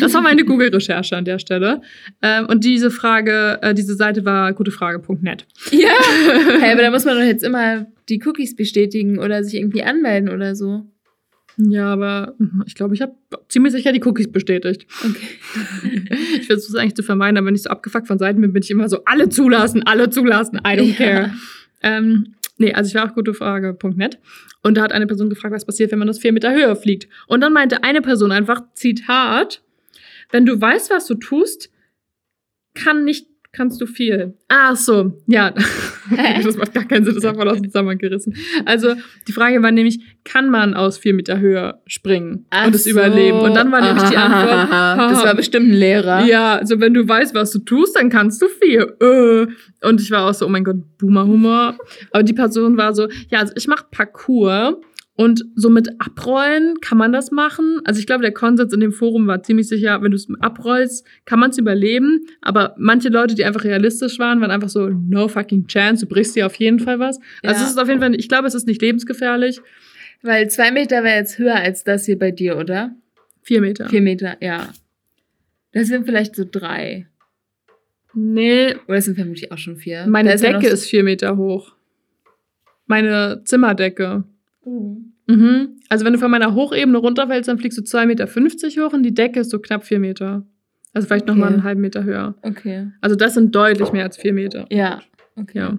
Das 0.00 0.14
war 0.14 0.22
meine 0.22 0.44
Google-Recherche 0.44 1.14
an 1.16 1.26
der 1.26 1.38
Stelle. 1.38 1.82
Ähm, 2.22 2.46
und 2.46 2.64
diese 2.64 2.90
Frage, 2.90 3.58
äh, 3.60 3.74
diese 3.74 3.94
Seite 3.96 4.24
war 4.24 4.52
gutefrage.net. 4.54 5.46
Ja. 5.72 5.88
Hey, 6.60 6.72
aber 6.72 6.82
da 6.82 6.90
muss 6.90 7.04
man 7.04 7.16
doch 7.16 7.24
jetzt 7.24 7.44
immer 7.44 7.86
die 8.08 8.20
Cookies 8.24 8.56
bestätigen 8.56 9.18
oder 9.18 9.44
sich 9.44 9.54
irgendwie 9.56 9.82
anmelden 9.82 10.30
oder 10.30 10.54
so. 10.54 10.86
Ja, 11.56 11.92
aber 11.92 12.34
ich 12.66 12.74
glaube, 12.74 12.94
ich 12.94 13.02
habe 13.02 13.12
ziemlich 13.48 13.72
sicher 13.72 13.92
die 13.92 14.02
Cookies 14.04 14.30
bestätigt. 14.32 14.86
Okay. 15.04 16.08
Ich 16.40 16.46
versuche 16.46 16.72
es 16.72 16.74
eigentlich 16.76 16.94
zu 16.94 17.02
vermeiden, 17.02 17.36
aber 17.38 17.46
wenn 17.46 17.54
ich 17.54 17.62
so 17.62 17.70
abgefuckt 17.70 18.06
von 18.08 18.18
Seiten 18.18 18.40
bin, 18.40 18.52
bin 18.52 18.62
ich 18.62 18.70
immer 18.70 18.88
so, 18.88 19.04
alle 19.04 19.28
zulassen, 19.28 19.82
alle 19.84 20.10
zulassen, 20.10 20.56
I 20.58 20.70
don't 20.78 20.98
Ja. 20.98 21.06
care. 21.12 21.34
Ähm, 21.82 22.34
nee, 22.64 22.72
also 22.72 22.88
ich 22.88 22.94
war 22.94 23.04
auf 23.04 23.14
gutefrage.net 23.14 24.18
und 24.62 24.76
da 24.76 24.82
hat 24.82 24.92
eine 24.92 25.06
Person 25.06 25.28
gefragt, 25.28 25.54
was 25.54 25.64
passiert, 25.64 25.92
wenn 25.92 25.98
man 25.98 26.08
aus 26.08 26.18
vier 26.18 26.32
Meter 26.32 26.52
Höhe 26.52 26.74
fliegt. 26.76 27.08
Und 27.26 27.40
dann 27.40 27.52
meinte 27.52 27.82
eine 27.84 28.00
Person 28.00 28.32
einfach, 28.32 28.62
Zitat, 28.74 29.62
wenn 30.30 30.46
du 30.46 30.60
weißt, 30.60 30.90
was 30.90 31.06
du 31.06 31.14
tust, 31.14 31.70
kann 32.74 33.04
nicht, 33.04 33.28
kannst 33.54 33.80
du 33.80 33.86
viel. 33.86 34.34
Ach 34.48 34.76
so, 34.76 35.22
ja. 35.26 35.54
das 36.44 36.56
macht 36.56 36.74
gar 36.74 36.84
keinen 36.84 37.04
Sinn, 37.04 37.14
das 37.14 37.24
war 37.24 37.34
voll 37.34 37.48
aus 37.48 37.56
dem 37.56 37.70
Zusammenhang 37.70 37.98
gerissen. 37.98 38.34
Also 38.66 38.94
die 39.26 39.32
Frage 39.32 39.62
war 39.62 39.70
nämlich, 39.70 40.00
kann 40.24 40.50
man 40.50 40.74
aus 40.74 40.98
vier 40.98 41.14
Meter 41.14 41.38
Höhe 41.38 41.80
springen 41.86 42.46
Ach 42.50 42.66
und 42.66 42.74
es 42.74 42.84
so. 42.84 42.90
überleben? 42.90 43.38
Und 43.38 43.54
dann 43.54 43.70
war 43.72 43.80
nämlich 43.80 44.04
die 44.10 44.16
Antwort, 44.16 44.70
Das 45.10 45.24
war 45.24 45.34
bestimmt 45.34 45.68
ein 45.68 45.74
Lehrer. 45.74 46.26
ja, 46.26 46.56
also 46.56 46.80
wenn 46.80 46.92
du 46.92 47.06
weißt, 47.06 47.34
was 47.34 47.52
du 47.52 47.60
tust, 47.60 47.96
dann 47.96 48.10
kannst 48.10 48.42
du 48.42 48.46
viel. 48.48 48.94
Äh. 49.00 49.86
Und 49.86 50.00
ich 50.00 50.10
war 50.10 50.28
auch 50.28 50.34
so, 50.34 50.46
oh 50.46 50.48
mein 50.48 50.64
Gott, 50.64 50.76
Boomer-Humor. 50.98 51.76
Aber 52.10 52.22
die 52.22 52.32
Person 52.32 52.76
war 52.76 52.94
so, 52.94 53.08
ja, 53.28 53.40
also 53.40 53.52
ich 53.56 53.66
mache 53.66 53.84
Parcours 53.90 54.74
und 55.16 55.44
so 55.54 55.70
mit 55.70 55.88
Abrollen 56.00 56.80
kann 56.80 56.98
man 56.98 57.12
das 57.12 57.30
machen. 57.30 57.80
Also 57.84 58.00
ich 58.00 58.06
glaube, 58.06 58.22
der 58.22 58.32
Konsens 58.32 58.72
in 58.72 58.80
dem 58.80 58.92
Forum 58.92 59.26
war 59.28 59.42
ziemlich 59.44 59.68
sicher, 59.68 60.02
wenn 60.02 60.10
du 60.10 60.16
es 60.16 60.26
abrollst, 60.40 61.06
kann 61.24 61.38
man 61.38 61.50
es 61.50 61.58
überleben. 61.58 62.26
Aber 62.42 62.74
manche 62.78 63.10
Leute, 63.10 63.34
die 63.36 63.44
einfach 63.44 63.62
realistisch 63.64 64.18
waren, 64.18 64.40
waren 64.40 64.50
einfach 64.50 64.68
so, 64.68 64.88
no 64.88 65.28
fucking 65.28 65.66
chance, 65.68 66.04
du 66.04 66.12
brichst 66.12 66.34
dir 66.34 66.46
auf 66.46 66.56
jeden 66.56 66.80
Fall 66.80 66.98
was. 66.98 67.18
Also 67.44 67.60
Ja. 67.60 67.64
es 67.66 67.70
ist 67.70 67.78
auf 67.78 67.86
jeden 67.88 68.00
Fall, 68.00 68.14
ich 68.16 68.28
glaube, 68.28 68.48
es 68.48 68.54
ist 68.54 68.66
nicht 68.66 68.82
lebensgefährlich. 68.82 69.60
Weil 70.22 70.50
zwei 70.50 70.70
Meter 70.72 71.04
wäre 71.04 71.16
jetzt 71.18 71.38
höher 71.38 71.56
als 71.56 71.84
das 71.84 72.06
hier 72.06 72.18
bei 72.18 72.30
dir, 72.32 72.56
oder? 72.58 72.94
Vier 73.42 73.60
Meter. 73.60 73.88
Vier 73.88 74.00
Meter, 74.00 74.36
ja. 74.40 74.68
Das 75.72 75.88
sind 75.88 76.06
vielleicht 76.06 76.34
so 76.34 76.44
drei. 76.50 77.06
Nee, 78.14 78.74
Oder 78.86 78.96
das 78.96 79.04
sind 79.06 79.16
vermutlich 79.16 79.50
auch 79.52 79.58
schon 79.58 79.76
vier. 79.76 80.06
meine 80.06 80.34
Decke 80.36 80.52
noch 80.54 80.62
so- 80.62 80.68
ist 80.68 80.86
vier 80.86 81.02
Meter 81.04 81.36
hoch. 81.36 81.74
Meine 82.86 83.42
Zimmerdecke. 83.44 84.24
Oh. 84.64 84.96
Mhm. 85.26 85.78
Also 85.88 86.04
wenn 86.04 86.12
du 86.12 86.18
von 86.18 86.30
meiner 86.30 86.54
Hochebene 86.54 86.98
runterfällst, 86.98 87.48
dann 87.48 87.58
fliegst 87.58 87.78
du 87.78 87.82
2,50 87.82 88.06
Meter 88.06 88.26
hoch 88.86 88.92
und 88.92 89.02
die 89.02 89.14
Decke 89.14 89.40
ist 89.40 89.50
so 89.50 89.58
knapp 89.58 89.84
4 89.84 89.98
Meter. 89.98 90.46
Also 90.92 91.08
vielleicht 91.08 91.26
noch 91.26 91.34
Okay. 91.34 91.40
mal 91.40 91.52
einen 91.52 91.64
halben 91.64 91.80
Meter 91.80 92.04
höher. 92.04 92.34
Okay. 92.42 92.88
Also 93.00 93.16
das 93.16 93.34
sind 93.34 93.54
deutlich 93.54 93.92
mehr 93.92 94.04
als 94.04 94.16
4 94.16 94.32
Meter. 94.32 94.66
Ja. 94.70 95.00
Okay. 95.36 95.58
Ja. 95.58 95.78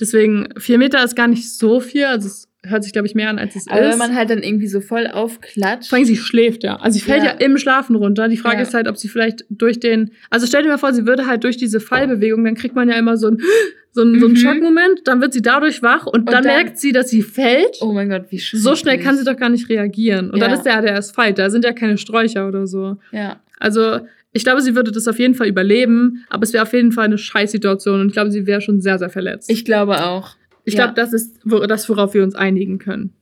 Deswegen, 0.00 0.48
4 0.58 0.78
Meter 0.78 1.04
ist 1.04 1.14
gar 1.14 1.28
nicht 1.28 1.48
so 1.52 1.80
viel. 1.80 2.04
Also 2.04 2.26
es 2.26 2.48
hört 2.68 2.84
sich, 2.84 2.92
glaube 2.92 3.06
ich, 3.08 3.14
mehr 3.14 3.28
an, 3.30 3.38
als 3.38 3.56
es 3.56 3.66
Aber 3.68 3.80
ist. 3.82 3.92
wenn 3.92 3.98
man 3.98 4.14
halt 4.14 4.30
dann 4.30 4.42
irgendwie 4.42 4.68
so 4.68 4.80
voll 4.80 5.06
aufklatscht. 5.06 5.88
vor 5.88 5.96
allem, 5.98 6.04
sie 6.06 6.16
schläft 6.16 6.64
ja. 6.64 6.76
Also 6.76 6.98
sie 6.98 7.04
fällt 7.04 7.22
ja, 7.24 7.30
Ja. 7.38 7.44
im 7.46 7.58
Schlafen 7.58 7.96
runter. 7.96 8.28
Die 8.28 8.36
Frage 8.36 8.56
Ja. 8.56 8.62
ist 8.62 8.74
halt, 8.74 8.88
ob 8.88 8.96
sie 8.96 9.08
vielleicht 9.08 9.44
durch 9.50 9.80
den. 9.80 10.10
Also 10.30 10.46
stell 10.46 10.62
dir 10.62 10.68
mal 10.68 10.78
vor, 10.78 10.92
sie 10.92 11.06
würde 11.06 11.26
halt 11.26 11.44
durch 11.44 11.56
diese 11.56 11.80
Fallbewegung, 11.80 12.44
dann 12.44 12.54
kriegt 12.54 12.74
man 12.74 12.88
ja 12.88 12.96
immer 12.96 13.16
so 13.16 13.28
einen 13.28 13.38
so 13.92 14.02
einen, 14.02 14.20
so 14.20 14.26
einen 14.26 14.34
Mhm. 14.34 14.38
Schockmoment, 14.38 15.00
dann 15.04 15.22
wird 15.22 15.32
sie 15.32 15.40
dadurch 15.40 15.82
wach 15.82 16.04
und, 16.06 16.20
Und 16.20 16.26
dann, 16.32 16.44
dann- 16.44 16.54
merkt 16.54 16.78
sie, 16.78 16.92
dass 16.92 17.08
sie 17.08 17.22
fällt. 17.22 17.78
oh 17.80 17.92
mein 17.94 18.10
Gott, 18.10 18.26
wie 18.30 18.38
schön. 18.38 18.60
So 18.60 18.74
schnell 18.76 18.98
kann 18.98 19.16
sie 19.16 19.24
doch 19.24 19.36
gar 19.38 19.48
nicht 19.48 19.70
reagieren. 19.70 20.30
Und 20.30 20.40
dann 20.40 20.50
Ja. 20.50 20.56
ist 20.56 20.64
der 20.64 20.82
der 20.82 20.96
Asphalt, 20.96 21.38
da 21.38 21.48
sind 21.48 21.64
ja 21.64 21.72
keine 21.72 21.96
Sträucher 21.96 22.46
oder 22.46 22.66
so. 22.66 22.98
Ja. 23.10 23.40
Also, 23.58 24.00
ich 24.34 24.44
glaube, 24.44 24.60
sie 24.60 24.74
würde 24.76 24.92
das 24.92 25.08
auf 25.08 25.18
jeden 25.18 25.34
Fall 25.34 25.46
überleben, 25.48 26.26
aber 26.28 26.42
es 26.42 26.52
wäre 26.52 26.62
auf 26.64 26.74
jeden 26.74 26.92
Fall 26.92 27.06
eine 27.06 27.16
Scheißsituation 27.16 28.02
und 28.02 28.08
ich 28.08 28.12
glaube, 28.12 28.30
sie 28.30 28.46
wäre 28.46 28.60
schon 28.60 28.82
sehr, 28.82 28.98
sehr 28.98 29.08
verletzt. 29.08 29.48
Ich 29.50 29.64
glaube 29.64 30.04
auch. 30.04 30.36
Ich 30.66 30.74
ja. 30.74 30.84
glaube, 30.84 31.00
das 31.00 31.12
ist 31.12 31.40
das, 31.68 31.88
worauf 31.88 32.12
wir 32.12 32.22
uns 32.22 32.34
einigen 32.34 32.78
können. 32.78 33.14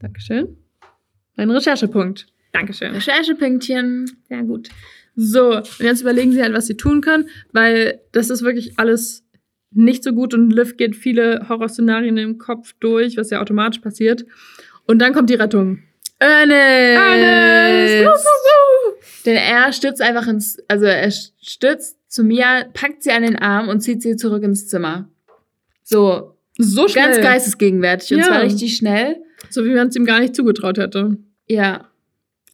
Dankeschön. 0.00 0.56
Ein 1.36 1.50
Recherchepunkt. 1.50 2.26
Dankeschön. 2.52 2.92
Recherchepünktchen. 2.92 4.10
Sehr 4.28 4.42
gut. 4.42 4.70
So, 5.14 5.56
und 5.58 5.80
jetzt 5.80 6.00
überlegen 6.00 6.32
sie 6.32 6.42
halt, 6.42 6.54
was 6.54 6.66
sie 6.66 6.76
tun 6.76 7.02
können, 7.02 7.28
weil 7.52 8.00
das 8.12 8.30
ist 8.30 8.42
wirklich 8.42 8.78
alles 8.78 9.24
nicht 9.70 10.02
so 10.02 10.12
gut 10.12 10.32
und 10.32 10.50
Liv 10.50 10.76
geht 10.76 10.96
viele 10.96 11.48
Horrorszenarien 11.48 12.16
im 12.16 12.38
Kopf 12.38 12.74
durch, 12.80 13.16
was 13.16 13.30
ja 13.30 13.40
automatisch 13.40 13.80
passiert. 13.80 14.24
Und 14.86 15.00
dann 15.00 15.12
kommt 15.12 15.30
die 15.30 15.34
Rettung. 15.34 15.82
Ernest! 16.18 16.54
Ernest! 16.54 18.06
Wuh, 18.06 18.08
wuh, 18.08 18.90
wuh. 18.90 18.94
Denn 19.26 19.36
er 19.36 19.72
stürzt 19.72 20.00
einfach 20.00 20.26
ins, 20.28 20.58
also 20.68 20.86
er 20.86 21.10
stürzt 21.10 21.98
zu 22.08 22.24
Mia, 22.24 22.64
packt 22.72 23.02
sie 23.02 23.10
an 23.10 23.22
den 23.22 23.36
Arm 23.36 23.68
und 23.68 23.80
zieht 23.80 24.00
sie 24.00 24.16
zurück 24.16 24.42
ins 24.42 24.68
Zimmer. 24.68 25.10
So, 25.82 26.33
So 26.58 26.86
schnell. 26.88 27.06
ganz 27.06 27.20
geistesgegenwärtig 27.20 28.12
und 28.12 28.18
Ja. 28.20 28.26
zwar 28.26 28.42
richtig 28.42 28.76
schnell. 28.76 29.16
So 29.50 29.64
wie 29.64 29.70
man 29.74 29.88
es 29.88 29.96
ihm 29.96 30.04
gar 30.04 30.20
nicht 30.20 30.34
zugetraut 30.36 30.78
hätte. 30.78 31.16
Ja. 31.48 31.88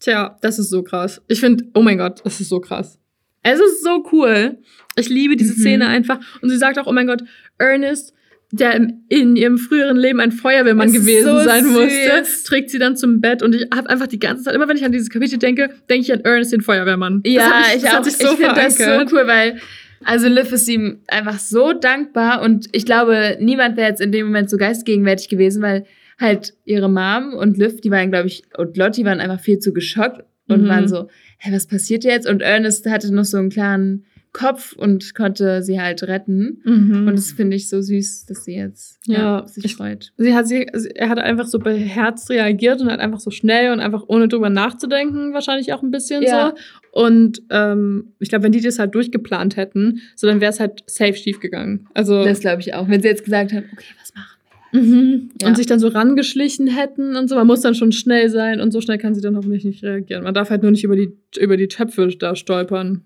Tja, 0.00 0.36
das 0.40 0.58
ist 0.58 0.70
so 0.70 0.82
krass. 0.82 1.20
Ich 1.28 1.40
finde, 1.40 1.64
oh 1.74 1.82
mein 1.82 1.98
Gott, 1.98 2.20
das 2.24 2.40
ist 2.40 2.48
so 2.48 2.60
krass. 2.60 2.98
Es 3.42 3.60
ist 3.60 3.82
so 3.84 4.04
cool. 4.12 4.58
Ich 4.96 5.08
liebe 5.08 5.36
diese 5.36 5.54
Mhm. 5.54 5.60
Szene 5.60 5.86
einfach. 5.88 6.18
Und 6.40 6.48
sie 6.50 6.56
sagt 6.56 6.78
auch, 6.78 6.86
oh 6.86 6.92
mein 6.92 7.06
Gott, 7.06 7.22
Ernest, 7.58 8.12
der 8.52 8.74
in 9.08 9.36
ihrem 9.36 9.58
früheren 9.58 9.96
Leben 9.96 10.18
ein 10.20 10.32
Feuerwehrmann 10.32 10.88
Das 10.88 10.96
ist 10.96 11.06
gewesen 11.06 11.26
so 11.26 11.44
sein 11.44 11.64
süß. 11.64 11.72
musste, 11.72 12.44
trägt 12.44 12.70
sie 12.70 12.78
dann 12.78 12.96
zum 12.96 13.20
Bett. 13.20 13.42
Und 13.42 13.54
ich 13.54 13.66
habe 13.72 13.88
einfach 13.88 14.08
die 14.08 14.18
ganze 14.18 14.44
Zeit, 14.44 14.54
immer 14.54 14.66
wenn 14.68 14.76
ich 14.76 14.84
an 14.84 14.90
dieses 14.92 15.08
Kapitel 15.10 15.38
denke, 15.38 15.70
denke 15.88 16.02
ich 16.02 16.12
an 16.12 16.20
Ernest, 16.20 16.52
den 16.52 16.60
Feuerwehrmann. 16.62 17.22
Das 17.22 17.32
Ja, 17.32 17.48
mich- 17.48 17.76
ich 17.76 17.82
das 17.82 17.90
auch. 17.92 17.96
hat 17.96 18.04
sich 18.06 18.14
ich 18.14 18.26
so 18.26 18.36
finde 18.36 18.54
das 18.54 18.76
so 18.78 18.84
cool, 19.16 19.26
weil 19.26 19.60
also 20.04 20.28
Liv 20.28 20.52
ist 20.52 20.68
ihm 20.68 21.00
einfach 21.08 21.38
so 21.38 21.72
dankbar 21.72 22.42
und 22.42 22.68
ich 22.72 22.86
glaube, 22.86 23.36
niemand 23.40 23.76
wäre 23.76 23.88
jetzt 23.88 24.00
in 24.00 24.12
dem 24.12 24.26
Moment 24.26 24.50
so 24.50 24.56
geistgegenwärtig 24.56 25.28
gewesen, 25.28 25.62
weil 25.62 25.84
halt 26.18 26.54
ihre 26.64 26.88
Mom 26.90 27.34
und 27.34 27.56
Liv, 27.58 27.80
die 27.80 27.90
waren, 27.90 28.10
glaube 28.10 28.28
ich, 28.28 28.42
und 28.56 28.76
Lotti 28.76 29.04
waren 29.04 29.20
einfach 29.20 29.40
viel 29.40 29.58
zu 29.58 29.72
geschockt 29.72 30.24
und 30.48 30.64
Mhm. 30.64 30.68
waren 30.68 30.88
so, 30.88 31.08
hä, 31.38 31.50
was 31.52 31.66
passiert 31.66 32.04
jetzt? 32.04 32.28
Und 32.28 32.42
Ernest 32.42 32.86
hatte 32.88 33.14
noch 33.14 33.24
so 33.24 33.38
einen 33.38 33.50
klaren 33.50 34.04
Kopf 34.32 34.72
und 34.74 35.14
konnte 35.14 35.62
sie 35.62 35.80
halt 35.80 36.02
retten. 36.04 36.60
Mhm. 36.64 37.08
Und 37.08 37.16
das 37.18 37.32
finde 37.32 37.56
ich 37.56 37.68
so 37.68 37.82
süß, 37.82 38.26
dass 38.26 38.44
sie 38.44 38.54
jetzt 38.54 39.00
ja, 39.06 39.18
Ja, 39.40 39.46
sich 39.48 39.64
ich- 39.64 39.76
freut. 39.76 40.12
Sie 40.18 40.34
hat, 40.34 40.46
sie, 40.46 40.66
er 40.94 41.08
hat 41.08 41.18
einfach 41.18 41.46
so 41.46 41.58
beherzt 41.58 42.30
reagiert 42.30 42.80
und 42.80 42.90
hat 42.92 43.00
einfach 43.00 43.18
so 43.20 43.30
schnell 43.30 43.72
und 43.72 43.80
einfach 43.80 44.04
ohne 44.06 44.28
drüber 44.28 44.48
nachzudenken, 44.50 45.32
wahrscheinlich 45.34 45.72
auch 45.72 45.82
ein 45.82 45.90
bisschen 45.90 46.22
Ja. 46.22 46.52
so. 46.56 46.62
Und 47.02 47.42
ähm, 47.50 48.12
ich 48.20 48.28
glaube, 48.28 48.44
wenn 48.44 48.52
die 48.52 48.60
das 48.60 48.78
halt 48.78 48.94
durchgeplant 48.94 49.56
hätten, 49.56 50.00
so 50.16 50.26
dann 50.26 50.40
wäre 50.40 50.50
es 50.52 50.60
halt 50.60 50.82
safe 50.86 51.14
schief 51.14 51.40
gegangen. 51.40 51.88
Also 51.94 52.24
Das 52.24 52.40
glaube 52.40 52.60
ich 52.60 52.74
auch. 52.74 52.88
Wenn 52.88 53.00
sie 53.02 53.08
jetzt 53.08 53.24
gesagt 53.24 53.52
haben, 53.52 53.64
okay, 53.72 53.84
was 54.00 54.12
machen 54.14 54.36
mhm. 54.72 55.30
Ja. 55.40 55.48
und 55.48 55.56
sich 55.56 55.66
dann 55.66 55.80
so 55.80 55.88
rangeschlichen 55.88 56.68
hätten 56.68 57.16
und 57.16 57.28
so, 57.28 57.34
man 57.34 57.46
muss 57.48 57.60
dann 57.62 57.74
schon 57.74 57.90
schnell 57.92 58.28
sein 58.30 58.60
und 58.60 58.70
so 58.72 58.80
schnell 58.80 58.98
kann 58.98 59.14
sie 59.14 59.20
dann 59.20 59.36
hoffentlich 59.36 59.64
nicht 59.64 59.82
reagieren. 59.82 60.22
Man 60.24 60.34
darf 60.34 60.50
halt 60.50 60.62
nur 60.62 60.70
nicht 60.70 60.84
über 60.84 60.94
die 60.96 61.12
über 61.38 61.56
die 61.56 61.68
Töpfe 61.68 62.06
da 62.18 62.36
stolpern. 62.36 63.02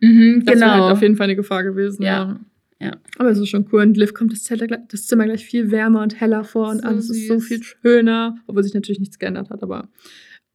Mhm, 0.00 0.42
Das 0.44 0.60
wäre 0.60 0.70
genau. 0.70 0.84
halt 0.84 0.92
auf 0.94 1.02
jeden 1.02 1.16
Fall 1.16 1.24
eine 1.24 1.36
Gefahr 1.36 1.62
gewesen. 1.64 2.02
Ja. 2.02 2.40
Ja. 2.80 2.92
Aber 3.18 3.30
es 3.30 3.38
ist 3.38 3.48
schon 3.50 3.66
cool. 3.72 3.82
Und 3.82 3.96
Liv 3.98 4.14
kommt 4.14 4.32
das, 4.32 4.42
Zimmer 4.44 4.66
gleich- 4.66 4.80
das 4.88 5.06
Zimmer 5.06 5.26
gleich 5.26 5.44
viel 5.44 5.70
wärmer 5.70 6.02
und 6.02 6.18
heller 6.20 6.44
vor 6.44 6.70
und 6.70 6.80
So 6.80 6.88
alles 6.88 7.10
ist 7.10 7.28
so 7.28 7.34
süß. 7.38 7.46
viel 7.48 7.62
schöner, 7.62 8.36
obwohl 8.46 8.62
sich 8.62 8.72
natürlich 8.72 9.00
nichts 9.00 9.18
geändert 9.18 9.50
hat. 9.50 9.62
Aber 9.62 9.88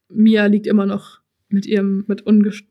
Mia 0.10 0.46
liegt 0.48 0.66
immer 0.66 0.86
noch 0.88 1.20
mit 1.50 1.66
ihrem, 1.68 2.04
mit, 2.08 2.24
ungest 2.24 2.66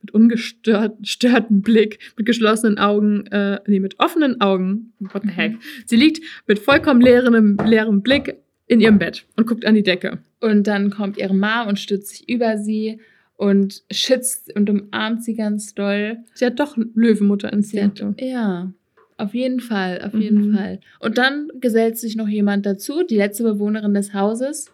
mit 0.00 0.12
ungestörten 0.14 1.62
Blick, 1.62 1.98
mit 2.16 2.24
geschlossenen 2.26 2.78
Augen, 2.78 3.26
äh, 3.26 3.60
nee, 3.66 3.80
mit 3.80 3.98
offenen 3.98 4.40
Augen. 4.40 4.92
What 5.00 5.22
the 5.22 5.28
Mhm. 5.28 5.32
heck? 5.32 5.56
Sie 5.86 5.96
liegt 5.96 6.20
mit 6.46 6.58
vollkommen 6.60 7.00
leerem, 7.00 7.56
leerem 7.64 8.02
Blick 8.02 8.36
in 8.66 8.80
ihrem 8.80 8.98
Bett 8.98 9.26
und 9.36 9.46
guckt 9.46 9.64
an 9.66 9.74
die 9.74 9.82
Decke. 9.82 10.18
Und 10.40 10.66
dann 10.68 10.90
kommt 10.90 11.18
ihre 11.18 11.34
Mom 11.34 11.66
und 11.68 11.78
stützt 11.80 12.08
sich 12.10 12.28
über 12.28 12.58
sie 12.58 13.00
und 13.38 13.82
schützt 13.90 14.54
und 14.54 14.68
umarmt 14.68 15.24
sie 15.24 15.34
ganz 15.34 15.72
doll. 15.74 16.18
Sie 16.34 16.44
hat 16.44 16.60
doch 16.60 16.76
Löwenmutter 16.94 17.48
Sie 17.48 17.54
Instinkte. 17.78 18.08
hat, 18.08 18.20
ja, 18.20 18.70
auf 19.16 19.32
jeden 19.32 19.60
Fall, 19.60 20.02
auf 20.02 20.12
Mhm. 20.12 20.20
jeden 20.20 20.54
Fall. 20.54 20.80
Und 21.00 21.16
dann 21.18 21.48
gesellt 21.60 21.96
sich 21.96 22.16
noch 22.16 22.28
jemand 22.28 22.66
dazu, 22.66 23.02
die 23.04 23.16
letzte 23.16 23.44
Bewohnerin 23.44 23.94
des 23.94 24.12
Hauses 24.12 24.70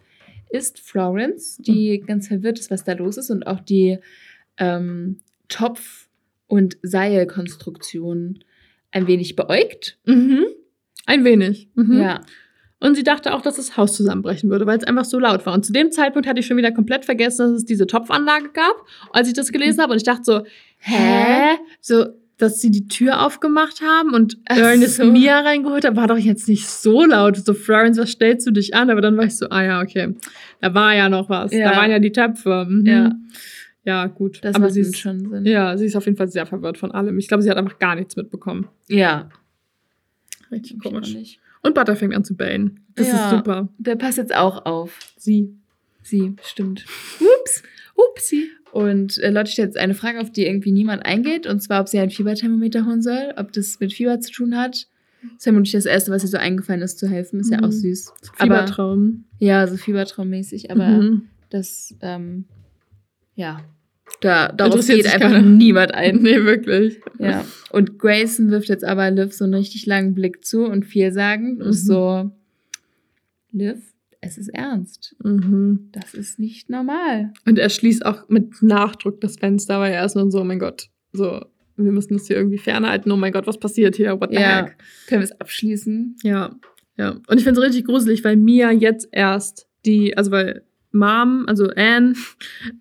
ist 0.50 0.80
Florence, 0.80 1.58
die 1.58 2.00
ganz 2.06 2.28
verwirrt 2.28 2.58
ist, 2.58 2.70
was 2.70 2.84
da 2.84 2.92
los 2.94 3.16
ist 3.18 3.30
und 3.30 3.46
auch 3.46 3.60
die 3.60 3.98
ähm, 4.58 5.18
Topf- 5.48 6.08
und 6.46 6.76
Seilkonstruktion 6.82 8.40
ein 8.92 9.06
wenig 9.06 9.36
beäugt. 9.36 9.98
Mhm. 10.06 10.44
Ein 11.06 11.24
wenig. 11.24 11.68
Mhm. 11.74 11.98
Ja. 12.00 12.20
Und 12.80 12.96
sie 12.96 13.02
dachte 13.02 13.34
auch, 13.34 13.40
dass 13.40 13.56
das 13.56 13.76
Haus 13.76 13.96
zusammenbrechen 13.96 14.50
würde, 14.50 14.66
weil 14.66 14.76
es 14.76 14.84
einfach 14.84 15.04
so 15.04 15.18
laut 15.18 15.46
war. 15.46 15.54
Und 15.54 15.64
zu 15.64 15.72
dem 15.72 15.90
Zeitpunkt 15.90 16.28
hatte 16.28 16.40
ich 16.40 16.46
schon 16.46 16.56
wieder 16.56 16.72
komplett 16.72 17.04
vergessen, 17.04 17.52
dass 17.52 17.58
es 17.58 17.64
diese 17.64 17.86
Topfanlage 17.86 18.50
gab, 18.52 18.74
als 19.12 19.28
ich 19.28 19.34
das 19.34 19.52
gelesen 19.52 19.80
habe. 19.80 19.92
Und 19.92 19.96
ich 19.98 20.04
dachte 20.04 20.22
so, 20.24 20.42
hä? 20.78 21.56
So, 21.80 22.06
dass 22.36 22.60
sie 22.60 22.70
die 22.70 22.88
Tür 22.88 23.24
aufgemacht 23.24 23.80
haben 23.80 24.12
und 24.12 24.38
Ernest 24.44 24.96
so. 24.96 25.04
Mia 25.04 25.40
reingeholt 25.40 25.84
hat, 25.84 25.96
war 25.96 26.08
doch 26.08 26.18
jetzt 26.18 26.48
nicht 26.48 26.68
so 26.68 27.04
laut. 27.04 27.36
So, 27.36 27.54
Florence, 27.54 27.96
was 27.96 28.10
stellst 28.10 28.46
du 28.46 28.50
dich 28.50 28.74
an? 28.74 28.90
Aber 28.90 29.00
dann 29.00 29.16
war 29.16 29.24
ich 29.24 29.36
so, 29.38 29.48
ah 29.48 29.62
ja, 29.62 29.80
okay. 29.80 30.14
Da 30.60 30.74
war 30.74 30.94
ja 30.94 31.08
noch 31.08 31.28
was. 31.28 31.52
Ja. 31.52 31.70
Da 31.70 31.76
waren 31.78 31.90
ja 31.90 32.00
die 32.00 32.12
Töpfe. 32.12 32.66
Mhm. 32.68 32.86
Ja. 32.86 33.12
Ja, 33.84 34.06
gut. 34.06 34.40
Das 34.42 34.56
Aber 34.56 34.64
macht 34.64 34.74
sie 34.74 34.80
ist, 34.80 34.98
schon 34.98 35.28
Sinn. 35.28 35.44
ja, 35.44 35.76
sie 35.76 35.84
ist 35.86 35.94
auf 35.94 36.06
jeden 36.06 36.16
Fall 36.16 36.28
sehr 36.28 36.46
verwirrt 36.46 36.78
von 36.78 36.90
allem. 36.90 37.18
Ich 37.18 37.28
glaube, 37.28 37.42
sie 37.42 37.50
hat 37.50 37.58
einfach 37.58 37.78
gar 37.78 37.94
nichts 37.94 38.16
mitbekommen. 38.16 38.66
Ja. 38.88 39.28
Richtig 40.50 40.78
nicht. 41.14 41.40
Und 41.64 41.74
Butter 41.74 41.96
fängt 41.96 42.14
an 42.14 42.24
zu 42.24 42.36
bellen. 42.36 42.80
Das 42.94 43.08
Ja. 43.08 43.24
ist 43.24 43.30
super. 43.36 43.68
Der 43.78 43.96
passt 43.96 44.18
jetzt 44.18 44.34
auch 44.34 44.64
auf. 44.66 45.12
Sie. 45.16 45.52
Sie, 46.02 46.36
stimmt. 46.44 46.84
Ups. 47.18 47.62
Upsi. 47.96 48.48
Und 48.72 49.18
äh, 49.18 49.30
Lotte 49.30 49.50
stellt 49.50 49.68
jetzt 49.68 49.78
eine 49.78 49.94
Frage, 49.94 50.20
auf 50.20 50.30
die 50.30 50.46
irgendwie 50.46 50.72
niemand 50.72 51.04
eingeht. 51.06 51.46
Und 51.46 51.60
zwar, 51.60 51.80
ob 51.80 51.88
sie 51.88 51.98
ein 51.98 52.10
Fieberthermometer 52.10 52.84
holen 52.86 53.02
soll, 53.02 53.32
ob 53.36 53.52
das 53.52 53.80
mit 53.80 53.92
Fieber 53.92 54.20
zu 54.20 54.30
tun 54.32 54.56
hat. 54.56 54.88
Das 55.22 55.32
ist 55.38 55.42
vermutlich 55.44 55.72
das 55.72 55.86
Erste, 55.86 56.10
was 56.10 56.22
ihr 56.22 56.28
so 56.28 56.36
eingefallen 56.36 56.82
ist, 56.82 56.98
zu 56.98 57.08
helfen. 57.08 57.40
Ist 57.40 57.50
ja 57.50 57.58
Mhm. 57.58 57.64
auch 57.64 57.72
süß. 57.72 58.12
Aber, 58.38 58.56
Fiebertraum. 58.56 59.24
ja, 59.38 59.66
so 59.66 59.76
Fiebertraummäßig. 59.76 60.70
Aber 60.70 60.86
Mhm. 60.86 61.22
das, 61.50 61.94
ähm, 62.02 62.44
ja, 63.36 63.60
da, 64.24 64.48
darauf 64.52 64.86
geht 64.86 65.06
einfach 65.06 65.30
keiner. 65.32 65.42
niemand 65.42 65.92
ein. 65.94 66.16
Nee, 66.22 66.42
wirklich. 66.44 66.98
Ja. 67.18 67.44
Und 67.70 67.98
Grayson 67.98 68.50
wirft 68.50 68.68
jetzt 68.68 68.84
aber 68.84 69.10
Liv 69.10 69.32
so 69.34 69.44
einen 69.44 69.54
richtig 69.54 69.84
langen 69.86 70.14
Blick 70.14 70.44
zu 70.44 70.64
und 70.64 70.84
vielsagend 70.84 71.60
und 71.62 71.68
ist 71.68 71.84
Mhm. 71.84 71.86
so, 71.88 72.30
Liv, 73.52 73.76
es 74.20 74.38
ist 74.38 74.48
ernst. 74.48 75.14
Mhm. 75.22 75.90
Das 75.92 76.14
ist 76.14 76.38
nicht 76.38 76.70
normal. 76.70 77.32
Und 77.46 77.58
er 77.58 77.68
schließt 77.70 78.04
auch 78.06 78.28
mit 78.28 78.62
Nachdruck 78.62 79.20
das 79.20 79.36
Fenster, 79.36 79.78
weil 79.80 79.92
er 79.92 80.04
ist 80.04 80.16
nur 80.16 80.30
so, 80.30 80.40
oh 80.40 80.44
mein 80.44 80.58
Gott, 80.58 80.88
so, 81.12 81.44
wir 81.76 81.92
müssen 81.92 82.14
das 82.14 82.26
hier 82.26 82.36
irgendwie 82.36 82.58
fernhalten. 82.58 83.10
Oh 83.12 83.16
mein 83.16 83.32
Gott, 83.32 83.46
was 83.46 83.58
passiert 83.58 83.96
hier? 83.96 84.20
What 84.20 84.30
the 84.30 84.36
Ja. 84.36 84.64
heck? 84.66 84.76
Können 85.08 85.20
wir 85.20 85.24
es 85.24 85.40
abschließen? 85.40 86.16
Ja, 86.22 86.54
ja. 86.96 87.10
Und 87.26 87.36
ich 87.38 87.44
finde 87.44 87.60
es 87.60 87.66
richtig 87.66 87.84
gruselig, 87.84 88.24
weil 88.24 88.36
Mia 88.36 88.70
jetzt 88.70 89.08
erst 89.12 89.66
die, 89.84 90.16
also 90.16 90.30
weil 90.30 90.62
Mom, 90.94 91.44
also 91.46 91.68
Anne, 91.76 92.14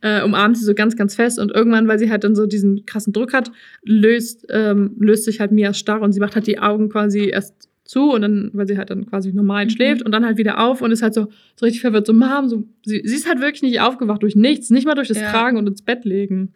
äh, 0.02 0.24
umarmt 0.24 0.58
sie 0.58 0.66
so 0.66 0.74
ganz, 0.74 0.96
ganz 0.96 1.16
fest 1.16 1.40
und 1.40 1.52
irgendwann, 1.52 1.88
weil 1.88 2.00
sie 2.00 2.10
halt 2.10 2.24
dann 2.24 2.36
so 2.36 2.46
diesen 2.46 2.86
krassen 2.86 3.12
Druck 3.14 3.34
hat, 3.34 3.52
löst, 3.84 4.46
ähm, 4.50 4.96
löst 5.00 5.26
sich 5.26 5.40
halt 5.40 5.52
Mia 5.52 5.74
starr 5.74 6.02
und 6.02 6.14
sie 6.14 6.20
macht 6.20 6.36
halt 6.36 6.48
die 6.48 6.60
Augen 6.60 6.90
quasi 6.90 7.30
erst 7.30 7.70
zu 7.86 8.12
und 8.12 8.22
dann, 8.22 8.50
weil 8.54 8.66
sie 8.68 8.78
halt 8.78 8.90
dann 8.90 9.06
quasi 9.06 9.34
normal 9.34 9.66
Mhm. 9.66 9.70
schläft 9.72 10.02
und 10.04 10.12
dann 10.14 10.26
halt 10.26 10.38
wieder 10.38 10.60
auf 10.60 10.82
und 10.82 10.92
ist 10.92 11.02
halt 11.04 11.14
so, 11.14 11.28
so 11.56 11.66
richtig 11.66 11.82
verwirrt, 11.82 12.08
so 12.08 12.14
Mom, 12.14 12.48
so, 12.48 12.64
sie, 12.86 13.02
sie 13.04 13.16
ist 13.16 13.28
halt 13.28 13.42
wirklich 13.42 13.62
nicht 13.62 13.82
aufgewacht 13.82 14.24
durch 14.24 14.36
nichts, 14.36 14.70
nicht 14.70 14.86
mal 14.86 14.96
durch 14.96 15.10
das 15.10 15.20
Ja. 15.20 15.30
Tragen 15.32 15.58
und 15.58 15.68
ins 15.68 15.82
Bett 15.82 16.06
legen. 16.06 16.54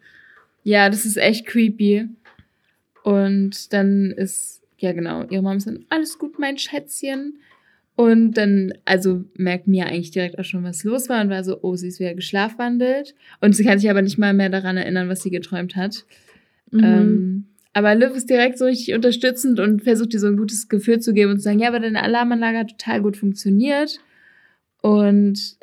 Ja, 0.63 0.89
das 0.89 1.05
ist 1.05 1.17
echt 1.17 1.45
creepy. 1.45 2.07
Und 3.03 3.71
dann 3.73 4.11
ist, 4.11 4.61
ja 4.79 4.91
genau, 4.93 5.23
ihre 5.29 5.41
Mom 5.41 5.57
ist 5.57 5.67
dann, 5.67 5.85
alles 5.89 6.17
gut, 6.17 6.39
mein 6.39 6.57
Schätzchen. 6.57 7.39
Und 7.97 8.33
dann, 8.33 8.73
also 8.85 9.23
merkt 9.33 9.67
Mia 9.67 9.87
eigentlich 9.87 10.11
direkt 10.11 10.37
auch 10.37 10.43
schon, 10.43 10.63
was 10.63 10.83
los 10.83 11.09
war 11.09 11.19
und 11.19 11.31
war 11.31 11.43
so, 11.43 11.57
oh, 11.63 11.75
sie 11.75 11.87
ist 11.87 11.99
wieder 11.99 12.13
geschlafwandelt. 12.13 13.15
Und 13.41 13.55
sie 13.55 13.63
kann 13.63 13.79
sich 13.79 13.89
aber 13.89 14.03
nicht 14.03 14.19
mal 14.19 14.35
mehr 14.35 14.49
daran 14.49 14.77
erinnern, 14.77 15.09
was 15.09 15.23
sie 15.23 15.31
geträumt 15.31 15.75
hat. 15.75 16.05
Mhm. 16.69 16.83
Ähm, 16.83 17.45
aber 17.73 17.95
Liv 17.95 18.11
ist 18.11 18.29
direkt 18.29 18.59
so 18.59 18.65
richtig 18.65 18.93
unterstützend 18.93 19.59
und 19.59 19.81
versucht 19.81 20.13
ihr 20.13 20.19
so 20.19 20.27
ein 20.27 20.37
gutes 20.37 20.69
Gefühl 20.69 20.99
zu 20.99 21.11
geben 21.11 21.31
und 21.31 21.37
zu 21.37 21.45
sagen, 21.45 21.57
ja, 21.57 21.69
aber 21.69 21.79
deine 21.79 22.03
Alarmanlage 22.03 22.59
hat 22.59 22.77
total 22.77 23.01
gut 23.01 23.17
funktioniert. 23.17 23.99
Und 24.83 25.57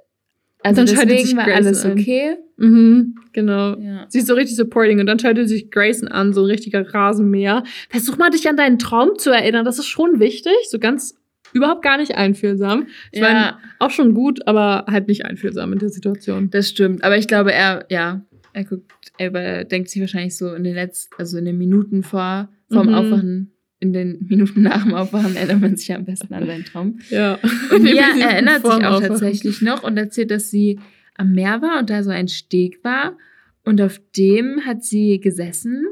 also 0.64 0.82
Dann 0.82 0.86
deswegen 0.86 1.26
sich 1.26 1.36
war 1.36 1.44
Grayson 1.44 1.66
alles 1.66 1.84
okay. 1.84 2.36
Mhm, 2.56 3.14
genau. 3.32 3.78
Ja. 3.78 4.06
Sie 4.08 4.18
ist 4.18 4.26
so 4.26 4.34
richtig 4.34 4.56
supporting 4.56 4.98
und 4.98 5.06
dann 5.06 5.20
schaltet 5.20 5.48
sich 5.48 5.70
Grayson 5.70 6.08
an, 6.08 6.32
so 6.32 6.42
ein 6.42 6.50
richtiger 6.50 6.92
Rasenmäher. 6.92 7.62
Versuch 7.90 8.16
mal, 8.16 8.30
dich 8.30 8.48
an 8.48 8.56
deinen 8.56 8.80
Traum 8.80 9.18
zu 9.18 9.30
erinnern. 9.30 9.64
Das 9.64 9.78
ist 9.78 9.86
schon 9.86 10.18
wichtig. 10.18 10.52
So 10.68 10.80
ganz 10.80 11.14
überhaupt 11.54 11.82
gar 11.82 11.96
nicht 11.96 12.16
einfühlsam. 12.16 12.86
Ich 13.12 13.20
Ja. 13.20 13.26
meine, 13.26 13.56
auch 13.78 13.90
schon 13.90 14.12
gut, 14.14 14.46
aber 14.46 14.84
halt 14.90 15.08
nicht 15.08 15.24
einfühlsam 15.24 15.72
in 15.72 15.78
der 15.78 15.88
Situation. 15.88 16.50
Das 16.50 16.68
stimmt, 16.68 17.02
aber 17.04 17.16
ich 17.16 17.26
glaube, 17.28 17.52
er, 17.52 17.86
ja, 17.90 18.22
er 18.52 18.64
guckt, 18.64 18.90
er 19.18 19.28
überdenkt 19.28 19.88
sich 19.88 20.00
wahrscheinlich 20.00 20.36
so 20.36 20.52
in 20.54 20.64
den 20.64 20.74
letzten, 20.74 21.14
also 21.18 21.38
in 21.38 21.44
den 21.46 21.56
Minuten 21.58 22.02
vor, 22.02 22.48
vorm 22.70 22.88
Mhm. 22.88 22.94
Aufwachen, 22.94 23.50
in 23.80 23.92
den 23.92 24.24
Minuten 24.28 24.62
nach 24.62 24.82
dem 24.84 24.94
Aufwachen 24.94 25.36
erinnert 25.36 25.60
man 25.60 25.76
sich 25.76 25.92
am 25.94 26.04
besten 26.04 26.32
an 26.34 26.46
seinen 26.46 26.64
Traum. 26.64 26.98
Ja. 27.10 27.38
Und 27.70 27.82
Mia 27.82 28.04
erinnert 28.18 28.62
sich 28.62 28.70
auch 28.70 28.82
Aufwachen. 28.82 29.08
tatsächlich 29.08 29.60
noch 29.62 29.82
und 29.82 29.96
erzählt, 29.96 30.30
dass 30.30 30.50
sie 30.50 30.78
am 31.16 31.32
Meer 31.32 31.62
war 31.62 31.78
und 31.80 31.90
da 31.90 32.02
so 32.02 32.10
ein 32.10 32.28
Steg 32.28 32.82
war 32.84 33.16
und 33.64 33.80
auf 33.80 34.00
dem 34.16 34.60
hat 34.66 34.84
sie 34.84 35.20
gesessen 35.20 35.84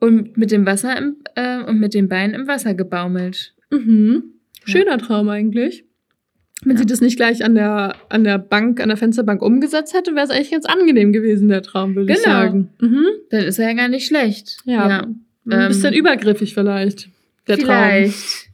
und 0.00 0.36
mit 0.36 0.50
dem 0.50 0.66
Wasser 0.66 0.96
im, 0.96 1.16
äh, 1.34 1.62
und 1.62 1.78
mit 1.80 1.94
den 1.94 2.08
Beinen 2.08 2.34
im 2.34 2.46
Wasser 2.46 2.74
gebaumelt. 2.74 3.54
Mhm. 3.70 4.24
Schöner 4.64 4.98
Traum 4.98 5.28
eigentlich. 5.28 5.84
Wenn 6.64 6.72
Ja. 6.76 6.78
sie 6.78 6.86
das 6.86 7.00
nicht 7.00 7.16
gleich 7.16 7.44
an 7.44 7.54
der, 7.54 7.94
an 8.08 8.24
der 8.24 8.38
Bank, 8.38 8.80
an 8.80 8.88
der 8.88 8.96
Fensterbank 8.96 9.42
umgesetzt 9.42 9.94
hätte, 9.94 10.14
wäre 10.14 10.24
es 10.24 10.30
eigentlich 10.30 10.50
ganz 10.50 10.64
angenehm 10.66 11.12
gewesen, 11.12 11.48
der 11.48 11.62
Traum, 11.62 11.94
würde 11.94 12.12
ich 12.12 12.18
Genau. 12.22 12.30
sagen. 12.36 12.70
Mhm. 12.80 13.06
Dann 13.30 13.44
ist 13.44 13.58
er 13.58 13.68
ja 13.68 13.74
gar 13.74 13.88
nicht 13.88 14.06
schlecht. 14.06 14.58
Ja. 14.64 15.02
Ein 15.48 15.68
bisschen 15.68 15.92
Ähm, 15.92 16.00
übergriffig 16.00 16.54
vielleicht. 16.54 17.08
Der 17.46 17.58
Traum. 17.58 17.66
Vielleicht. 17.68 18.46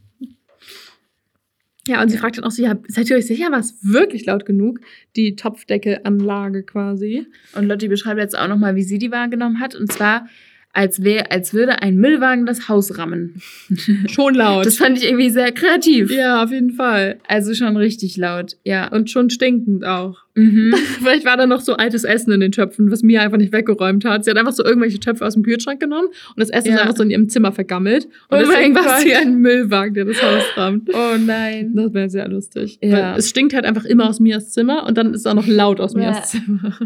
Ja, 1.89 2.01
und 2.01 2.11
sie 2.11 2.19
fragt 2.19 2.37
dann 2.39 2.45
auch 2.45 2.51
so, 2.53 2.63
ja, 2.63 2.79
seid 2.87 3.11
ihr 3.11 3.17
euch 3.17 3.27
sicher, 3.27 3.51
war 3.51 3.59
es 3.59 3.77
wirklich 3.83 4.25
laut 4.27 4.45
genug? 4.47 4.79
Die 5.17 5.35
Topfdeckelanlage 5.35 6.63
quasi. 6.63 7.27
Und 7.57 7.67
Lotti 7.67 7.89
beschreibt 7.89 8.21
jetzt 8.21 8.39
auch 8.39 8.47
nochmal, 8.47 8.77
wie 8.77 8.85
sie 8.85 8.99
die 8.99 9.11
wahrgenommen 9.11 9.59
hat. 9.59 9.75
Und 9.75 9.91
zwar, 9.91 10.29
als, 10.75 11.03
wär, 11.03 11.31
als 11.33 11.53
würde 11.53 11.83
ein 11.83 11.97
Müllwagen 11.97 12.47
das 12.47 12.69
Haus 12.69 12.97
rammen. 12.99 13.35
Schon 14.09 14.35
laut. 14.35 14.65
Das 14.65 14.77
fand 14.79 14.97
ich 14.99 15.05
irgendwie 15.05 15.31
sehr 15.31 15.53
kreativ. 15.53 16.11
ja, 16.11 16.43
auf 16.43 16.51
jeden 16.51 16.71
Fall. 16.73 17.19
Also 17.29 17.53
schon 17.55 17.77
richtig 17.77 18.17
laut. 18.17 18.57
Ja. 18.65 18.89
Und 18.89 19.11
schon 19.11 19.29
stinkend 19.31 19.85
auch. 19.85 20.19
Mhm. 20.35 20.75
Vielleicht 20.99 21.27
war 21.27 21.37
da 21.37 21.47
noch 21.47 21.61
so 21.61 21.75
altes 21.75 22.05
Essen 22.05 22.33
in 22.33 22.41
den 22.41 22.53
Töpfen, 22.53 22.91
was 22.91 23.03
Mia 23.03 23.21
einfach 23.21 23.37
nicht 23.37 23.53
weggeräumt 23.53 24.07
hat. 24.07 24.25
Sie 24.25 24.31
hat 24.31 24.39
einfach 24.39 24.53
so 24.55 24.65
irgendwelche 24.65 24.99
Töpfe 24.99 25.27
aus 25.27 25.35
dem 25.35 25.43
Kühlschrank 25.43 25.79
genommen 25.79 26.09
und 26.09 26.41
das 26.41 26.49
Essen 26.49 26.69
Ja. 26.69 26.77
ist 26.77 26.81
einfach 26.81 26.97
so 26.97 27.03
in 27.03 27.11
ihrem 27.11 27.29
Zimmer 27.29 27.53
vergammelt. 27.53 28.07
Und 28.31 28.39
Oh 28.39 28.41
deswegen 28.41 28.75
war 28.75 28.99
sie 29.01 29.15
ein 29.15 29.35
Müllwagen, 29.37 29.93
der 29.93 30.07
das 30.07 30.23
Haus 30.23 30.43
rammt. 30.57 30.89
Oh 30.95 31.17
nein. 31.19 31.73
Das 31.75 31.93
wäre 31.93 32.09
sehr 32.09 32.29
lustig. 32.29 32.79
Ja. 32.83 33.13
Weil 33.13 33.19
es 33.19 33.29
stinkt 33.29 33.53
halt 33.53 33.67
einfach 33.67 33.85
immer 33.85 34.09
aus 34.09 34.21
Mias 34.21 34.53
Zimmer 34.53 34.87
und 34.87 34.97
dann 34.97 35.13
ist 35.13 35.21
es 35.21 35.27
auch 35.27 35.35
noch 35.35 35.47
laut 35.47 35.81
aus 35.81 35.93
Ja. 35.93 35.99
Mias 36.01 36.31
Zimmer. 36.31 36.79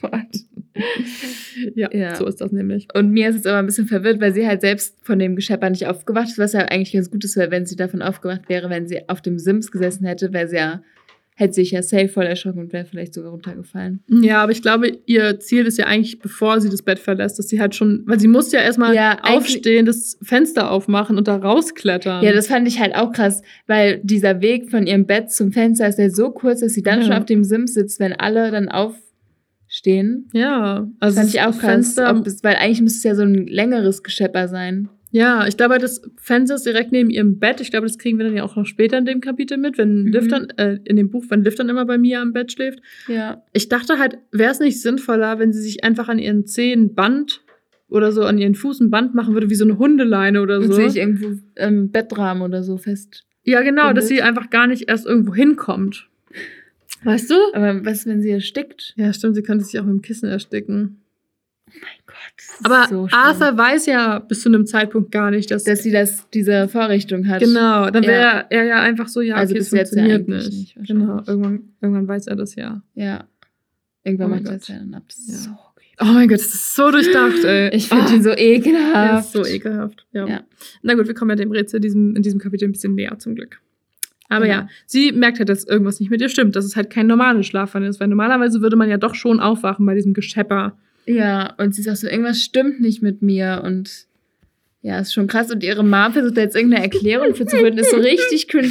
ja, 1.74 1.88
Ja. 1.92 2.16
so 2.16 2.26
ist 2.26 2.40
das 2.40 2.52
nämlich. 2.52 2.88
Und 2.94 3.10
mir 3.10 3.28
ist 3.28 3.36
jetzt 3.36 3.46
aber 3.46 3.58
ein 3.58 3.66
bisschen 3.66 3.86
verwirrt, 3.86 4.20
weil 4.20 4.34
sie 4.34 4.46
halt 4.46 4.60
selbst 4.60 4.96
von 5.02 5.18
dem 5.18 5.36
Geschepper 5.36 5.70
nicht 5.70 5.86
aufgewacht 5.86 6.28
ist, 6.28 6.38
was 6.38 6.52
ja 6.52 6.60
eigentlich 6.60 6.92
ganz 6.92 7.10
gut 7.10 7.24
ist, 7.24 7.36
weil 7.36 7.50
wenn 7.50 7.66
sie 7.66 7.76
davon 7.76 8.02
aufgewacht 8.02 8.48
wäre, 8.48 8.70
wenn 8.70 8.86
sie 8.86 9.08
auf 9.08 9.22
dem 9.22 9.38
Sims 9.38 9.70
gesessen 9.70 10.06
hätte, 10.06 10.32
wäre 10.32 10.48
sie 10.48 10.56
ja, 10.56 10.82
hätte 11.36 11.54
sich 11.54 11.72
ja 11.72 11.82
safe 11.82 12.06
voll 12.08 12.26
erschrocken 12.26 12.60
und 12.60 12.72
wäre 12.72 12.84
vielleicht 12.84 13.12
sogar 13.12 13.32
runtergefallen. 13.32 14.04
Ja, 14.08 14.40
aber 14.44 14.52
ich 14.52 14.62
glaube, 14.62 14.98
ihr 15.06 15.40
Ziel 15.40 15.66
ist 15.66 15.78
ja 15.78 15.86
eigentlich, 15.86 16.20
bevor 16.20 16.60
sie 16.60 16.68
das 16.70 16.82
Bett 16.82 17.00
verlässt, 17.00 17.40
dass 17.40 17.48
sie 17.48 17.60
halt 17.60 17.74
schon, 17.74 18.04
weil 18.06 18.20
sie 18.20 18.28
muss 18.28 18.52
ja 18.52 18.60
erstmal 18.60 18.94
Ja, 18.94 19.18
aufstehen, 19.22 19.84
das 19.84 20.16
Fenster 20.22 20.70
aufmachen 20.70 21.18
und 21.18 21.26
da 21.26 21.34
rausklettern. 21.34 22.22
Ja, 22.22 22.32
das 22.32 22.46
fand 22.46 22.68
ich 22.68 22.78
halt 22.78 22.94
auch 22.94 23.10
krass, 23.12 23.42
weil 23.66 24.00
dieser 24.04 24.42
Weg 24.42 24.70
von 24.70 24.86
ihrem 24.86 25.06
Bett 25.06 25.32
zum 25.32 25.50
Fenster 25.50 25.88
ist 25.88 25.98
ja 25.98 26.08
so 26.08 26.30
kurz, 26.30 26.60
dass 26.60 26.72
sie 26.74 26.82
dann 26.82 27.00
Ja. 27.00 27.06
schon 27.06 27.14
auf 27.14 27.24
dem 27.24 27.42
Sims 27.42 27.74
sitzt, 27.74 27.98
wenn 27.98 28.12
alle 28.12 28.52
dann 28.52 28.68
aufstehen. 29.84 30.28
ja, 30.32 30.88
also 31.00 31.16
fand 31.20 31.28
ich 31.34 31.40
auch 31.40 31.46
das 31.46 31.58
krass. 31.58 31.70
Fenster, 31.70 32.10
Ob 32.16 32.26
es, 32.26 32.42
weil 32.42 32.56
eigentlich 32.56 32.80
müsste 32.82 32.98
es 32.98 33.04
ja 33.04 33.14
so 33.14 33.22
ein 33.22 33.46
längeres 33.46 34.02
Geschepper 34.02 34.48
sein. 34.48 34.88
ja, 35.10 35.46
ich 35.46 35.56
glaube, 35.56 35.78
das 35.78 36.02
Fenster 36.16 36.56
ist 36.56 36.66
direkt 36.66 36.90
neben 36.90 37.10
ihrem 37.10 37.38
Bett. 37.38 37.60
Ich 37.60 37.70
glaube, 37.70 37.86
das 37.86 37.98
kriegen 37.98 38.18
wir 38.18 38.24
dann 38.24 38.34
ja 38.36 38.42
auch 38.42 38.56
noch 38.56 38.66
später 38.66 38.98
in 38.98 39.04
dem 39.04 39.20
Kapitel 39.20 39.58
mit, 39.58 39.78
wenn 39.78 40.04
Mhm. 40.04 40.12
Liv 40.12 40.28
dann, 40.28 40.50
äh, 40.56 40.78
in 40.84 40.96
dem 40.96 41.10
Buch, 41.10 41.24
wenn 41.28 41.44
Liv 41.44 41.54
dann 41.54 41.68
immer 41.68 41.84
bei 41.86 41.98
mir 41.98 42.20
am 42.20 42.32
Bett 42.32 42.50
schläft. 42.52 42.80
Ja. 43.08 43.42
Ich 43.52 43.68
dachte 43.68 43.98
halt, 43.98 44.18
wäre 44.32 44.50
es 44.50 44.58
nicht 44.60 44.80
sinnvoller, 44.82 45.38
wenn 45.38 45.52
sie 45.52 45.62
sich 45.62 45.84
einfach 45.84 46.08
an 46.08 46.18
ihren 46.18 46.46
Zehen 46.46 46.84
ein 46.86 46.94
Band 46.94 47.42
oder 47.88 48.10
so 48.10 48.22
an 48.24 48.38
ihren 48.38 48.54
Fuß 48.56 48.80
ein 48.80 48.90
Band 48.90 49.14
machen 49.14 49.34
würde, 49.34 49.50
wie 49.50 49.54
so 49.54 49.64
eine 49.64 49.78
Hundeleine 49.78 50.40
oder 50.42 50.56
Und 50.58 50.66
so. 50.66 50.72
sich 50.72 50.96
irgendwo 50.96 51.34
im 51.54 51.90
Bettrahmen 51.92 52.42
oder 52.42 52.62
so 52.64 52.76
fest. 52.78 53.24
Ja, 53.44 53.60
genau, 53.60 53.92
dass 53.92 54.08
sie 54.08 54.22
einfach 54.22 54.48
gar 54.50 54.66
nicht 54.66 54.88
erst 54.88 55.06
irgendwo 55.06 55.34
hinkommt. 55.34 56.08
Weißt 57.04 57.30
du? 57.30 57.34
Aber 57.52 57.84
was, 57.84 58.06
wenn 58.06 58.20
sie 58.22 58.30
erstickt? 58.30 58.94
Ja, 58.96 59.12
stimmt, 59.12 59.34
sie 59.36 59.42
könnte 59.42 59.64
sich 59.64 59.78
auch 59.78 59.84
mit 59.84 59.92
dem 59.92 60.02
Kissen 60.02 60.28
ersticken. 60.28 61.00
mein 61.66 61.80
Gott. 62.06 62.16
das 62.36 62.64
Aber 62.64 62.86
so. 62.88 63.08
Arthur 63.12 63.58
weiß 63.58 63.86
ja 63.86 64.18
bis 64.20 64.42
zu 64.42 64.48
einem 64.48 64.66
Zeitpunkt 64.66 65.10
gar 65.12 65.30
nicht, 65.30 65.50
dass. 65.50 65.64
dass 65.64 65.82
sie 65.82 65.90
das, 65.90 66.28
diese 66.30 66.68
Vorrichtung 66.68 67.28
hat. 67.28 67.40
genau, 67.40 67.90
dann 67.90 68.02
Ja. 68.04 68.08
wäre 68.08 68.46
er 68.50 68.64
ja 68.64 68.80
einfach 68.82 69.08
so, 69.08 69.20
ja, 69.20 69.34
Also 69.36 69.52
okay, 69.52 69.58
bis 69.60 69.66
es 69.68 69.72
jetzt 69.72 69.94
ja 69.94 70.02
funktioniert 70.02 70.28
eigentlich 70.28 70.54
nicht. 70.54 70.76
nicht, 70.76 70.88
genau, 70.88 71.22
irgendwann, 71.26 71.62
irgendwann 71.80 72.08
weiß 72.08 72.26
er 72.28 72.36
das 72.36 72.54
ja. 72.54 72.82
Ja. 72.94 73.24
Irgendwann 74.04 74.32
Oh 74.32 74.34
macht 74.36 74.46
er 74.46 74.52
das 74.58 74.68
ja 74.68 74.78
dann 74.78 74.94
ab. 74.94 75.04
Das 75.08 75.16
ist 75.18 75.28
Ja. 75.46 75.52
so. 75.52 75.58
Oh 76.00 76.06
mein 76.06 76.26
Gott, 76.28 76.38
das 76.40 76.46
ist 76.52 76.74
so 76.74 76.90
durchdacht, 76.90 77.44
ey. 77.44 77.70
Ich 77.74 77.88
finde 77.88 78.04
Ah, 78.06 78.14
ihn 78.14 78.22
so 78.24 78.30
ekelhaft. 78.36 79.26
ist 79.26 79.32
so 79.32 79.46
ekelhaft. 79.46 80.04
Ja. 80.12 80.26
Ja. 80.26 80.40
Na 80.82 80.94
gut, 80.94 81.06
wir 81.06 81.14
kommen 81.14 81.30
ja 81.30 81.36
dem 81.36 81.52
Rätsel 81.52 81.78
diesem, 81.80 82.16
in 82.16 82.22
diesem 82.22 82.40
Kapitel 82.40 82.68
ein 82.68 82.72
bisschen 82.72 82.94
näher 82.96 83.16
zum 83.18 83.34
Glück. 83.36 83.60
Aber 84.28 84.46
Genau. 84.46 84.58
ja, 84.58 84.68
sie 84.86 85.12
merkt 85.12 85.38
halt, 85.38 85.48
dass 85.48 85.64
irgendwas 85.64 86.00
nicht 86.00 86.10
mit 86.10 86.20
ihr 86.20 86.28
stimmt, 86.28 86.56
dass 86.56 86.64
es 86.64 86.76
halt 86.76 86.90
kein 86.90 87.06
normales 87.06 87.46
Schlafwandel 87.46 87.90
ist, 87.90 88.00
weil 88.00 88.08
normalerweise 88.08 88.62
würde 88.62 88.76
man 88.76 88.88
ja 88.88 88.96
doch 88.96 89.14
schon 89.14 89.38
aufwachen 89.40 89.84
bei 89.84 89.94
diesem 89.94 90.14
Geschepper. 90.14 90.76
Ja, 91.06 91.52
und 91.58 91.74
sie 91.74 91.82
sagt 91.82 91.98
so, 91.98 92.06
irgendwas 92.08 92.40
stimmt 92.40 92.80
nicht 92.80 93.02
mit 93.02 93.20
mir 93.20 93.62
und 93.64 94.06
ja, 94.80 94.98
ist 94.98 95.12
schon 95.14 95.26
krass. 95.26 95.50
Und 95.50 95.62
ihre 95.62 95.82
Mom 95.84 96.12
versucht 96.12 96.36
da 96.36 96.42
jetzt 96.42 96.56
irgendeine 96.56 96.84
Erklärung 96.84 97.34
für 97.34 97.46
zu 97.46 97.56
finden, 97.56 97.78
ist 97.78 97.90
so 97.90 97.96
richtig 97.96 98.48
cringe. 98.48 98.70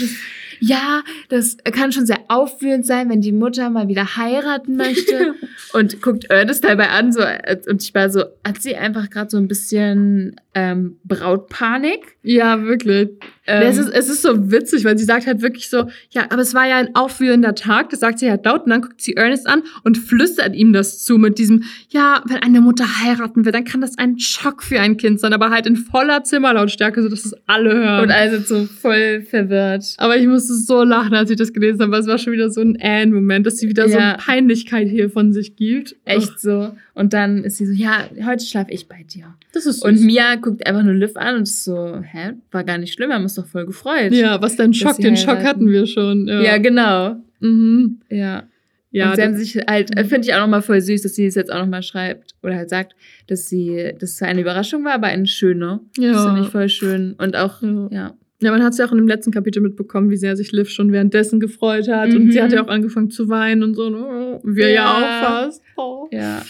Ja, 0.59 1.03
das 1.29 1.57
kann 1.71 1.91
schon 1.91 2.05
sehr 2.05 2.19
aufwühlend 2.27 2.85
sein, 2.85 3.09
wenn 3.09 3.21
die 3.21 3.31
Mutter 3.31 3.69
mal 3.69 3.87
wieder 3.87 4.17
heiraten 4.17 4.75
möchte. 4.75 5.35
und 5.73 6.01
guckt 6.01 6.25
Ernest 6.25 6.63
dabei 6.63 6.89
an, 6.89 7.11
so, 7.11 7.21
und 7.67 7.81
ich 7.81 7.93
war 7.93 8.09
so, 8.09 8.23
hat 8.45 8.61
sie 8.61 8.75
einfach 8.75 9.09
gerade 9.09 9.29
so 9.29 9.37
ein 9.37 9.47
bisschen 9.47 10.35
ähm, 10.55 10.97
Brautpanik? 11.03 12.15
Ja, 12.21 12.63
wirklich. 12.63 13.09
Ähm, 13.45 13.67
es, 13.67 13.77
ist, 13.77 13.89
es 13.89 14.09
ist 14.09 14.21
so 14.21 14.51
witzig, 14.51 14.85
weil 14.85 14.97
sie 14.97 15.03
sagt 15.03 15.27
halt 15.27 15.41
wirklich 15.41 15.69
so, 15.69 15.89
ja, 16.11 16.23
aber 16.29 16.41
es 16.41 16.53
war 16.53 16.67
ja 16.67 16.77
ein 16.77 16.95
aufwühlender 16.95 17.55
Tag, 17.55 17.89
das 17.89 17.99
sagt 17.99 18.19
sie 18.19 18.29
halt 18.29 18.45
laut 18.45 18.63
und 18.63 18.69
dann 18.69 18.81
guckt 18.81 19.01
sie 19.01 19.15
Ernest 19.15 19.47
an 19.47 19.63
und 19.83 19.97
flüstert 19.97 20.55
ihm 20.55 20.71
das 20.71 21.03
zu 21.03 21.17
mit 21.17 21.37
diesem, 21.37 21.63
ja, 21.89 22.23
wenn 22.27 22.37
eine 22.37 22.61
Mutter 22.61 22.85
heiraten 23.03 23.43
will, 23.43 23.51
dann 23.51 23.65
kann 23.65 23.81
das 23.81 23.97
ein 23.97 24.19
Schock 24.19 24.63
für 24.63 24.79
ein 24.79 24.95
Kind 24.97 25.19
sein, 25.19 25.33
aber 25.33 25.49
halt 25.49 25.65
in 25.65 25.75
voller 25.75 26.23
Zimmerlautstärke, 26.23 27.01
sodass 27.01 27.25
es 27.25 27.35
alle 27.47 27.73
hören. 27.73 28.03
und 28.03 28.11
also 28.11 28.39
so 28.39 28.65
voll 28.65 29.23
verwirrt. 29.23 29.95
aber 29.97 30.17
ich 30.17 30.27
musste 30.27 30.52
so 30.53 30.83
lachen, 30.83 31.13
als 31.13 31.29
ich 31.29 31.37
das 31.37 31.53
gelesen 31.53 31.81
habe, 31.81 31.91
weil 31.91 32.01
es 32.01 32.07
war 32.07 32.17
schon 32.17 32.33
wieder 32.33 32.49
so 32.49 32.61
ein 32.61 32.77
Anne-Moment, 32.81 33.45
dass 33.45 33.57
sie 33.57 33.67
wieder 33.69 33.87
so 33.89 33.97
Ja. 33.97 34.09
eine 34.13 34.17
Peinlichkeit 34.17 34.87
hier 34.87 35.09
von 35.09 35.33
sich 35.33 35.55
gibt. 35.55 35.95
Echt 36.05 36.39
so. 36.39 36.71
Und 36.93 37.13
dann 37.13 37.43
ist 37.43 37.57
sie 37.57 37.65
so, 37.65 37.73
ja, 37.73 38.05
heute 38.25 38.45
schlafe 38.45 38.71
ich 38.71 38.87
bei 38.87 39.03
dir. 39.03 39.35
Das 39.53 39.65
ist 39.65 39.83
Und 39.83 39.97
süß. 39.97 40.05
Mia 40.05 40.35
guckt 40.35 40.65
einfach 40.65 40.83
nur 40.83 40.93
Liv 40.93 41.15
an 41.15 41.35
und 41.35 41.41
ist 41.43 41.63
so, 41.63 41.97
hä, 42.01 42.33
war 42.51 42.63
gar 42.63 42.77
nicht 42.77 42.93
schlimm, 42.93 43.09
wir 43.09 43.15
haben 43.15 43.23
uns 43.23 43.35
doch 43.35 43.45
voll 43.47 43.65
gefreut. 43.65 44.11
Ja, 44.13 44.41
was 44.41 44.55
denn 44.55 44.73
Schock? 44.73 44.97
Den 44.97 45.17
Schock 45.17 45.43
hatten 45.43 45.69
wir 45.69 45.85
schon. 45.87 46.27
Ja, 46.27 46.41
Ja, 46.41 46.57
genau. 46.57 47.17
Mhm. 47.39 47.99
Ja. 48.09 48.43
ja 48.91 49.09
und 49.09 49.15
sie 49.15 49.21
haben 49.21 49.31
das- 49.33 49.41
sich 49.41 49.55
halt, 49.67 49.97
äh, 49.97 50.05
finde 50.05 50.27
ich 50.27 50.33
auch 50.33 50.39
nochmal 50.39 50.61
voll 50.61 50.79
süß, 50.81 51.01
dass 51.01 51.15
sie 51.15 51.25
es 51.25 51.35
jetzt 51.35 51.51
auch 51.51 51.59
nochmal 51.59 51.83
schreibt 51.83 52.35
oder 52.41 52.55
halt 52.55 52.69
sagt, 52.69 52.95
dass 53.27 53.47
sie, 53.49 53.93
dass 53.99 54.11
es 54.11 54.21
eine 54.21 54.41
Überraschung 54.41 54.83
war, 54.85 54.93
aber 54.93 55.07
eine 55.07 55.27
schöne. 55.27 55.81
Das 55.97 56.05
ja. 56.05 56.25
finde 56.25 56.41
ich 56.41 56.49
voll 56.51 56.69
schön. 56.69 57.13
Und 57.17 57.35
auch, 57.35 57.61
Ja. 57.61 57.87
ja. 57.91 58.13
Ja, 58.43 58.51
man 58.51 58.63
hat 58.63 58.73
es 58.73 58.77
ja 58.79 58.85
auch 58.85 58.91
in 58.91 58.97
dem 58.97 59.07
letzten 59.07 59.31
Kapitel 59.31 59.61
mitbekommen, 59.61 60.09
wie 60.09 60.17
sehr 60.17 60.35
sich 60.35 60.51
Liv 60.51 60.69
schon 60.69 60.91
währenddessen 60.91 61.39
gefreut 61.39 61.87
hat. 61.87 62.09
Mhm. 62.09 62.15
Und 62.17 62.31
sie 62.31 62.41
hat 62.41 62.51
ja 62.51 62.63
auch 62.63 62.67
angefangen 62.69 63.09
zu 63.09 63.29
weinen 63.29 63.63
und 63.63 63.75
so. 63.75 63.87
Oh, 63.87 64.41
wir 64.43 64.69
ja, 64.69 64.73
Ja. 64.73 64.91
auch 64.93 65.27
fast. 65.45 65.61
Oh. 65.77 66.07
Ja. 66.11 66.43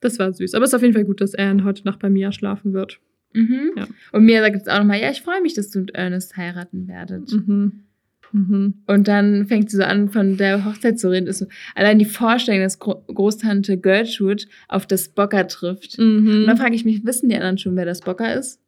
Das 0.00 0.18
war 0.18 0.32
süß. 0.32 0.54
Aber 0.54 0.64
es 0.64 0.70
ist 0.70 0.74
auf 0.74 0.82
jeden 0.82 0.94
Fall 0.94 1.04
gut, 1.04 1.20
dass 1.20 1.34
Anne 1.34 1.64
heute 1.64 1.84
Nacht 1.84 1.98
bei 1.98 2.08
Mia 2.10 2.32
schlafen 2.32 2.72
wird. 2.72 2.98
Mhm. 3.34 3.72
Ja. 3.76 3.86
Und 4.12 4.24
Mia 4.24 4.40
sagt 4.40 4.56
jetzt 4.56 4.70
auch 4.70 4.78
nochmal, 4.78 5.00
ja, 5.00 5.10
ich 5.10 5.20
freue 5.22 5.40
mich, 5.42 5.54
dass 5.54 5.70
du 5.70 5.78
und 5.80 5.94
Ernest 5.94 6.36
heiraten 6.36 6.88
werdet. 6.88 7.30
Mhm. 7.32 7.84
Mhm. 8.32 8.74
Und 8.86 9.08
dann 9.08 9.46
fängt 9.46 9.70
sie 9.70 9.76
so 9.76 9.82
an, 9.82 10.08
von 10.08 10.36
der 10.36 10.64
Hochzeit 10.64 10.98
zu 11.00 11.10
reden. 11.10 11.26
Ist 11.26 11.38
so, 11.40 11.46
allein 11.74 11.98
die 11.98 12.04
Vorstellung, 12.04 12.62
dass 12.62 12.78
Gro 12.78 13.02
Großtante 13.08 13.76
Gertrude 13.76 14.44
auf 14.68 14.86
das 14.86 15.08
Bocker 15.08 15.46
trifft. 15.48 15.98
Und 15.98 16.26
dann 16.26 16.54
Mhm. 16.54 16.56
frage 16.56 16.74
ich 16.74 16.84
mich, 16.84 17.04
wissen 17.04 17.28
die 17.28 17.34
anderen 17.34 17.58
schon, 17.58 17.76
wer 17.76 17.84
das 17.84 18.00
Bocker 18.00 18.34
ist? 18.34 18.60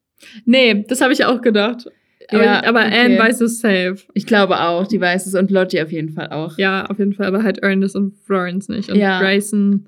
Nee, 0.44 0.84
das 0.88 1.00
habe 1.00 1.12
ich 1.12 1.24
auch 1.24 1.40
gedacht. 1.42 1.88
Aber, 2.32 2.44
Ja, 2.44 2.64
aber 2.64 2.80
okay. 2.86 2.98
Anne 3.04 3.18
weiß 3.18 3.40
es 3.42 3.60
safe. 3.60 3.96
Ich 4.14 4.26
glaube 4.26 4.60
auch, 4.60 4.86
die 4.86 5.00
weiß 5.00 5.26
es 5.26 5.34
und 5.34 5.50
Lottie 5.50 5.82
auf 5.82 5.92
jeden 5.92 6.10
Fall 6.10 6.28
auch. 6.30 6.56
Ja, 6.58 6.86
auf 6.86 6.98
jeden 6.98 7.12
Fall. 7.12 7.26
Aber 7.26 7.42
halt 7.42 7.58
Ernest 7.58 7.96
und 7.96 8.14
Florence 8.24 8.68
nicht. 8.68 8.90
Und 8.90 8.96
Ja. 8.96 9.20
Grayson. 9.20 9.86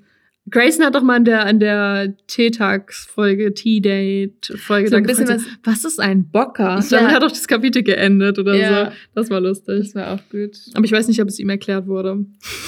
Grayson 0.51 0.85
hat 0.85 0.95
doch 0.95 1.03
mal 1.03 1.17
in 1.17 1.25
der, 1.25 1.47
in 1.49 1.59
der 1.59 2.15
T-Tags-Folge, 2.27 3.55
Tea-Date-Folge 3.55 4.89
So 4.91 4.97
ein 4.97 5.03
bisschen 5.05 5.25
gefragt, 5.25 5.41
so, 5.43 5.49
was 5.71 5.85
ist 5.85 5.99
ein 6.01 6.29
Bocker? 6.31 6.81
Ja. 6.81 6.99
Damit 6.99 7.13
hat 7.15 7.23
doch 7.23 7.31
das 7.31 7.49
Kapitel 7.49 7.83
geendet 7.83 8.39
oder 8.39 8.55
Ja. 8.55 8.87
so. 8.87 8.93
Das 9.15 9.31
war 9.31 9.41
lustig. 9.41 9.79
Das 9.81 9.95
war 9.95 10.13
auch 10.13 10.21
gut. 10.31 10.51
Aber 10.75 10.85
ich 10.85 10.93
weiß 10.93 11.09
nicht, 11.09 11.21
ob 11.23 11.29
es 11.29 11.39
ihm 11.39 11.49
erklärt 11.49 11.87
wurde. 11.87 12.27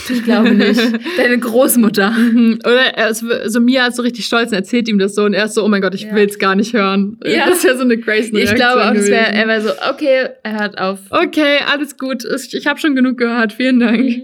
Ich 0.09 0.25
glaube 0.25 0.53
nicht. 0.55 0.81
Deine 1.19 1.39
Großmutter. 1.39 2.11
Mhm. 2.13 2.59
Oder 2.65 2.95
er 2.97 3.11
ist, 3.11 3.25
so 3.47 3.61
Mia 3.61 3.87
ist 3.89 3.97
so 3.97 4.03
richtig 4.03 4.25
stolz 4.25 4.51
und 4.53 4.57
erzählt 4.57 4.89
ihm 4.89 4.99
das 4.99 5.15
so 5.15 5.25
und 5.25 5.35
er 5.35 5.45
ist 5.45 5.55
so, 5.55 5.63
oh 5.65 5.69
mein 5.69 5.83
Gott, 5.83 5.95
ich 5.95 6.03
Ja. 6.05 6.15
will's 6.15 6.39
gar 6.39 6.55
nicht 6.55 6.73
hören. 6.73 7.19
Ja. 7.25 7.47
Das 7.47 7.59
ist 7.59 7.65
ja 7.65 7.77
so 7.77 7.83
eine 7.83 7.99
Grayson 7.99 8.37
Ich 8.39 8.55
glaube 8.55 8.85
auch, 8.87 8.95
das 8.95 9.09
wär, 9.09 9.29
er 9.35 9.49
war 9.49 9.61
so, 9.61 9.71
okay, 9.91 10.29
er 10.43 10.61
hört 10.61 10.79
auf. 10.79 11.01
Okay, 11.11 11.59
alles 11.71 11.99
gut. 11.99 12.25
Ich, 12.25 12.55
ich 12.55 12.67
habe 12.67 12.81
schon 12.81 12.95
genug 12.95 13.19
gehört. 13.19 13.53
Vielen 13.53 13.81
Dank. 13.81 14.01
Mhm. 14.01 14.23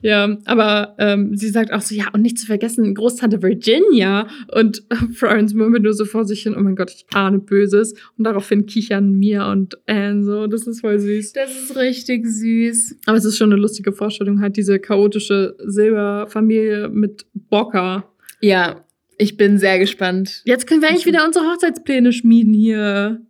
Ja, 0.00 0.38
aber 0.44 0.94
ähm, 0.98 1.36
sie 1.36 1.48
sagt 1.48 1.72
auch 1.72 1.80
so, 1.80 1.94
ja, 1.94 2.06
und 2.12 2.22
nicht 2.22 2.38
zu 2.38 2.46
vergessen, 2.46 2.94
Großtante 2.94 3.42
Virginia. 3.42 4.28
Und 4.52 4.84
Florence 5.14 5.54
murmelt 5.54 5.82
nur 5.82 5.94
so 5.94 6.04
vor 6.04 6.24
sich 6.24 6.42
hin, 6.42 6.54
oh 6.56 6.60
mein 6.60 6.76
Gott, 6.76 6.92
ich 6.94 7.06
ahne 7.12 7.38
Böses. 7.38 7.94
Und 8.16 8.24
daraufhin 8.24 8.66
kichern 8.66 9.12
Mia 9.18 9.50
und 9.50 9.76
Anne 9.88 10.24
so. 10.24 10.46
Das 10.46 10.66
ist 10.66 10.80
voll 10.80 10.98
süß. 10.98 11.32
Das 11.32 11.50
ist 11.50 11.76
richtig 11.76 12.26
süß. 12.26 12.98
Aber 13.06 13.16
es 13.16 13.24
ist 13.24 13.36
schon 13.36 13.52
eine 13.52 13.60
lustige 13.60 13.92
Vorstellung, 13.92 14.40
halt 14.40 14.56
diese 14.56 14.78
chaotische 14.78 15.56
Silberfamilie 15.64 16.88
mit 16.88 17.26
Bocker. 17.34 18.12
Ja, 18.40 18.84
ich 19.16 19.36
bin 19.36 19.58
sehr 19.58 19.78
gespannt. 19.78 20.42
Jetzt 20.44 20.66
können 20.66 20.80
wir 20.80 20.88
eigentlich 20.88 21.06
wieder 21.06 21.26
unsere 21.26 21.44
Hochzeitspläne 21.46 22.12
schmieden 22.12 22.54
hier. 22.54 23.20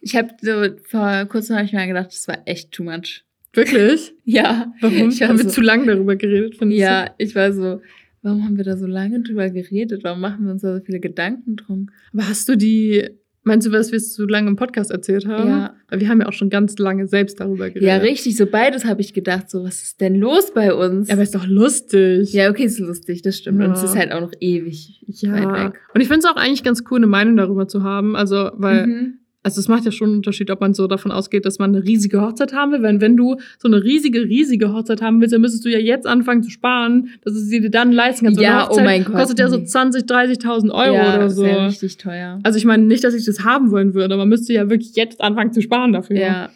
Ich 0.00 0.16
habe 0.16 0.30
so 0.40 0.64
vor 0.88 1.26
kurzem 1.26 1.56
habe 1.56 1.66
ich 1.66 1.72
mir 1.72 1.86
gedacht, 1.86 2.08
das 2.08 2.26
war 2.26 2.42
echt 2.44 2.72
too 2.72 2.82
much. 2.82 3.24
Wirklich? 3.54 4.14
Ja. 4.24 4.72
Warum? 4.80 5.08
Ich 5.10 5.22
Haben 5.22 5.38
wir 5.38 5.44
so- 5.44 5.50
zu 5.50 5.60
lange 5.60 5.86
darüber 5.86 6.16
geredet, 6.16 6.56
findest 6.56 6.80
Ja, 6.80 7.10
ich 7.18 7.34
war 7.34 7.52
so, 7.52 7.80
warum 8.22 8.44
haben 8.44 8.56
wir 8.56 8.64
da 8.64 8.76
so 8.76 8.86
lange 8.86 9.20
drüber 9.22 9.50
geredet? 9.50 10.02
Warum 10.04 10.20
machen 10.20 10.44
wir 10.44 10.52
uns 10.52 10.62
da 10.62 10.76
so 10.78 10.84
viele 10.84 11.00
Gedanken 11.00 11.56
drum? 11.56 11.88
Aber 12.12 12.28
hast 12.28 12.48
du 12.48 12.56
die, 12.56 13.04
meinst 13.44 13.66
du, 13.66 13.72
was 13.72 13.92
wir 13.92 13.98
zu 13.98 14.26
lange 14.26 14.48
im 14.48 14.56
Podcast 14.56 14.90
erzählt 14.90 15.26
haben? 15.26 15.48
Ja. 15.50 15.76
Weil 15.88 16.00
Wir 16.00 16.08
haben 16.08 16.20
ja 16.20 16.28
auch 16.28 16.32
schon 16.32 16.48
ganz 16.48 16.78
lange 16.78 17.06
selbst 17.08 17.40
darüber 17.40 17.68
geredet. 17.68 17.82
Ja, 17.82 17.96
richtig. 17.96 18.36
So 18.36 18.46
beides 18.46 18.84
habe 18.86 19.00
ich 19.02 19.12
gedacht, 19.12 19.50
so, 19.50 19.64
was 19.64 19.82
ist 19.82 20.00
denn 20.00 20.14
los 20.14 20.54
bei 20.54 20.72
uns? 20.72 21.08
Ja, 21.08 21.14
aber 21.14 21.22
ist 21.22 21.34
doch 21.34 21.46
lustig. 21.46 22.32
ja, 22.32 22.48
okay, 22.48 22.64
ist 22.64 22.78
lustig, 22.78 23.20
das 23.22 23.36
stimmt. 23.36 23.62
Und 23.62 23.72
es 23.72 23.82
Ja. 23.82 23.88
ist 23.88 23.96
halt 23.96 24.12
auch 24.12 24.20
noch 24.22 24.32
ewig 24.40 25.04
weit 25.06 25.42
Ja. 25.42 25.64
weg. 25.66 25.80
Und 25.94 26.00
ich 26.00 26.08
finde 26.08 26.20
es 26.20 26.24
auch 26.26 26.36
eigentlich 26.36 26.62
ganz 26.64 26.84
cool, 26.90 26.98
eine 26.98 27.06
Meinung 27.06 27.36
darüber 27.36 27.68
zu 27.68 27.82
haben. 27.82 28.16
Also, 28.16 28.50
weil, 28.54 28.86
Mhm. 28.86 29.14
Also 29.42 29.60
es 29.60 29.68
macht 29.68 29.84
ja 29.84 29.90
schon 29.90 30.08
einen 30.08 30.16
Unterschied, 30.18 30.50
ob 30.50 30.60
man 30.60 30.72
so 30.72 30.86
davon 30.86 31.10
ausgeht, 31.10 31.44
dass 31.44 31.58
man 31.58 31.74
eine 31.74 31.84
riesige 31.84 32.20
Hochzeit 32.20 32.52
haben 32.52 32.72
will. 32.72 32.82
Wenn, 32.82 33.00
wenn 33.00 33.16
du 33.16 33.38
so 33.58 33.66
eine 33.66 33.82
riesige, 33.82 34.20
riesige 34.20 34.72
Hochzeit 34.72 35.02
haben 35.02 35.20
willst, 35.20 35.34
dann 35.34 35.40
müsstest 35.40 35.64
du 35.64 35.68
ja 35.68 35.78
jetzt 35.78 36.06
anfangen 36.06 36.42
zu 36.42 36.50
sparen, 36.50 37.10
dass 37.24 37.34
du 37.34 37.40
sie 37.40 37.60
dir 37.60 37.70
dann 37.70 37.90
leisten 37.90 38.26
kannst. 38.26 38.40
Ja, 38.40 38.70
oh 38.70 38.80
mein 38.80 39.04
Gott, 39.04 39.16
Kostet 39.16 39.40
ja 39.40 39.48
so 39.48 39.58
nee. 39.58 39.64
20, 39.64 40.04
30.000 40.04 40.70
Euro 40.70 40.94
ja, 40.94 41.14
oder 41.14 41.24
das 41.24 41.34
so. 41.34 41.42
wäre 41.42 41.66
richtig 41.66 41.96
teuer. 41.96 42.38
Also 42.44 42.56
ich 42.56 42.64
meine 42.64 42.84
nicht, 42.84 43.02
dass 43.02 43.14
ich 43.14 43.24
das 43.24 43.44
haben 43.44 43.70
wollen 43.72 43.94
würde, 43.94 44.14
aber 44.14 44.22
man 44.22 44.28
müsste 44.28 44.52
ja 44.52 44.70
wirklich 44.70 44.94
jetzt 44.94 45.20
anfangen 45.20 45.52
zu 45.52 45.60
sparen 45.60 45.92
dafür. 45.92 46.16
Ja, 46.16 46.50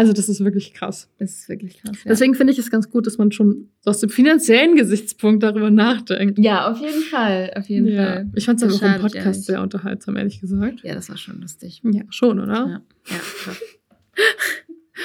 Also 0.00 0.12
das 0.14 0.28
ist 0.28 0.42
wirklich 0.42 0.72
krass. 0.72 1.08
das 1.18 1.30
ist 1.40 1.48
wirklich 1.48 1.82
krass. 1.82 1.96
Ja. 2.04 2.08
Deswegen 2.08 2.34
finde 2.34 2.52
ich 2.52 2.58
es 2.58 2.70
ganz 2.70 2.88
gut, 2.90 3.06
dass 3.06 3.18
man 3.18 3.32
schon 3.32 3.68
aus 3.84 4.00
dem 4.00 4.08
finanziellen 4.08 4.74
Gesichtspunkt 4.76 5.42
darüber 5.42 5.70
nachdenkt. 5.70 6.38
ja, 6.38 6.70
auf 6.70 6.78
jeden 6.80 7.02
Fall, 7.02 7.52
auf 7.54 7.68
jeden 7.68 7.86
Ja. 7.88 8.04
Fall. 8.04 8.30
Ich 8.34 8.46
fand 8.46 8.62
es 8.62 8.80
aber 8.82 8.92
auch 8.92 8.96
im 8.96 9.00
Podcast 9.02 9.44
sehr 9.44 9.60
unterhaltsam, 9.62 10.16
ehrlich 10.16 10.40
gesagt. 10.40 10.80
Ja, 10.82 10.94
das 10.94 11.08
war 11.10 11.16
schon 11.18 11.40
lustig. 11.40 11.82
Ja, 11.84 12.02
schon, 12.08 12.40
oder? 12.40 12.82
Ja, 13.08 13.14
ja. 13.14 13.52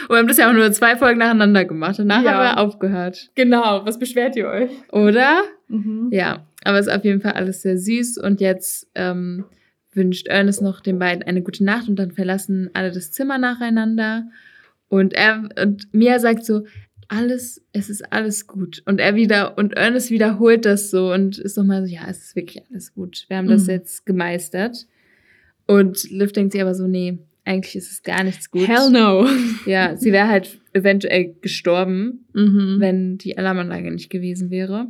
Und 0.03 0.09
wir 0.09 0.17
haben 0.17 0.27
das 0.27 0.37
ja 0.37 0.49
auch 0.49 0.53
nur 0.53 0.71
zwei 0.71 0.95
Folgen 0.95 1.19
nacheinander 1.19 1.65
gemacht. 1.65 1.99
Danach 1.99 2.23
Ja. 2.23 2.31
haben 2.33 2.57
wir 2.57 2.63
aufgehört. 2.63 3.31
Genau. 3.35 3.85
Was 3.85 3.99
beschwert 3.99 4.35
ihr 4.35 4.47
euch? 4.47 4.69
Oder? 4.91 5.41
Mhm. 5.67 6.09
Ja, 6.11 6.45
aber 6.63 6.79
es 6.79 6.87
ist 6.87 6.93
auf 6.93 7.03
jeden 7.03 7.21
Fall 7.21 7.33
alles 7.33 7.61
sehr 7.61 7.77
süß. 7.77 8.17
Und 8.17 8.39
jetzt 8.41 8.87
ähm, 8.95 9.45
wünscht 9.93 10.27
Ernest 10.27 10.61
noch 10.61 10.81
den 10.81 10.99
beiden 10.99 11.23
eine 11.23 11.41
gute 11.41 11.63
Nacht 11.63 11.87
und 11.87 11.95
dann 11.97 12.11
verlassen 12.11 12.69
alle 12.73 12.91
das 12.91 13.11
Zimmer 13.11 13.37
nacheinander. 13.37 14.27
Und 14.87 15.13
er 15.13 15.49
und 15.61 15.93
Mia 15.93 16.19
sagt 16.19 16.45
so, 16.45 16.65
alles, 17.07 17.61
es 17.71 17.89
ist 17.89 18.11
alles 18.11 18.47
gut. 18.47 18.81
Und 18.85 18.99
er 18.99 19.15
wieder, 19.15 19.57
und 19.57 19.73
Ernest 19.73 20.09
wiederholt 20.09 20.65
das 20.65 20.89
so 20.89 21.13
und 21.13 21.37
ist 21.37 21.57
nochmal 21.57 21.85
so, 21.85 21.93
ja, 21.93 22.01
es 22.09 22.19
ist 22.23 22.35
wirklich 22.35 22.63
alles 22.71 22.93
gut. 22.93 23.25
Wir 23.27 23.37
haben 23.37 23.47
das 23.47 23.63
Mhm. 23.65 23.69
jetzt 23.71 24.05
gemeistert. 24.05 24.87
Und 25.67 26.09
Liv 26.09 26.31
denkt 26.31 26.51
sich 26.53 26.61
aber 26.61 26.73
so, 26.75 26.87
nee, 26.87 27.19
eigentlich 27.43 27.75
ist 27.75 27.91
es 27.91 28.03
gar 28.03 28.23
nichts 28.23 28.49
gut. 28.49 28.67
Hell 28.67 28.89
no. 28.89 29.27
Ja, 29.67 29.95
sie 29.95 30.11
wäre 30.11 30.27
halt 30.27 30.59
eventuell 30.73 31.35
gestorben, 31.41 32.25
Mhm. 32.33 32.77
wenn 32.79 33.17
die 33.17 33.37
Alarmanlage 33.37 33.91
nicht 33.91 34.09
gewesen 34.09 34.49
wäre. 34.49 34.87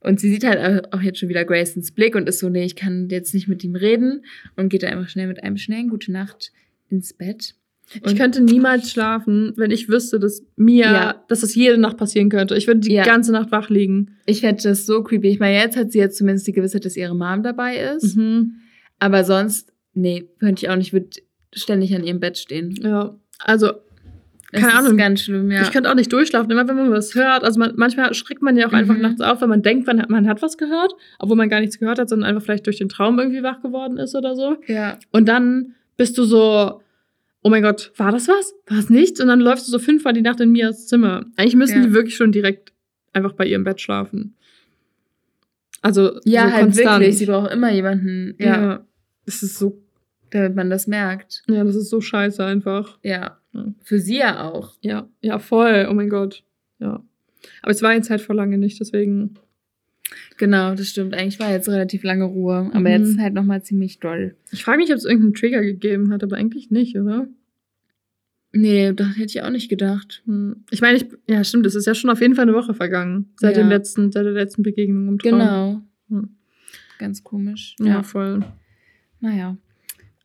Und 0.00 0.20
sie 0.20 0.30
sieht 0.30 0.44
halt 0.44 0.92
auch 0.92 1.00
jetzt 1.00 1.18
schon 1.18 1.30
wieder 1.30 1.46
Graysons 1.46 1.92
Blick 1.92 2.14
und 2.14 2.28
ist 2.28 2.40
so, 2.40 2.50
nee, 2.50 2.64
ich 2.64 2.76
kann 2.76 3.08
jetzt 3.08 3.32
nicht 3.32 3.48
mit 3.48 3.64
ihm 3.64 3.74
reden 3.74 4.24
und 4.54 4.68
geht 4.68 4.82
dann 4.82 4.92
einfach 4.92 5.08
schnell 5.08 5.28
mit 5.28 5.42
einem 5.42 5.56
schnellen 5.56 5.88
Gute 5.88 6.12
Nacht 6.12 6.52
ins 6.90 7.14
Bett. 7.14 7.54
Ich 7.92 8.02
Und- 8.02 8.16
könnte 8.18 8.40
niemals 8.42 8.90
schlafen, 8.90 9.52
wenn 9.56 9.70
ich 9.70 9.88
wüsste, 9.88 10.18
dass 10.18 10.42
mir, 10.56 10.84
Ja. 10.84 11.24
dass 11.28 11.40
das 11.42 11.54
jede 11.54 11.78
Nacht 11.78 11.96
passieren 11.96 12.28
könnte. 12.30 12.56
Ich 12.56 12.66
würde 12.66 12.80
die 12.80 12.92
Ja. 12.94 13.04
ganze 13.04 13.30
Nacht 13.32 13.52
wach 13.52 13.68
liegen. 13.68 14.16
Ich 14.26 14.40
fände 14.40 14.62
das 14.62 14.86
so 14.86 15.02
creepy. 15.02 15.28
Ich 15.28 15.38
meine, 15.38 15.56
jetzt 15.58 15.76
hat 15.76 15.92
sie 15.92 15.98
jetzt 15.98 16.16
zumindest 16.16 16.46
die 16.46 16.52
Gewissheit, 16.52 16.84
dass 16.84 16.96
ihre 16.96 17.14
Mom 17.14 17.42
dabei 17.42 17.76
ist. 17.76 18.16
Mhm. 18.16 18.54
Aber 18.98 19.22
sonst, 19.24 19.72
nee, 19.92 20.28
könnte 20.40 20.64
ich 20.64 20.70
auch 20.70 20.76
nicht. 20.76 20.88
Ich 20.88 20.92
würde 20.92 21.08
ständig 21.52 21.94
an 21.94 22.04
ihrem 22.04 22.20
Bett 22.20 22.38
stehen. 22.38 22.74
Ja, 22.82 23.14
also 23.38 23.70
Keine 24.52 24.66
ist 24.68 24.74
Ahnung. 24.74 24.96
ganz 24.96 25.20
schlimm, 25.22 25.50
ja. 25.50 25.62
ich 25.62 25.70
könnte 25.70 25.90
auch 25.90 25.94
nicht 25.94 26.12
durchschlafen, 26.12 26.50
immer 26.50 26.66
wenn 26.66 26.76
man 26.76 26.90
was 26.90 27.14
hört. 27.14 27.44
Also 27.44 27.58
man, 27.60 27.72
manchmal 27.76 28.14
schreckt 28.14 28.40
man 28.42 28.56
ja 28.56 28.66
auch 28.68 28.72
einfach 28.72 28.94
Mhm. 28.96 29.02
nachts 29.02 29.20
auf, 29.20 29.40
wenn 29.42 29.48
man 29.48 29.62
denkt, 29.62 29.86
man 29.86 30.00
hat, 30.00 30.10
man 30.10 30.26
hat 30.28 30.42
was 30.42 30.56
gehört, 30.58 30.94
obwohl 31.18 31.36
man 31.36 31.48
gar 31.48 31.60
nichts 31.60 31.78
gehört 31.78 31.98
hat, 31.98 32.08
sondern 32.08 32.28
einfach 32.30 32.42
vielleicht 32.42 32.66
durch 32.66 32.78
den 32.78 32.88
Traum 32.88 33.18
irgendwie 33.18 33.42
wach 33.42 33.60
geworden 33.60 33.98
ist 33.98 34.14
oder 34.16 34.34
so. 34.34 34.56
ja. 34.68 34.98
Und 35.12 35.28
dann 35.28 35.74
bist 35.96 36.16
du 36.18 36.24
so, 36.24 36.80
oh 37.44 37.50
mein 37.50 37.62
Gott, 37.62 37.92
war 37.96 38.10
das 38.10 38.26
was? 38.26 38.54
War 38.66 38.78
es 38.78 38.90
nichts? 38.90 39.20
Und 39.20 39.28
dann 39.28 39.38
läufst 39.40 39.68
du 39.68 39.70
so 39.70 39.78
fünfmal 39.78 40.12
die 40.14 40.22
Nacht 40.22 40.40
in 40.40 40.50
Mias 40.50 40.86
Zimmer. 40.88 41.24
Eigentlich 41.36 41.54
müssen 41.56 41.76
Ja. 41.82 41.86
die 41.86 41.92
wirklich 41.94 42.16
schon 42.16 42.32
direkt 42.32 42.72
einfach 43.12 43.32
bei 43.34 43.46
ihrem 43.46 43.62
Bett 43.64 43.80
schlafen. 43.80 44.34
Also 45.82 46.18
Ja, 46.24 46.46
so 46.48 46.52
halt 46.54 46.62
konstant. 46.64 47.00
wirklich. 47.00 47.18
Sie 47.18 47.26
braucht 47.26 47.52
immer 47.52 47.70
jemanden, 47.72 48.34
ja, 48.38 48.46
ja. 48.62 48.86
Das 49.26 49.42
ist 49.42 49.58
so, 49.58 49.80
damit 50.30 50.54
man 50.56 50.70
das 50.70 50.86
merkt. 50.86 51.42
ja, 51.46 51.62
das 51.64 51.76
ist 51.76 51.90
so 51.90 52.00
scheiße 52.00 52.44
einfach. 52.44 52.98
Ja. 53.02 53.38
Ja. 53.52 53.66
Für 53.82 54.00
sie 54.00 54.18
ja 54.18 54.42
auch. 54.50 54.74
Ja, 54.80 55.08
ja, 55.20 55.38
voll. 55.38 55.86
Oh 55.90 55.94
mein 55.94 56.08
Gott. 56.08 56.42
Ja. 56.78 57.04
Aber 57.62 57.70
es 57.70 57.82
war 57.82 57.92
jetzt 57.94 58.10
halt 58.10 58.20
vor 58.20 58.34
lange 58.34 58.58
nicht, 58.58 58.80
deswegen. 58.80 59.34
Genau, 60.36 60.74
das 60.74 60.88
stimmt. 60.88 61.14
Eigentlich 61.14 61.38
war 61.40 61.50
jetzt 61.50 61.68
relativ 61.68 62.02
lange 62.02 62.24
Ruhe, 62.24 62.70
aber 62.72 62.80
Mhm. 62.80 62.86
jetzt 62.86 63.08
ist 63.10 63.18
halt 63.20 63.34
nochmal 63.34 63.62
ziemlich 63.62 63.98
doll. 64.00 64.36
Ich 64.52 64.64
frage 64.64 64.78
mich, 64.78 64.90
ob 64.90 64.96
es 64.96 65.04
irgendeinen 65.04 65.34
Trigger 65.34 65.62
gegeben 65.62 66.10
hat, 66.12 66.22
aber 66.22 66.36
eigentlich 66.36 66.70
nicht, 66.70 66.96
oder? 66.98 67.26
Nee, 68.52 68.92
das 68.92 69.08
hätte 69.16 69.24
ich 69.26 69.42
auch 69.42 69.50
nicht 69.50 69.68
gedacht. 69.68 70.22
Hm. 70.26 70.64
Ich 70.70 70.80
meine, 70.80 70.96
ich, 70.96 71.06
ja, 71.28 71.42
stimmt, 71.42 71.66
es 71.66 71.74
ist 71.74 71.86
ja 71.86 71.94
schon 71.94 72.10
auf 72.10 72.20
jeden 72.20 72.36
Fall 72.36 72.44
eine 72.44 72.54
Woche 72.54 72.72
vergangen. 72.74 73.32
Seit, 73.36 73.56
Ja. 73.56 73.62
dem 73.64 73.68
letzten, 73.68 74.12
seit 74.12 74.24
der 74.24 74.32
letzten 74.32 74.62
Begegnung 74.62 75.08
im 75.08 75.18
Traum. 75.18 75.30
Genau. 75.32 75.82
Hm. 76.10 76.28
Ganz 77.00 77.24
komisch. 77.24 77.74
Ja, 77.80 78.04
voll. 78.04 78.44
Naja. 79.20 79.56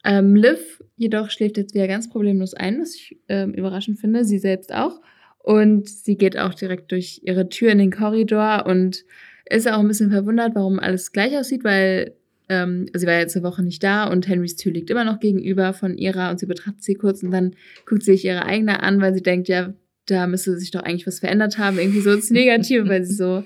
Ähm, 0.03 0.35
Liv 0.35 0.83
jedoch 0.95 1.31
schläft 1.31 1.57
jetzt 1.57 1.73
wieder 1.73 1.87
ganz 1.87 2.07
problemlos 2.09 2.53
ein, 2.53 2.79
was 2.79 2.93
ich 2.95 3.17
ähm, 3.29 3.53
überraschend 3.53 3.99
finde. 3.99 4.23
Sie 4.23 4.37
selbst 4.37 4.73
auch. 4.73 5.01
Und 5.39 5.89
sie 5.89 6.15
geht 6.15 6.37
auch 6.37 6.53
direkt 6.53 6.91
durch 6.91 7.21
ihre 7.23 7.49
Tür 7.49 7.71
in 7.71 7.79
den 7.79 7.91
Korridor 7.91 8.65
und 8.67 9.03
ist 9.49 9.67
auch 9.67 9.79
ein 9.79 9.87
bisschen 9.87 10.11
verwundert, 10.11 10.55
warum 10.55 10.79
alles 10.79 11.11
gleich 11.11 11.35
aussieht, 11.37 11.63
weil 11.63 12.13
ähm, 12.49 12.87
sie 12.93 13.05
war 13.05 13.19
jetzt 13.19 13.35
eine 13.35 13.45
Woche 13.45 13.63
nicht 13.63 13.83
da 13.83 14.05
und 14.05 14.27
Henrys 14.27 14.55
Tür 14.55 14.71
liegt 14.71 14.89
immer 14.89 15.03
noch 15.03 15.19
gegenüber 15.19 15.73
von 15.73 15.97
ihrer 15.97 16.31
und 16.31 16.39
sie 16.39 16.47
betrachtet 16.47 16.83
sie 16.83 16.95
kurz 16.95 17.23
und 17.23 17.31
dann 17.31 17.55
guckt 17.85 18.03
sie 18.03 18.13
sich 18.13 18.25
ihre 18.25 18.45
eigene 18.45 18.81
an, 18.81 19.01
weil 19.01 19.13
sie 19.13 19.21
denkt, 19.21 19.47
ja, 19.47 19.73
da 20.07 20.27
müsste 20.27 20.57
sich 20.57 20.71
doch 20.71 20.81
eigentlich 20.81 21.05
was 21.05 21.19
verändert 21.19 21.57
haben, 21.57 21.77
irgendwie 21.77 22.01
so 22.01 22.11
ins 22.11 22.31
Negative, 22.31 22.87
weil 22.87 23.03
sie 23.03 23.13
so 23.13 23.43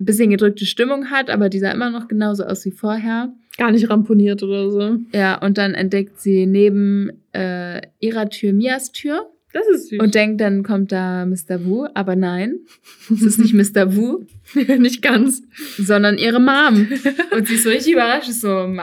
ein 0.00 0.04
bisschen 0.04 0.30
gedrückte 0.30 0.66
Stimmung 0.66 1.10
hat, 1.10 1.30
aber 1.30 1.48
die 1.48 1.58
sah 1.58 1.72
immer 1.72 1.90
noch 1.90 2.08
genauso 2.08 2.44
aus 2.44 2.64
wie 2.64 2.70
vorher. 2.70 3.32
Gar 3.56 3.72
nicht 3.72 3.88
ramponiert 3.88 4.42
oder 4.42 4.70
so. 4.70 4.98
Ja, 5.12 5.40
und 5.40 5.58
dann 5.58 5.74
entdeckt 5.74 6.20
sie 6.20 6.46
neben 6.46 7.10
äh, 7.32 7.80
ihrer 8.00 8.28
Tür 8.28 8.52
Mias 8.52 8.90
Tür 8.92 9.30
Das 9.54 9.66
ist 9.68 9.88
süß. 9.88 10.00
und 10.00 10.14
denkt, 10.14 10.40
dann 10.40 10.62
kommt 10.64 10.92
da 10.92 11.24
Mr. 11.24 11.64
Wu, 11.64 11.86
aber 11.94 12.16
nein, 12.16 12.58
es 13.10 13.22
ist 13.22 13.38
nicht 13.38 13.54
Mr. 13.54 13.96
Wu, 13.96 14.24
nicht 14.78 15.00
ganz. 15.00 15.42
sondern 15.78 16.18
ihre 16.18 16.40
Mom. 16.40 16.88
Und 17.30 17.46
sie 17.48 17.54
ist 17.54 17.62
so 17.64 17.70
richtig 17.70 17.92
überrascht, 17.94 18.28
ist 18.28 18.40
so, 18.42 18.66
Mom? 18.66 18.82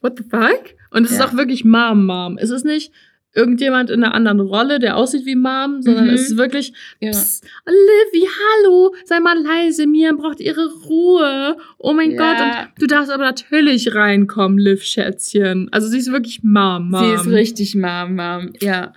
What 0.00 0.18
the 0.18 0.24
fuck? 0.24 0.62
Und 0.90 1.04
es 1.04 1.12
ist 1.12 1.18
Ja. 1.18 1.26
auch 1.28 1.34
wirklich 1.36 1.64
Mom, 1.64 2.06
Mom. 2.06 2.38
Es 2.38 2.50
ist 2.50 2.64
nicht 2.64 2.92
irgendjemand 3.34 3.88
in 3.90 4.04
einer 4.04 4.14
anderen 4.14 4.40
Rolle, 4.40 4.78
der 4.78 4.96
aussieht 4.96 5.24
wie 5.24 5.36
Mom, 5.36 5.80
sondern 5.80 6.04
Mhm. 6.08 6.10
es 6.14 6.22
ist 6.30 6.36
wirklich, 6.36 6.72
Ja. 7.00 7.10
Psst, 7.10 7.44
Livy, 7.66 8.26
hallo, 8.28 8.94
sei 9.06 9.20
mal 9.20 9.38
leise, 9.42 9.86
Mia 9.86 10.12
braucht 10.12 10.38
ihre 10.40 10.68
Ruhe. 10.86 11.56
Oh 11.78 11.94
mein 11.94 12.10
Ja. 12.12 12.16
Gott, 12.18 12.40
und 12.76 12.82
du 12.82 12.86
darfst 12.86 13.10
aber 13.10 13.24
natürlich 13.24 13.94
reinkommen, 13.94 14.58
Liv, 14.58 14.82
Schätzchen. 14.84 15.68
Also 15.72 15.88
sie 15.88 15.98
ist 15.98 16.12
wirklich 16.12 16.42
Mom, 16.42 16.90
Mom. 16.90 17.04
Sie 17.04 17.14
ist 17.14 17.26
richtig 17.26 17.74
Mom, 17.74 18.16
Mom, 18.16 18.52
ja. 18.60 18.92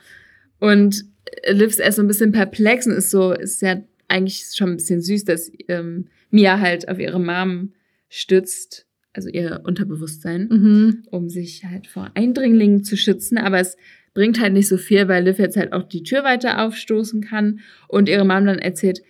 Und 0.60 1.06
Liv 1.50 1.68
ist 1.68 1.80
erst 1.80 1.98
so 1.98 2.04
ein 2.04 2.08
bisschen 2.08 2.32
perplex 2.32 2.88
und 2.88 2.94
ist 2.94 3.12
so, 3.12 3.32
ist 3.32 3.62
ja 3.62 3.82
eigentlich 4.08 4.46
schon 4.54 4.72
ein 4.72 4.78
bisschen 4.78 5.02
süß, 5.02 5.26
dass 5.26 5.52
ähm, 5.68 6.08
Mia 6.30 6.60
halt 6.60 6.88
auf 6.88 7.00
ihre 7.00 7.20
Mom 7.20 7.74
stützt, 8.10 8.86
also 9.14 9.30
ihr 9.30 9.62
Unterbewusstsein. 9.64 10.48
Mhm. 10.50 11.04
um 11.12 11.30
sich 11.30 11.66
halt 11.66 11.88
vor 11.88 12.12
Eindringlingen 12.16 12.84
zu 12.84 12.98
schützen, 12.98 13.38
aber 13.38 13.60
es 13.60 13.78
bringt 14.14 14.40
halt 14.40 14.54
nicht 14.54 14.68
so 14.68 14.78
viel, 14.78 15.08
weil 15.08 15.26
Liv 15.26 15.40
jetzt 15.40 15.58
halt 15.58 15.74
auch 15.74 15.84
die 15.84 16.04
Tür 16.04 16.24
weiter 16.24 16.64
aufstoßen 16.64 17.22
kann 17.22 17.60
und 17.88 18.08
ihre 18.08 18.26
Mom 18.26 18.46
dann 18.46 18.60
erzählt, 18.60 19.02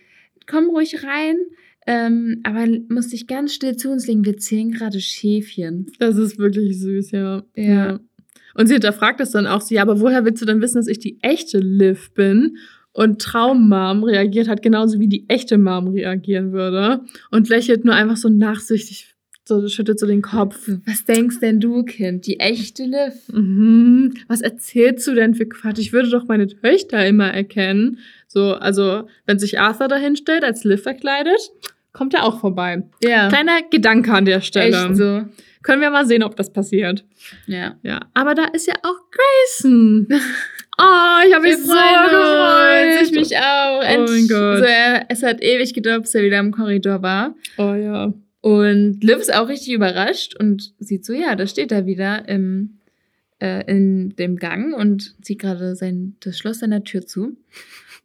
komm 0.46 0.68
ruhig 0.70 1.04
rein, 1.04 1.36
ähm, 1.86 2.40
aber 2.42 2.66
musst 2.88 3.12
dich 3.12 3.26
ganz 3.26 3.54
still 3.54 3.76
zu 3.76 3.90
uns 3.90 4.06
legen, 4.06 4.24
wir 4.24 4.36
zählen 4.36 4.72
gerade 4.72 5.00
Schäfchen. 5.00 5.92
Das 5.98 6.16
ist 6.16 6.38
wirklich 6.38 6.78
süß, 6.78 7.12
ja. 7.12 7.44
Ja. 7.54 8.00
Und 8.56 8.66
sie 8.66 8.74
hinterfragt 8.74 9.20
es 9.20 9.30
dann 9.30 9.46
auch 9.46 9.60
so, 9.60 9.74
ja, 9.74 9.82
aber 9.82 10.00
woher 10.00 10.24
willst 10.24 10.40
du 10.42 10.46
denn 10.46 10.60
wissen, 10.60 10.76
dass 10.76 10.86
ich 10.86 10.98
die 10.98 11.18
echte 11.22 11.58
Liv 11.58 12.12
bin? 12.14 12.56
Und 12.92 13.20
Traummom 13.20 14.04
reagiert 14.04 14.48
halt 14.48 14.62
genauso, 14.62 14.98
wie 14.98 15.08
die 15.08 15.28
echte 15.28 15.58
Mom 15.58 15.88
reagieren 15.88 16.52
würde. 16.52 17.02
Und 17.30 17.50
lächelt 17.50 17.84
nur 17.84 17.94
einfach 17.94 18.16
so 18.16 18.30
nachsichtig, 18.30 19.14
so 19.44 19.68
schüttelt 19.68 20.00
so 20.00 20.06
den 20.06 20.22
Kopf. 20.22 20.70
Was 20.86 21.04
denkst 21.04 21.40
denn 21.40 21.60
du, 21.60 21.82
Kind? 21.84 22.26
Die 22.26 22.40
echte 22.40 22.84
Liv? 22.84 23.12
Mhm. 23.30 24.14
Was 24.28 24.40
erzählst 24.40 25.06
du 25.06 25.14
denn 25.14 25.34
für 25.34 25.44
Quatsch? 25.44 25.78
Ich 25.78 25.92
würde 25.92 26.08
doch 26.08 26.26
meine 26.26 26.46
Töchter 26.46 27.06
immer 27.06 27.28
erkennen. 27.28 27.98
So, 28.26 28.54
also, 28.54 29.06
wenn 29.26 29.38
sich 29.38 29.60
Arthur 29.60 29.88
dahin 29.88 30.16
stellt, 30.16 30.42
als 30.42 30.64
Liv 30.64 30.82
verkleidet, 30.82 31.52
kommt 31.92 32.14
er 32.14 32.24
auch 32.24 32.40
vorbei. 32.40 32.82
Ja. 33.02 33.28
Kleiner 33.28 33.60
Gedanke 33.70 34.12
an 34.12 34.24
der 34.24 34.40
Stelle. 34.40 34.86
Echt 34.86 34.96
so. 34.96 35.24
Können 35.66 35.82
wir 35.82 35.90
mal 35.90 36.06
sehen, 36.06 36.22
ob 36.22 36.36
das 36.36 36.52
passiert. 36.52 37.04
Ja. 37.48 37.74
Ja. 37.82 37.98
Aber 38.14 38.36
da 38.36 38.44
ist 38.44 38.68
ja 38.68 38.74
auch 38.82 39.10
Grayson. 39.10 40.08
Oh, 40.78 41.26
ich 41.26 41.32
habe 41.32 41.44
mich 41.44 41.56
so 41.56 41.72
gefreut. 41.72 43.02
Ich 43.02 43.10
mich 43.12 43.34
auch. 43.38 43.78
Oh 43.78 44.04
mein. 44.06 44.28
Gott. 44.28 44.58
So, 44.58 44.64
er, 44.64 45.06
es 45.08 45.22
hat 45.22 45.42
ewig 45.42 45.72
gedauert, 45.72 46.02
bis 46.02 46.14
er 46.14 46.22
wieder 46.22 46.38
im 46.38 46.52
Korridor 46.52 47.00
war. 47.00 47.34
Oh 47.56 47.72
ja. 47.72 48.12
Und 48.42 49.02
Liv 49.02 49.16
ist 49.16 49.34
auch 49.34 49.48
richtig 49.48 49.72
überrascht 49.72 50.36
und 50.38 50.74
sieht 50.78 51.06
so, 51.06 51.14
ja, 51.14 51.34
da 51.34 51.46
steht 51.46 51.72
er 51.72 51.86
wieder 51.86 52.28
im, 52.28 52.76
äh, 53.40 53.64
in 53.72 54.16
dem 54.16 54.36
Gang 54.36 54.76
und 54.76 55.14
zieht 55.24 55.38
gerade 55.38 55.74
sein, 55.76 56.16
das 56.20 56.36
Schloss 56.36 56.58
seiner 56.58 56.84
Tür 56.84 57.06
zu. 57.06 57.38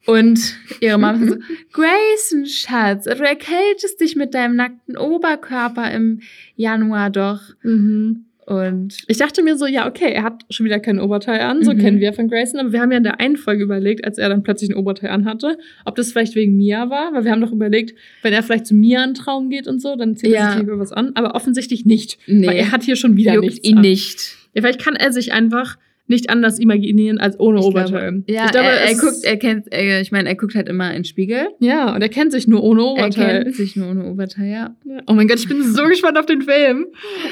Und 0.05 0.55
ihre 0.79 0.97
Mama 0.97 1.25
so, 1.27 1.35
Grayson, 1.73 2.45
Schatz, 2.45 3.05
du 3.05 3.11
erkältest 3.23 3.99
dich 4.01 4.15
mit 4.15 4.33
deinem 4.33 4.55
nackten 4.55 4.97
Oberkörper 4.97 5.91
im 5.91 6.21
Januar 6.55 7.09
doch. 7.09 7.41
Mhm. 7.63 8.25
Und 8.47 8.97
Ich 9.07 9.17
dachte 9.17 9.43
mir 9.43 9.55
so, 9.55 9.65
ja, 9.67 9.87
okay, 9.87 10.11
er 10.11 10.23
hat 10.23 10.43
schon 10.49 10.65
wieder 10.65 10.79
kein 10.79 10.99
Oberteil 10.99 11.39
an, 11.41 11.63
so 11.63 11.71
Mhm. 11.73 11.77
kennen 11.77 11.99
wir 11.99 12.11
von 12.11 12.27
Grayson, 12.27 12.59
aber 12.59 12.73
wir 12.73 12.81
haben 12.81 12.91
ja 12.91 12.97
in 12.97 13.03
der 13.03 13.19
einen 13.19 13.37
Folge 13.37 13.63
überlegt, 13.63 14.03
als 14.03 14.17
er 14.17 14.27
dann 14.29 14.43
plötzlich 14.43 14.71
ein 14.71 14.75
Oberteil 14.75 15.11
anhatte, 15.11 15.57
ob 15.85 15.95
das 15.95 16.11
vielleicht 16.11 16.35
wegen 16.35 16.57
Mia 16.57 16.89
war, 16.89 17.13
weil 17.13 17.23
wir 17.23 17.31
haben 17.31 17.39
doch 17.39 17.51
überlegt, 17.51 17.95
wenn 18.23 18.33
er 18.33 18.41
vielleicht 18.43 18.65
zu 18.65 18.73
Mia 18.73 19.03
in 19.03 19.11
den 19.11 19.15
Traum 19.15 19.49
geht 19.49 19.67
und 19.67 19.79
so, 19.81 19.95
dann 19.95 20.17
zieht 20.17 20.31
Ja. 20.31 20.47
er 20.47 20.51
sich 20.53 20.61
lieber 20.61 20.79
was 20.79 20.91
an, 20.91 21.11
aber 21.13 21.35
offensichtlich 21.35 21.85
nicht, 21.85 22.17
nee, 22.27 22.47
weil 22.47 22.57
er 22.57 22.71
hat 22.71 22.83
hier 22.83 22.95
schon 22.95 23.15
wieder 23.15 23.35
juckt 23.35 23.45
nichts 23.45 23.67
ihn 23.67 23.77
an. 23.77 23.81
nicht. 23.83 24.35
Ja, 24.53 24.63
vielleicht 24.63 24.81
kann 24.83 24.95
er 24.95 25.13
sich 25.13 25.31
einfach 25.31 25.77
nicht 26.11 26.29
anders 26.29 26.59
imaginieren 26.59 27.17
als 27.17 27.39
ohne 27.39 27.59
Ich 27.59 27.65
Oberteil. 27.65 28.11
Glaube, 28.11 28.23
ja, 28.27 28.45
ich 28.45 28.51
glaube, 28.51 28.67
er, 28.67 28.81
er 28.81 28.91
es- 28.91 28.99
guckt, 29.01 29.23
er 29.23 29.37
kennt, 29.37 29.71
er, 29.73 30.01
ich 30.01 30.11
meine, 30.11 30.29
er 30.29 30.35
guckt 30.35 30.53
halt 30.53 30.69
immer 30.69 30.89
in 30.89 30.97
den 30.97 31.05
Spiegel. 31.05 31.47
ja, 31.59 31.95
und 31.95 32.01
er 32.03 32.09
kennt 32.09 32.31
sich 32.31 32.47
nur 32.47 32.61
ohne 32.63 32.81
Er 32.81 32.87
Oberteil. 32.91 33.43
kennt 33.45 33.55
sich 33.55 33.75
nur 33.75 33.89
ohne 33.89 34.05
Oberteil, 34.11 34.51
ja. 34.51 34.75
Oh 35.07 35.13
mein 35.13 35.27
Gott, 35.27 35.39
ich 35.39 35.47
bin 35.47 35.63
so 35.63 35.83
gespannt 35.85 36.19
auf 36.19 36.27
den 36.27 36.43
Film. 36.43 36.85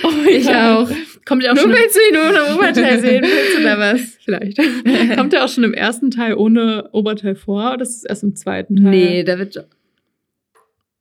Oh 0.03 0.07
Ich 0.27 0.45
Gott. 0.47 0.55
auch. 0.55 0.89
Kommt 1.25 1.43
ja 1.43 1.51
auch 1.51 1.55
Nur 1.55 1.63
schon 1.65 1.71
willst 1.73 1.95
du 1.95 1.99
ihn 2.11 2.17
ohne 2.17 2.55
Oberteil 2.55 2.99
sehen, 3.01 3.21
willst 3.23 3.57
du 3.59 3.63
da 3.63 3.77
was? 3.77 4.01
Vielleicht. 4.25 4.57
Kommt 5.17 5.33
er 5.33 5.45
auch 5.45 5.49
schon 5.49 5.63
im 5.63 5.73
ersten 5.73 6.09
Teil 6.09 6.33
ohne 6.33 6.89
Oberteil 6.93 7.35
vor? 7.35 7.67
Oder 7.69 7.77
das 7.77 7.95
ist 7.95 8.05
erst 8.05 8.23
im 8.23 8.35
zweiten 8.35 8.75
Teil? 8.77 8.89
Nee, 8.89 9.23
da 9.23 9.37
wird 9.37 9.67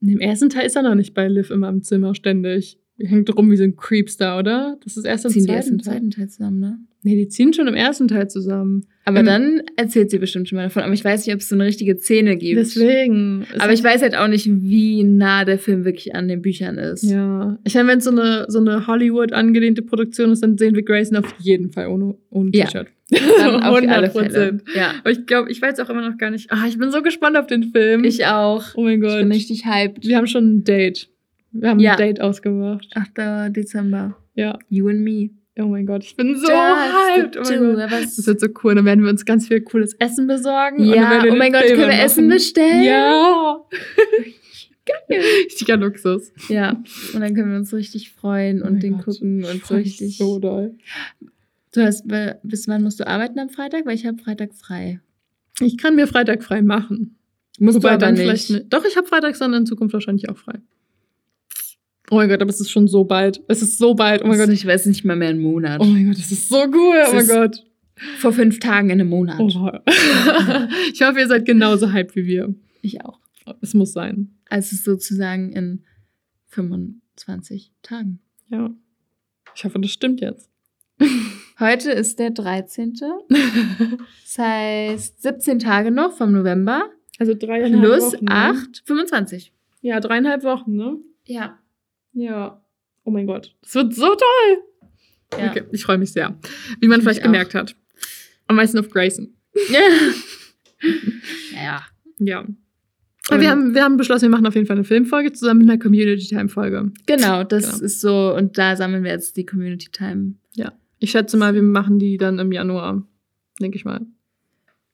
Im 0.01 0.20
ersten 0.20 0.49
Teil 0.51 0.66
ist 0.66 0.76
er 0.76 0.83
noch 0.83 0.95
nicht 0.95 1.14
bei 1.14 1.29
Liv 1.29 1.51
immer 1.51 1.68
im 1.68 1.83
Zimmer 1.83 2.14
ständig. 2.14 2.79
Hängt 3.01 3.35
rum 3.37 3.51
wie 3.51 3.57
so 3.57 3.62
ein 3.62 3.76
Creepstar, 3.76 4.39
oder? 4.41 4.76
Das 4.83 4.97
ist 4.97 5.05
erst 5.05 5.24
im 5.24 5.31
ziehen 5.31 5.43
die 5.43 5.47
zweiten 5.47 5.57
erst 5.59 5.70
im 5.70 5.79
Teil. 5.79 5.93
zweiten 5.93 6.11
Teil 6.11 6.29
zusammen, 6.29 6.59
ne? 6.61 6.79
Nee, 7.05 7.14
die 7.14 7.28
ziehen 7.28 7.53
schon 7.53 7.68
im 7.68 7.74
ersten 7.74 8.09
Teil 8.09 8.28
zusammen. 8.28 8.86
Aber 9.05 9.20
Im- 9.20 9.26
dann 9.26 9.62
erzählt 9.76 10.11
sie 10.11 10.18
bestimmt 10.18 10.49
schon 10.49 10.57
mal 10.57 10.64
davon. 10.64 10.82
Aber 10.82 10.92
ich 10.92 11.05
weiß 11.05 11.24
nicht, 11.24 11.34
ob 11.34 11.40
es 11.40 11.49
so 11.49 11.55
eine 11.55 11.64
richtige 11.64 11.96
Szene 11.96 12.36
gibt. 12.36 12.59
Deswegen. 12.59 13.46
Es 13.55 13.61
Aber 13.61 13.72
ich 13.72 13.82
weiß 13.84 14.03
halt 14.03 14.16
auch 14.16 14.26
nicht, 14.26 14.46
wie 14.51 15.05
nah 15.05 15.44
der 15.44 15.59
Film 15.59 15.84
wirklich 15.84 16.14
an 16.16 16.26
den 16.28 16.42
Büchern 16.42 16.76
ist. 16.76 17.05
Ja. 17.05 17.57
Ich 17.64 17.74
meine, 17.74 17.88
wenn 17.88 17.99
es 17.99 18.05
so 18.05 18.11
eine, 18.11 18.46
so 18.49 18.59
eine 18.59 18.86
Hollywood 18.88 19.32
angelehnte 19.32 19.82
Produktion 19.82 20.32
ist, 20.32 20.42
dann 20.42 20.59
sehen 20.59 20.74
wir 20.74 20.82
Grayson 20.82 21.16
auf 21.18 21.32
jeden 21.38 21.70
Fall 21.70 21.86
ohne, 21.86 22.16
ohne 22.30 22.51
Ja. 22.53 22.66
T-Shirt. 22.66 22.88
Dann 23.38 23.62
auf 23.62 23.76
alle 23.88 24.11
Fälle. 24.11 24.59
Ja. 24.74 24.92
Aber 25.01 25.11
ich 25.11 25.24
glaube, 25.24 25.51
ich 25.51 25.62
weiß 25.62 25.78
auch 25.80 25.88
immer 25.88 26.07
noch 26.07 26.18
gar 26.18 26.30
nicht. 26.30 26.51
Ah, 26.53 26.66
ich 26.68 26.78
bin 26.78 26.90
so 26.90 27.01
gespannt 27.01 27.36
auf 27.38 27.46
den 27.46 27.62
Film. 27.72 28.05
Ich 28.05 28.26
auch. 28.26 28.64
oh 28.74 28.82
mein 28.82 29.01
Ich 29.03 29.09
Gott. 29.09 29.18
bin 29.20 29.32
richtig 29.32 29.64
hyped. 29.64 30.07
wir 30.07 30.16
haben 30.16 30.26
schon 30.26 30.57
ein 30.59 30.64
Date. 30.64 31.09
Wir 31.53 31.70
haben 31.70 31.80
Ja. 31.80 31.92
ein 31.92 31.96
Date 31.99 32.20
ausgemacht. 32.20 32.89
8. 32.94 33.55
Dezember. 33.56 34.16
Ja. 34.35 34.59
You 34.68 34.89
and 34.89 35.01
me. 35.01 35.31
Oh 35.60 35.66
mein 35.66 35.86
Gott, 35.86 36.05
ich 36.05 36.14
bin 36.14 36.36
so 36.36 36.48
hyped. 36.48 37.36
Oh 37.36 37.43
mein 37.43 37.74
Gott. 37.74 37.90
Das 37.90 38.26
wird 38.26 38.40
so 38.40 38.47
cool. 38.62 38.76
Dann 38.76 38.85
werden 38.85 39.02
wir 39.02 39.10
uns 39.10 39.24
ganz 39.24 39.48
viel 39.48 39.60
cooles 39.60 39.94
Essen 39.94 40.26
besorgen. 40.28 40.85
Ja, 40.85 41.24
oh 41.28 41.35
mein 41.35 41.52
Gott, 41.52 41.62
Film 41.62 41.80
können 41.80 41.90
wir 41.90 42.05
Essen 42.05 42.28
bestellen? 42.28 42.85
Ja. 42.85 43.60
Richtiger 45.10 45.76
Luxus. 45.76 46.32
Ja, 46.48 46.82
und 47.12 47.20
dann 47.20 47.35
können 47.35 47.51
wir 47.51 47.59
uns 47.59 47.74
richtig 47.74 48.10
freuen 48.10 48.62
Oh 48.62 48.66
und 48.66 48.72
mein 48.74 48.80
den 48.80 48.93
Gott, 48.94 49.05
gucken 49.05 49.44
und 49.44 49.66
so 49.66 49.74
richtig. 49.74 50.16
So 50.16 50.39
doll. 50.39 50.76
Du 51.72 51.82
hast, 51.82 52.06
bis 52.43 52.68
wann 52.68 52.82
musst 52.82 53.01
du 53.01 53.06
arbeiten 53.06 53.39
am 53.39 53.51
Freitag? 53.51 53.85
Weil 53.85 53.97
ich 53.97 54.06
habe 54.06 54.18
Freitag 54.18 54.55
frei. 54.55 55.01
Ich 55.60 55.76
kann 55.76 55.97
mir 55.97 56.06
Freitag 56.06 56.43
frei 56.43 56.62
machen. 56.62 57.16
Musst 57.59 57.76
Wobei 57.76 57.89
du 57.89 57.94
aber 57.94 57.98
dann 57.98 58.14
nicht. 58.14 58.22
vielleicht 58.22 58.51
nicht. 58.51 58.72
Doch, 58.72 58.85
ich 58.85 58.97
habe 58.97 59.06
Freitags 59.06 59.40
dann 59.40 59.52
in 59.52 59.66
Zukunft 59.66 59.93
wahrscheinlich 59.93 60.28
auch 60.28 60.39
frei. 60.39 60.60
Oh 62.10 62.16
mein 62.16 62.28
Gott, 62.28 62.40
aber 62.40 62.51
es 62.51 62.60
ist 62.60 62.70
schon 62.70 62.89
so 62.89 63.05
bald. 63.05 63.43
Es 63.48 63.62
ist 63.62 63.78
so 63.78 63.94
bald. 63.94 64.22
Oh 64.24 64.26
mein 64.28 64.39
Gott. 64.39 64.48
ich 64.48 64.66
weiß 64.66 64.86
nicht 64.86 65.05
mal 65.05 65.16
mehr 65.16 65.28
einen 65.28 65.40
Monat. 65.43 65.80
Oh 65.80 65.85
mein 65.85 66.06
Gott, 66.06 66.18
das 66.18 66.32
ist 66.32 66.48
so 66.48 66.64
cool. 66.72 66.97
Es 67.02 67.12
Oh 67.12 67.14
mein 67.16 67.26
Gott. 67.28 67.64
Vor 68.18 68.32
fünf 68.32 68.60
Tagen 68.60 68.90
in 68.90 69.01
einem 69.01 69.10
Monat. 69.10 69.39
Oh. 69.40 69.48
ich 70.93 71.02
hoffe, 71.02 71.18
ihr 71.18 71.26
seid 71.26 71.44
genauso 71.44 71.93
hyped 71.93 72.14
wie 72.16 72.26
wir. 72.26 72.55
Ich 72.80 73.05
auch. 73.05 73.18
Es 73.60 73.74
muss 73.74 73.93
sein. 73.93 74.36
Also 74.48 74.76
sozusagen 74.76 75.52
in 75.52 75.85
25 76.47 77.72
Tagen. 77.82 78.20
Ja. 78.48 78.70
Ich 79.55 79.64
hoffe, 79.64 79.80
das 79.80 79.90
stimmt 79.90 80.20
jetzt. 80.20 80.48
Heute 81.60 81.90
ist 81.90 82.18
der 82.18 82.30
13. 82.30 82.94
Das 83.28 84.39
heißt 84.39 85.22
17 85.22 85.59
Tage 85.59 85.90
noch 85.90 86.12
vom 86.12 86.32
November. 86.32 86.89
Also 87.18 87.35
dreieinhalb 87.35 87.82
Plus 87.82 88.12
Wochen. 88.14 88.24
ne? 88.26 88.30
8, 88.32 88.82
25. 88.85 89.52
Ja, 89.80 89.98
dreieinhalb 90.01 90.44
Wochen, 90.44 90.76
ne? 90.76 90.97
Ja. 91.26 91.59
Ja. 92.19 92.61
Oh 93.05 93.11
mein 93.11 93.27
Gott. 93.27 93.55
Das 93.62 93.74
wird 93.74 93.95
so 93.95 94.07
toll. 94.09 95.39
ja. 95.39 95.51
Okay, 95.51 95.65
ich 95.73 95.82
freue 95.85 95.99
mich 95.99 96.12
sehr. 96.12 96.39
Wie 96.81 96.89
man 96.89 96.99
Ich 96.99 97.05
vielleicht 97.05 97.20
auch. 97.20 97.24
gemerkt 97.24 97.55
hat. 97.55 97.74
Am 98.47 98.57
meisten 98.57 98.78
auf 98.78 98.90
Grayson. 98.90 99.35
ja. 99.70 99.81
Ja. 102.20 102.47
Aber 103.28 103.40
wir 103.40 103.51
haben, 103.51 103.74
wir 103.74 103.85
haben 103.85 103.97
beschlossen, 103.97 104.23
wir 104.23 104.31
machen 104.31 104.47
auf 104.47 104.55
jeden 104.55 104.66
Fall 104.66 104.77
eine 104.77 104.85
Filmfolge 104.85 105.32
zusammen 105.32 105.61
mit 105.61 105.70
einer 105.70 105.78
Community-Time-Folge. 105.78 106.93
Genau, 107.07 107.45
das 107.45 107.70
Genau. 107.73 107.85
ist 107.85 108.01
so. 108.01 108.35
Und 108.35 108.57
da 108.59 108.74
sammeln 108.77 109.05
wir 109.05 109.11
jetzt 109.11 109.36
die 109.36 109.45
Community 109.47 109.89
Time. 109.90 110.35
Ich 111.01 111.12
schätze 111.12 111.36
mal, 111.36 111.55
wir 111.55 111.62
machen 111.62 112.01
die 112.01 112.16
dann 112.16 112.40
im 112.40 112.51
Januar. 112.51 113.07
Denke 113.61 113.77
ich 113.77 113.85
mal. 113.85 114.05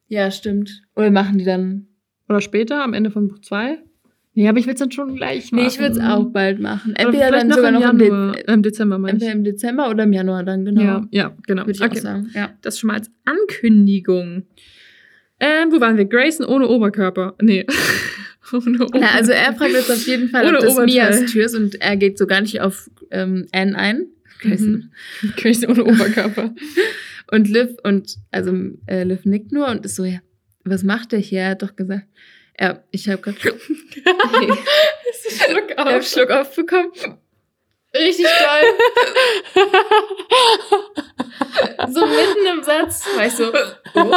Ja, 0.09 0.31
stimmt. 0.31 0.83
Oder 0.97 1.11
machen 1.11 1.39
die 1.39 1.45
dann. 1.47 1.87
Oder 2.29 2.43
später, 2.43 2.85
am 2.85 2.93
Ende 2.93 3.11
von 3.11 3.29
Buch 3.29 3.39
2. 3.39 3.79
Nee, 4.37 4.49
aber 4.49 4.59
ich 4.59 4.67
will 4.67 4.75
es 4.75 4.81
dann 4.81 4.91
schon 4.91 5.15
gleich 5.15 5.53
machen. 5.53 5.63
Nee, 5.63 5.69
ich 5.69 5.79
würde 5.79 5.95
es 5.95 6.01
auch 6.01 6.25
bald 6.25 6.59
machen. 6.59 6.95
Entweder 6.97 7.31
dann 7.31 7.53
sogar 7.53 7.69
im 7.69 7.75
noch 7.75 7.91
im, 7.91 8.01
Januar, 8.01 8.49
im 8.49 8.63
Dezember, 8.63 8.99
meine 8.99 9.13
entweder 9.13 9.33
im 9.33 9.45
Dezember 9.45 9.91
oder 9.91 10.05
im 10.05 10.13
Januar 10.13 10.43
dann, 10.43 10.65
genau. 10.65 10.83
Ja, 10.83 11.07
ja, 11.11 11.37
genau. 11.47 11.63
Würde 11.67 11.73
ich 11.73 11.83
auch 11.83 11.95
sagen. 11.95 12.31
Ja. 12.35 12.53
Das 12.63 12.79
schon 12.79 12.89
mal 12.89 12.95
als 12.95 13.11
Ankündigung. 13.25 14.43
Ähm, 15.39 15.71
wo 15.71 15.81
waren 15.81 15.97
wir? 15.97 16.05
Grayson 16.05 16.47
ohne 16.47 16.69
Oberkörper. 16.69 17.35
Nee. 17.41 17.65
ohne 18.53 18.75
Oberkörper. 18.75 19.01
Ja, 19.01 19.09
also 19.15 19.31
er 19.31 19.53
fragt 19.55 19.73
jetzt 19.73 19.91
auf 19.91 20.07
jeden 20.07 20.29
Fall, 20.29 20.47
Ohne 20.47 20.59
ob 20.59 20.65
das 20.65 20.73
Oberteil. 20.75 21.11
Mias 21.21 21.31
Tür 21.31 21.47
ist 21.47 21.55
und 21.55 21.81
er 21.81 21.97
geht 21.97 22.19
so 22.19 22.27
gar 22.27 22.41
nicht 22.41 22.61
auf 22.61 22.91
ähm, 23.11 23.47
Anne 23.53 23.77
ein. 23.77 24.07
Mhm. 24.43 24.91
Grayson 25.37 25.71
ohne 25.71 25.85
Oberkörper. 25.85 26.55
Und 27.31 27.49
Liv 27.49 27.71
und 27.83 28.17
also 28.31 28.53
äh, 28.87 29.03
Liv 29.03 29.25
nickt 29.25 29.51
nur 29.51 29.69
und 29.69 29.87
ist 29.87 29.97
so, 29.97 30.05
ja, 30.05 30.19
was 30.63 30.83
macht 30.83 31.13
der 31.13 31.19
hier? 31.21 31.41
Er 31.41 31.51
hat 31.53 31.63
doch 31.63 31.75
gesagt, 31.75 32.07
ja, 32.61 32.83
ich 32.91 33.09
habe 33.09 33.21
gerade 33.21 33.39
Schluck 33.45 33.61
hab 35.77 35.87
einen 35.87 36.03
Schluck 36.03 36.31
aufbekommen. 36.31 36.93
Richtig 37.95 38.27
toll. 38.27 38.63
so 41.93 42.07
mitten 42.07 42.47
im 42.59 42.65
Satz, 42.65 43.07
weißt 43.17 43.39
du, 43.39 43.53
oh. 43.95 44.13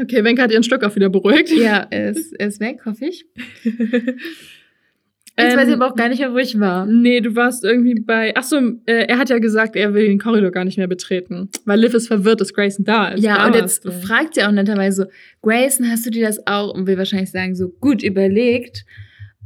Okay, 0.00 0.24
Wenke 0.24 0.42
hat 0.42 0.50
ihren 0.50 0.64
Schluck 0.64 0.82
auch 0.82 0.96
wieder 0.96 1.08
beruhigt. 1.08 1.50
ja, 1.50 1.86
er 1.88 2.10
ist, 2.10 2.32
er 2.32 2.48
ist 2.48 2.58
weg, 2.60 2.80
hoffe 2.84 3.06
ich. 3.06 3.24
Jetzt 5.36 5.52
Ähm, 5.52 5.58
weiß 5.58 5.68
ich 5.68 5.74
aber 5.74 5.88
auch 5.88 5.96
gar 5.96 6.08
nicht 6.08 6.20
mehr, 6.20 6.32
wo 6.32 6.38
ich 6.38 6.58
war. 6.60 6.86
Nee, 6.86 7.20
du 7.20 7.34
warst 7.34 7.64
irgendwie 7.64 7.94
bei. 7.94 8.36
Achso, 8.36 8.56
äh, 8.86 9.06
er 9.08 9.18
hat 9.18 9.30
ja 9.30 9.38
gesagt, 9.40 9.74
er 9.74 9.92
will 9.92 10.06
den 10.06 10.20
Korridor 10.20 10.52
gar 10.52 10.64
nicht 10.64 10.78
mehr 10.78 10.86
betreten. 10.86 11.48
Weil 11.64 11.80
Liv 11.80 11.92
ist 11.94 12.06
verwirrt, 12.06 12.40
dass 12.40 12.54
Grayson 12.54 12.84
da 12.84 13.08
ist. 13.08 13.22
Ja, 13.24 13.36
Da 13.38 13.46
und 13.46 13.54
warst 13.54 13.84
jetzt 13.84 13.84
du. 13.84 13.90
fragt 14.06 14.34
sie 14.34 14.44
auch 14.44 14.52
netterweise 14.52 15.02
so, 15.04 15.10
Grayson, 15.42 15.90
hast 15.90 16.06
du 16.06 16.10
dir 16.10 16.26
das 16.26 16.46
auch, 16.46 16.72
und 16.74 16.86
will 16.86 16.96
wahrscheinlich 16.98 17.30
sagen, 17.32 17.54
so 17.56 17.68
gut 17.68 18.02
überlegt. 18.02 18.84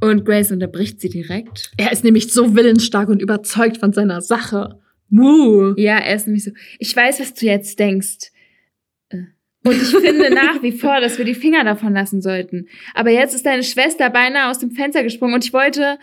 Und 0.00 0.24
Grayson 0.24 0.56
unterbricht 0.56 1.00
sie 1.00 1.08
direkt. 1.08 1.72
Er 1.76 1.90
ist 1.90 2.04
nämlich 2.04 2.32
so 2.32 2.54
willensstark 2.54 3.08
und 3.08 3.20
überzeugt 3.22 3.78
von 3.78 3.92
seiner 3.92 4.20
Sache. 4.20 4.78
Muh. 5.10 5.72
Ja, 5.76 5.96
er 5.98 6.14
ist 6.16 6.26
nämlich 6.26 6.44
so, 6.44 6.50
ich 6.78 6.94
weiß, 6.94 7.18
was 7.20 7.34
du 7.34 7.46
jetzt 7.46 7.78
denkst. 7.78 8.30
Und 9.68 9.82
ich 9.82 9.94
finde 9.94 10.30
nach 10.34 10.62
wie 10.62 10.72
vor, 10.72 11.00
dass 11.00 11.18
wir 11.18 11.24
die 11.24 11.34
Finger 11.34 11.62
davon 11.62 11.92
lassen 11.92 12.22
sollten. 12.22 12.68
Aber 12.94 13.10
jetzt 13.10 13.34
ist 13.34 13.44
deine 13.44 13.62
Schwester 13.62 14.08
beinahe 14.08 14.50
aus 14.50 14.58
dem 14.58 14.70
Fenster 14.70 15.02
gesprungen 15.02 15.34
und 15.34 15.44
ich 15.44 15.52
wollte, 15.52 15.98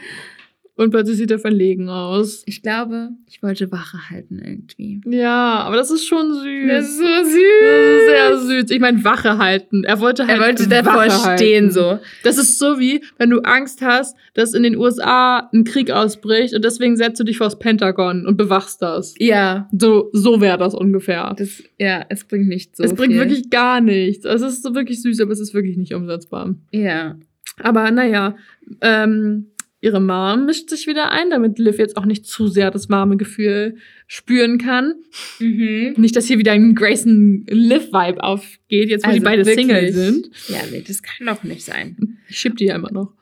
Und 0.77 0.91
plötzlich 0.91 1.15
sieht 1.15 1.31
er 1.31 1.39
verlegen 1.39 1.87
aus. 1.87 2.43
ich 2.45 2.61
glaube, 2.61 3.11
ich 3.27 3.41
wollte 3.41 3.71
Wache 3.71 3.97
halten 4.09 4.41
irgendwie. 4.43 4.99
Ja, 5.05 5.59
aber 5.61 5.77
das 5.77 5.89
ist 5.89 6.05
schon 6.05 6.33
süß. 6.33 6.67
Das 6.67 6.85
ist 6.89 6.97
so 6.97 7.03
Das 7.05 7.27
ist 7.27 7.33
süß. 7.33 8.05
sehr 8.07 8.37
süß. 8.39 8.71
Ich 8.71 8.79
meine, 8.81 9.01
Wache 9.05 9.37
halten. 9.37 9.85
Er 9.85 10.01
wollte 10.01 10.27
halt 10.27 10.37
Er 10.37 10.45
wollte 10.45 10.67
davor 10.67 11.09
stehen 11.09 11.71
so. 11.71 11.99
Das 12.23 12.37
ist 12.37 12.59
so 12.59 12.77
wie, 12.77 13.01
wenn 13.17 13.29
du 13.29 13.39
Angst 13.45 13.81
hast, 13.81 14.17
dass 14.33 14.53
in 14.53 14.63
den 14.63 14.75
USA 14.75 15.49
ein 15.53 15.63
Krieg 15.63 15.91
ausbricht 15.91 16.53
und 16.53 16.65
deswegen 16.65 16.97
setzt 16.97 17.21
du 17.21 17.23
dich 17.23 17.37
vors 17.37 17.57
Pentagon 17.57 18.25
und 18.27 18.35
bewachst 18.35 18.81
das. 18.81 19.13
Ja, 19.17 19.69
So, 19.71 20.09
so 20.11 20.41
wäre 20.41 20.57
das 20.57 20.73
ungefähr. 20.75 21.33
das, 21.37 21.63
ja, 21.79 22.05
es 22.09 22.25
bringt 22.25 22.49
nicht 22.49 22.75
so 22.75 22.83
es 22.83 22.93
bringt 22.93 23.13
viel. 23.13 23.21
wirklich 23.21 23.49
gar 23.49 23.79
nichts. 23.79 24.25
Es 24.25 24.41
ist 24.41 24.61
so 24.63 24.75
wirklich 24.75 25.01
süß, 25.01 25.21
aber 25.21 25.31
es 25.31 25.39
ist 25.39 25.53
wirklich 25.53 25.77
nicht 25.77 25.93
umsetzbar. 25.93 26.53
Ja. 26.71 27.15
Aber 27.63 27.89
naja, 27.91 28.35
ähm, 28.81 29.47
ihre 29.85 30.01
Mom 30.01 30.45
mischt 30.45 30.69
sich 30.69 30.87
wieder 30.87 31.11
ein, 31.11 31.29
damit 31.29 31.59
Liv 31.59 31.77
jetzt 31.77 31.95
auch 31.95 32.05
nicht 32.05 32.25
zu 32.25 32.47
sehr 32.47 32.71
das 32.71 32.89
warme 32.89 33.17
Gefühl 33.17 33.77
spüren 34.07 34.57
kann. 34.57 34.95
Mhm. 35.39 35.93
Nicht, 35.97 36.15
dass 36.15 36.25
hier 36.25 36.39
wieder 36.39 36.51
ein 36.51 36.73
Grayson-Liv-Vibe 36.73 38.21
aufgeht, 38.21 38.89
jetzt 38.89 39.05
wo 39.05 39.11
die 39.11 39.17
Also 39.19 39.23
beide 39.23 39.45
wirklich. 39.45 39.67
Single 39.67 39.93
sind. 39.93 40.29
Ja, 40.49 40.57
nee, 40.71 40.83
das 40.85 41.03
kann 41.03 41.27
doch 41.27 41.43
nicht 41.43 41.63
sein. 41.63 42.17
Ich 42.27 42.39
schieb 42.39 42.57
die 42.57 42.65
ja 42.65 42.75
immer 42.75 42.91
noch. 42.91 43.13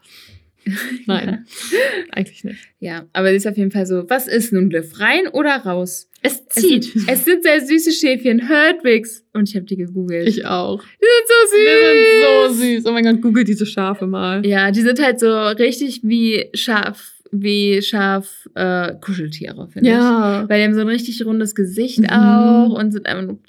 Nein, 1.05 1.45
eigentlich 2.11 2.45
nicht. 2.45 2.69
Ja, 2.79 3.07
aber 3.11 3.29
sie 3.29 3.35
ist 3.35 3.47
auf 3.47 3.57
jeden 3.57 3.71
Fall 3.71 3.85
so, 3.85 4.09
was 4.09 4.27
ist 4.27 4.53
nun 4.53 4.69
Liv? 4.69 4.99
Rein 4.99 5.27
oder 5.27 5.57
raus? 5.57 6.09
Es 6.25 6.41
Es 6.55 6.63
sind, 6.63 6.85
es 7.07 7.25
sind 7.25 7.43
sehr 7.43 7.59
süße 7.61 7.91
Schäfchen, 7.91 8.47
Herdwicks. 8.47 9.23
Und 9.33 9.49
ich 9.49 9.55
habe 9.55 9.65
die 9.65 9.75
gegoogelt. 9.77 10.27
Ich 10.27 10.45
auch. 10.45 10.81
die 10.81 11.05
sind 11.05 11.27
so 11.27 11.55
süß. 11.55 11.67
Die 11.93 12.55
sind 12.55 12.73
so 12.73 12.75
süß. 12.81 12.85
Oh 12.85 12.91
mein 12.93 13.03
Gott, 13.03 13.21
google 13.21 13.43
diese 13.43 13.65
Schafe 13.65 14.07
mal. 14.07 14.45
Ja, 14.45 14.71
die 14.71 14.81
sind 14.81 15.01
halt 15.03 15.19
so 15.19 15.27
richtig 15.47 16.01
wie 16.03 16.45
Schaf, 16.53 17.11
wie 17.31 17.81
Schaf 17.81 18.47
äh, 18.55 18.93
Kuscheltiere, 19.01 19.67
finde 19.69 19.89
ich. 19.89 19.95
Ja. 19.95 20.45
Weil 20.47 20.59
die 20.59 20.65
haben 20.65 20.75
so 20.75 20.81
ein 20.81 20.87
richtig 20.87 21.25
rundes 21.25 21.55
Gesicht 21.55 21.99
Mhm. 21.99 22.09
auch 22.09 22.79
und 22.79 22.91
sind 22.91 23.05
einfach 23.07 23.25
nur 23.25 23.39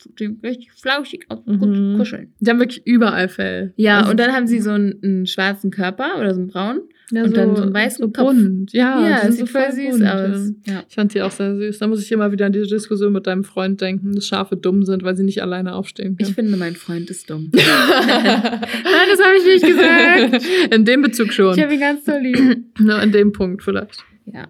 richtig 0.42 0.72
flauschig 0.72 1.26
aus 1.28 1.40
und 1.46 1.60
Mhm. 1.60 1.90
gut 1.90 1.98
kuscheln. 1.98 2.32
Die 2.40 2.50
haben 2.50 2.58
wirklich 2.58 2.84
überall 2.86 3.28
Fell. 3.28 3.72
Ja, 3.76 3.98
Also- 3.98 4.10
und 4.12 4.18
dann 4.18 4.32
haben 4.32 4.46
sie 4.46 4.60
so 4.60 4.70
einen, 4.70 4.98
einen 5.04 5.26
schwarzen 5.26 5.70
Körper 5.70 6.18
oder 6.18 6.34
so 6.34 6.40
einen 6.40 6.48
braunen. 6.48 6.80
Ja, 7.16 7.24
und 7.24 7.36
dann 7.36 7.54
so 7.56 7.62
einen 7.62 7.74
weißen 7.74 8.04
so 8.04 8.08
bunt. 8.10 8.72
Ja, 8.72 9.08
Ja, 9.08 9.30
sieht 9.32 9.48
voll 9.48 9.70
süß 9.72 9.98
bunt, 9.98 10.06
aus. 10.06 10.52
Ja. 10.66 10.82
Ich 10.88 10.94
fand 10.94 11.14
die 11.14 11.22
auch 11.22 11.30
sehr 11.30 11.56
süß. 11.56 11.78
Da 11.78 11.86
muss 11.86 12.02
ich 12.02 12.10
immer 12.12 12.32
wieder 12.32 12.46
an 12.46 12.52
diese 12.52 12.66
Diskussion 12.66 13.12
mit 13.12 13.26
deinem 13.26 13.44
Freund 13.44 13.80
denken, 13.80 14.12
dass 14.14 14.26
Schafe 14.26 14.56
dumm 14.56 14.84
sind, 14.84 15.02
weil 15.02 15.16
sie 15.16 15.24
nicht 15.24 15.42
alleine 15.42 15.74
aufstehen 15.74 16.16
Ich 16.18 16.26
können. 16.26 16.34
finde, 16.34 16.56
mein 16.56 16.74
Freund 16.76 17.10
ist 17.10 17.28
dumm. 17.30 17.50
Nein, 17.54 17.62
das 19.10 19.20
habe 19.22 19.36
ich 19.38 19.44
nicht 19.44 19.66
gesagt. 19.66 20.44
In 20.74 20.84
dem 20.84 21.02
Bezug 21.02 21.32
schon. 21.32 21.56
Ich 21.56 21.62
habe 21.62 21.74
ihn 21.74 21.80
ganz 21.80 22.04
toll 22.04 22.20
lieb. 22.22 22.64
Nur 22.78 23.00
in 23.02 23.12
dem 23.12 23.32
Punkt 23.32 23.62
vielleicht. 23.62 24.04
Ja. 24.26 24.48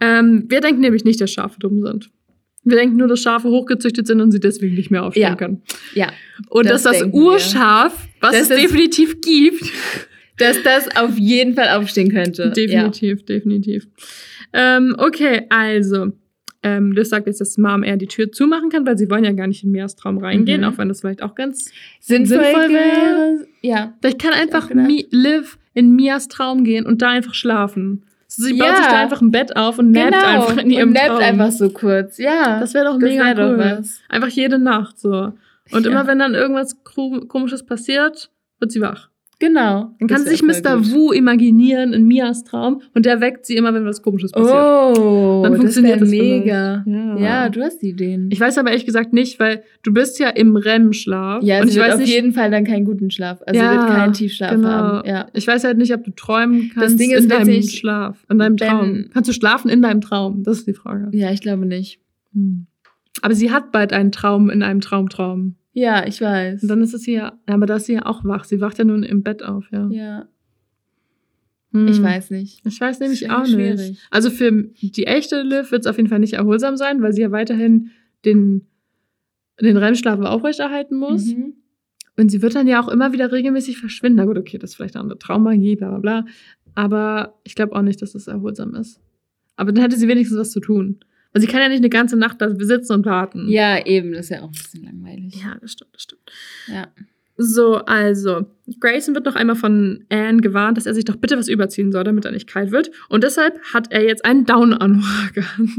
Ähm, 0.00 0.44
wir 0.48 0.60
denken 0.60 0.80
nämlich 0.80 1.04
nicht, 1.04 1.20
dass 1.20 1.30
Schafe 1.32 1.58
dumm 1.58 1.82
sind. 1.82 2.10
Wir 2.64 2.76
denken 2.76 2.96
nur, 2.96 3.08
dass 3.08 3.20
Schafe 3.22 3.48
hochgezüchtet 3.48 4.06
sind 4.06 4.20
und 4.20 4.30
sie 4.30 4.40
deswegen 4.40 4.74
nicht 4.74 4.90
mehr 4.90 5.02
aufstehen 5.04 5.22
Ja. 5.22 5.36
können. 5.36 5.62
Ja. 5.94 6.08
Und 6.50 6.66
Das 6.66 6.82
dass 6.82 6.92
das 6.92 7.00
denken 7.02 7.16
wir. 7.18 7.22
Urschaf, 7.24 8.06
was 8.20 8.32
Das 8.32 8.42
es 8.42 8.48
definitiv 8.60 9.20
gibt, 9.22 9.62
Dass 10.38 10.62
das 10.62 10.96
auf 10.96 11.16
jeden 11.18 11.54
Fall 11.54 11.68
aufstehen 11.78 12.10
könnte. 12.10 12.50
definitiv, 12.50 13.24
definitiv. 13.24 13.86
Ähm, 14.52 14.94
okay, 14.98 15.42
also, 15.50 16.12
ähm, 16.62 16.92
Liv 16.92 17.06
sagt 17.06 17.26
jetzt, 17.26 17.40
dass 17.40 17.58
Mom 17.58 17.82
eher 17.84 17.96
die 17.96 18.06
Tür 18.06 18.32
zumachen 18.32 18.70
kann, 18.70 18.86
weil 18.86 18.96
sie 18.98 19.08
wollen 19.10 19.24
ja 19.24 19.32
gar 19.32 19.46
nicht 19.46 19.62
in 19.64 19.70
Mias 19.70 19.94
Traum 19.96 20.18
reingehen, 20.18 20.62
Mhm. 20.62 20.66
auch 20.68 20.78
wenn 20.78 20.88
das 20.88 21.00
vielleicht 21.00 21.22
auch 21.22 21.34
ganz 21.34 21.66
Ja. 21.66 21.72
Sinnvoll, 22.00 22.38
Sinnvoll 22.44 22.68
wäre. 22.70 23.46
Ja. 23.62 23.94
Vielleicht 24.00 24.20
kann 24.20 24.32
einfach. 24.32 24.70
Mi 24.72 25.06
Liv 25.10 25.58
in 25.74 25.94
Mias 25.94 26.28
Traum 26.28 26.64
gehen 26.64 26.86
und 26.86 27.02
da 27.02 27.10
einfach 27.10 27.34
schlafen. 27.34 28.04
Sie 28.26 28.52
baut 28.58 28.68
Ja. 28.68 28.76
sich 28.76 28.86
da 28.86 29.00
einfach 29.02 29.20
ein 29.22 29.30
Bett 29.30 29.56
auf 29.56 29.78
und 29.78 29.90
nappt 29.92 30.14
einfach 30.14 30.56
in 30.58 30.70
ihrem 30.70 30.92
Genau. 30.92 31.00
und 31.02 31.08
nappt 31.08 31.22
Traum. 31.22 31.40
einfach 31.40 31.50
so 31.52 31.70
kurz. 31.70 32.18
Ja. 32.18 32.58
das 32.60 32.74
wäre 32.74 32.86
doch 32.86 32.98
das 32.98 33.08
mega 33.08 33.24
wär 33.24 33.34
doch 33.34 33.50
cool. 33.50 33.58
was. 33.58 34.00
Einfach 34.08 34.28
jede 34.28 34.58
Nacht 34.58 34.98
so. 34.98 35.32
Und 35.70 35.84
Ja. 35.86 35.90
immer 35.92 36.06
wenn 36.06 36.18
dann 36.18 36.34
irgendwas 36.34 36.76
komisches 36.82 37.64
passiert, 37.64 38.30
wird 38.58 38.72
sie 38.72 38.80
wach. 38.80 39.08
Genau. 39.40 39.94
Dann 40.00 40.08
kann 40.08 40.24
Das 40.24 40.30
sich 40.30 40.42
Mr. 40.42 40.78
gut. 40.78 40.92
Wu 40.92 41.12
imaginieren 41.12 41.92
in 41.92 42.08
Mias 42.08 42.42
Traum 42.42 42.82
und 42.94 43.06
der 43.06 43.20
weckt 43.20 43.46
sie 43.46 43.54
immer, 43.56 43.72
wenn 43.72 43.84
was 43.84 44.02
Komisches 44.02 44.32
passiert. 44.32 44.98
Oh, 44.98 45.42
Dann 45.44 45.54
funktioniert 45.54 46.00
das 46.00 46.10
das 46.10 46.18
mega. 46.18 46.82
Ja. 46.84 47.16
Ja. 47.18 47.48
du 47.48 47.62
hast 47.62 47.78
die 47.80 47.90
Ideen. 47.90 48.30
Ich 48.32 48.40
weiß 48.40 48.58
aber 48.58 48.70
ehrlich 48.70 48.84
gesagt 48.86 49.12
nicht, 49.12 49.38
weil 49.38 49.62
du 49.84 49.92
bist 49.92 50.18
ja 50.18 50.28
im 50.30 50.56
REM-Schlaf. 50.56 51.44
ja, 51.44 51.60
und 51.60 51.68
ich 51.68 51.78
weiß 51.78 51.94
auf 51.94 52.00
nicht, 52.00 52.12
jeden 52.12 52.32
Fall 52.32 52.50
dann 52.50 52.64
keinen 52.64 52.84
guten 52.84 53.12
Schlaf. 53.12 53.40
Also 53.46 53.60
Ja, 53.60 53.72
wird 53.74 53.86
keinen 53.86 54.12
Tiefschlaf 54.12 54.50
genau. 54.50 54.68
haben. 54.68 55.08
Ja. 55.08 55.26
Ich 55.34 55.46
weiß 55.46 55.62
halt 55.62 55.78
nicht, 55.78 55.94
ob 55.94 56.02
du 56.02 56.10
träumen 56.10 56.72
Das 56.74 56.84
kannst 56.84 57.00
Ding 57.00 57.12
ist 57.12 57.22
in 57.24 57.28
deinem 57.28 57.62
Schlaf, 57.62 58.26
in 58.28 58.38
deinem 58.38 58.56
Traum. 58.56 59.04
Kannst 59.12 59.28
du 59.28 59.32
schlafen 59.32 59.68
in 59.68 59.82
deinem 59.82 60.00
Traum? 60.00 60.42
Das 60.42 60.58
ist 60.58 60.66
die 60.66 60.74
Frage. 60.74 61.16
ja, 61.16 61.30
ich 61.30 61.40
glaube 61.42 61.64
nicht. 61.64 62.00
Hm. 62.34 62.66
Aber 63.22 63.34
sie 63.34 63.52
hat 63.52 63.70
bald 63.70 63.92
einen 63.92 64.10
Traum 64.10 64.50
in 64.50 64.62
einem 64.64 64.80
Traumtraum. 64.80 65.54
Ja, 65.72 66.06
ich 66.06 66.20
weiß. 66.20 66.62
Und 66.62 66.68
dann 66.68 66.82
ist 66.82 66.94
es 66.94 67.04
hier, 67.04 67.38
aber 67.46 67.66
da 67.66 67.76
ist 67.76 67.86
sie 67.86 67.94
ja 67.94 68.06
auch 68.06 68.24
wach. 68.24 68.44
Sie 68.44 68.60
wacht 68.60 68.78
ja 68.78 68.84
nun 68.84 69.02
im 69.02 69.22
Bett 69.22 69.42
auf, 69.42 69.70
ja. 69.70 69.88
ja, 69.90 70.28
Hm. 71.72 71.86
ich 71.88 72.02
weiß 72.02 72.30
nicht. 72.30 72.64
Ich 72.66 72.80
weiß 72.80 72.98
nämlich 73.00 73.22
Ist 73.22 73.30
auch 73.30 73.42
nicht. 73.42 73.52
schwierig. 73.52 73.98
Also 74.10 74.30
für 74.30 74.50
die 74.50 75.06
echte 75.06 75.42
Liv 75.42 75.70
wird 75.70 75.82
es 75.82 75.86
auf 75.86 75.98
jeden 75.98 76.08
Fall 76.08 76.18
nicht 76.18 76.32
erholsam 76.32 76.76
sein, 76.76 77.02
weil 77.02 77.12
sie 77.12 77.20
ja 77.22 77.30
weiterhin 77.30 77.90
den, 78.24 78.66
den 79.60 79.76
REM-Schlaf 79.76 80.18
aufrechterhalten 80.20 80.96
muss. 80.96 81.26
Mhm. 81.26 81.54
Und 82.16 82.30
sie 82.30 82.40
wird 82.42 82.54
dann 82.54 82.66
ja 82.66 82.82
auch 82.82 82.88
immer 82.88 83.12
wieder 83.12 83.30
regelmäßig 83.30 83.78
verschwinden. 83.78 84.16
Na 84.16 84.24
gut, 84.24 84.38
okay, 84.38 84.58
das 84.58 84.70
ist 84.70 84.76
vielleicht 84.76 84.96
auch 84.96 85.04
eine 85.04 85.18
Traummagie, 85.18 85.76
bla 85.76 85.90
bla 85.90 85.98
bla. 85.98 86.24
Aber 86.74 87.38
ich 87.44 87.54
glaube 87.54 87.76
auch 87.76 87.82
nicht, 87.82 88.00
dass 88.02 88.12
das 88.12 88.26
erholsam 88.26 88.74
ist. 88.74 89.00
Aber 89.56 89.70
dann 89.70 89.82
hätte 89.82 89.96
sie 89.98 90.08
wenigstens 90.08 90.38
was 90.38 90.50
zu 90.50 90.60
tun. 90.60 90.98
Weil 91.32 91.42
sie 91.42 91.46
kann 91.48 91.60
ja 91.60 91.68
nicht 91.68 91.78
eine 91.78 91.90
ganze 91.90 92.16
Nacht 92.16 92.40
da 92.40 92.48
sitzen 92.54 92.92
und 92.92 93.06
warten. 93.06 93.48
Ja, 93.48 93.84
eben, 93.84 94.12
das 94.12 94.26
ist 94.26 94.30
ja 94.30 94.42
auch 94.42 94.48
ein 94.48 94.52
bisschen 94.52 94.84
langweilig. 94.84 95.42
Ja, 95.42 95.56
das 95.60 95.72
stimmt, 95.72 95.94
das 95.94 96.02
stimmt. 96.02 96.30
Ja. 96.66 96.88
So, 97.40 97.76
also, 97.76 98.46
Grayson 98.80 99.14
wird 99.14 99.24
noch 99.24 99.36
einmal 99.36 99.54
von 99.54 100.04
Anne 100.10 100.40
gewarnt, 100.40 100.76
dass 100.76 100.86
er 100.86 100.94
sich 100.94 101.04
doch 101.04 101.14
bitte 101.14 101.38
was 101.38 101.46
überziehen 101.46 101.92
soll, 101.92 102.02
damit 102.02 102.24
er 102.24 102.32
nicht 102.32 102.48
kalt 102.48 102.72
wird. 102.72 102.90
Und 103.08 103.22
deshalb 103.22 103.58
hat 103.72 103.92
er 103.92 104.02
jetzt 104.04 104.24
einen 104.24 104.44
Down-Anorak 104.44 105.36
an. 105.56 105.72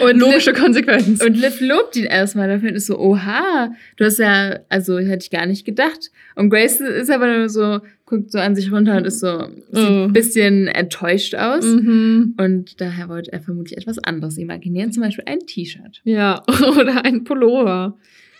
Und 0.00 0.18
Logische 0.18 0.52
Konsequenz. 0.52 1.24
Und 1.24 1.34
Liv 1.34 1.62
lobt 1.62 1.96
ihn 1.96 2.04
erstmal 2.04 2.46
dafür 2.46 2.68
und 2.68 2.74
ist 2.76 2.86
so, 2.88 2.98
oha, 2.98 3.72
du 3.96 4.04
hast 4.04 4.18
ja, 4.18 4.58
also 4.68 4.98
hätte 4.98 5.24
ich 5.24 5.30
gar 5.30 5.46
nicht 5.46 5.64
gedacht. 5.64 6.10
Und 6.36 6.50
Grace 6.50 6.80
ist 6.80 7.10
aber 7.10 7.38
nur 7.38 7.48
so, 7.48 7.80
guckt 8.04 8.30
so 8.30 8.38
an 8.38 8.54
sich 8.54 8.70
runter 8.70 8.98
und 8.98 9.06
ist 9.06 9.20
so, 9.20 9.48
sieht 9.72 9.88
Oh. 9.88 10.04
ein 10.04 10.12
bisschen 10.12 10.66
enttäuscht 10.68 11.34
aus. 11.34 11.64
mhm. 11.64 12.34
Und 12.38 12.82
daher 12.82 13.08
wollte 13.08 13.32
er 13.32 13.40
vermutlich 13.40 13.78
etwas 13.78 13.98
anderes 13.98 14.36
imaginieren, 14.36 14.92
zum 14.92 15.02
Beispiel 15.04 15.24
ein 15.26 15.40
T-Shirt. 15.40 16.02
Ja, 16.04 16.42
oder 16.78 17.04
ein 17.06 17.24
Pullover. 17.24 17.96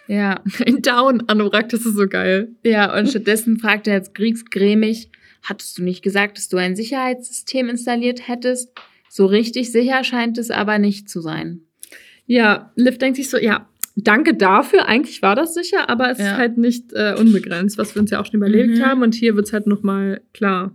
Ja. 0.09 0.43
Ein 0.67 0.83
Down-Anorak, 0.83 1.69
das 1.69 1.87
ist 1.87 1.95
so 1.97 2.07
geil. 2.09 2.49
Ja, 2.65 2.97
und 2.99 3.09
stattdessen 3.09 3.59
fragt 3.59 3.87
er 3.87 3.95
jetzt 3.95 4.15
kriegsgrämig, 4.15 5.11
hattest 5.43 5.79
du 5.79 5.83
nicht 5.85 6.03
gesagt, 6.03 6.39
dass 6.39 6.49
du 6.49 6.57
ein 6.57 6.75
Sicherheitssystem 6.77 7.69
installiert 7.69 8.27
hättest? 8.27 8.73
So 9.09 9.27
richtig 9.27 9.71
sicher 9.71 10.03
scheint 10.05 10.37
es 10.39 10.51
aber 10.51 10.79
nicht 10.79 11.09
zu 11.09 11.21
sein. 11.21 11.61
Ja, 12.27 12.73
Liv 12.77 12.99
denkt 12.99 13.17
sich 13.17 13.31
so, 13.31 13.39
ja, 13.39 13.69
danke 13.97 14.35
dafür. 14.35 14.87
Eigentlich 14.87 15.23
war 15.23 15.35
das 15.37 15.55
sicher, 15.55 15.89
aber 15.89 16.11
es 16.11 16.19
Ja. 16.19 16.33
ist 16.33 16.37
halt 16.37 16.59
nicht 16.59 16.93
äh, 16.93 17.15
unbegrenzt, 17.19 17.79
was 17.79 17.95
wir 17.95 18.03
uns 18.03 18.11
ja 18.11 18.21
auch 18.21 18.27
schon 18.27 18.35
überlegt 18.37 18.79
Mhm. 18.79 18.83
haben. 18.85 19.03
Und 19.03 19.15
hier 19.15 19.35
wird 19.37 19.47
es 19.47 19.53
halt 19.53 19.67
nochmal 19.67 20.21
klar. 20.35 20.75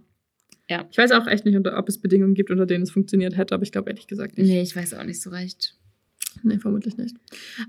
Ja. 0.69 0.85
Ich 0.91 0.97
weiß 0.97 1.11
auch 1.11 1.27
echt 1.27 1.45
nicht, 1.45 1.57
ob 1.57 1.89
es 1.89 1.99
Bedingungen 1.99 2.33
gibt, 2.33 2.49
unter 2.49 2.65
denen 2.65 2.83
es 2.83 2.91
funktioniert 2.91 3.37
hätte, 3.37 3.53
aber 3.53 3.63
ich 3.63 3.71
glaube 3.71 3.89
ehrlich 3.89 4.07
gesagt 4.07 4.37
nicht. 4.37 4.47
Nee, 4.47 4.61
ich 4.61 4.75
weiß 4.75 4.93
auch 4.95 5.03
nicht 5.03 5.21
so 5.21 5.29
recht. 5.29 5.75
Nee, 6.43 6.59
vermutlich 6.59 6.97
nicht. 6.97 7.15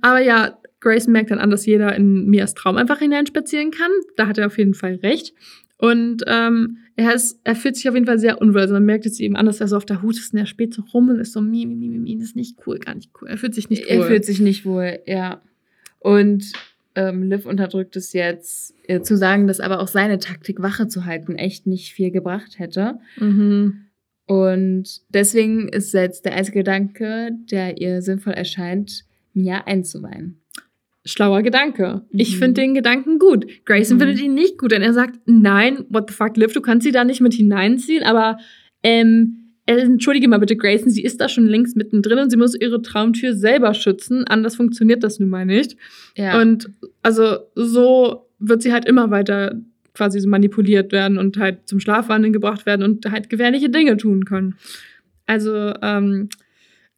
Aber 0.00 0.20
ja, 0.20 0.58
Grayson 0.80 1.12
merkt 1.12 1.30
dann 1.30 1.38
an, 1.38 1.50
dass 1.50 1.66
jeder 1.66 1.94
in 1.94 2.26
Mias 2.26 2.54
Traum 2.54 2.76
einfach 2.76 2.98
hineinspazieren 2.98 3.70
kann. 3.70 3.90
Da 4.16 4.26
hat 4.26 4.38
er 4.38 4.46
auf 4.46 4.58
jeden 4.58 4.74
Fall 4.74 4.96
recht. 4.96 5.34
Und 5.76 6.22
ähm, 6.26 6.78
er, 6.96 7.14
ist, 7.14 7.40
er 7.44 7.56
fühlt 7.56 7.76
sich 7.76 7.88
auf 7.88 7.94
jeden 7.94 8.06
Fall 8.06 8.18
sehr 8.18 8.40
unwohl. 8.40 8.62
Also 8.62 8.74
man 8.74 8.84
merkt 8.84 9.06
es 9.06 9.18
ihm 9.18 9.36
an, 9.36 9.46
dass 9.46 9.60
er 9.60 9.68
so 9.68 9.76
auf 9.76 9.84
der 9.84 10.02
Hut 10.02 10.16
ist 10.16 10.32
und 10.32 10.38
er 10.38 10.46
spät 10.46 10.72
so 10.74 10.82
rum 10.92 11.08
und 11.08 11.18
ist 11.18 11.32
so, 11.32 11.40
mi, 11.40 11.66
mi, 11.66 11.74
mi, 11.74 11.88
mi, 11.88 11.98
mi, 11.98 12.16
das 12.16 12.28
ist 12.28 12.36
nicht 12.36 12.58
cool, 12.66 12.78
gar 12.78 12.94
nicht 12.94 13.10
cool. 13.20 13.28
Er 13.28 13.38
fühlt 13.38 13.54
sich 13.54 13.70
nicht 13.70 13.84
wohl. 13.84 13.90
Er 13.90 14.02
fühlt 14.04 14.24
sich 14.24 14.40
nicht 14.40 14.64
wohl, 14.64 15.00
ja. 15.06 15.42
Und 15.98 16.52
ähm, 16.94 17.24
Liv 17.24 17.46
unterdrückt 17.46 17.96
es 17.96 18.12
jetzt, 18.12 18.74
äh, 18.86 19.00
zu 19.00 19.16
sagen, 19.16 19.46
dass 19.46 19.60
aber 19.60 19.80
auch 19.80 19.88
seine 19.88 20.18
Taktik, 20.18 20.62
Wache 20.62 20.86
zu 20.86 21.04
halten, 21.04 21.34
echt 21.34 21.66
nicht 21.66 21.92
viel 21.92 22.10
gebracht 22.10 22.58
hätte. 22.58 22.98
mhm. 23.18 23.83
Und 24.26 24.84
deswegen 25.10 25.68
ist 25.68 25.92
jetzt 25.92 26.24
der 26.24 26.34
einzige 26.34 26.60
Gedanke, 26.60 27.30
der 27.50 27.78
ihr 27.80 28.00
sinnvoll 28.02 28.32
erscheint, 28.32 29.04
Mia 29.34 29.62
einzuweihen. 29.66 30.40
Schlauer 31.04 31.42
Gedanke. 31.42 32.02
Ich 32.10 32.34
Mhm. 32.36 32.38
finde 32.38 32.60
den 32.62 32.74
Gedanken 32.74 33.18
gut. 33.18 33.46
Grayson 33.66 33.96
Mhm. 33.96 34.00
findet 34.00 34.20
ihn 34.22 34.34
nicht 34.34 34.56
gut, 34.56 34.72
denn 34.72 34.80
er 34.80 34.94
sagt, 34.94 35.18
nein, 35.26 35.84
what 35.90 36.08
the 36.08 36.14
fuck, 36.16 36.36
Liv, 36.38 36.52
du 36.54 36.62
kannst 36.62 36.84
sie 36.86 36.92
da 36.92 37.04
nicht 37.04 37.20
mit 37.20 37.34
hineinziehen, 37.34 38.02
aber 38.04 38.38
ähm, 38.82 39.52
äh, 39.66 39.76
entschuldige 39.80 40.28
mal 40.28 40.38
bitte, 40.38 40.56
Grayson, 40.56 40.90
sie 40.90 41.02
ist 41.02 41.20
da 41.20 41.28
schon 41.28 41.46
längst 41.46 41.76
mittendrin 41.76 42.18
und 42.18 42.30
sie 42.30 42.36
muss 42.38 42.54
ihre 42.58 42.80
Traumtür 42.82 43.34
selber 43.34 43.74
schützen. 43.74 44.24
Anders 44.26 44.56
funktioniert 44.56 45.02
das 45.02 45.18
nun 45.20 45.28
mal 45.30 45.44
nicht. 45.46 45.76
Ja. 46.16 46.40
Und 46.40 46.70
also 47.02 47.36
so 47.54 48.26
wird 48.38 48.62
sie 48.62 48.72
halt 48.72 48.84
immer 48.86 49.10
weiter 49.10 49.60
quasi 49.94 50.20
so 50.20 50.28
manipuliert 50.28 50.92
werden 50.92 51.18
und 51.18 51.38
halt 51.38 51.68
zum 51.68 51.80
Schlafwandeln 51.80 52.32
gebracht 52.32 52.66
werden 52.66 52.82
und 52.82 53.10
halt 53.10 53.30
gefährliche 53.30 53.70
Dinge 53.70 53.96
tun 53.96 54.24
können. 54.24 54.56
Also, 55.26 55.72
ähm, 55.80 56.28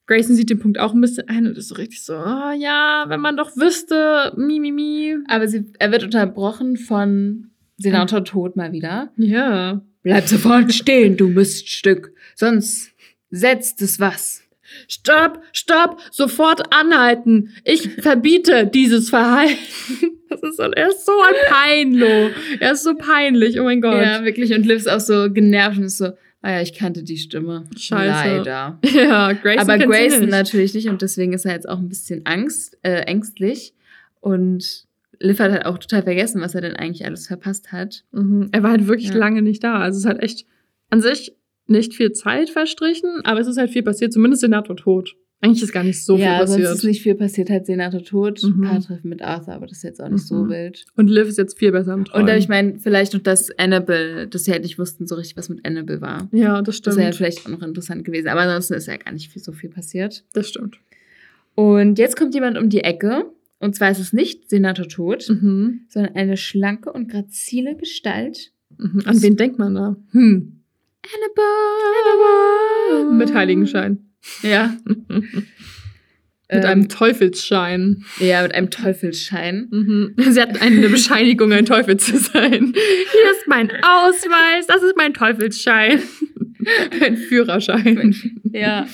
Grayson 0.06 0.36
sieht 0.36 0.50
den 0.50 0.60
Punkt 0.60 0.78
auch 0.78 0.94
ein 0.94 1.00
bisschen 1.00 1.28
ein 1.28 1.46
und 1.46 1.58
ist 1.58 1.68
so 1.68 1.74
richtig 1.74 2.02
so, 2.02 2.14
oh, 2.14 2.52
ja, 2.56 3.04
wenn 3.08 3.20
man 3.20 3.36
doch 3.36 3.56
wüsste, 3.56 4.32
mi, 4.36 4.60
mi, 4.60 4.72
mi. 4.72 5.16
aber 5.28 5.48
sie, 5.48 5.66
er 5.78 5.90
wird 5.90 6.04
unterbrochen 6.04 6.76
von 6.76 7.50
Senator 7.76 8.24
Tod 8.24 8.56
mal 8.56 8.72
wieder. 8.72 9.10
Ja. 9.16 9.82
Bleib 10.02 10.28
sofort 10.28 10.72
stehen, 10.72 11.16
du 11.16 11.28
Miststück. 11.28 12.12
Sonst 12.34 12.92
setzt 13.30 13.82
es 13.82 13.98
was. 13.98 14.42
Stopp, 14.88 15.42
stopp, 15.52 16.00
sofort 16.10 16.72
anhalten. 16.72 17.50
Ich 17.64 17.90
verbiete 18.00 18.66
dieses 18.66 19.10
Verhalten. 19.10 20.15
Das 20.28 20.42
ist 20.42 20.56
so, 20.56 20.62
er 20.64 20.88
ist 20.88 21.06
so 21.06 21.12
ein 21.12 21.34
Peinlo. 21.48 22.30
Er 22.60 22.72
ist 22.72 22.82
so 22.84 22.94
peinlich, 22.96 23.60
oh 23.60 23.64
mein 23.64 23.80
Gott. 23.80 24.02
Ja, 24.02 24.24
wirklich. 24.24 24.52
Und 24.54 24.66
Liv 24.66 24.76
ist 24.78 24.90
auch 24.90 25.00
so 25.00 25.30
genervt 25.32 25.78
und 25.78 25.84
ist 25.84 25.98
so, 25.98 26.06
ah 26.42 26.50
ja, 26.52 26.60
ich 26.62 26.74
kannte 26.74 27.02
die 27.04 27.16
Stimme. 27.18 27.64
Scheiße. 27.76 28.36
Leider. 28.36 28.78
Ja, 28.92 29.32
Grayson 29.32 29.70
Aber 29.70 29.78
Grayson 29.84 30.20
nicht. 30.20 30.30
natürlich 30.30 30.74
nicht 30.74 30.88
und 30.88 31.02
deswegen 31.02 31.32
ist 31.32 31.44
er 31.44 31.52
jetzt 31.52 31.68
auch 31.68 31.78
ein 31.78 31.88
bisschen 31.88 32.26
Angst, 32.26 32.78
äh, 32.82 33.02
ängstlich. 33.02 33.74
Und 34.20 34.86
Liv 35.20 35.38
hat 35.38 35.52
halt 35.52 35.64
auch 35.66 35.78
total 35.78 36.02
vergessen, 36.02 36.40
was 36.40 36.54
er 36.54 36.60
denn 36.60 36.76
eigentlich 36.76 37.06
alles 37.06 37.26
verpasst 37.26 37.72
hat. 37.72 38.04
Mhm. 38.12 38.48
Er 38.52 38.62
war 38.62 38.70
halt 38.72 38.86
wirklich 38.88 39.10
Ja. 39.10 39.16
lange 39.16 39.42
nicht 39.42 39.62
da. 39.64 39.78
Also 39.78 39.98
es 39.98 40.06
hat 40.06 40.22
echt 40.22 40.46
an 40.90 41.00
sich 41.00 41.34
nicht 41.68 41.94
viel 41.94 42.12
Zeit 42.12 42.50
verstrichen, 42.50 43.22
aber 43.24 43.40
es 43.40 43.46
ist 43.46 43.56
halt 43.56 43.70
viel 43.70 43.82
passiert, 43.82 44.12
zumindest 44.12 44.40
Senator 44.42 44.76
tot. 44.76 45.14
Eigentlich 45.42 45.62
ist 45.62 45.72
gar 45.72 45.84
nicht 45.84 46.02
so 46.02 46.16
ja, 46.16 46.38
viel 46.38 46.46
sonst 46.46 46.62
passiert. 46.62 46.74
ist 46.78 46.84
nicht 46.84 47.02
viel 47.02 47.14
passiert, 47.14 47.50
halt 47.50 47.66
Senator 47.66 48.02
tot, 48.02 48.42
Mhm. 48.42 48.62
ein 48.64 48.68
paar 48.70 48.80
Treffen 48.80 49.08
mit 49.10 49.20
Arthur, 49.22 49.54
aber 49.54 49.66
das 49.66 49.76
ist 49.78 49.82
jetzt 49.84 50.00
auch 50.02 50.08
nicht 50.08 50.26
so 50.26 50.34
Mhm. 50.44 50.48
wild. 50.48 50.84
Und 50.96 51.08
Liv 51.08 51.28
ist 51.28 51.36
jetzt 51.38 51.58
viel 51.58 51.72
besser 51.72 51.92
im 51.94 52.04
Traum. 52.06 52.22
Und 52.22 52.28
ich 52.30 52.48
meine, 52.48 52.78
vielleicht 52.78 53.12
noch, 53.12 53.20
dass 53.20 53.50
Annabelle, 53.58 54.26
dass 54.28 54.44
sie 54.44 54.52
halt 54.52 54.62
nicht 54.62 54.78
wussten 54.78 55.06
so 55.06 55.14
richtig, 55.14 55.36
was 55.36 55.48
mit 55.50 55.64
Annabelle 55.66 56.00
war. 56.00 56.28
ja, 56.32 56.56
das 56.62 56.66
Das 56.66 56.76
stimmt. 56.76 56.96
wäre 56.96 57.06
ja 57.08 57.12
vielleicht 57.12 57.44
auch 57.46 57.50
noch 57.50 57.62
interessant 57.62 58.04
gewesen. 58.04 58.28
Aber 58.28 58.40
ansonsten 58.40 58.74
ist 58.74 58.86
ja 58.86 58.96
gar 58.96 59.12
nicht 59.12 59.30
viel, 59.30 59.42
so 59.42 59.52
viel 59.52 59.68
passiert. 59.70 60.24
das 60.32 60.48
stimmt. 60.48 60.78
Und 61.54 61.98
jetzt 61.98 62.16
kommt 62.16 62.34
jemand 62.34 62.56
um 62.58 62.68
die 62.70 62.80
Ecke. 62.80 63.26
Und 63.58 63.74
zwar 63.74 63.90
ist 63.90 63.98
es 64.00 64.12
nicht 64.12 64.48
Senator 64.50 64.88
Tod, 64.88 65.26
Mhm. 65.28 65.80
sondern 65.88 66.14
eine 66.16 66.36
schlanke 66.36 66.92
und 66.92 67.08
grazile 67.10 67.76
Gestalt. 67.76 68.52
Mhm. 68.78 69.02
An 69.06 69.22
wen 69.22 69.36
denkt 69.36 69.58
man 69.58 69.74
da? 69.74 69.96
Hm. 70.12 70.60
Annabelle! 71.14 73.12
Mit 73.12 73.34
Heiligenschein. 73.34 74.05
Ja. 74.42 74.76
Mit 76.48 76.62
Ähm, 76.62 76.64
einem 76.64 76.88
Teufelsschein. 76.88 78.04
Ja, 78.20 78.42
mit 78.44 78.54
einem 78.54 78.70
Teufelsschein. 78.70 79.66
Mhm. 79.68 80.14
Sie 80.30 80.40
hat 80.40 80.62
eine 80.62 80.88
Bescheinigung, 80.88 81.52
ein 81.52 81.66
Teufel 81.66 81.96
zu 81.96 82.16
sein. 82.16 82.72
Hier 82.72 83.30
ist 83.32 83.48
mein 83.48 83.68
Ausweis, 83.82 84.66
das 84.68 84.80
ist 84.84 84.96
mein 84.96 85.12
Teufelsschein. 85.12 86.00
Ein 87.00 87.16
Führerschein. 87.16 88.14
Ja. 88.52 88.86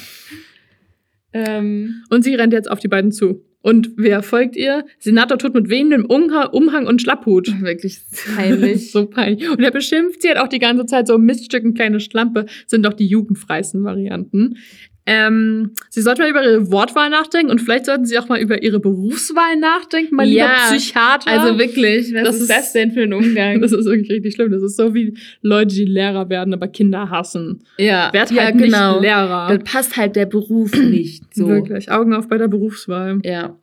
ähm, 1.32 2.02
Und 2.10 2.22
sie 2.24 2.34
rennt 2.34 2.52
jetzt 2.52 2.70
auf 2.70 2.78
die 2.80 2.88
beiden 2.88 3.12
zu. 3.12 3.44
Und 3.62 3.92
wer 3.96 4.22
folgt 4.22 4.56
ihr? 4.56 4.84
Senator 4.98 5.38
tut 5.38 5.54
mit 5.54 5.68
wehendem 5.68 6.04
Umha- 6.06 6.50
Umhang 6.50 6.86
und 6.86 7.00
Schlapphut. 7.00 7.62
wirklich 7.62 8.00
peinlich. 8.34 8.90
so 8.90 9.06
peinlich. 9.06 9.48
Und 9.48 9.60
er 9.60 9.70
beschimpft 9.70 10.20
sie 10.22 10.28
halt 10.28 10.38
auch 10.38 10.48
die 10.48 10.58
ganze 10.58 10.84
Zeit 10.84 11.06
so 11.06 11.16
Miststücken, 11.16 11.72
kleine 11.74 12.00
Schlampe, 12.00 12.46
sind 12.66 12.84
doch 12.84 12.92
die 12.92 13.06
jugendfreisten 13.06 13.84
Varianten. 13.84 14.56
Ähm, 15.04 15.72
sie 15.90 16.00
sollte 16.00 16.22
mal 16.22 16.30
über 16.30 16.44
ihre 16.44 16.70
Wortwahl 16.70 17.10
nachdenken 17.10 17.50
und 17.50 17.60
vielleicht 17.60 17.86
sollten 17.86 18.04
sie 18.06 18.16
auch 18.18 18.28
mal 18.28 18.40
über 18.40 18.62
ihre 18.62 18.78
Berufswahl 18.78 19.56
nachdenken, 19.56 20.14
mein 20.14 20.28
Ja, 20.28 20.44
lieber 20.68 20.76
Psychiater. 20.76 21.28
also 21.28 21.58
wirklich, 21.58 22.14
was 22.14 22.22
Das 22.22 22.40
ist 22.40 22.50
das 22.50 22.72
denn 22.72 22.92
für 22.92 23.02
ein 23.02 23.12
Umgang? 23.12 23.60
das 23.60 23.72
ist 23.72 23.84
wirklich 23.86 24.10
richtig 24.10 24.34
schlimm. 24.34 24.52
Das 24.52 24.62
ist 24.62 24.76
so 24.76 24.94
wie 24.94 25.18
Leute, 25.40 25.74
die 25.74 25.86
Lehrer 25.86 26.28
werden, 26.30 26.54
aber 26.54 26.68
Kinder 26.68 27.10
hassen. 27.10 27.64
ja, 27.78 28.12
Werd 28.12 28.30
ja, 28.30 28.44
halt 28.44 28.58
genau. 28.58 28.92
nicht 28.94 29.02
Lehrer. 29.02 29.48
Dann 29.48 29.64
passt 29.64 29.96
halt 29.96 30.14
der 30.14 30.26
Beruf 30.26 30.72
nicht 30.74 31.34
so. 31.34 31.48
Wirklich. 31.48 31.90
Augen 31.90 32.14
auf 32.14 32.28
bei 32.28 32.38
der 32.38 32.48
Berufswahl. 32.48 33.18
Ja. 33.24 33.58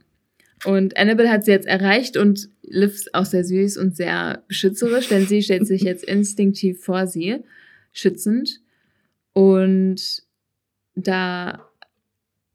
Und 0.66 0.98
Annabelle 0.98 1.30
hat 1.32 1.46
sie 1.46 1.52
jetzt 1.52 1.68
erreicht 1.68 2.18
und 2.18 2.50
Liv 2.64 2.94
ist 2.94 3.16
auch 3.16 3.24
sehr 3.26 3.46
süß 3.46 3.78
und 3.78 3.96
sehr 3.96 4.44
beschützerisch, 4.50 5.08
denn 5.08 5.26
sie 5.26 5.42
stellt 5.42 5.66
sich 5.66 5.84
jetzt 5.84 6.04
instinktiv 6.04 6.84
vor 6.84 7.08
sie, 7.08 7.38
schützend. 7.94 8.60
Und 9.32 10.22
da. 11.08 11.66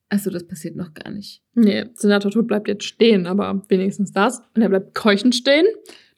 Achso, 0.08 0.30
das 0.30 0.46
passiert 0.46 0.76
noch 0.76 0.94
gar 0.94 1.10
nicht. 1.10 1.42
Nee, 1.54 1.86
Senator 1.94 2.30
Tod 2.30 2.46
bleibt 2.46 2.68
jetzt 2.68 2.84
stehen, 2.84 3.26
aber 3.26 3.62
wenigstens 3.68 4.12
das. 4.12 4.42
Und 4.54 4.62
er 4.62 4.68
bleibt 4.68 4.94
keuchend 4.94 5.34
stehen. 5.34 5.66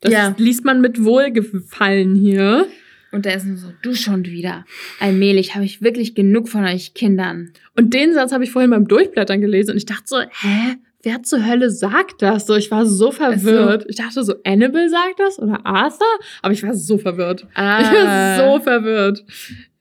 Das 0.00 0.12
Ja. 0.12 0.34
liest 0.36 0.64
man 0.64 0.80
mit 0.80 1.02
Wohlgefallen 1.04 2.14
hier. 2.14 2.66
Und 3.12 3.24
da 3.24 3.30
ist 3.30 3.46
nur 3.46 3.56
so, 3.56 3.68
du 3.82 3.94
schon 3.94 4.26
wieder. 4.26 4.66
Allmählich 5.00 5.54
habe 5.54 5.64
ich 5.64 5.80
wirklich 5.80 6.14
genug 6.14 6.48
von 6.48 6.64
euch 6.64 6.92
Kindern. 6.92 7.52
Und 7.76 7.94
den 7.94 8.12
Satz 8.12 8.32
habe 8.32 8.44
ich 8.44 8.50
vorhin 8.50 8.70
beim 8.70 8.86
Durchblättern 8.88 9.40
gelesen 9.40 9.70
und 9.70 9.76
ich 9.78 9.86
dachte 9.86 10.02
so, 10.06 10.20
hä? 10.20 10.76
Wer 11.02 11.22
zur 11.22 11.46
Hölle 11.46 11.70
sagt 11.70 12.20
das? 12.20 12.46
So, 12.48 12.56
ich 12.56 12.70
war 12.72 12.84
so 12.84 13.12
verwirrt. 13.12 13.86
Ich 13.88 13.94
dachte 13.94 14.24
so, 14.24 14.34
Annabelle 14.44 14.88
sagt 14.90 15.20
das 15.20 15.38
oder 15.38 15.64
Arthur? 15.64 16.06
Aber 16.42 16.52
ich 16.52 16.64
war 16.64 16.74
so 16.74 16.98
verwirrt. 16.98 17.46
Ah. 17.54 17.80
Ich 17.80 17.86
war 17.92 18.36
so 18.58 18.60
verwirrt. 18.64 19.24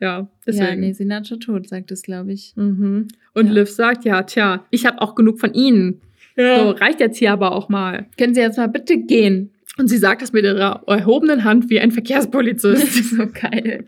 Ja, 0.01 0.27
deswegen. 0.45 0.65
Ja, 0.65 0.75
nee, 0.75 0.93
Senator 0.93 1.39
Tod 1.39 1.67
sagt 1.69 1.91
es, 1.91 2.01
glaube 2.01 2.33
ich. 2.33 2.53
Mhm. 2.55 3.07
Und 3.33 3.47
Ja. 3.47 3.53
Liv 3.53 3.69
sagt, 3.69 4.05
ja, 4.05 4.23
tja, 4.23 4.65
ich 4.71 4.85
habe 4.85 5.01
auch 5.01 5.15
genug 5.15 5.39
von 5.39 5.53
ihnen. 5.53 6.01
So, 6.37 6.71
reicht 6.71 6.99
jetzt 6.99 7.17
hier 7.17 7.31
aber 7.31 7.53
auch 7.53 7.69
mal. 7.69 8.07
Können 8.17 8.33
Sie 8.33 8.41
jetzt 8.41 8.57
mal 8.57 8.67
bitte 8.67 8.97
gehen? 8.97 9.51
Und 9.77 9.87
sie 9.89 9.97
sagt 9.97 10.21
das 10.21 10.33
mit 10.33 10.43
ihrer 10.43 10.83
erhobenen 10.85 11.43
Hand 11.45 11.69
wie 11.69 11.79
ein 11.79 11.91
Verkehrspolizist. 11.91 12.83
ist 12.83 13.09
so 13.17 13.25
geil. 13.27 13.85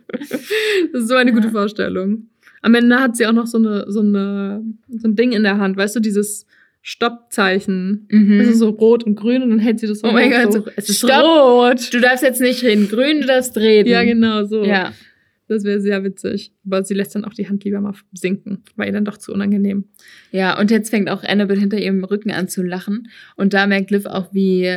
Das 0.94 1.04
ist 1.04 1.08
so 1.10 1.16
eine 1.16 1.34
gute 1.34 1.50
Vorstellung. 1.50 2.28
Am 2.62 2.74
Ende 2.76 3.00
hat 3.00 3.16
sie 3.18 3.26
auch 3.28 3.34
noch 3.34 3.48
so, 3.48 3.58
eine, 3.58 3.86
so, 3.90 4.00
eine, 4.00 4.64
so 4.90 5.08
ein 5.10 5.16
Ding 5.16 5.32
in 5.34 5.44
der 5.44 5.58
Hand, 5.58 5.76
weißt 5.78 5.96
du, 5.98 6.00
dieses 6.00 6.46
Stoppzeichen. 6.82 8.08
Mhm. 8.12 8.40
Das 8.40 8.48
ist 8.48 8.60
so 8.60 8.70
rot 8.70 9.04
und 9.04 9.16
grün 9.16 9.44
und 9.44 9.50
dann 9.50 9.60
hält 9.60 9.80
sie 9.80 9.88
das 9.88 10.00
so 10.00 10.08
Oh 10.08 10.12
mein 10.12 10.32
Gott, 10.32 10.54
so, 10.54 10.64
Es 10.76 10.90
ist 10.90 11.00
Stopp. 11.00 11.24
rot. 11.24 11.94
Du 11.94 12.00
darfst 12.00 12.24
jetzt 12.24 12.42
nicht 12.42 12.64
reden. 12.64 12.88
Grün, 12.90 13.22
du 13.22 13.28
darfst 13.28 13.58
reden. 13.58 13.90
Ja, 13.90 14.04
genau 14.04 14.46
so. 14.46 14.64
Ja. 14.64 14.94
Das 15.48 15.64
wäre 15.64 15.80
sehr 15.80 16.04
witzig. 16.04 16.54
Aber 16.66 16.84
sie 16.84 16.94
lässt 16.94 17.16
dann 17.16 17.26
auch 17.26 17.34
die 17.34 17.48
Hand 17.48 17.64
lieber 17.64 17.80
mal 17.80 17.94
sinken. 18.14 18.64
War 18.76 18.86
ihr 18.86 18.92
dann 18.92 19.06
doch 19.06 19.18
zu 19.18 19.32
unangenehm. 19.32 19.86
Ja, 20.32 20.60
und 20.60 20.72
jetzt 20.72 20.90
fängt 20.90 21.10
auch 21.10 21.24
Annabelle 21.24 21.60
hinter 21.60 21.78
ihrem 21.78 22.04
Rücken 22.04 22.32
an 22.32 22.48
zu 22.48 22.64
lachen. 22.64 23.10
Und 23.36 23.54
da 23.54 23.68
merkt 23.68 23.92
Liv 23.92 24.06
auch, 24.06 24.34
wie 24.34 24.70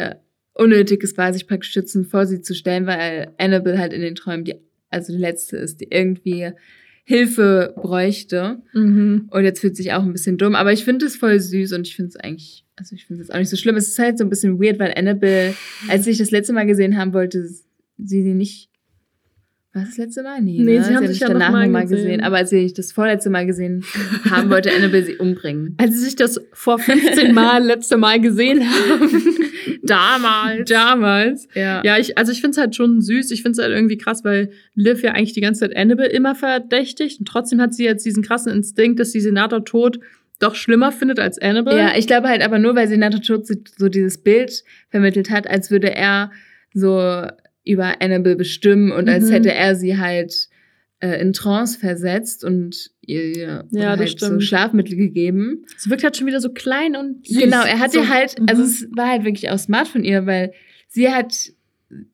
unnötig 0.55 1.03
es 1.03 1.17
war, 1.17 1.33
sich 1.33 1.47
praktisch 1.47 1.73
schützend 1.73 2.07
vor 2.07 2.27
sie 2.27 2.41
zu 2.43 2.55
stellen, 2.55 2.87
weil 2.87 3.33
Annabelle 3.39 3.79
halt 3.79 3.93
in 3.93 4.01
den 4.01 4.15
Träumen 4.15 4.45
die, 4.45 4.55
also 4.91 5.13
die 5.13 5.19
letzte 5.19 5.57
ist, 5.57 5.81
die 5.81 5.89
irgendwie 5.91 6.53
Hilfe 7.05 7.75
bräuchte. 7.77 8.63
Mhm. 8.73 9.29
Und 9.31 9.45
jetzt 9.45 9.61
fühlt 9.61 9.77
sich 9.77 9.93
auch 9.93 10.03
ein 10.03 10.13
bisschen 10.13 10.39
dumm. 10.39 10.55
Aber 10.55 10.73
ich 10.73 10.85
finde 10.85 11.07
es 11.07 11.17
voll 11.17 11.41
süß 11.41 11.73
und 11.73 11.87
ich 11.87 11.97
finde 11.97 12.11
es 12.11 12.17
eigentlich, 12.17 12.65
also 12.77 12.95
ich 12.95 13.07
finde 13.07 13.23
es 13.23 13.31
auch 13.31 13.39
nicht 13.39 13.49
so 13.49 13.57
schlimm. 13.57 13.77
Es 13.77 13.89
ist 13.89 13.99
halt 13.99 14.19
so 14.19 14.25
ein 14.25 14.31
bisschen 14.31 14.61
weird, 14.61 14.79
weil 14.79 14.95
Annabelle, 14.97 15.55
als 15.89 16.07
ich 16.07 16.19
das 16.19 16.31
letzte 16.31 16.53
Mal 16.53 16.67
gesehen 16.67 16.97
haben 16.97 17.13
wollte, 17.13 17.43
sie 17.43 17.67
sie 18.23 18.35
nicht. 18.35 18.70
War 19.73 19.85
das, 19.85 19.97
letzte 19.99 20.25
Mal? 20.25 20.41
Nee, 20.43 20.59
Nee, 20.65 20.79
ne? 20.79 20.85
sie 20.85 20.95
haben 20.97 21.05
hat 21.05 21.11
sich 21.13 21.21
ja 21.21 21.29
danach 21.29 21.53
mal 21.53 21.67
noch 21.67 21.73
mal 21.73 21.83
gesehen. 21.83 21.99
gesehen. 22.05 22.21
Aber 22.23 22.39
als 22.39 22.51
ich 22.51 22.75
das 22.75 22.91
vorletzte 22.91 23.31
Mal 23.31 23.47
gesehen 23.47 23.85
haben, 24.29 24.51
wollte 24.51 24.73
Annabelle 24.75 25.05
sie 25.05 25.17
umbringen. 25.17 25.77
Als 25.79 25.93
sie 25.95 26.05
sich 26.05 26.17
das 26.17 26.41
vor 26.53 26.81
15 26.81 27.33
Mal 27.33 27.63
letzte 27.63 27.97
Mal 27.97 28.21
gesehen 28.21 28.63
haben. 28.69 29.11
Damals. 29.83 30.69
Damals. 30.69 31.49
Ja. 31.55 31.83
Ja, 31.85 31.99
ich, 31.99 32.19
also 32.19 32.33
ich 32.33 32.41
finde 32.41 32.53
es 32.53 32.59
halt 32.59 32.75
schon 32.75 33.01
süß. 33.01 33.31
Ich 33.31 33.43
finde 33.43 33.53
es 33.53 33.65
halt 33.65 33.73
irgendwie 33.75 33.97
krass, 33.97 34.25
weil 34.25 34.51
Liv 34.75 35.03
ja 35.03 35.13
eigentlich 35.13 35.33
die 35.35 35.41
ganze 35.41 35.61
Zeit 35.61 35.77
Annabelle 35.77 36.11
immer 36.11 36.35
verdächtigt. 36.35 37.21
Und 37.21 37.27
trotzdem 37.27 37.61
hat 37.61 37.73
sie 37.75 37.85
jetzt 37.85 38.05
diesen 38.05 38.23
krassen 38.23 38.53
Instinkt, 38.53 38.99
dass 39.01 39.13
sie 39.13 39.21
Senator 39.21 39.65
Tod 39.65 40.01
doch 40.41 40.55
schlimmer 40.55 40.91
findet 40.91 41.19
als 41.21 41.39
Annabelle. 41.41 41.79
Ja, 41.79 41.93
ich 41.97 42.07
glaube 42.07 42.29
halt 42.29 42.43
aber 42.43 42.59
nur, 42.59 42.75
weil 42.75 42.89
Senator 42.89 43.21
Tod 43.21 43.47
so- 43.47 43.55
so 43.77 43.89
dieses 43.89 44.19
Bild 44.19 44.65
vermittelt 44.89 45.31
hat, 45.31 45.49
als 45.49 45.71
würde 45.71 45.95
er 45.95 46.31
so 46.73 47.27
über 47.71 48.01
Annabelle 48.01 48.37
bestimmen 48.37 48.93
und 48.93 49.09
als 49.09 49.29
Mhm. 49.29 49.33
hätte 49.33 49.53
er 49.55 49.75
sie 49.77 49.99
halt 49.99 50.49
äh, 51.03 51.19
in 51.21 51.33
Trance 51.33 51.79
versetzt 51.79 52.45
und 52.45 52.91
ihr 53.01 53.65
Ja, 53.71 53.97
halt 53.97 54.21
so. 54.21 54.39
Schlafmittel 54.41 54.97
gegeben. 54.97 55.65
Sie 55.79 55.89
wirkt 55.89 56.05
halt 56.05 56.17
schon 56.17 56.27
wieder 56.27 56.41
so 56.41 56.51
klein 56.53 56.95
und 56.95 57.27
süß. 57.27 57.39
Genau, 57.39 57.63
er 57.65 57.79
hat 57.79 57.93
so, 57.93 58.01
ihr 58.01 58.09
halt, 58.11 58.39
mhm. 58.39 58.47
also 58.51 58.63
es 58.63 58.87
war 58.95 59.09
halt 59.09 59.25
wirklich 59.25 59.49
auch 59.51 59.59
smart 59.59 59.89
von 59.89 60.05
ihr, 60.05 60.27
weil 60.27 60.53
sie 60.89 61.09
hat 61.09 61.35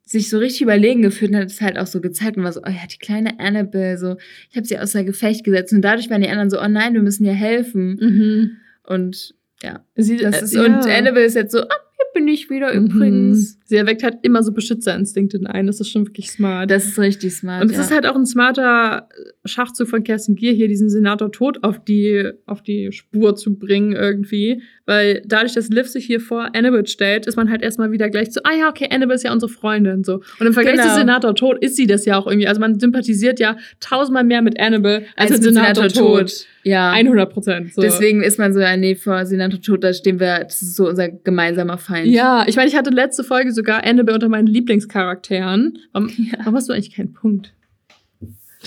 sich 0.05 0.31
so 0.31 0.39
richtig 0.39 0.63
überlegen 0.63 1.03
gefühlt 1.03 1.33
und 1.33 1.37
hat 1.39 1.51
es 1.51 1.61
halt 1.61 1.79
auch 1.79 1.87
so 1.89 2.01
gezeigt 2.01 2.37
und 2.37 2.45
war 2.45 2.53
so, 2.53 2.61
oh 2.65 2.69
ja, 2.71 2.87
die 2.91 2.99
kleine 2.99 3.39
Annabelle, 3.41 3.99
so, 3.99 4.17
ich 4.51 4.57
habe 4.57 4.67
sie 4.67 4.79
außer 4.79 5.03
Gefecht 5.05 5.45
gesetzt 5.45 5.73
und 5.73 5.83
dadurch 5.83 6.09
waren 6.09 6.23
die 6.23 6.29
anderen 6.29 6.49
so, 6.51 6.61
oh 6.63 6.69
nein, 6.69 6.95
wir 6.95 7.03
müssen 7.03 7.25
ihr 7.25 7.35
helfen. 7.35 7.99
Mhm. 8.01 8.51
Und 8.85 9.35
ja, 9.63 9.85
Sie, 9.97 10.17
das 10.17 10.41
äh, 10.41 10.45
ist, 10.45 10.55
ja. 10.55 10.65
und 10.65 10.87
Annabelle 10.87 11.27
ist 11.27 11.35
jetzt 11.35 11.53
so, 11.53 11.59
ah, 11.61 11.67
hier 11.97 12.07
bin 12.15 12.29
ich 12.29 12.49
wieder 12.51 12.73
Mhm. 12.73 12.87
übrigens. 12.87 13.56
Sie 13.67 13.77
erweckt 13.77 14.03
halt 14.03 14.19
immer 14.23 14.43
so 14.43 14.53
Beschützerinstinkte 14.53 15.37
in 15.37 15.47
einen. 15.47 15.67
Das 15.67 15.81
ist 15.81 15.91
schon 15.91 16.07
wirklich 16.07 16.31
smart. 16.31 16.71
Das 16.71 16.87
ist 16.87 16.99
richtig 16.99 17.35
smart. 17.35 17.63
und 17.63 17.71
es 17.71 17.77
ja. 17.77 17.83
ist 17.83 17.91
halt 17.91 18.07
auch 18.07 18.15
ein 18.15 18.25
smarter 18.27 19.09
Schachzug 19.45 19.89
von 19.89 20.05
Kerstin 20.05 20.37
Gier, 20.37 20.53
hier 20.53 20.69
diesen 20.69 20.89
Senator 20.89 21.31
Tod 21.33 21.65
auf 21.65 21.83
die, 21.85 22.31
auf 22.47 22.63
die 22.63 22.93
Spur 22.93 23.35
zu 23.37 23.59
bringen 23.59 23.93
irgendwie. 23.93 24.63
Weil 24.87 25.23
dadurch, 25.27 25.55
dass 25.55 25.69
Liv 25.69 25.89
sich 25.89 26.07
hier 26.07 26.21
vor 26.21 26.55
Annabelle 26.55 26.87
stellt, 26.87 27.27
ist 27.27 27.37
man 27.37 27.51
halt 27.51 27.63
erstmal 27.63 27.91
wieder 27.91 28.09
gleich 28.09 28.33
so, 28.33 28.41
ah 28.45 28.55
ja, 28.57 28.69
okay, 28.69 28.89
Annabelle 28.91 29.17
ist 29.17 29.25
ja 29.25 29.33
unsere 29.33 29.51
Freundin. 29.51 30.05
So. 30.05 30.21
Und 30.39 30.47
im 30.47 30.53
Vergleich 30.53 30.77
Genau. 30.77 30.89
zu 30.89 30.95
Senator 30.95 31.35
Tod 31.35 31.59
ist 31.61 31.77
sie 31.77 31.87
das 31.87 32.05
ja 32.05 32.19
auch 32.19 32.27
irgendwie. 32.27 32.47
Also 32.47 32.61
man 32.61 32.79
sympathisiert 32.79 33.41
ja 33.41 33.57
tausendmal 33.81 34.25
mehr 34.25 34.43
mit 34.43 34.61
Annabelle 34.61 35.05
als, 35.17 35.31
mit 35.31 35.43
mit 35.43 35.55
Senator, 35.55 35.89
Tod. 35.89 36.47
Ja. 36.63 36.91
100 36.93 37.33
Prozent. 37.33 37.75
So. 37.75 37.81
Deswegen 37.83 38.23
ist 38.23 38.39
man 38.39 38.53
so, 38.53 38.61
ja, 38.61 38.77
nee, 38.77 38.95
vor 38.95 39.25
Senator 39.25 39.61
Tod, 39.61 39.85
da 39.85 39.93
stehen 39.93 40.21
wir, 40.21 40.45
das 40.45 40.63
ist 40.63 40.77
so 40.77 40.89
unser 40.89 41.09
gemeinsamer 41.09 41.79
Feind. 41.79 42.09
Ja, 42.09 42.45
ich 42.47 42.57
meine, 42.57 42.69
ich 42.69 42.77
hatte 42.77 42.91
letzte 42.91 43.25
Folge 43.25 43.53
sogar 43.57 43.85
Annabelle 43.85 44.15
unter 44.15 44.29
meinen 44.29 44.47
Lieblingscharakteren. 44.47 45.79
Warum, 45.93 46.09
Ja. 46.17 46.39
warum 46.39 46.55
hast 46.55 46.69
du 46.69 46.73
eigentlich 46.73 46.95
keinen 46.95 47.13
Punkt? 47.13 47.53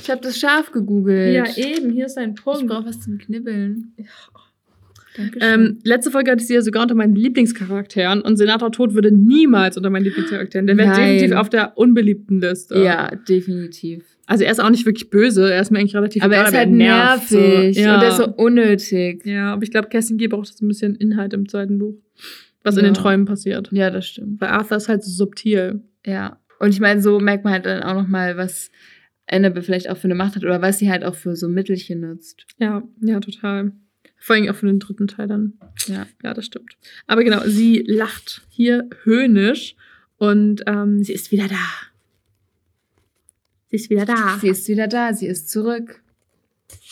Ich 0.02 0.10
habe 0.10 0.22
das 0.22 0.38
scharf 0.40 0.72
gegoogelt. 0.72 1.58
eben, 1.58 1.90
hier 1.92 2.06
ist 2.06 2.18
ein 2.18 2.34
Ich 2.36 2.42
brauche 2.44 2.86
was 2.86 3.02
zum 3.02 3.18
Knibbeln. 3.18 3.94
Dankeschön. 5.18 5.42
Ähm, 5.42 5.80
letzte 5.84 6.12
Folge 6.12 6.32
hatte 6.32 6.42
ich 6.42 6.48
sie 6.48 6.54
ja 6.54 6.62
sogar 6.62 6.84
unter 6.84 6.96
meinen 6.96 7.16
Lieblingscharakteren 7.16 8.22
und 8.22 8.38
Senator 8.38 8.72
Tod 8.72 8.94
würde 8.94 9.12
niemals 9.12 9.76
unter 9.76 9.90
meinen 9.90 10.04
Lieblingscharakteren. 10.04 10.68
Der 10.68 10.78
wäre 10.78 10.96
definitiv 10.96 11.34
auf 11.36 11.50
der 11.50 11.78
unbeliebten 11.78 12.40
Liste. 12.40 12.80
ja, 12.82 13.10
definitiv. 13.28 14.04
Also 14.28 14.44
er 14.44 14.52
ist 14.52 14.60
auch 14.62 14.70
nicht 14.70 14.86
wirklich 14.86 15.10
böse, 15.10 15.52
er 15.52 15.60
ist 15.62 15.72
mir 15.72 15.80
eigentlich 15.80 15.96
relativ 15.96 16.22
Aber 16.24 16.36
er 16.36 16.42
egal, 16.42 16.52
ist 16.54 16.58
halt 16.60 16.70
nervt 16.70 17.32
nervig 17.32 17.76
So. 17.76 17.82
Ja. 17.82 17.96
und 17.96 18.04
er 18.04 18.10
ist 18.10 18.18
so 18.18 18.28
unnötig. 18.28 19.26
ja, 19.26 19.52
aber 19.54 19.64
ich 19.64 19.72
glaube, 19.72 19.90
Kerstin 19.90 20.18
Gier 20.20 20.30
braucht 20.30 20.56
so 20.56 20.64
ein 20.64 20.68
bisschen 20.68 20.96
Inhalt 20.96 21.34
im 21.34 21.50
zweiten 21.50 21.80
Buch. 21.80 21.96
Was 22.64 22.76
in 22.78 22.84
Ja. 22.84 22.92
den 22.92 22.96
Träumen 22.96 23.26
passiert. 23.26 23.70
Ja, 23.72 23.90
das 23.90 24.08
stimmt. 24.08 24.42
Weil 24.42 24.50
Arthur 24.50 24.78
ist 24.78 24.90
halt 24.90 25.04
so 25.04 25.12
subtil. 25.12 25.82
Ja. 26.06 26.40
Und 26.60 26.70
ich 26.70 26.80
meine, 26.80 27.02
so 27.02 27.20
merkt 27.20 27.44
man 27.46 27.54
halt 27.54 27.66
dann 27.66 27.84
auch 27.84 27.94
nochmal, 27.94 28.36
was 28.38 28.70
Annabelle 29.28 29.64
vielleicht 29.64 29.90
auch 29.90 29.98
für 29.98 30.06
eine 30.06 30.16
Macht 30.16 30.36
hat 30.36 30.44
oder 30.44 30.62
was 30.62 30.80
sie 30.80 30.90
halt 30.92 31.04
auch 31.06 31.16
für 31.16 31.36
so 31.36 31.48
Mittelchen 31.48 32.02
nutzt. 32.02 32.46
Ja, 32.58 32.84
ja, 33.02 33.20
total. 33.20 33.72
Vor 34.18 34.36
allem 34.36 34.50
auch 34.50 34.56
für 34.56 34.66
den 34.66 34.80
dritten 34.80 35.08
Teil 35.08 35.28
dann. 35.28 35.54
Ja. 35.88 36.06
Ja, 36.24 36.34
das 36.34 36.46
stimmt. 36.46 36.76
Aber 37.08 37.24
genau, 37.24 37.42
sie 37.46 37.84
lacht 37.88 38.42
hier 38.50 38.90
höhnisch 39.04 39.76
und 40.18 40.64
ähm, 40.68 41.02
sie 41.04 41.14
ist 41.14 41.32
wieder 41.32 41.48
da. 41.48 41.56
Sie 43.70 43.76
ist 43.78 43.90
wieder 43.90 44.06
da. 44.06 44.38
Sie 44.42 44.50
ist 44.50 44.68
wieder 44.68 44.88
da, 44.88 45.14
sie 45.14 45.28
ist 45.28 45.50
zurück. 45.50 46.02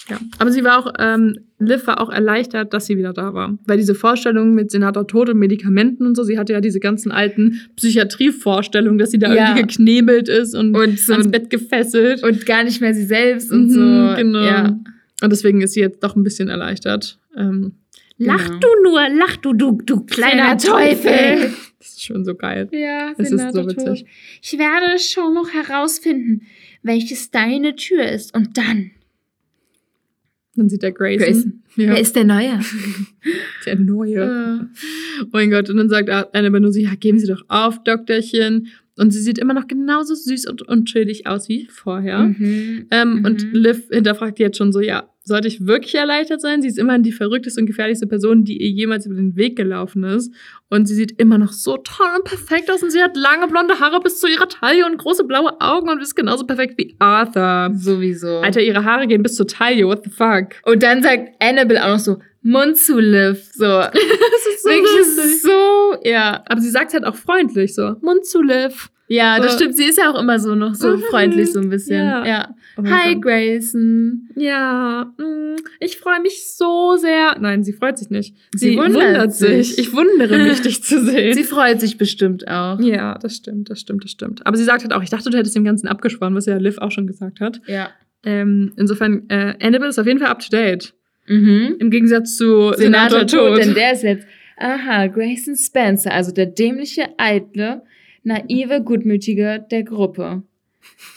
Ja. 0.10 0.20
Aber 0.40 0.52
sie 0.52 0.64
war 0.64 0.78
auch, 0.80 0.94
ähm, 1.00 1.36
Liv 1.60 1.86
war 1.88 2.00
auch 2.00 2.10
erleichtert, 2.12 2.74
dass 2.74 2.86
sie 2.86 2.98
wieder 2.98 3.14
da 3.14 3.34
war. 3.34 3.58
Weil 3.66 3.78
diese 3.78 3.96
Vorstellung 3.96 4.54
mit 4.54 4.72
Senator 4.72 5.08
Tod 5.08 5.30
und 5.30 5.38
Medikamenten 5.40 6.06
und 6.06 6.16
so, 6.16 6.24
sie 6.24 6.38
hatte 6.38 6.54
ja 6.54 6.62
diese 6.62 6.80
ganzen 6.80 7.12
alten 7.12 7.60
Psychiatrievorstellungen, 7.76 8.98
dass 8.98 9.12
sie 9.12 9.20
da 9.20 9.34
Ja. 9.34 9.50
irgendwie 9.50 9.62
geknebelt 9.64 10.30
ist 10.30 10.56
und, 10.56 10.76
Und 10.76 11.00
so 11.00 11.14
ans 11.14 11.30
Bett 11.32 11.50
gefesselt. 11.50 12.24
und 12.24 12.46
gar 12.46 12.64
nicht 12.64 12.80
mehr 12.82 12.94
sie 12.94 13.06
selbst 13.06 13.52
und 13.52 13.68
Mhm, 13.68 13.70
so. 13.72 14.16
Genau. 14.18 14.40
Ja. 14.46 14.80
Und 15.24 15.32
deswegen 15.32 15.62
ist 15.62 15.74
sie 15.74 15.80
jetzt 15.82 16.04
doch 16.04 16.16
ein 16.16 16.24
bisschen 16.24 16.50
erleichtert. 16.50 17.20
Ähm, 17.36 17.74
Lach 18.20 18.46
Genau. 18.48 18.60
du 18.60 18.68
nur, 18.84 19.02
lach 19.10 19.38
du, 19.38 19.54
du, 19.54 19.80
du 19.86 20.00
kleiner 20.06 20.56
Kleiner 20.56 20.58
Teufel. 20.58 21.12
Teufel. 21.12 21.54
Das 21.80 21.90
ist 21.90 22.04
schon 22.06 22.26
so 22.26 22.34
geil. 22.36 22.68
Ja, 22.72 23.12
Es 23.18 23.20
ist 23.20 23.30
Senator 23.38 23.64
so 23.64 23.70
witzig. 23.70 24.00
Tod. 24.02 24.10
Ich 24.42 24.58
werde 24.60 25.00
schon 25.00 25.34
noch 25.36 25.50
herausfinden, 25.54 26.42
welches 26.84 27.30
deine 27.32 27.76
Tür 27.76 28.04
ist. 28.10 28.36
Und 28.36 28.58
dann. 28.58 28.92
Dann 30.58 30.70
sieht 30.70 30.82
der 30.84 30.92
Grayson. 30.92 31.26
Grayson. 31.26 31.64
Ja, 31.76 31.88
Wer 31.94 32.00
ist 32.02 32.16
der 32.16 32.24
Neue? 32.26 32.60
der 33.66 33.80
Neue. 33.80 34.22
Äh, 34.22 34.66
Oh 35.24 35.26
mein 35.32 35.50
Gott. 35.50 35.70
Und 35.70 35.78
dann 35.78 35.90
sagt 35.90 36.10
Annabelle 36.10 36.62
nur 36.62 36.72
so, 36.74 36.80
ja, 36.80 36.94
geben 37.00 37.20
Sie 37.20 37.28
doch 37.28 37.44
auf, 37.48 37.84
Doktorchen. 37.84 38.68
Und 38.98 39.12
sie 39.12 39.20
sieht 39.22 39.38
immer 39.38 39.54
noch 39.54 39.68
genauso 39.68 40.16
süß 40.16 40.48
und 40.48 40.64
unschuldig 40.64 41.28
aus 41.28 41.48
wie 41.50 41.68
vorher. 41.72 42.20
mhm. 42.24 42.88
Ähm, 42.92 43.14
Mhm. 43.20 43.26
Und 43.26 43.54
Liv 43.54 43.84
hinterfragt 43.92 44.40
jetzt 44.40 44.58
schon 44.58 44.74
so, 44.74 44.80
ja, 44.80 45.08
sollte 45.28 45.48
ich 45.48 45.66
wirklich 45.66 45.96
erleichtert 45.96 46.42
sein? 46.42 46.62
Sie 46.62 46.68
ist 46.68 46.80
immerhin 46.80 47.04
die 47.04 47.12
verrückteste 47.12 47.60
und 47.60 47.68
gefährlichste 47.68 48.08
Person, 48.08 48.44
die 48.44 48.58
ihr 48.62 48.70
jemals 48.70 49.06
über 49.06 49.16
den 49.16 49.36
Weg 49.36 49.56
gelaufen 49.56 50.04
ist. 50.04 50.34
Und 50.70 50.88
sie 50.88 50.96
sieht 50.96 51.20
immer 51.20 51.38
noch 51.38 51.52
so 51.52 51.78
toll 51.78 52.08
und 52.16 52.24
perfekt 52.24 52.72
aus. 52.72 52.82
Und 52.82 52.92
sie 52.92 53.02
hat 53.02 53.16
lange 53.16 53.48
blonde 53.48 53.80
Haare 53.80 54.00
bis 54.00 54.20
zu 54.20 54.28
ihrer 54.28 54.48
Taille 54.48 54.86
und 54.86 54.98
große 54.98 55.26
blaue 55.26 55.60
Augen 55.60 55.90
und 55.90 56.02
ist 56.02 56.16
genauso 56.16 56.46
perfekt 56.46 56.78
wie 56.78 56.96
Arthur. 57.00 57.72
Sowieso. 57.76 58.40
Alter, 58.40 58.62
ihre 58.62 58.84
Haare 58.84 59.08
gehen 59.08 59.24
bis 59.24 59.36
zur 59.36 59.48
Taille, 59.48 59.86
what 59.86 60.04
the 60.04 60.10
fuck? 60.10 60.50
Und 60.64 60.84
dann 60.84 61.04
sagt 61.04 61.30
Annabelle 61.42 61.84
auch 61.86 61.90
noch 61.90 62.00
so, 62.00 62.18
Mund 62.42 62.78
zu 62.78 63.00
Liv. 63.00 63.50
So. 63.54 63.66
Das 63.92 64.56
ist 64.56 64.66
wirklich 64.66 65.18
lustig. 65.18 65.42
so, 65.42 66.10
ja. 66.10 66.44
Aber 66.48 66.62
sie 66.62 66.70
sagt 66.70 66.94
halt 66.94 67.06
auch 67.06 67.16
freundlich 67.16 67.76
so, 67.76 67.96
Mund 68.02 68.26
zu 68.26 68.42
Liv. 68.42 68.90
Ja, 69.10 69.40
das 69.40 69.54
So. 69.54 69.58
stimmt. 69.60 69.78
Sie 69.78 69.86
ist 69.86 69.98
ja 69.98 70.12
auch 70.12 70.20
immer 70.20 70.38
so 70.40 70.54
noch 70.56 70.76
so 70.76 70.98
Mhm. 70.98 71.02
freundlich 71.10 71.52
so 71.54 71.60
ein 71.62 71.70
bisschen. 71.70 71.98
Ja. 72.06 72.26
Ja. 72.26 72.56
Oh 72.78 72.84
Hi, 72.86 73.14
Gott. 73.16 73.24
Grayson. 73.24 74.30
Ja, 74.36 75.12
mm, 75.18 75.56
ich 75.80 75.98
freue 75.98 76.20
mich 76.22 76.54
so 76.56 76.96
sehr. 76.98 77.38
Nein, 77.40 77.64
sie 77.64 77.74
freut 77.74 77.98
sich 77.98 78.10
nicht. 78.10 78.36
Sie 78.56 78.72
Sie, 78.72 78.78
wundert 78.78 79.34
sich. 79.34 79.76
sich. 79.76 79.80
Ich 79.80 79.94
wundere 79.94 80.38
mich, 80.38 80.62
dich 80.62 80.84
zu 80.84 81.04
sehen. 81.04 81.34
Sie 81.34 81.44
freut 81.44 81.80
sich 81.80 81.98
bestimmt 81.98 82.48
auch. 82.48 82.80
ja, 82.82 83.18
das 83.18 83.38
stimmt, 83.38 83.70
das 83.70 83.80
stimmt, 83.80 84.04
das 84.04 84.12
stimmt. 84.12 84.46
Aber 84.46 84.58
sie 84.58 84.64
sagt 84.66 84.84
halt 84.84 84.94
auch, 84.94 85.02
ich 85.02 85.10
dachte, 85.10 85.30
du 85.30 85.38
hättest 85.38 85.56
dem 85.56 85.64
Ganzen 85.64 85.88
abgesprochen, 85.88 86.36
was 86.36 86.46
ja 86.46 86.58
Liv 86.58 86.78
auch 86.80 86.92
schon 86.92 87.08
gesagt 87.08 87.40
hat. 87.40 87.62
Ja. 87.66 87.90
Ähm, 88.24 88.74
insofern, 88.78 89.24
äh, 89.30 89.54
Annabelle 89.62 89.90
ist 89.90 90.00
auf 90.00 90.06
jeden 90.08 90.20
Fall 90.20 90.30
up 90.30 90.40
to 90.40 90.50
date. 90.52 90.94
Mhm. 91.28 91.76
Im 91.80 91.90
Gegensatz 91.92 92.36
zu 92.38 92.74
Senator 92.74 93.20
Senator, 93.22 93.26
Tod. 93.56 93.58
denn 93.60 93.74
der 93.74 93.94
ist 93.94 94.04
jetzt, 94.04 94.26
aha, 94.58 95.08
Grayson 95.08 95.56
Spencer, 95.56 96.12
also 96.14 96.32
der 96.32 96.46
dämliche, 96.48 97.04
eitle, 97.18 97.84
naive, 98.28 98.82
gutmütige 98.84 99.66
der 99.72 99.84
Gruppe. 99.84 100.44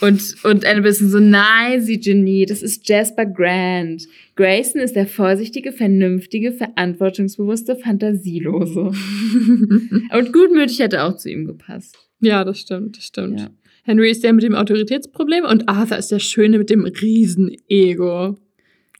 Und, 0.01 0.37
und 0.45 0.65
Annabelle 0.65 0.91
ist 0.91 0.99
so, 0.99 1.21
nein, 1.21 1.81
sie 1.83 2.01
Genie, 2.01 2.47
das 2.47 2.63
ist 2.63 2.89
Jasper 2.89 3.27
Grant. 3.27 4.07
Grayson 4.35 4.81
ist 4.81 4.97
der 4.97 5.07
vorsichtige, 5.07 5.73
vernünftige, 5.73 6.53
verantwortungsbewusste, 6.53 7.77
fantasielose. 7.77 8.91
Und 10.13 10.33
gutmütig 10.33 10.79
hätte 10.81 11.05
auch 11.05 11.17
zu 11.17 11.31
ihm 11.31 11.45
gepasst. 11.45 11.97
ja, 12.21 12.45
das 12.45 12.59
stimmt, 12.59 12.97
das 12.97 13.05
stimmt. 13.05 13.41
Ja. 13.41 13.51
Henry 13.85 14.11
ist 14.11 14.25
der 14.25 14.33
mit 14.33 14.45
dem 14.45 14.55
Autoritätsproblem 14.55 15.45
und 15.45 15.69
Arthur 15.69 15.99
ist 15.99 16.11
der 16.11 16.19
Schöne 16.19 16.59
mit 16.59 16.71
dem 16.71 16.85
Riesen-Ego. 16.85 18.37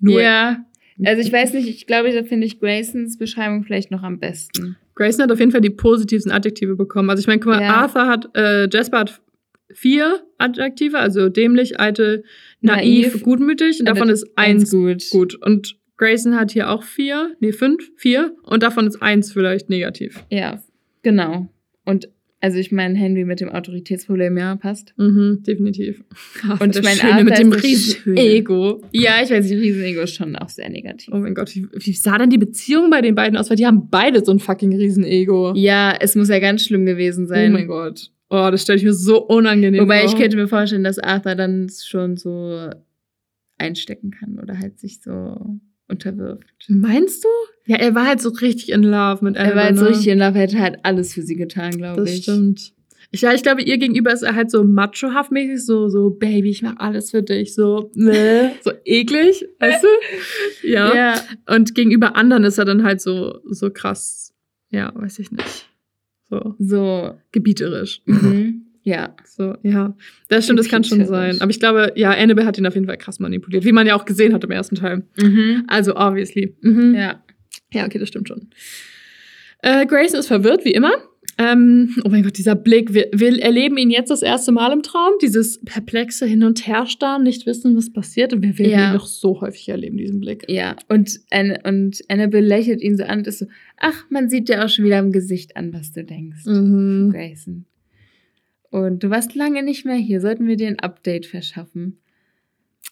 Nur 0.01 0.21
Ja. 0.21 0.65
Also 1.05 1.23
ich 1.23 1.33
weiß 1.33 1.55
nicht, 1.55 1.69
ich 1.69 1.87
glaube, 1.87 2.13
da 2.13 2.23
finde 2.25 2.47
ich 2.47 2.61
Graysons 2.61 3.17
Beschreibung 3.17 3.65
vielleicht 3.65 3.91
noch 3.91 4.03
am 4.03 4.19
besten. 4.19 4.77
Grayson 5.01 5.23
hat 5.23 5.33
auf 5.33 5.39
jeden 5.39 5.51
Fall 5.51 5.63
die 5.63 5.71
positivsten 5.71 6.31
Adjektive 6.31 6.77
bekommen. 6.77 7.09
Also 7.09 7.23
ich 7.23 7.27
meine, 7.27 7.41
guck 7.41 7.53
mal, 7.55 7.63
Ja. 7.63 7.77
Arthur 7.77 8.07
hat, 8.07 8.29
äh, 8.37 8.69
Jasper 8.71 8.99
hat 8.99 9.23
vier 9.73 10.21
Adjektive, 10.37 10.99
also 10.99 11.31
dämlich, 11.31 11.81
eitel, 11.81 12.23
naiv, 12.61 13.15
Naiv. 13.15 13.23
gutmütig 13.23 13.81
und 13.81 13.87
davon 13.87 14.11
ist 14.11 14.27
eins 14.37 14.71
gut. 14.71 15.09
gut. 15.11 15.35
Und 15.43 15.79
Grayson 15.97 16.37
hat 16.39 16.51
hier 16.51 16.69
auch 16.69 16.83
vier, 16.83 17.35
nee, 17.41 17.53
fünf, 17.53 17.91
vier 17.97 18.37
und 18.43 18.63
davon 18.63 18.87
ist 18.87 19.01
eins 19.01 19.33
vielleicht 19.33 19.71
negativ. 19.71 20.23
Ja, 20.29 20.63
genau. 21.01 21.49
Und 21.87 22.11
also 22.43 22.59
ich 22.59 22.73
meine, 22.73 22.97
Henry 22.97 23.25
mit 23.25 23.41
dem 23.41 23.51
Autoritätsproblem, 23.51 24.39
ja, 24.39 24.57
passt. 24.57 24.95
Mhm, 24.97 25.43
definitiv. 25.47 26.03
Arthur, 26.43 26.61
Und 26.67 26.77
ich 26.77 26.83
mein, 26.83 26.97
Schöne 26.97 27.13
Arthur 27.13 27.25
mit 27.25 27.39
dem 27.39 27.53
ist 27.53 27.63
der 27.63 27.71
riesen 27.71 27.97
Schöne. 28.01 28.21
Ego. 28.21 28.83
Ja, 28.93 29.23
ich 29.23 29.31
weiß 29.31 29.49
nicht, 29.49 29.61
Riesenego 29.61 30.01
ist 30.01 30.15
schon 30.15 30.37
auch 30.37 30.49
sehr 30.49 30.71
negativ. 30.71 31.13
Oh 31.13 31.19
mein 31.19 31.35
Gott, 31.35 31.55
wie, 31.55 31.67
wie 31.73 31.93
sah 31.93 32.17
denn 32.17 32.31
die 32.31 32.39
Beziehung 32.39 32.89
bei 32.91 33.03
den 33.03 33.15
beiden 33.15 33.37
aus? 33.37 33.51
Weil 33.51 33.57
die 33.57 33.67
haben 33.67 33.89
beide 33.91 34.25
so 34.25 34.33
ein 34.33 34.39
fucking 34.39 34.75
Riesen-Ego. 34.75 35.53
Ja, 35.55 35.95
es 36.01 36.17
muss 36.17 36.29
ja 36.31 36.39
ganz 36.39 36.65
schlimm 36.65 36.87
gewesen 36.87 37.27
sein. 37.27 37.51
Oh 37.51 37.55
mein 37.55 37.67
Gott. 37.67 38.11
Oh, 38.31 38.49
das 38.51 38.63
stelle 38.63 38.79
ich 38.79 38.85
mir 38.85 38.95
so 38.95 39.27
unangenehm 39.27 39.83
Wobei 39.83 40.01
vor. 40.03 40.09
ich 40.09 40.17
könnte 40.17 40.37
mir 40.37 40.49
vorstellen, 40.49 40.85
dass 40.85 40.99
Arthur 40.99 41.35
dann 41.35 41.69
schon 41.69 42.17
so 42.17 42.71
einstecken 43.59 44.13
kann 44.13 44.39
oder 44.39 44.59
halt 44.59 44.79
sich 44.79 45.01
so 45.03 45.61
unterwirft. 45.91 46.45
Meinst 46.69 47.25
du? 47.25 47.29
Ja, 47.67 47.77
er 47.77 47.95
war 47.95 48.07
halt 48.07 48.21
so 48.21 48.31
richtig 48.31 48.71
in 48.71 48.83
love 48.83 49.25
mit 49.25 49.37
Er 49.37 49.55
war 49.55 49.65
halt 49.65 49.77
so 49.77 49.85
ne? 49.85 49.91
richtig 49.91 50.09
in 50.09 50.19
Love, 50.19 50.35
er 50.37 50.43
hätte 50.43 50.59
halt 50.61 50.79
alles 50.83 51.15
für 51.15 51.23
sie 51.23 51.37
getan, 51.37 51.73
glaube 51.77 52.01
Das 52.01 52.11
ich. 52.11 52.23
stimmt. 52.23 52.73
Ich, 53.13 53.23
ja, 53.23 53.35
ich 53.35 53.43
glaube, 53.43 53.63
ihr 53.63 53.77
gegenüber 53.79 54.13
ist 54.13 54.23
er 54.23 54.37
halt 54.37 54.53
so 54.53 54.63
machohaft 54.63 55.33
mäßig, 55.33 55.67
so, 55.67 55.89
so, 55.89 56.11
Baby, 56.11 56.51
ich 56.51 56.63
mach 56.63 56.77
alles 56.77 57.11
für 57.11 57.23
dich, 57.25 57.55
so, 57.55 57.91
ne, 57.95 58.53
so 58.63 58.71
eklig, 58.85 59.47
weißt 59.59 59.83
du? 59.85 60.69
Ja. 60.69 60.95
Ja. 60.95 61.15
Und 61.47 61.75
gegenüber 61.75 62.15
anderen 62.15 62.45
ist 62.45 62.59
er 62.59 62.65
dann 62.65 62.85
halt 62.85 63.01
so, 63.01 63.41
so 63.47 63.71
krass, 63.71 64.33
ja, 64.71 64.93
weiß 64.95 65.19
ich 65.19 65.33
nicht. 65.33 65.69
So, 66.29 66.55
So. 66.61 67.15
gebieterisch. 67.33 68.03
Mhm. 68.07 68.67
Ja. 68.83 69.15
So, 69.25 69.55
ja. 69.63 69.95
Das 70.29 70.45
stimmt, 70.45 70.59
das 70.59 70.69
kann 70.69 70.85
schon 70.85 71.05
sein. 71.05 71.41
Aber 71.41 71.51
ich 71.51 71.61
glaube, 71.61 71.93
ja, 71.97 72.11
Annabelle 72.11 72.47
hat 72.47 72.59
ihn 72.59 72.67
auf 72.67 72.75
jeden 72.75 72.87
Fall 72.87 72.97
krass 72.97 73.19
manipuliert, 73.21 73.65
wie 73.65 73.73
man 73.73 73.87
ja 73.87 73.95
auch 73.95 74.05
gesehen 74.05 74.33
hat 74.33 74.43
im 74.45 74.51
ersten 74.51 74.75
Teil. 74.77 75.03
Mhm. 75.21 75.65
Also, 75.69 75.97
obviously. 75.97 76.57
Mhm. 76.63 76.95
Ja. 76.95 77.23
Ja, 77.73 77.85
okay, 77.87 77.99
das 77.99 78.09
stimmt 78.09 78.29
schon. 78.29 78.49
Äh, 79.63 79.87
Grayson 79.87 80.19
ist 80.21 80.29
verwirrt, 80.29 80.65
wie 80.65 80.73
immer. 80.73 80.93
Ähm, 81.39 81.97
oh 82.05 82.09
mein 82.09 82.23
Gott, 82.23 82.37
dieser 82.39 82.55
Blick. 82.55 82.93
Wir, 82.93 83.09
wir 83.13 83.41
erleben 83.43 83.77
ihn 83.79 83.91
jetzt 83.91 84.11
das 84.11 84.23
erste 84.23 84.53
Mal 84.53 84.73
im 84.73 84.83
Traum. 84.83 85.13
Dieses 85.23 85.61
perplexe 85.65 86.27
Hin- 86.27 86.43
und 86.45 86.67
Herstarren, 86.67 87.23
nicht 87.23 87.47
wissen, 87.47 87.77
was 87.77 87.93
passiert. 87.93 88.33
Und 88.33 88.43
wir 88.43 88.59
werden 88.59 88.71
Ja. 88.73 88.89
ihn 88.91 88.95
noch 88.95 89.07
so 89.07 89.41
häufig 89.41 89.69
erleben, 89.69 89.97
diesen 89.97 90.21
Blick. 90.21 90.45
Ja. 90.49 90.77
Und, 90.89 91.21
Anne, 91.31 91.61
und 91.65 92.01
Annabelle 92.09 92.47
lächelt 92.47 92.83
ihn 92.83 92.97
so 92.97 93.05
an 93.05 93.19
und 93.21 93.27
ist 93.27 93.39
so, 93.39 93.47
ach, 93.79 94.05
man 94.11 94.29
sieht 94.29 94.49
dir 94.49 94.65
auch 94.65 94.69
schon 94.69 94.85
wieder 94.85 94.99
im 94.99 95.13
Gesicht 95.13 95.57
an, 95.57 95.73
was 95.73 95.93
du 95.93 96.05
denkst. 96.05 96.45
Mhm. 96.47 97.11
Grayson. 97.13 97.67
Und 98.71 99.03
du 99.03 99.11
warst 99.11 99.35
lange 99.35 99.63
nicht 99.63 99.85
mehr 99.85 99.97
hier. 99.97 100.21
Sollten 100.21 100.47
wir 100.47 100.57
dir 100.57 100.69
ein 100.69 100.79
Update 100.79 101.27
verschaffen? 101.27 101.99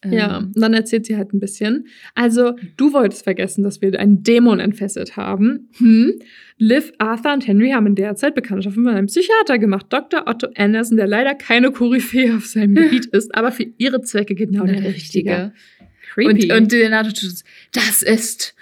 Ja, 0.05 0.39
Ähm, 0.39 0.53
und 0.55 0.61
dann 0.61 0.75
erzählt 0.75 1.07
sie 1.07 1.17
halt 1.17 1.33
ein 1.33 1.41
bisschen. 1.41 1.89
Also, 2.15 2.55
du 2.77 2.93
wolltest 2.93 3.25
vergessen, 3.25 3.65
dass 3.65 3.81
wir 3.81 3.99
einen 3.99 4.23
Dämon 4.23 4.61
entfesselt 4.61 5.17
haben. 5.17 5.71
Hm? 5.79 6.21
Liv, 6.57 6.93
Arthur 6.99 7.33
und 7.33 7.47
Henry 7.47 7.71
haben 7.71 7.87
in 7.87 7.95
der 7.97 8.15
Zeit 8.15 8.35
Bekanntschaften 8.35 8.83
mit 8.83 8.95
einem 8.95 9.07
Psychiater 9.07 9.59
gemacht, 9.59 9.87
Dr. 9.89 10.27
Otto 10.27 10.49
Anderson, 10.57 10.97
der 10.97 11.09
leider 11.09 11.35
keine 11.35 11.73
Koryphäe 11.73 12.37
auf 12.37 12.47
seinem 12.47 12.75
Gebiet 12.77 13.07
ist, 13.07 13.35
aber 13.35 13.51
für 13.51 13.67
ihre 13.79 14.01
Zwecke 14.03 14.35
genau 14.35 14.65
der, 14.65 14.85
Richtige. 14.85 15.53
Und, 16.17 16.53
und 16.53 16.73
der 16.73 16.91
NATO 16.91 17.11
tut 17.11 17.43
das 17.73 18.03
ist. 18.03 18.55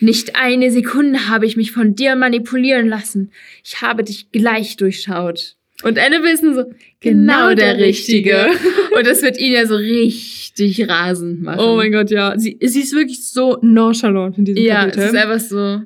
Nicht 0.00 0.36
eine 0.36 0.70
Sekunde 0.70 1.28
habe 1.28 1.46
ich 1.46 1.56
mich 1.56 1.72
von 1.72 1.94
dir 1.94 2.16
manipulieren 2.16 2.88
lassen. 2.88 3.30
Ich 3.62 3.82
habe 3.82 4.04
dich 4.04 4.32
gleich 4.32 4.76
durchschaut. 4.76 5.56
Und 5.82 5.98
Annabelle 5.98 6.32
ist 6.32 6.42
nur 6.42 6.54
so, 6.54 6.64
genau, 7.00 7.48
Genau 7.50 7.54
der, 7.54 7.74
der 7.74 7.78
Richtige. 7.84 8.46
Richtige. 8.46 8.96
Und 8.96 9.06
das 9.06 9.22
wird 9.22 9.38
ihn 9.38 9.52
ja 9.52 9.66
so 9.66 9.74
richtig 9.74 10.88
rasend 10.88 11.42
machen. 11.42 11.60
Oh 11.60 11.76
mein 11.76 11.90
Gott, 11.92 12.10
ja. 12.10 12.38
Sie, 12.38 12.56
sie 12.62 12.80
ist 12.80 12.94
wirklich 12.94 13.28
so 13.28 13.58
nonchalant 13.60 14.38
in 14.38 14.44
diesem 14.44 14.62
Ja, 14.64 14.86
es 14.86 14.94
Kapitel. 14.94 15.08
ist 15.08 15.16
einfach 15.16 15.40
so. 15.40 15.80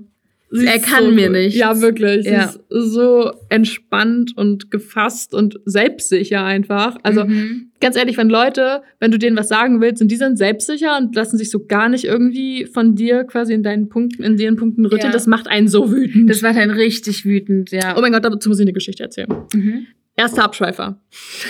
Sie 0.50 0.66
er 0.66 0.78
kann 0.78 1.14
mir 1.14 1.28
nichts. 1.28 1.58
Ja, 1.58 1.80
wirklich. 1.82 2.24
Ja. 2.24 2.48
Sie 2.48 2.58
ist 2.58 2.92
so 2.92 3.30
entspannt 3.50 4.32
und 4.36 4.70
gefasst 4.70 5.34
und 5.34 5.60
selbstsicher 5.66 6.42
einfach. 6.42 6.96
Also, 7.02 7.26
mhm. 7.26 7.70
ganz 7.80 7.96
ehrlich, 7.96 8.16
wenn 8.16 8.30
Leute, 8.30 8.82
wenn 8.98 9.10
du 9.10 9.18
denen 9.18 9.36
was 9.36 9.48
sagen 9.48 9.80
willst 9.80 10.00
und 10.00 10.08
die 10.10 10.16
sind 10.16 10.38
selbstsicher 10.38 10.96
und 10.96 11.14
lassen 11.14 11.36
sich 11.36 11.50
so 11.50 11.66
gar 11.66 11.88
nicht 11.90 12.04
irgendwie 12.04 12.64
von 12.66 12.94
dir 12.94 13.24
quasi 13.24 13.52
in 13.52 13.62
deinen 13.62 13.88
Punkten, 13.90 14.22
in 14.22 14.38
ihren 14.38 14.56
Punkten 14.56 14.86
rütteln, 14.86 15.10
Ja. 15.10 15.12
das 15.12 15.26
macht 15.26 15.48
einen 15.48 15.68
so 15.68 15.90
wütend. 15.92 16.30
das 16.30 16.40
macht 16.40 16.56
einen 16.56 16.70
richtig 16.70 17.24
wütend, 17.26 17.70
ja. 17.70 17.96
oh 17.96 18.00
mein 18.00 18.12
Gott, 18.12 18.24
dazu 18.24 18.48
muss 18.48 18.58
ich 18.58 18.64
eine 18.64 18.72
Geschichte 18.72 19.02
erzählen. 19.02 19.28
mhm. 19.54 19.86
Erster 20.16 20.42
Abschweifer. 20.42 21.00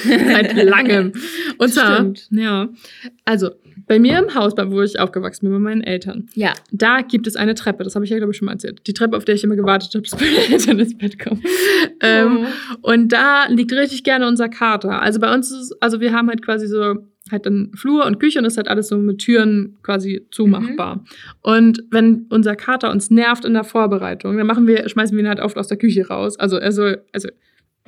Seit 0.04 0.54
langem. 0.62 1.12
Und 1.58 1.72
zwar, 1.72 1.94
Stimmt. 2.00 2.28
ja, 2.32 2.68
also 3.24 3.48
bei 3.88 3.98
mir 3.98 4.18
im 4.18 4.34
Haus, 4.34 4.52
wo 4.56 4.82
ich 4.82 5.00
aufgewachsen 5.00 5.46
bin, 5.46 5.52
bei 5.52 5.58
meinen 5.58 5.82
Eltern, 5.82 6.26
Ja. 6.34 6.52
da 6.70 7.00
gibt 7.00 7.26
es 7.26 7.36
eine 7.36 7.54
Treppe. 7.54 7.84
Das 7.84 7.94
habe 7.94 8.04
ich 8.04 8.10
ja, 8.10 8.18
glaube 8.18 8.32
ich, 8.32 8.36
schon 8.38 8.46
mal 8.46 8.52
erzählt. 8.52 8.80
Die 8.86 8.92
Treppe, 8.94 9.16
auf 9.16 9.24
der 9.24 9.34
ich 9.34 9.44
immer 9.44 9.56
gewartet 9.56 9.90
habe, 9.94 10.02
bis 10.02 10.12
meine 10.14 10.36
Eltern 10.52 10.78
ins 10.78 10.96
Bett 10.96 11.18
kommen. 11.18 11.42
Ähm, 12.00 12.46
und 12.82 13.12
da 13.12 13.46
liegt 13.48 13.72
richtig 13.72 14.04
gerne 14.04 14.26
unser 14.28 14.48
Kater. 14.48 15.02
Also 15.02 15.18
bei 15.20 15.32
uns 15.34 15.50
ist 15.50 15.56
es, 15.58 15.82
also 15.82 16.00
wir 16.00 16.12
haben 16.12 16.28
halt 16.28 16.42
quasi 16.42 16.66
so 16.68 16.96
halt 17.30 17.44
dann 17.44 17.72
Flur 17.74 18.06
und 18.06 18.18
Küche 18.20 18.38
und 18.38 18.44
das 18.44 18.54
ist 18.54 18.56
halt 18.56 18.68
alles 18.68 18.88
so 18.88 18.96
mit 18.96 19.18
Türen 19.18 19.76
quasi 19.82 20.26
zumachbar. 20.30 21.04
Und 21.42 21.84
wenn 21.90 22.24
unser 22.30 22.56
Kater 22.56 22.90
uns 22.90 23.10
nervt 23.10 23.44
in 23.44 23.52
der 23.52 23.64
Vorbereitung, 23.64 24.38
dann 24.38 24.46
machen 24.46 24.66
wir, 24.66 24.88
schmeißen 24.88 25.14
wir 25.16 25.22
ihn 25.24 25.28
halt 25.28 25.40
oft 25.40 25.58
aus 25.58 25.68
der 25.68 25.76
Küche 25.76 26.08
raus. 26.08 26.38
Also 26.38 26.56
er 26.56 26.72
soll, 26.72 27.02
also 27.12 27.28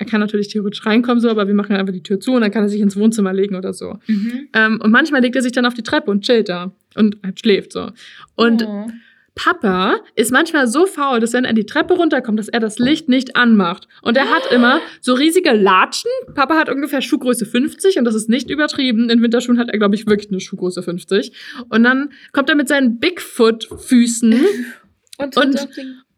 er 0.01 0.05
kann 0.05 0.19
natürlich 0.19 0.47
theoretisch 0.47 0.83
reinkommen 0.83 1.21
so, 1.21 1.29
aber 1.29 1.47
wir 1.47 1.53
machen 1.53 1.75
einfach 1.75 1.93
die 1.93 2.01
Tür 2.01 2.19
zu 2.19 2.31
und 2.33 2.41
dann 2.41 2.49
kann 2.49 2.63
er 2.63 2.69
sich 2.69 2.81
ins 2.81 2.97
Wohnzimmer 2.97 3.33
legen 3.33 3.55
oder 3.55 3.71
so. 3.71 3.99
Mhm. 4.07 4.47
Ähm, 4.51 4.81
und 4.83 4.89
manchmal 4.89 5.21
legt 5.21 5.35
er 5.35 5.43
sich 5.43 5.51
dann 5.51 5.67
auf 5.67 5.75
die 5.75 5.83
Treppe 5.83 6.09
und 6.09 6.23
chillt 6.23 6.49
da 6.49 6.71
und 6.95 7.17
halt 7.23 7.39
schläft 7.39 7.71
so. 7.71 7.91
Und 8.35 8.65
oh. 8.67 8.87
Papa 9.35 9.97
ist 10.15 10.31
manchmal 10.31 10.65
so 10.67 10.87
faul, 10.87 11.19
dass 11.19 11.33
wenn 11.33 11.45
er 11.45 11.53
die 11.53 11.67
Treppe 11.67 11.93
runterkommt, 11.93 12.39
dass 12.39 12.47
er 12.47 12.59
das 12.59 12.79
Licht 12.79 13.09
nicht 13.09 13.35
anmacht. 13.35 13.87
Und 14.01 14.17
er 14.17 14.31
hat 14.31 14.51
immer 14.51 14.81
so 15.01 15.13
riesige 15.13 15.51
Latschen. 15.51 16.09
Papa 16.33 16.55
hat 16.55 16.67
ungefähr 16.67 17.03
Schuhgröße 17.03 17.45
50 17.45 17.99
und 17.99 18.05
das 18.05 18.15
ist 18.15 18.27
nicht 18.27 18.49
übertrieben. 18.49 19.11
In 19.11 19.21
Winterschuhen 19.21 19.59
hat 19.59 19.69
er, 19.69 19.77
glaube 19.77 19.93
ich, 19.93 20.07
wirklich 20.07 20.31
eine 20.31 20.39
Schuhgröße 20.39 20.81
50. 20.81 21.31
Und 21.69 21.83
dann 21.83 22.09
kommt 22.33 22.49
er 22.49 22.55
mit 22.55 22.67
seinen 22.67 22.99
Bigfoot-Füßen. 22.99 24.33
und, 25.19 25.37
und- 25.37 25.67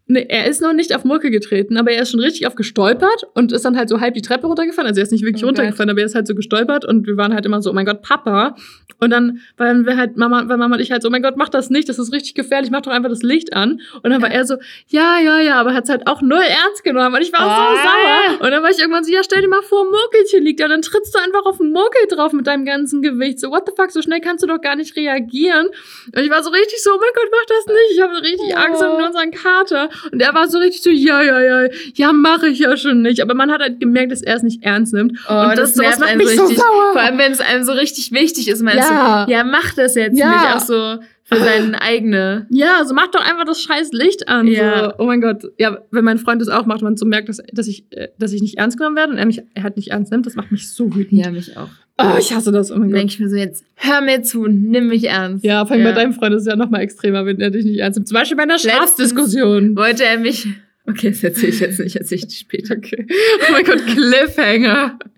Nee, 0.05 0.25
er 0.27 0.47
ist 0.47 0.61
noch 0.61 0.73
nicht 0.73 0.93
auf 0.93 1.05
Murke 1.05 1.31
getreten, 1.31 1.77
aber 1.77 1.91
er 1.91 2.01
ist 2.01 2.11
schon 2.11 2.19
richtig 2.19 2.45
auf 2.45 2.55
gestolpert 2.55 3.23
und 3.35 3.53
ist 3.53 3.63
dann 3.63 3.77
halt 3.77 3.87
so 3.87 4.01
halb 4.01 4.13
die 4.15 4.21
Treppe 4.21 4.47
runtergefallen. 4.47 4.87
Also 4.89 4.99
er 4.99 5.03
ist 5.03 5.11
nicht 5.11 5.23
wirklich 5.23 5.43
Oh 5.43 5.47
runtergefallen, 5.47 5.89
aber 5.89 6.01
er 6.01 6.05
ist 6.07 6.13
halt 6.15 6.27
so 6.27 6.35
gestolpert 6.35 6.83
und 6.83 7.07
wir 7.07 7.15
waren 7.15 7.33
halt 7.33 7.45
immer 7.45 7.61
so, 7.61 7.69
oh 7.69 7.73
mein 7.73 7.85
Gott, 7.85 8.01
Papa. 8.01 8.55
Und 8.99 9.11
dann 9.11 9.39
waren 9.55 9.85
wir 9.85 9.95
halt, 9.95 10.17
Mama, 10.17 10.43
weil 10.49 10.57
Mama 10.57 10.75
und 10.75 10.81
ich 10.81 10.91
halt 10.91 11.03
so, 11.03 11.07
oh 11.07 11.11
mein 11.11 11.21
Gott, 11.23 11.37
mach 11.37 11.47
das 11.47 11.69
nicht, 11.69 11.87
das 11.87 11.99
ist 11.99 12.11
richtig 12.11 12.35
gefährlich, 12.35 12.69
mach 12.69 12.81
doch 12.81 12.91
einfach 12.91 13.07
das 13.09 13.23
Licht 13.23 13.53
an. 13.53 13.79
Und 14.01 14.09
dann 14.09 14.21
war 14.21 14.29
er 14.29 14.45
so, 14.45 14.55
ja, 14.87 15.19
ja, 15.23 15.39
ja, 15.39 15.55
aber 15.55 15.73
hat 15.73 15.85
es 15.85 15.89
halt 15.89 16.05
auch 16.05 16.21
null 16.21 16.41
ernst 16.41 16.83
genommen 16.83 17.15
und 17.15 17.21
ich 17.21 17.31
war 17.31 17.39
so 17.39 17.45
Ah. 17.45 17.75
sauer. 17.83 18.41
Und 18.45 18.51
dann 18.51 18.61
war 18.61 18.71
ich 18.71 18.79
irgendwann 18.79 19.05
so, 19.05 19.11
ja, 19.13 19.21
stell 19.23 19.41
dir 19.41 19.47
mal 19.47 19.61
vor, 19.61 19.85
Murkelchen 19.85 20.43
liegt 20.43 20.59
da 20.59 20.65
und 20.65 20.71
dann 20.71 20.81
trittst 20.81 21.15
du 21.15 21.19
einfach 21.19 21.45
auf 21.45 21.57
den 21.59 21.71
Murkel 21.71 22.07
drauf 22.09 22.33
mit 22.33 22.45
deinem 22.45 22.65
ganzen 22.65 23.01
Gewicht. 23.01 23.39
So, 23.39 23.51
what 23.51 23.63
the 23.67 23.73
fuck, 23.75 23.89
so 23.91 24.01
schnell 24.01 24.19
kannst 24.19 24.43
du 24.43 24.47
doch 24.47 24.59
gar 24.59 24.75
nicht 24.75 24.97
reagieren. 24.97 25.67
Und 26.13 26.21
ich 26.21 26.29
war 26.29 26.43
so 26.43 26.49
richtig 26.49 26.83
so, 26.83 26.91
oh 26.91 26.99
mein 26.99 27.09
Gott, 27.15 27.29
mach 27.31 27.45
das 27.47 27.67
nicht. 27.67 27.91
Ich 27.93 28.01
habe 28.01 28.15
richtig 28.21 28.51
Oh. 28.53 28.57
Angst 28.57 28.81
um 28.83 29.03
unseren 29.05 29.31
Kater. 29.31 29.89
Und 30.11 30.21
er 30.21 30.33
war 30.33 30.47
so 30.47 30.57
richtig 30.59 30.81
so, 30.83 30.89
ja, 30.89 31.21
ja, 31.21 31.39
ja, 31.41 31.67
ja, 31.95 32.13
mache 32.13 32.47
ich 32.49 32.59
ja 32.59 32.75
schon 32.77 33.01
nicht. 33.01 33.21
Aber 33.21 33.33
man 33.33 33.51
hat 33.51 33.61
halt 33.61 33.79
gemerkt, 33.79 34.11
dass 34.11 34.21
er 34.21 34.35
es 34.35 34.43
nicht 34.43 34.63
ernst 34.63 34.93
nimmt. 34.93 35.17
Oh, 35.29 35.33
und 35.33 35.57
das, 35.57 35.73
sowas 35.75 35.97
nervt 35.97 35.99
macht 35.99 36.09
einen 36.09 36.17
mich 36.19 36.35
so 36.35 36.43
richtig. 36.45 36.59
sauer. 36.59 36.91
Vor 36.93 37.01
allem, 37.01 37.17
wenn 37.17 37.31
es 37.31 37.39
einem 37.41 37.63
so 37.63 37.71
richtig 37.73 38.11
wichtig 38.11 38.47
ist, 38.47 38.61
meinst 38.61 38.89
Ja. 38.89 39.25
du, 39.25 39.31
ja, 39.31 39.43
mach 39.43 39.73
das 39.73 39.95
jetzt 39.95 40.17
Ja. 40.17 40.29
nicht. 40.29 40.55
Auch 40.55 40.59
so 40.59 40.99
für 41.35 41.43
seine 41.43 41.81
eigene. 41.81 42.47
Ja, 42.49 42.83
so 42.85 42.93
mach 42.93 43.07
doch 43.07 43.21
einfach 43.21 43.45
das 43.45 43.61
scheiß 43.61 43.91
Licht 43.93 44.27
an. 44.27 44.47
Ja. 44.47 44.85
So. 44.97 45.03
Oh 45.03 45.05
mein 45.05 45.21
Gott. 45.21 45.43
Ja, 45.57 45.79
wenn 45.91 46.03
mein 46.05 46.17
Freund 46.19 46.41
das 46.41 46.49
auch 46.49 46.65
macht, 46.65 46.81
man 46.81 46.97
so 46.97 47.05
merkt, 47.05 47.29
dass, 47.29 47.41
dass, 47.51 47.67
ich, 47.67 47.85
äh, 47.91 48.09
dass 48.17 48.33
ich 48.33 48.41
nicht 48.41 48.57
ernst 48.57 48.77
genommen 48.77 48.95
werde 48.95 49.11
und 49.13 49.17
er 49.19 49.25
mich 49.25 49.41
er 49.53 49.63
halt 49.63 49.77
nicht 49.77 49.89
ernst 49.91 50.11
nimmt, 50.11 50.25
das 50.25 50.35
macht 50.35 50.51
mich 50.51 50.69
so 50.69 50.93
wütend. 50.95 51.23
Ja, 51.25 51.31
mich 51.31 51.55
auch. 51.57 51.69
Oh, 52.01 52.17
ich 52.19 52.33
hasse 52.33 52.51
das. 52.51 52.71
Oh 52.71 52.73
mein 52.73 52.81
Dann 52.83 52.89
Gott. 52.91 52.99
denke 53.01 53.13
ich 53.13 53.19
mir 53.19 53.29
so, 53.29 53.35
jetzt 53.35 53.63
hör 53.75 54.01
mir 54.01 54.23
zu 54.23 54.47
nimm 54.47 54.87
mich 54.87 55.03
ernst. 55.09 55.45
Ja, 55.45 55.63
vor 55.65 55.75
allem 55.75 55.85
Ja. 55.85 55.91
bei 55.91 55.95
deinem 56.01 56.13
Freund 56.13 56.33
ist 56.33 56.41
es 56.41 56.47
ja 56.47 56.55
noch 56.55 56.69
mal 56.71 56.79
extremer, 56.79 57.25
wenn 57.25 57.39
er 57.39 57.51
dich 57.51 57.65
nicht 57.65 57.79
ernst 57.79 57.97
nimmt. 57.99 58.07
Zum 58.07 58.15
Beispiel 58.15 58.35
bei 58.35 58.43
einer 58.43 58.57
Strafdiskussion. 58.57 59.75
Wollte 59.75 60.03
er 60.03 60.17
mich. 60.19 60.47
Okay, 60.85 61.11
das 61.11 61.23
erzähle 61.23 61.53
ich 61.53 61.59
jetzt 61.61 61.79
nicht, 61.79 61.95
erzähle 61.95 62.21
ich 62.27 62.37
später. 62.37 62.75
Okay. 62.77 63.05
Oh 63.07 63.51
mein 63.51 63.63
Gott, 63.63 63.85
Cliffhanger. 63.87 64.99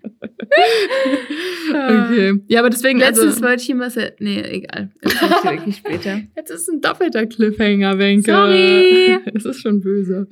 Okay. 1.68 2.40
Ja, 2.46 2.60
aber 2.60 2.70
deswegen, 2.70 2.98
Letztens 2.98 3.34
also, 3.34 3.42
wollte 3.42 3.62
ich 3.62 3.68
ihm 3.68 3.80
was. 3.80 3.96
Nee, 4.18 4.40
egal. 4.40 4.92
Erzähl 5.00 5.28
ich 5.28 5.44
wirklich 5.44 5.76
später. 5.76 6.20
jetzt 6.36 6.50
ist 6.50 6.68
ein 6.68 6.80
doppelter 6.80 7.26
Cliffhanger, 7.26 7.98
Wenke. 7.98 8.30
Sorry. 8.30 9.18
Es 9.34 9.44
ist 9.44 9.60
schon 9.60 9.80
böse. 9.80 10.28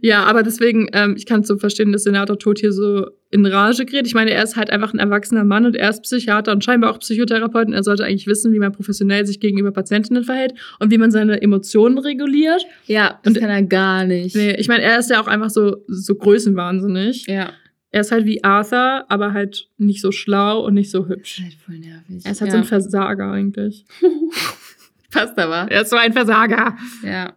Ja, 0.00 0.24
aber 0.24 0.42
deswegen, 0.42 0.88
ähm, 0.92 1.14
ich 1.16 1.26
kann 1.26 1.40
es 1.40 1.48
so 1.48 1.56
verstehen, 1.56 1.92
dass 1.92 2.04
Senator 2.04 2.38
Tod 2.38 2.58
hier 2.58 2.72
so 2.72 3.06
in 3.30 3.44
Rage 3.44 3.84
gerät. 3.84 4.06
Ich 4.06 4.14
meine, 4.14 4.30
er 4.30 4.42
ist 4.42 4.56
halt 4.56 4.70
einfach 4.70 4.92
ein 4.94 4.98
erwachsener 4.98 5.44
Mann 5.44 5.66
und 5.66 5.76
er 5.76 5.90
ist 5.90 6.02
Psychiater 6.02 6.52
und 6.52 6.64
scheinbar 6.64 6.90
auch 6.92 6.98
Psychotherapeut 6.98 7.66
und 7.66 7.74
er 7.74 7.82
sollte 7.82 8.04
eigentlich 8.04 8.26
wissen, 8.26 8.52
wie 8.54 8.58
man 8.58 8.72
professionell 8.72 9.26
sich 9.26 9.38
gegenüber 9.40 9.70
Patientinnen 9.70 10.24
verhält 10.24 10.54
und 10.78 10.90
wie 10.90 10.98
man 10.98 11.10
seine 11.10 11.42
Emotionen 11.42 11.98
reguliert. 11.98 12.64
Ja, 12.86 13.20
das 13.22 13.34
Und- 13.34 13.40
kann 13.40 13.50
er 13.50 13.62
gar 13.62 14.04
nicht. 14.04 14.34
Nee, 14.34 14.54
ich 14.56 14.68
meine, 14.68 14.82
er 14.82 14.98
ist 14.98 15.10
ja 15.10 15.20
auch 15.20 15.26
einfach 15.26 15.50
so, 15.50 15.84
so 15.88 16.14
größenwahnsinnig. 16.14 17.26
Ja. 17.26 17.50
Er 17.90 18.00
ist 18.02 18.12
halt 18.12 18.26
wie 18.26 18.44
Arthur, 18.44 19.04
aber 19.08 19.32
halt 19.32 19.68
nicht 19.78 20.00
so 20.02 20.12
schlau 20.12 20.60
und 20.64 20.74
nicht 20.74 20.90
so 20.90 21.00
Das 21.00 21.08
hübsch. 21.16 21.38
ist 21.38 21.44
halt 21.44 21.54
voll 21.54 21.78
nervig. 21.78 22.24
Er 22.24 22.32
ist 22.32 22.40
halt 22.40 22.48
ja. 22.48 22.52
so 22.52 22.58
ein 22.58 22.64
Versager 22.64 23.30
eigentlich. 23.32 23.84
Passt 25.10 25.38
aber. 25.38 25.70
Er 25.70 25.82
ist 25.82 25.90
so 25.90 25.96
ein 25.96 26.12
Versager. 26.12 26.76
Ja. 27.02 27.32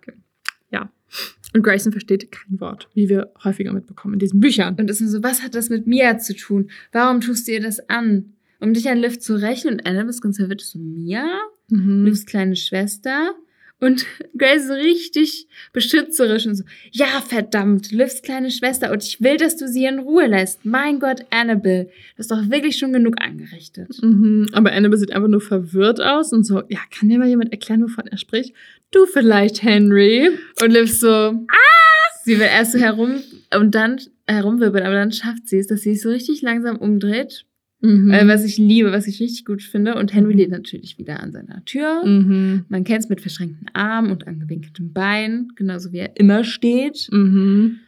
Und 1.53 1.63
Grayson 1.63 1.91
versteht 1.91 2.31
kein 2.31 2.59
Wort, 2.59 2.89
wie 2.93 3.09
wir 3.09 3.31
häufiger 3.43 3.73
mitbekommen 3.73 4.13
in 4.15 4.19
diesen 4.19 4.39
Büchern. 4.39 4.75
Und 4.79 4.89
ist 4.89 5.01
nur 5.01 5.09
so, 5.09 5.23
was 5.23 5.43
hat 5.43 5.55
das 5.55 5.69
mit 5.69 5.85
Mia 5.85 6.17
zu 6.17 6.35
tun? 6.35 6.69
Warum 6.91 7.21
tust 7.21 7.47
du 7.47 7.51
ihr 7.51 7.61
das 7.61 7.89
an? 7.89 8.33
Um 8.59 8.73
dich 8.73 8.87
an 8.89 8.99
Liv 8.99 9.19
zu 9.19 9.35
rächen 9.35 9.71
und 9.71 9.85
Annabelle 9.85 10.11
ist 10.11 10.21
ganz 10.21 10.37
verwirrt. 10.37 10.61
So, 10.61 10.79
Mia? 10.79 11.25
Mhm. 11.69 12.05
Livs 12.05 12.25
kleine 12.25 12.55
Schwester? 12.55 13.33
Und 13.81 14.05
Grace 14.37 14.67
so 14.67 14.73
richtig 14.73 15.47
beschützerisch 15.73 16.45
und 16.45 16.53
so, 16.53 16.63
ja, 16.91 17.19
verdammt, 17.19 17.91
Livs 17.91 18.21
kleine 18.21 18.51
Schwester 18.51 18.91
und 18.91 19.03
ich 19.03 19.21
will, 19.21 19.37
dass 19.37 19.57
du 19.57 19.67
sie 19.67 19.85
in 19.85 19.97
Ruhe 19.97 20.27
lässt. 20.27 20.65
Mein 20.65 20.99
Gott, 20.99 21.25
Annabelle, 21.31 21.85
du 21.85 22.19
hast 22.19 22.29
doch 22.29 22.49
wirklich 22.51 22.77
schon 22.77 22.93
genug 22.93 23.15
angerichtet. 23.19 23.89
Mhm. 24.03 24.47
Aber 24.53 24.71
Annabelle 24.71 24.99
sieht 24.99 25.11
einfach 25.11 25.29
nur 25.29 25.41
verwirrt 25.41 25.99
aus 25.99 26.31
und 26.31 26.43
so, 26.43 26.61
ja, 26.69 26.79
kann 26.95 27.09
dir 27.09 27.17
mal 27.17 27.27
jemand 27.27 27.51
erklären, 27.51 27.81
wovon 27.81 28.05
er 28.05 28.19
spricht? 28.19 28.53
Du 28.91 29.07
vielleicht, 29.07 29.63
Henry. 29.63 30.29
Und 30.61 30.71
Liv 30.71 30.91
so, 30.91 31.09
ah! 31.09 31.71
Sie 32.23 32.37
will 32.37 32.45
erst 32.45 32.73
so 32.73 32.79
herum 32.79 33.23
und 33.55 33.73
dann 33.73 33.99
herumwirbeln, 34.27 34.85
aber 34.85 34.93
dann 34.93 35.11
schafft 35.11 35.47
sie 35.47 35.57
es, 35.57 35.65
dass 35.65 35.81
sie 35.81 35.93
sich 35.93 36.03
so 36.03 36.09
richtig 36.09 36.43
langsam 36.43 36.77
umdreht. 36.77 37.45
Mhm. 37.81 38.11
Äh, 38.11 38.27
was 38.27 38.45
ich 38.45 38.57
liebe, 38.57 38.91
was 38.91 39.07
ich 39.07 39.19
richtig 39.19 39.45
gut 39.45 39.63
finde. 39.63 39.95
Und 39.95 40.13
Henry 40.13 40.33
lebt 40.33 40.51
natürlich 40.51 40.97
wieder 40.97 41.19
an 41.19 41.31
seiner 41.31 41.65
Tür. 41.65 42.05
mhm. 42.05 42.65
Man 42.69 42.83
kennt 42.83 43.03
es 43.03 43.09
mit 43.09 43.21
verschränkten 43.21 43.67
Armen 43.73 44.11
und 44.11 44.27
angewinkeltem 44.27 44.93
Bein, 44.93 45.49
genauso 45.55 45.91
wie 45.91 45.99
er 45.99 46.15
immer 46.17 46.43
steht. 46.43 47.09
Mhm. 47.11 47.79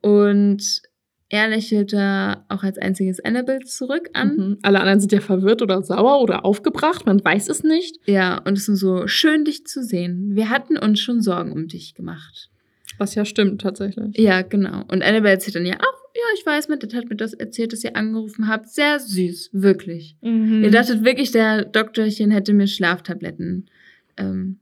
Und 0.00 0.82
er 1.28 1.48
lächelt 1.48 1.92
da 1.92 2.44
auch 2.48 2.62
als 2.62 2.78
einziges 2.78 3.18
Annabelle 3.24 3.64
zurück 3.64 4.10
an. 4.12 4.36
Mhm. 4.36 4.58
Alle 4.62 4.80
anderen 4.80 5.00
sind 5.00 5.10
ja 5.10 5.20
verwirrt 5.20 5.60
oder 5.60 5.82
sauer 5.82 6.20
oder 6.22 6.44
aufgebracht, 6.44 7.04
man 7.04 7.24
weiß 7.24 7.48
es 7.48 7.64
nicht. 7.64 7.98
Ja, 8.06 8.38
und 8.38 8.56
es 8.56 8.68
ist 8.68 8.78
so 8.78 9.08
schön, 9.08 9.44
dich 9.44 9.66
zu 9.66 9.82
sehen. 9.82 10.36
Wir 10.36 10.50
hatten 10.50 10.78
uns 10.78 11.00
schon 11.00 11.20
Sorgen 11.20 11.50
um 11.50 11.66
dich 11.66 11.94
gemacht. 11.94 12.50
Was 12.98 13.14
ja 13.14 13.24
stimmt, 13.24 13.60
tatsächlich. 13.60 14.16
Ja, 14.18 14.42
genau. 14.42 14.80
Und 14.88 15.02
Annabelle 15.02 15.30
erzählt 15.34 15.56
dann 15.56 15.66
ja 15.66 15.74
auch, 15.74 16.00
ja, 16.14 16.22
ich 16.38 16.46
weiß, 16.46 16.68
mit 16.68 16.94
hat 16.94 17.08
mir 17.10 17.16
das 17.16 17.34
erzählt, 17.34 17.72
dass 17.72 17.84
ihr 17.84 17.94
angerufen 17.96 18.48
habt. 18.48 18.68
Sehr 18.68 18.98
süß, 18.98 19.50
wirklich. 19.52 20.16
Mhm. 20.22 20.64
Ihr 20.64 20.70
dachtet 20.70 21.04
wirklich, 21.04 21.30
der 21.30 21.64
Doktorchen 21.64 22.30
hätte 22.30 22.54
mir 22.54 22.66
Schlaftabletten 22.66 23.68
ähm, 24.16 24.58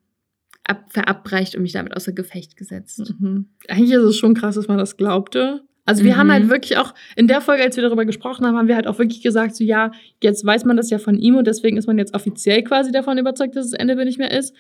ab, 0.65 0.86
verabreicht 0.89 1.55
und 1.55 1.62
mich 1.62 1.73
damit 1.73 1.97
außer 1.97 2.12
Gefecht 2.12 2.56
gesetzt. 2.56 3.15
Mhm. 3.20 3.47
Eigentlich 3.69 3.93
ist 3.93 4.02
es 4.02 4.16
schon 4.16 4.35
krass, 4.35 4.56
dass 4.56 4.66
man 4.69 4.78
das 4.78 4.97
glaubte. 4.97 5.62
Also 5.86 6.02
wir 6.02 6.15
Mhm. 6.15 6.16
haben 6.16 6.32
halt 6.32 6.48
wirklich 6.48 6.77
auch, 6.78 6.94
in 7.15 7.28
der 7.28 7.40
Folge, 7.40 7.62
als 7.62 7.77
wir 7.77 7.82
darüber 7.82 8.05
gesprochen 8.06 8.47
haben, 8.47 8.56
haben 8.56 8.69
wir 8.69 8.74
halt 8.74 8.86
auch 8.86 8.98
wirklich 8.98 9.23
gesagt, 9.23 9.55
so 9.55 9.62
ja, 9.62 9.93
jetzt 10.23 10.44
weiß 10.44 10.65
man 10.65 10.77
das 10.77 10.90
ja 10.90 10.98
von 10.98 11.19
ihm 11.19 11.36
und 11.36 11.47
deswegen 11.47 11.77
ist 11.77 11.86
man 11.86 11.98
jetzt 11.98 12.15
offiziell 12.15 12.62
quasi 12.65 12.90
davon 12.90 13.19
überzeugt, 13.19 13.55
dass 13.55 13.66
es 13.66 13.74
Annabelle 13.74 14.06
nicht 14.06 14.19
mehr 14.19 14.31
ist. 14.36 14.55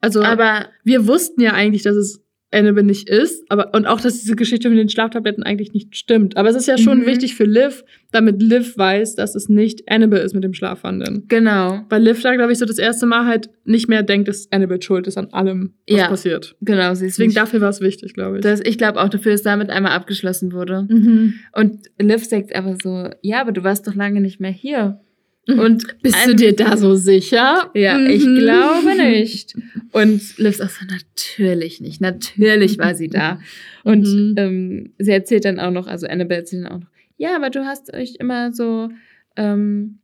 Also 0.00 0.22
Aber 0.22 0.66
wir 0.84 1.06
wussten 1.08 1.40
ja 1.40 1.54
eigentlich, 1.54 1.82
dass 1.82 1.96
es 1.96 2.22
Annabelle 2.50 2.86
nicht 2.86 3.08
ist, 3.10 3.44
aber 3.50 3.74
und 3.74 3.86
auch, 3.86 4.00
dass 4.00 4.20
diese 4.20 4.34
Geschichte 4.34 4.70
mit 4.70 4.78
den 4.78 4.88
Schlaftabletten 4.88 5.42
eigentlich 5.42 5.72
nicht 5.74 5.94
stimmt. 5.96 6.36
Aber 6.38 6.48
es 6.48 6.56
ist 6.56 6.66
ja 6.66 6.78
schon 6.78 7.00
Mhm. 7.00 7.06
wichtig 7.06 7.34
für 7.34 7.44
Liv, 7.44 7.84
damit 8.10 8.40
Liv 8.40 8.78
weiß, 8.78 9.16
dass 9.16 9.34
es 9.34 9.48
nicht 9.50 9.82
Annabelle 9.90 10.22
ist 10.22 10.34
mit 10.34 10.44
dem 10.44 10.54
Schlafwandeln. 10.54 11.24
genau, 11.28 11.80
Weil 11.90 12.02
Liv 12.02 12.22
da, 12.22 12.34
glaube 12.34 12.52
ich, 12.52 12.58
so 12.58 12.64
das 12.64 12.78
erste 12.78 13.04
Mal 13.06 13.26
halt 13.26 13.50
nicht 13.64 13.88
mehr 13.88 14.02
denkt, 14.02 14.28
dass 14.28 14.50
Annabelle 14.50 14.80
schuld 14.80 15.06
ist 15.06 15.18
an 15.18 15.28
allem, 15.32 15.74
was 15.88 15.98
Ja. 15.98 16.08
passiert. 16.08 16.56
genau, 16.62 16.94
sie 16.94 17.06
ist 17.06 17.18
Deswegen 17.18 17.28
nicht, 17.28 17.36
dafür 17.36 17.60
war 17.60 17.68
es 17.68 17.80
wichtig, 17.82 18.14
glaube 18.14 18.38
ich. 18.38 18.42
das, 18.42 18.60
ich 18.64 18.78
glaube 18.78 19.00
auch 19.02 19.10
dafür, 19.10 19.32
dass 19.32 19.42
damit 19.42 19.68
einmal 19.68 19.92
abgeschlossen 19.92 20.52
wurde. 20.52 20.86
mhm. 20.88 21.34
Und 21.52 21.80
Liv 22.00 22.24
sagt 22.24 22.56
aber 22.56 22.76
so, 22.82 23.10
ja, 23.20 23.42
aber 23.42 23.52
du 23.52 23.62
warst 23.62 23.86
doch 23.86 23.94
lange 23.94 24.20
nicht 24.22 24.40
mehr 24.40 24.50
hier. 24.52 25.00
Und 25.48 26.02
Bist 26.02 26.26
du 26.26 26.34
dir 26.34 26.54
da 26.54 26.76
so 26.76 26.94
sicher? 26.94 27.70
Ja, 27.74 27.98
ich 28.00 28.24
Mhm. 28.24 28.36
glaube 28.38 28.96
nicht. 28.96 29.54
Und 29.92 30.36
Liv 30.38 30.60
auch 30.60 30.68
so, 30.68 30.84
natürlich 30.90 31.80
nicht. 31.80 32.00
Natürlich 32.00 32.78
war 32.78 32.94
sie 32.94 33.08
da. 33.08 33.40
Und 33.84 34.06
Mhm. 34.06 34.34
ähm, 34.36 34.92
sie 34.98 35.10
erzählt 35.12 35.44
dann 35.46 35.58
auch 35.58 35.70
noch, 35.70 35.86
also 35.86 36.06
Annabelle 36.06 36.40
erzählt 36.40 36.64
dann 36.64 36.72
auch 36.72 36.80
noch, 36.80 36.88
ja, 37.16 37.34
aber 37.34 37.50
du 37.50 37.64
hast 37.64 37.94
euch 37.94 38.16
immer 38.20 38.52
so, 38.52 38.90
ähm, 39.36 39.98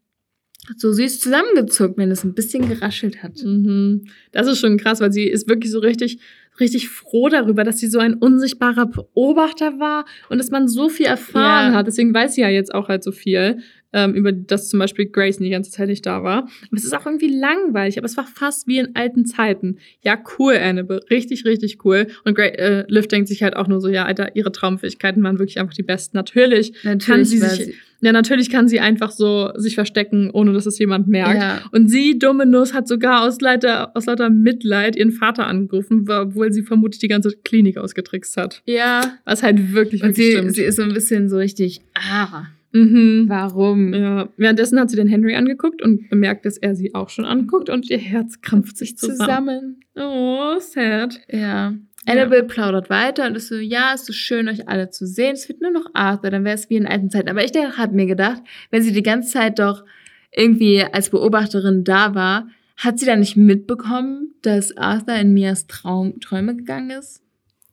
so 0.79 0.93
süß 0.93 1.21
zusammengezuckt, 1.21 1.99
wenn 1.99 2.11
es 2.11 2.25
ein 2.25 2.35
bisschen 2.35 2.67
geraschelt 2.69 3.23
hat. 3.23 3.43
Mhm. 3.45 4.07
Das 4.33 4.47
ist 4.47 4.59
schon 4.61 4.79
krass, 4.79 5.01
weil 5.01 5.13
sie 5.13 5.25
ist 5.29 5.47
wirklich 5.49 5.71
so 5.71 5.79
richtig, 5.81 6.19
richtig 6.59 6.89
froh 6.89 7.29
darüber, 7.29 7.65
dass 7.65 7.79
sie 7.79 7.89
so 7.89 7.99
ein 7.99 8.15
unsichtbarer 8.15 8.87
Beobachter 8.87 9.79
war 9.79 10.07
und 10.31 10.39
dass 10.39 10.51
man 10.51 10.67
so 10.69 10.89
viel 10.89 11.07
erfahren 11.07 11.73
Ja. 11.73 11.79
hat. 11.79 11.87
Deswegen 11.87 12.15
weiß 12.15 12.35
sie 12.35 12.41
ja 12.41 12.49
jetzt 12.49 12.75
auch 12.75 12.89
halt 12.89 13.05
so 13.05 13.13
viel, 13.13 13.59
ähm, 13.95 14.13
über 14.15 14.33
das 14.33 14.69
zum 14.69 14.81
Beispiel 14.81 15.07
Grace 15.07 15.39
die 15.39 15.49
ganze 15.49 15.71
Zeit 15.71 15.89
nicht 15.89 16.05
da 16.05 16.23
war. 16.23 16.39
Aber 16.39 16.77
es 16.77 16.85
ist 16.85 16.95
auch 16.95 17.07
irgendwie 17.07 17.29
langweilig, 17.29 17.97
aber 17.97 18.07
es 18.07 18.17
war 18.17 18.27
fast 18.27 18.67
wie 18.67 18.79
in 18.79 18.95
alten 18.95 19.25
Zeiten. 19.25 19.79
Ja, 20.03 20.19
cool, 20.39 20.55
Annabelle. 20.57 21.01
Richtig, 21.11 21.45
richtig 21.45 21.85
cool. 21.85 22.09
Und 22.25 22.35
Gra 22.35 22.45
äh, 22.45 22.85
Liv 22.89 23.07
denkt 23.09 23.29
sich 23.29 23.43
halt 23.43 23.57
auch 23.57 23.69
nur 23.69 23.81
so, 23.81 23.89
ja, 23.89 24.05
Alter, 24.05 24.35
ihre 24.37 24.53
Traumfähigkeiten 24.53 25.23
waren 25.23 25.39
wirklich 25.39 25.59
einfach 25.59 25.75
die 25.75 25.83
besten. 25.83 26.17
Natürlich 26.17 26.75
Natürlich 26.83 27.07
kann 27.07 27.25
sie 27.25 27.39
sich, 27.39 27.75
ja, 28.01 28.13
natürlich 28.13 28.51
kann 28.51 28.69
sie 28.69 28.81
einfach 28.81 29.13
so 29.13 29.51
sich 29.55 29.77
verstecken, 29.77 30.31
ohne 30.31 30.53
dass 30.53 30.67
es 30.67 30.79
jemand 30.79 31.07
merkt. 31.09 31.41
Ja. 31.41 31.63
Und 31.71 31.89
sie, 31.89 32.19
dumme 32.19 32.47
Nuss, 32.47 32.75
hat 32.75 32.89
sogar 32.89 33.23
aus, 33.23 33.41
lauter, 33.41 33.97
aus 33.97 34.07
lauter 34.07 34.29
Mitleid 34.29 34.97
ihren 34.97 35.13
Vater 35.13 35.47
angerufen, 35.47 36.05
obwohl 36.11 36.53
sie 36.53 36.63
vermutlich 36.63 36.99
die 36.99 37.09
ganze 37.09 37.31
Klinik 37.45 37.79
ausgetrickst 37.79 38.37
hat. 38.37 38.63
Ja. 38.67 39.19
Was 39.25 39.43
halt 39.43 39.73
wirklich, 39.73 40.03
Und 40.03 40.09
wirklich 40.09 40.27
sie, 40.27 40.33
stimmt. 40.33 40.55
sie 40.57 40.63
ist 40.65 40.77
so 40.77 40.83
ein 40.83 40.93
bisschen 40.93 41.29
so 41.29 41.37
richtig, 41.37 41.81
ah, 41.95 42.47
mhm. 42.75 43.25
warum? 43.29 43.95
Ja. 43.95 44.29
Währenddessen 44.37 44.79
hat 44.79 44.91
sie 44.91 44.97
den 44.97 45.09
Henry 45.09 45.35
angeguckt 45.35 45.81
und 45.81 46.11
bemerkt, 46.11 46.45
dass 46.45 46.59
er 46.59 46.75
sie 46.75 46.95
auch 46.95 47.09
schon 47.09 47.25
anguckt 47.25 47.71
und 47.71 47.89
ihr 47.89 47.99
Herz 47.99 48.41
krampft 48.43 48.77
sich 48.77 48.99
zusammen. 48.99 49.81
Oh, 49.97 50.59
sad. 50.59 51.21
Ja. 51.31 51.75
Annabelle 52.07 52.45
plaudert 52.45 52.91
weiter 52.91 53.27
und 53.27 53.37
ist 53.37 53.49
so, 53.49 53.57
ja, 53.57 53.93
es 53.95 54.03
ist 54.03 54.07
so 54.09 54.13
schön, 54.13 54.49
euch 54.49 54.69
alle 54.69 54.91
zu 54.91 55.07
sehen. 55.07 55.33
Es 55.33 55.49
wird 55.49 55.63
nur 55.63 55.71
noch 55.71 55.87
Arthur, 55.95 56.31
dann 56.31 56.45
wäre 56.45 56.55
es 56.55 56.69
wie 56.69 56.77
in 56.77 56.87
alten 56.87 57.11
Zeiten. 57.11 57.31
Aber 57.31 57.43
ich 57.45 57.53
habe 57.55 57.95
mir 57.95 58.07
gedacht, 58.07 58.43
wenn 58.71 58.83
sie 58.83 58.93
die 58.93 59.03
ganze 59.03 59.33
Zeit 59.33 59.59
doch 59.59 59.85
irgendwie 60.31 60.83
als 60.83 61.11
Beobachterin 61.11 61.85
da 61.85 62.15
war, 62.15 62.49
hat 62.77 62.99
sie 62.99 63.07
dann 63.07 63.21
nicht 63.21 63.37
mitbekommen, 63.37 64.35
dass 64.43 64.77
Arthur 64.77 65.15
in 65.15 65.33
Mias 65.33 65.67
Traum, 65.67 66.21
Träume 66.21 66.57
gegangen 66.57 66.91
ist? 66.91 67.24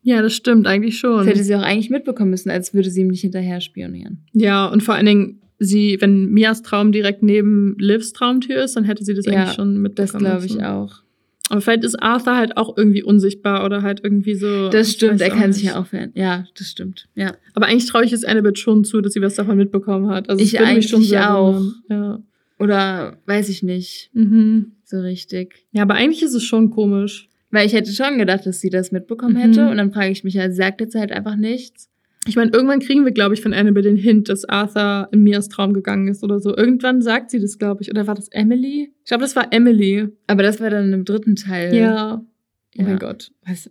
Ja, 0.03 0.21
das 0.21 0.33
stimmt 0.33 0.65
eigentlich 0.67 0.97
schon. 0.97 1.17
Das 1.19 1.27
hätte 1.27 1.43
sie 1.43 1.55
auch 1.55 1.61
eigentlich 1.61 1.89
mitbekommen 1.89 2.31
müssen, 2.31 2.49
als 2.49 2.73
würde 2.73 2.89
sie 2.89 3.01
ihm 3.01 3.09
nicht 3.09 3.21
hinterher 3.21 3.61
spionieren. 3.61 4.25
Ja, 4.33 4.65
und 4.67 4.81
vor 4.81 4.95
allen 4.95 5.05
Dingen, 5.05 5.41
sie, 5.59 5.97
wenn 6.01 6.29
Mias 6.31 6.63
Traum 6.63 6.91
direkt 6.91 7.21
neben 7.21 7.75
Livs 7.77 8.13
Traumtür 8.13 8.63
ist, 8.63 8.75
dann 8.75 8.83
hätte 8.83 9.03
sie 9.05 9.13
das 9.13 9.25
Ja, 9.25 9.33
eigentlich 9.33 9.55
schon 9.55 9.77
mitbekommen. 9.81 10.23
Das 10.23 10.31
glaube 10.33 10.45
ich 10.47 10.63
auch. 10.63 11.01
Aber 11.49 11.59
vielleicht 11.61 11.83
ist 11.83 12.01
Arthur 12.01 12.37
halt 12.37 12.55
auch 12.55 12.77
irgendwie 12.77 13.03
unsichtbar 13.03 13.65
oder 13.65 13.81
halt 13.81 13.99
irgendwie 14.03 14.35
so. 14.35 14.69
Das 14.69 14.91
stimmt, 14.91 15.19
er 15.21 15.29
kann 15.29 15.51
sich 15.51 15.63
nicht. 15.63 15.73
ja 15.73 15.79
auch 15.81 15.85
verändern. 15.85 16.13
Ja, 16.15 16.45
das 16.57 16.67
stimmt. 16.67 17.09
Ja. 17.13 17.35
Aber 17.53 17.65
eigentlich 17.67 17.87
traue 17.87 18.05
ich 18.05 18.13
es 18.13 18.23
Annabeth 18.23 18.57
schon 18.57 18.85
zu, 18.85 19.01
dass 19.01 19.13
sie 19.13 19.21
was 19.21 19.35
davon 19.35 19.57
mitbekommen 19.57 20.09
hat. 20.09 20.29
Also 20.29 20.41
Ich 20.41 20.53
mich 20.53 20.59
schon 20.87 20.99
eigentlich 20.99 21.09
sehr 21.09 21.35
auch. 21.35 21.55
wundern. 21.55 21.73
Ja. 21.89 22.23
Oder 22.57 23.17
weiß 23.25 23.49
ich 23.49 23.63
nicht 23.63 24.11
Mhm. 24.13 24.73
so 24.85 24.99
richtig. 25.01 25.65
ja, 25.73 25.81
aber 25.81 25.95
eigentlich 25.95 26.23
ist 26.23 26.33
es 26.35 26.43
schon 26.43 26.69
komisch. 26.71 27.27
Weil 27.51 27.65
ich 27.67 27.73
hätte 27.73 27.91
schon 27.91 28.17
gedacht, 28.17 28.45
dass 28.45 28.61
sie 28.61 28.69
das 28.69 28.91
mitbekommen 28.91 29.35
Mhm. 29.35 29.39
hätte. 29.39 29.69
Und 29.69 29.77
dann 29.77 29.91
frage 29.91 30.11
ich 30.11 30.23
mich, 30.23 30.33
ja, 30.35 30.49
sie 30.49 30.55
sagt 30.55 30.81
jetzt 30.81 30.95
halt 30.95 31.11
einfach 31.11 31.35
nichts. 31.35 31.89
Ich 32.27 32.35
meine, 32.35 32.51
irgendwann 32.51 32.79
kriegen 32.79 33.03
wir, 33.03 33.11
glaube 33.11 33.33
ich, 33.33 33.41
von 33.41 33.51
Annabelle 33.53 33.89
den 33.89 33.97
Hint, 33.97 34.29
dass 34.29 34.45
Arthur 34.45 35.09
in 35.11 35.23
Mias 35.23 35.49
Traum 35.49 35.73
gegangen 35.73 36.07
ist 36.07 36.23
oder 36.23 36.39
so. 36.39 36.55
Irgendwann 36.55 37.01
sagt 37.01 37.31
sie 37.31 37.39
das, 37.39 37.57
glaube 37.57 37.81
ich. 37.81 37.89
Oder 37.89 38.05
war 38.05 38.13
das 38.15 38.27
Emily? 38.29 38.93
Ich 39.03 39.07
glaube, 39.09 39.23
das 39.23 39.35
war 39.35 39.51
Emily. 39.51 40.07
Aber 40.27 40.43
das 40.43 40.59
war 40.61 40.69
dann 40.69 40.93
im 40.93 41.03
dritten 41.03 41.35
Teil. 41.35 41.73
Ja. 41.75 42.21
Oh 42.23 42.81
Ja. 42.81 42.83
mein 42.87 42.99
Gott. 42.99 43.31
Was? 43.45 43.69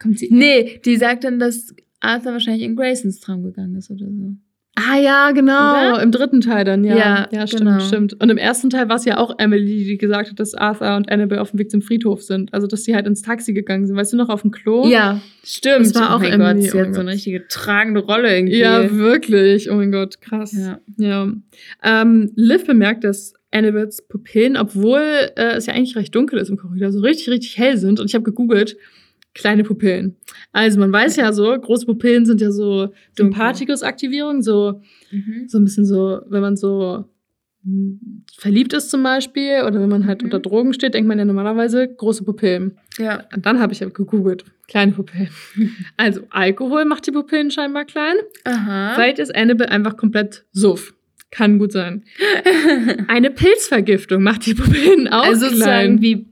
Kommt 0.00 0.18
sie? 0.18 0.28
Nee, 0.30 0.80
die 0.84 0.96
sagt 0.96 1.22
dann, 1.24 1.38
dass 1.38 1.74
Arthur 2.00 2.32
wahrscheinlich 2.32 2.62
in 2.64 2.74
Graysons 2.76 3.20
Traum 3.20 3.44
gegangen 3.44 3.76
ist 3.76 3.90
oder 3.90 4.06
so. 4.06 4.34
Ah 4.78 4.96
ja, 4.96 5.32
genau. 5.32 5.72
Oder? 5.72 6.02
Im 6.02 6.12
dritten 6.12 6.40
Teil 6.40 6.64
dann, 6.64 6.84
ja. 6.84 6.96
Ja, 6.96 7.28
ja 7.32 7.46
stimmt, 7.46 7.64
genau. 7.64 7.80
stimmt. 7.80 8.20
Und 8.22 8.30
im 8.30 8.36
ersten 8.36 8.70
Teil 8.70 8.88
war 8.88 8.96
es 8.96 9.04
ja 9.04 9.18
auch 9.18 9.34
Emily, 9.38 9.84
die 9.84 9.98
gesagt 9.98 10.30
hat, 10.30 10.38
dass 10.38 10.54
Arthur 10.54 10.94
und 10.96 11.10
Annabelle 11.10 11.40
auf 11.40 11.50
dem 11.50 11.58
Weg 11.58 11.70
zum 11.70 11.82
Friedhof 11.82 12.22
sind. 12.22 12.54
Also, 12.54 12.68
dass 12.68 12.84
sie 12.84 12.94
halt 12.94 13.06
ins 13.06 13.22
Taxi 13.22 13.54
gegangen 13.54 13.86
sind. 13.86 13.96
Weißt 13.96 14.12
du 14.12 14.16
noch, 14.16 14.28
auf 14.28 14.42
dem 14.42 14.52
Klo? 14.52 14.86
Ja, 14.86 15.20
stimmt. 15.42 15.86
Das 15.86 15.94
war 15.96 16.14
auch 16.14 16.20
oh 16.20 16.22
mein 16.22 16.40
Emily, 16.40 16.62
Gott, 16.62 16.70
sie 16.70 16.78
oh 16.78 16.80
hat 16.80 16.94
so 16.94 17.00
eine 17.00 17.10
richtige 17.10 17.48
tragende 17.48 18.00
Rolle 18.00 18.34
irgendwie. 18.34 18.58
Ja, 18.58 18.94
wirklich. 18.96 19.70
Oh 19.70 19.74
mein 19.74 19.90
Gott, 19.90 20.20
krass. 20.20 20.52
Ja. 20.52 20.78
Ja. 20.96 21.32
Ähm, 21.82 22.30
Liv 22.36 22.64
bemerkt, 22.64 23.02
dass 23.02 23.34
Annabels 23.50 24.02
Pupillen, 24.06 24.56
obwohl 24.56 25.00
äh, 25.36 25.56
es 25.56 25.66
ja 25.66 25.74
eigentlich 25.74 25.96
recht 25.96 26.14
dunkel 26.14 26.38
ist 26.38 26.50
im 26.50 26.56
Korridor, 26.56 26.92
so 26.92 27.00
richtig, 27.00 27.30
richtig 27.30 27.58
hell 27.58 27.78
sind. 27.78 27.98
Und 27.98 28.06
ich 28.06 28.14
habe 28.14 28.24
gegoogelt, 28.24 28.76
kleine 29.34 29.62
Pupillen. 29.64 30.16
Also 30.52 30.80
man 30.80 30.92
weiß 30.92 31.16
ja 31.16 31.32
so, 31.32 31.56
große 31.58 31.86
Pupillen 31.86 32.26
sind 32.26 32.40
ja 32.40 32.50
so 32.50 32.92
Sympathikus-Aktivierung, 33.16 34.42
so, 34.42 34.80
Mhm. 35.10 35.44
so 35.48 35.58
ein 35.58 35.64
bisschen 35.64 35.84
so, 35.86 36.20
wenn 36.28 36.40
man 36.42 36.56
so 36.56 37.04
hm, 37.64 38.24
verliebt 38.36 38.72
ist 38.72 38.88
zum 38.88 39.02
Beispiel 39.02 39.62
oder 39.66 39.80
wenn 39.80 39.88
man 39.88 40.06
halt 40.06 40.20
Mhm. 40.22 40.26
unter 40.26 40.38
Drogen 40.38 40.72
steht, 40.72 40.94
denkt 40.94 41.08
man 41.08 41.18
ja 41.18 41.24
normalerweise 41.24 41.88
große 41.88 42.22
Pupillen. 42.24 42.78
Ja. 42.98 43.24
Und 43.34 43.44
dann 43.46 43.58
habe 43.58 43.72
ich 43.72 43.82
halt 43.82 43.94
gegoogelt, 43.94 44.44
kleine 44.68 44.92
Pupillen. 44.92 45.28
Also 45.96 46.20
Alkohol 46.30 46.84
macht 46.84 47.06
die 47.06 47.10
Pupillen 47.12 47.50
scheinbar 47.50 47.84
klein. 47.84 48.14
Aha. 48.44 48.92
Vielleicht 48.94 49.18
ist 49.18 49.34
Annabelle 49.34 49.70
einfach 49.70 49.96
komplett 49.96 50.44
suff. 50.52 50.94
Kann 51.30 51.58
gut 51.58 51.72
sein. 51.72 52.04
Eine 53.08 53.30
Pilzvergiftung 53.30 54.22
macht 54.22 54.46
die 54.46 54.54
Pupillen 54.54 55.08
auch 55.08 55.24
also 55.26 55.40
klein. 55.46 55.50
sozusagen 55.50 56.00
wie 56.02 56.26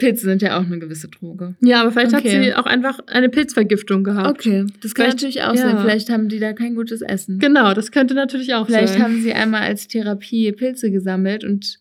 Pilze 0.00 0.24
sind 0.24 0.42
ja 0.42 0.58
auch 0.58 0.64
eine 0.66 0.78
gewisse 0.80 1.08
Droge. 1.08 1.54
Ja, 1.60 1.82
aber 1.82 1.92
vielleicht 1.92 2.12
hat 2.12 2.24
Okay. 2.24 2.42
sie 2.44 2.54
auch 2.54 2.66
einfach 2.66 2.98
eine 3.06 3.28
Pilzvergiftung 3.28 4.02
gehabt. 4.02 4.28
Okay, 4.28 4.66
das 4.82 4.94
kann 4.94 5.04
Vielleicht- 5.04 5.16
natürlich 5.18 5.42
auch 5.42 5.54
ja. 5.54 5.60
sein. 5.62 5.78
Vielleicht 5.78 6.10
haben 6.10 6.28
die 6.28 6.38
da 6.40 6.52
kein 6.52 6.74
gutes 6.74 7.02
Essen. 7.02 7.38
Genau, 7.38 7.72
das 7.74 7.92
könnte 7.92 8.14
natürlich 8.14 8.54
auch 8.54 8.66
Vielleicht 8.66 8.94
sein. 8.94 9.02
haben 9.02 9.20
sie 9.20 9.32
einmal 9.32 9.62
als 9.62 9.86
Therapie 9.86 10.50
Pilze 10.52 10.90
gesammelt 10.90 11.44
und 11.44 11.78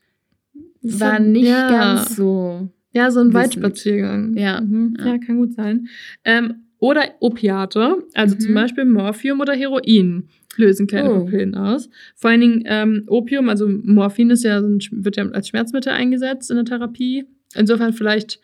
Das 0.81 0.99
waren 0.99 1.13
hat- 1.13 1.21
nicht 1.31 1.47
ja. 1.47 1.69
ganz 1.69 2.15
so. 2.15 2.69
Ja, 2.93 3.11
so 3.11 3.19
ein. 3.21 3.33
Waldspaziergang. 3.33 4.35
Ja, 4.37 4.61
Mhm. 4.61 4.95
ja. 4.99 5.07
ja. 5.07 5.17
kann 5.17 5.37
gut 5.37 5.53
sein. 5.53 5.87
Ähm, 6.25 6.65
oder 6.79 7.03
Opiate, 7.19 7.97
also 8.13 8.35
Mhm. 8.35 8.39
zum 8.39 8.53
Beispiel 8.53 8.85
Morphium 8.85 9.39
oder 9.41 9.53
Heroin, 9.53 10.29
lösen 10.55 10.87
kleine 10.87 11.11
Oh. 11.11 11.19
Pupillen 11.25 11.53
aus. 11.55 11.89
Vor 12.15 12.31
allen 12.31 12.41
Dingen 12.41 12.63
ähm, 12.65 13.03
Opium, 13.07 13.49
also 13.49 13.67
Morphin 13.67 14.29
ist 14.29 14.43
ja, 14.43 14.61
so 14.61 14.67
wird 14.91 15.17
ja 15.17 15.27
als 15.29 15.49
Schmerzmittel 15.49 15.91
eingesetzt 15.93 16.49
in 16.49 16.55
der 16.55 16.65
Therapie. 16.65 17.25
Insofern 17.55 17.93
vielleicht 17.93 18.39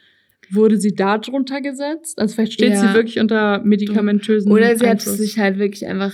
wurde 0.52 0.78
sie 0.80 0.94
da 0.96 1.18
drunter 1.18 1.62
gesetzt. 1.62 2.20
Also 2.20 2.36
vielleicht 2.36 2.54
steht 2.54 2.74
Ja. 2.74 2.80
sie 2.88 2.94
wirklich 2.94 3.20
unter 3.20 3.60
medikamentösen 3.64 4.52
Oder 4.52 4.76
sie 4.78 4.86
hat 4.86 5.00
Einfluss 5.00 5.18
sich 5.18 5.38
halt 5.40 5.58
wirklich 5.58 5.86
einfach. 5.88 6.14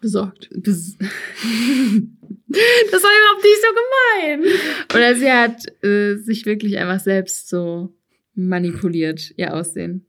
besorgt. 0.00 0.48
bes- 0.52 0.96
Das 2.50 3.02
war 3.02 3.10
überhaupt 3.10 3.44
nicht 3.44 3.60
so 3.60 3.68
gemein. 3.74 4.60
Oder 4.94 5.14
sie 5.14 5.30
hat 5.30 5.84
äh, 5.84 6.16
sich 6.16 6.46
wirklich 6.46 6.78
einfach 6.78 7.00
selbst 7.00 7.48
so 7.48 7.94
manipuliert, 8.34 9.32
ihr 9.36 9.54
Aussehen. 9.54 10.06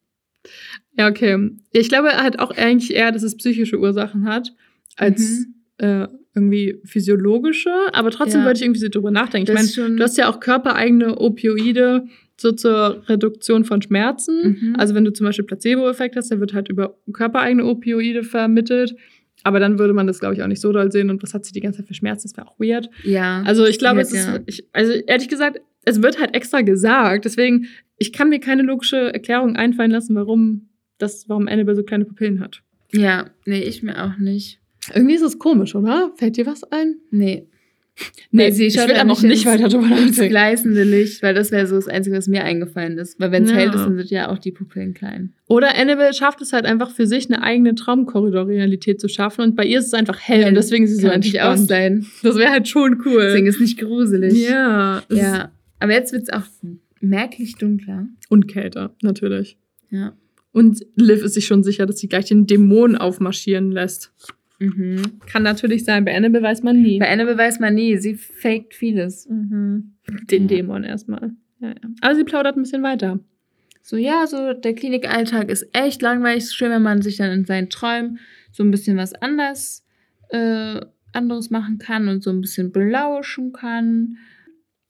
Ja, 0.98 1.10
okay. 1.10 1.50
Ich 1.72 1.90
glaube 1.90 2.10
halt 2.16 2.40
auch 2.40 2.52
eigentlich 2.52 2.94
eher, 2.94 3.12
dass 3.12 3.24
es 3.24 3.36
psychische 3.36 3.78
Ursachen 3.80 4.26
hat, 4.26 4.54
als 4.96 5.20
Mhm. 5.20 5.86
äh, 5.86 6.08
irgendwie 6.36 6.80
physiologische. 6.86 7.72
Aber 7.94 8.12
trotzdem 8.12 8.42
Ja. 8.42 8.48
wollte 8.48 8.60
ich 8.60 8.66
irgendwie 8.66 8.80
so 8.80 8.88
drüber 8.90 9.12
nachdenken. 9.12 9.44
Ich 9.44 9.48
Das 9.48 9.56
meine, 9.56 9.66
ist 9.68 9.76
schon- 9.76 9.98
du 9.98 10.04
hast 10.04 10.18
ja 10.18 10.30
auch 10.30 10.40
körpereigene 10.40 11.18
Opioide 11.20 12.06
so 12.38 12.52
zur 12.52 13.04
Reduktion 13.10 13.66
von 13.66 13.82
Schmerzen. 13.82 14.58
Mhm. 14.62 14.76
Also 14.78 14.96
wenn 14.96 15.04
du 15.06 15.12
zum 15.12 15.26
Beispiel 15.26 15.46
Placebo-Effekt 15.46 16.16
hast, 16.16 16.32
der 16.32 16.40
wird 16.40 16.54
halt 16.54 16.70
über 16.70 16.96
körpereigene 17.12 17.66
Opioide 17.66 18.24
vermittelt. 18.24 18.96
Aber 19.44 19.60
dann 19.60 19.80
würde 19.80 19.94
man 19.94 20.06
das, 20.08 20.20
glaube 20.20 20.36
ich, 20.36 20.44
auch 20.44 20.48
nicht 20.48 20.60
so 20.62 20.72
doll 20.72 20.92
sehen. 20.92 21.10
Und 21.10 21.24
was 21.24 21.34
hat 21.34 21.46
sie 21.46 21.54
die 21.54 21.62
ganze 21.62 21.80
Zeit 21.80 21.88
für 21.88 21.94
Schmerzen? 21.94 22.28
Das 22.28 22.38
wäre 22.38 22.48
auch 22.48 22.60
weird. 22.60 22.90
Ja. 23.04 23.42
Also 23.46 23.66
ich 23.66 23.80
glaube, 23.80 23.98
Ja, 23.98 24.02
es 24.02 24.12
ist, 24.14 24.28
ja. 24.28 24.40
ich, 24.46 24.66
also 24.74 24.92
ehrlich 25.08 25.30
gesagt, 25.30 25.62
es 25.86 26.02
wird 26.02 26.20
halt 26.20 26.36
extra 26.36 26.62
gesagt. 26.62 27.26
Deswegen, 27.26 27.68
ich 27.98 28.12
kann 28.14 28.30
mir 28.30 28.40
keine 28.40 28.64
logische 28.64 29.14
Erklärung 29.14 29.56
einfallen 29.56 29.92
lassen, 29.92 30.14
warum 30.16 30.68
das, 30.98 31.28
warum 31.30 31.48
Annabelle 31.48 31.76
so 31.78 31.84
kleine 31.84 32.04
Pupillen 32.06 32.42
hat. 32.42 32.62
ja, 32.92 33.30
nee, 33.46 33.62
ich 33.64 33.82
mir 33.84 34.04
auch 34.04 34.18
nicht. 34.18 34.60
Irgendwie 34.94 35.16
ist 35.16 35.22
es 35.22 35.40
komisch, 35.40 35.76
oder? 35.76 36.12
Fällt 36.18 36.38
dir 36.38 36.46
was 36.46 36.64
ein? 36.72 36.98
Nee. 37.12 37.46
Nee, 38.32 38.52
sie 38.52 38.68
ich 38.68 38.78
will 38.78 38.90
ja 38.96 39.02
aber 39.02 39.12
auch 39.12 39.22
nicht 39.24 39.46
weiter 39.46 39.68
drüber 39.68 39.88
nachdenken. 39.90 40.30
gleißende 40.30 40.84
Licht, 40.84 41.22
weil 41.22 41.34
das 41.34 41.52
wäre 41.52 41.68
so 41.68 41.76
das 41.76 41.90
Einzige, 41.90 42.16
was 42.16 42.28
mir 42.30 42.46
eingefallen 42.46 42.98
ist. 42.98 43.20
Weil 43.20 43.32
wenn 43.34 43.44
es 43.44 43.52
Ja. 43.52 43.58
hell 43.58 43.68
ist, 43.70 43.76
dann 43.76 43.98
sind 43.98 44.10
ja 44.10 44.30
auch 44.30 44.38
die 44.38 44.54
Pupillen 44.54 44.94
klein. 44.94 45.34
Oder 45.48 45.76
Annabelle 45.78 46.14
schafft 46.14 46.42
es 46.42 46.54
halt 46.54 46.66
einfach 46.66 46.92
für 46.92 47.06
sich, 47.08 47.26
eine 47.30 47.44
eigene 47.44 47.76
Traumkorridor-Realität 47.76 49.02
zu 49.02 49.10
schaffen. 49.10 49.42
Und 49.42 49.56
bei 49.58 49.66
ihr 49.66 49.80
ist 49.80 49.88
es 49.88 49.94
einfach 49.94 50.18
hell 50.20 50.48
und 50.48 50.56
deswegen 50.56 50.86
ist 50.86 50.92
sie 50.92 50.96
so 51.02 51.10
Kann 51.10 51.12
auch 51.12 51.16
entspannt. 51.26 51.68
sein. 51.68 52.06
Das 52.24 52.38
wäre 52.38 52.52
halt 52.52 52.70
schon 52.70 53.02
cool. 53.06 53.22
Deswegen 53.24 53.48
ist 53.48 53.60
nicht 53.60 53.78
gruselig. 53.80 54.48
ja. 54.50 55.04
es 55.10 55.18
Ja. 55.18 55.52
Aber 55.80 55.92
jetzt 55.92 56.14
wird 56.14 56.24
es 56.24 56.30
auch 56.30 56.44
merklich 57.02 57.56
dunkler. 57.56 58.08
Und 58.30 58.48
kälter, 58.48 58.96
natürlich. 59.02 59.58
Ja. 59.90 60.14
Und 60.54 60.86
Liv 60.96 61.24
ist 61.24 61.34
sich 61.34 61.46
schon 61.48 61.64
sicher, 61.64 61.86
dass 61.86 62.00
sie 62.00 62.08
gleich 62.08 62.26
den 62.26 62.48
Dämon 62.48 62.96
aufmarschieren 62.96 63.72
lässt. 63.72 64.14
Mhm. 64.60 65.20
Kann 65.26 65.44
natürlich 65.44 65.86
sein, 65.86 66.06
bei 66.06 66.16
Annabelle 66.16 66.44
weiß 66.44 66.64
man 66.64 66.82
nie. 66.82 67.00
Bei 67.00 67.10
Annabelle 67.10 67.38
weiß 67.38 67.60
man 67.60 67.74
nie, 67.74 67.98
sie 67.98 68.16
faked 68.16 68.76
vieles. 68.76 69.28
Mhm. 69.28 69.96
Den. 70.30 70.48
Dämon 70.48 70.84
erstmal. 70.84 71.32
Ja, 71.60 71.70
ja. 71.70 71.76
Aber 72.02 72.16
sie 72.16 72.24
plaudert 72.24 72.58
ein 72.58 72.64
bisschen 72.64 72.84
weiter. 72.84 73.20
So, 73.82 73.98
ja, 73.98 74.28
so 74.28 74.54
der 74.54 74.76
Klinikalltag 74.76 75.50
ist 75.50 75.68
echt 75.74 76.02
langweilig. 76.02 76.44
Ist 76.44 76.56
schön, 76.56 76.72
wenn 76.72 76.84
man 76.84 77.02
sich 77.02 77.18
dann 77.18 77.32
in 77.32 77.46
seinen 77.46 77.70
Träumen 77.70 78.20
so 78.52 78.64
ein 78.64 78.72
bisschen 78.72 78.98
was 78.98 79.14
anders, 79.14 79.86
äh, 80.30 80.82
anderes 81.14 81.50
machen 81.50 81.78
kann 81.80 82.08
und 82.08 82.22
so 82.22 82.30
ein 82.30 82.42
bisschen 82.42 82.72
belauschen 82.72 83.54
kann. 83.54 84.18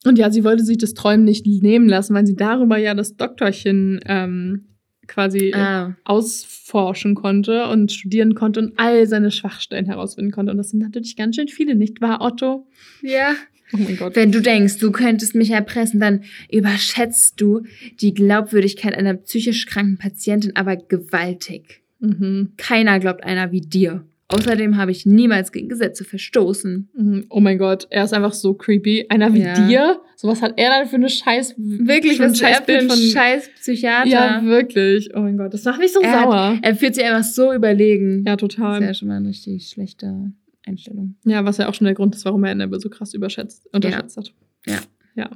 Und 0.04 0.18
ja, 0.18 0.30
sie 0.30 0.44
wollte 0.44 0.64
sich 0.64 0.78
das 0.78 0.94
Träumen 0.94 1.24
nicht 1.24 1.46
nehmen 1.46 1.88
lassen, 1.88 2.14
weil 2.14 2.26
sie 2.26 2.36
darüber 2.36 2.76
ja 2.78 2.94
das 2.94 3.16
Doktorchen 3.16 4.00
ähm, 4.06 4.66
quasi 5.10 5.48
äh, 5.50 5.56
Ah, 5.56 5.96
ausforschen 6.04 7.14
konnte 7.14 7.66
und 7.66 7.92
studieren 7.92 8.34
konnte 8.34 8.60
und 8.60 8.72
all 8.78 9.06
seine 9.06 9.30
Schwachstellen 9.30 9.86
herausfinden 9.86 10.30
konnte. 10.30 10.52
Und 10.52 10.58
das 10.58 10.70
sind 10.70 10.78
natürlich 10.80 11.16
ganz 11.16 11.36
schön 11.36 11.48
viele, 11.48 11.74
nicht 11.74 12.00
wahr, 12.00 12.20
Otto? 12.22 12.66
ja. 13.02 13.34
Oh 13.72 13.76
mein 13.76 13.96
Gott. 13.96 14.16
Wenn 14.16 14.32
du 14.32 14.42
denkst, 14.42 14.78
du 14.78 14.90
könntest 14.90 15.36
mich 15.36 15.50
erpressen, 15.52 16.00
dann 16.00 16.24
überschätzt 16.50 17.40
du 17.40 17.62
die 18.00 18.12
Glaubwürdigkeit 18.14 18.96
einer 18.98 19.14
psychisch 19.14 19.66
kranken 19.66 19.96
Patientin 19.96 20.56
aber 20.56 20.74
gewaltig. 20.76 21.80
Mhm. 22.00 22.54
Keiner 22.56 22.98
glaubt 22.98 23.22
einer 23.22 23.52
wie 23.52 23.60
dir. 23.60 24.04
Außerdem 24.32 24.76
habe 24.76 24.90
ich 24.92 25.06
niemals 25.06 25.50
gegen 25.52 25.68
Gesetze 25.68 26.04
verstoßen. 26.04 26.88
Mhm. 26.96 27.26
Oh 27.30 27.40
mein 27.40 27.58
Gott, 27.58 27.86
er 27.90 28.04
ist 28.04 28.12
einfach 28.14 28.32
so 28.32 28.54
creepy. 28.54 29.06
Einer 29.08 29.32
wie 29.34 29.40
Ja. 29.42 29.54
dir? 29.66 30.00
So 30.16 30.28
was 30.28 30.40
hat 30.42 30.54
er 30.56 30.70
dann 30.70 30.86
für 30.88 30.96
eine 30.96 31.08
Scheiß... 31.08 31.54
Wirklich, 31.56 32.18
was 32.20 32.38
Scheißbild 32.38 32.82
ein 32.82 32.88
von... 32.88 32.98
scheiß 32.98 33.50
Psychiater? 33.60 34.08
Ja, 34.08 34.42
wirklich. 34.44 35.10
Oh 35.16 35.20
mein 35.20 35.36
Gott, 35.36 35.52
das 35.54 35.64
macht 35.64 35.80
mich 35.80 35.92
so 35.92 36.00
Er 36.00 36.12
hat- 36.12 36.24
sauer. 36.24 36.58
Er 36.62 36.76
fühlt 36.76 36.94
sich 36.94 37.04
einfach 37.04 37.24
so 37.24 37.52
überlegen. 37.52 38.24
ja, 38.26 38.36
Das 38.36 38.42
ist 38.50 38.56
total. 38.56 38.82
ja 38.82 38.94
schon 38.94 39.08
mal 39.08 39.16
eine 39.16 39.28
richtig 39.30 39.68
schlechte 39.68 40.32
Einstellung. 40.66 41.16
Ja, 41.24 41.44
was 41.44 41.56
ja 41.56 41.68
auch 41.68 41.74
schon 41.74 41.86
der 41.86 41.94
Grund 41.94 42.14
ist, 42.14 42.24
warum 42.24 42.44
er 42.44 42.52
Annabelle 42.52 42.80
so 42.80 42.90
krass 42.90 43.14
überschätzt, 43.14 43.66
unterschätzt 43.72 44.16
hat. 44.16 44.32
Ja. 44.66 44.78
Ja. 45.20 45.30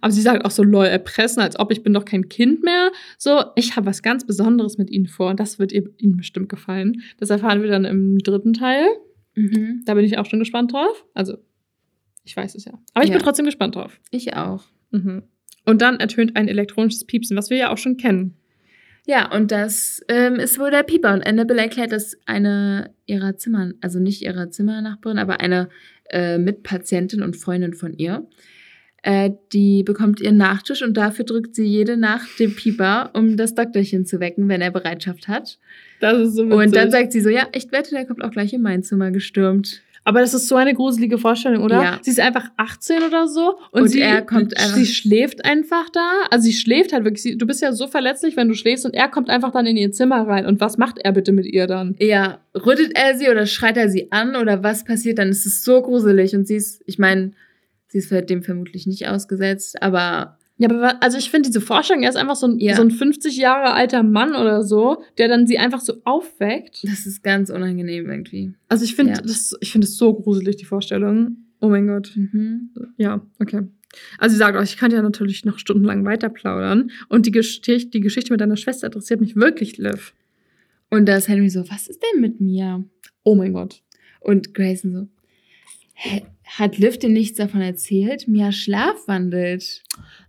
Aber 0.00 0.10
sie 0.10 0.20
sagt 0.20 0.44
auch 0.44 0.50
so, 0.50 0.64
lol, 0.64 0.86
erpressen, 0.86 1.40
als 1.40 1.58
ob 1.60 1.70
ich 1.70 1.84
bin 1.84 1.92
doch 1.92 2.04
kein 2.04 2.28
Kind 2.28 2.64
mehr. 2.64 2.90
So, 3.18 3.44
ich 3.54 3.76
habe 3.76 3.86
was 3.86 4.02
ganz 4.02 4.26
Besonderes 4.26 4.78
mit 4.78 4.90
ihnen 4.90 5.06
vor 5.06 5.30
und 5.30 5.38
das 5.38 5.58
wird 5.60 5.70
ihr, 5.72 5.84
ihnen 5.98 6.16
bestimmt 6.16 6.48
gefallen. 6.48 7.02
Das 7.18 7.30
erfahren 7.30 7.62
wir 7.62 7.68
dann 7.68 7.84
im 7.84 8.18
dritten 8.18 8.52
Teil. 8.52 8.84
Mhm. 9.36 9.82
Da 9.86 9.94
bin 9.94 10.04
ich 10.04 10.18
auch 10.18 10.26
schon 10.26 10.40
gespannt 10.40 10.72
drauf. 10.72 11.04
Also, 11.14 11.38
ich 12.24 12.36
weiß 12.36 12.56
es 12.56 12.64
ja. 12.64 12.72
Aber 12.94 13.04
ich 13.04 13.10
Ja. 13.10 13.16
bin 13.16 13.22
trotzdem 13.24 13.46
gespannt 13.46 13.76
drauf. 13.76 14.00
Ich 14.10 14.34
auch. 14.34 14.64
Mhm. 14.90 15.22
Und 15.64 15.82
dann 15.82 16.00
ertönt 16.00 16.34
ein 16.36 16.48
elektronisches 16.48 17.04
Piepsen, 17.04 17.36
was 17.36 17.48
wir 17.50 17.58
ja 17.58 17.70
auch 17.70 17.78
schon 17.78 17.96
kennen. 17.96 18.34
Ja, 19.06 19.32
und 19.34 19.52
das 19.52 20.02
ähm, 20.08 20.34
ist 20.34 20.58
wohl 20.58 20.70
der 20.70 20.82
Pieper. 20.82 21.14
Und 21.14 21.26
Annabelle 21.26 21.62
erklärt, 21.62 21.92
dass 21.92 22.16
eine 22.26 22.92
ihrer 23.06 23.36
Zimmer, 23.36 23.72
also 23.80 24.00
nicht 24.00 24.20
ihrer 24.22 24.50
Zimmernachbarin, 24.50 25.18
aber 25.18 25.40
eine 25.40 25.68
äh, 26.10 26.36
Mitpatientin 26.38 27.22
und 27.22 27.36
Freundin 27.36 27.72
von 27.74 27.94
ihr, 27.94 28.26
äh, 29.08 29.30
die 29.54 29.82
bekommt 29.84 30.20
ihren 30.20 30.36
Nachtisch 30.36 30.82
und 30.82 30.94
dafür 30.98 31.24
drückt 31.24 31.54
sie 31.54 31.64
jede 31.64 31.96
Nacht 31.96 32.28
den 32.38 32.54
Pieper, 32.54 33.08
um 33.14 33.38
das 33.38 33.54
Doktorchen 33.54 34.04
zu 34.04 34.20
wecken, 34.20 34.48
wenn 34.50 34.60
er 34.60 34.70
Bereitschaft 34.70 35.28
hat. 35.28 35.56
Das 36.00 36.18
ist 36.18 36.36
so 36.36 36.44
witzig. 36.44 36.58
Und 36.58 36.76
dann 36.76 36.90
sagt 36.90 37.12
sie 37.12 37.22
so, 37.22 37.30
ja, 37.30 37.46
ich 37.54 37.72
wette, 37.72 37.90
der 37.92 38.04
kommt 38.04 38.22
auch 38.22 38.30
gleich 38.30 38.52
in 38.52 38.60
mein 38.60 38.82
Zimmer 38.82 39.10
gestürmt. 39.10 39.80
Aber 40.04 40.20
das 40.20 40.34
ist 40.34 40.46
so 40.48 40.56
eine 40.56 40.74
gruselige 40.74 41.16
Vorstellung, 41.18 41.62
oder? 41.64 41.82
Ja. 41.82 41.98
Sie 42.02 42.10
ist 42.10 42.20
einfach 42.20 42.48
18 42.58 43.02
oder 43.02 43.28
so 43.28 43.56
und, 43.72 43.82
Und 43.82 43.88
sie, 43.88 44.00
er 44.00 44.20
kommt 44.22 44.54
einfach- 44.58 44.74
sie 44.76 44.86
schläft 44.86 45.44
einfach 45.44 45.88
da. 45.90 46.06
Also 46.30 46.44
sie 46.44 46.52
schläft 46.52 46.92
halt 46.92 47.04
wirklich. 47.04 47.22
Sie, 47.22 47.38
du 47.38 47.46
bist 47.46 47.62
ja 47.62 47.72
so 47.72 47.86
verletzlich, 47.86 48.36
wenn 48.36 48.48
du 48.48 48.54
schläfst 48.54 48.84
und 48.84 48.94
er 48.94 49.08
kommt 49.08 49.28
einfach 49.30 49.52
dann 49.52 49.66
in 49.66 49.76
ihr 49.78 49.90
Zimmer 49.92 50.26
rein. 50.26 50.44
Und 50.46 50.60
was 50.60 50.76
macht 50.78 50.98
er 50.98 51.12
bitte 51.12 51.32
mit 51.32 51.46
ihr 51.46 51.66
dann? 51.66 51.94
Ja, 51.98 52.38
rüttelt 52.54 52.92
er 52.94 53.16
sie 53.16 53.28
oder 53.28 53.46
schreit 53.46 53.76
er 53.78 53.88
sie 53.90 54.12
an 54.12 54.36
oder 54.36 54.62
was 54.62 54.84
passiert, 54.84 55.18
dann 55.18 55.28
ist 55.30 55.46
es 55.46 55.64
so 55.64 55.80
gruselig. 55.82 56.34
Und 56.34 56.46
sie 56.46 56.56
ist, 56.56 56.82
ich 56.86 56.98
meine, 56.98 57.32
sie 57.88 57.98
ist 57.98 58.10
dem 58.10 58.42
vermutlich 58.42 58.86
nicht 58.86 59.06
ausgesetzt, 59.08 59.82
aber 59.82 60.38
Ja, 60.60 60.68
aber 60.70 61.02
also 61.02 61.18
ich 61.18 61.30
finde 61.30 61.48
diese 61.48 61.60
Vorstellung, 61.60 62.02
er 62.02 62.10
ist 62.10 62.16
einfach 62.16 62.34
so 62.36 62.46
ein, 62.48 62.58
Ja. 62.58 62.74
so 62.76 62.82
ein 62.82 62.90
50 62.90 63.36
Jahre 63.36 63.74
alter 63.74 64.02
Mann 64.02 64.30
oder 64.34 64.62
so, 64.64 65.02
der 65.16 65.28
dann 65.28 65.46
sie 65.46 65.58
einfach 65.58 65.80
so 65.80 65.94
aufweckt. 66.04 66.80
das 66.84 67.06
ist 67.06 67.22
ganz 67.22 67.48
unangenehm 67.50 68.10
irgendwie. 68.10 68.52
Also 68.68 68.84
ich 68.84 68.94
finde 68.96 69.12
Ja. 69.14 69.20
das, 69.22 69.54
ich 69.60 69.70
finde 69.72 69.86
es 69.86 69.96
so 69.96 70.12
gruselig, 70.14 70.56
die 70.56 70.64
Vorstellung. 70.64 71.36
Oh 71.60 71.68
mein 71.68 71.86
Gott. 71.86 72.12
Mhm. 72.16 72.70
Ja, 72.96 73.20
okay. 73.40 73.62
Also 74.18 74.32
sie 74.34 74.38
sagt 74.38 74.56
euch, 74.56 74.70
ich 74.70 74.76
kann 74.76 74.90
ja 74.90 75.00
natürlich 75.00 75.44
noch 75.44 75.58
stundenlang 75.58 76.04
weiter 76.04 76.28
plaudern. 76.28 76.90
Und 77.08 77.24
die, 77.26 77.30
Geschichte, 77.30 77.88
die 77.90 78.00
Geschichte 78.00 78.32
mit 78.32 78.40
deiner 78.40 78.56
Schwester 78.56 78.86
interessiert 78.86 79.20
mich 79.20 79.34
wirklich, 79.36 79.78
Liv. 79.78 80.12
Und 80.90 81.06
da 81.06 81.16
ist 81.16 81.28
Henry 81.28 81.48
so, 81.50 81.68
was 81.70 81.86
ist 81.88 82.02
denn 82.02 82.20
mit 82.20 82.40
mir? 82.40 82.84
Oh 83.24 83.34
mein 83.34 83.52
Gott. 83.54 83.82
Und 84.20 84.54
Grayson 84.54 84.92
so, 84.92 85.08
Hä, 85.94 86.22
hat 86.56 86.78
Liv 86.78 86.98
dir 86.98 87.10
nichts 87.10 87.38
davon 87.38 87.60
erzählt? 87.60 88.26
Mia 88.26 88.52
schlafwandelt. 88.52 89.82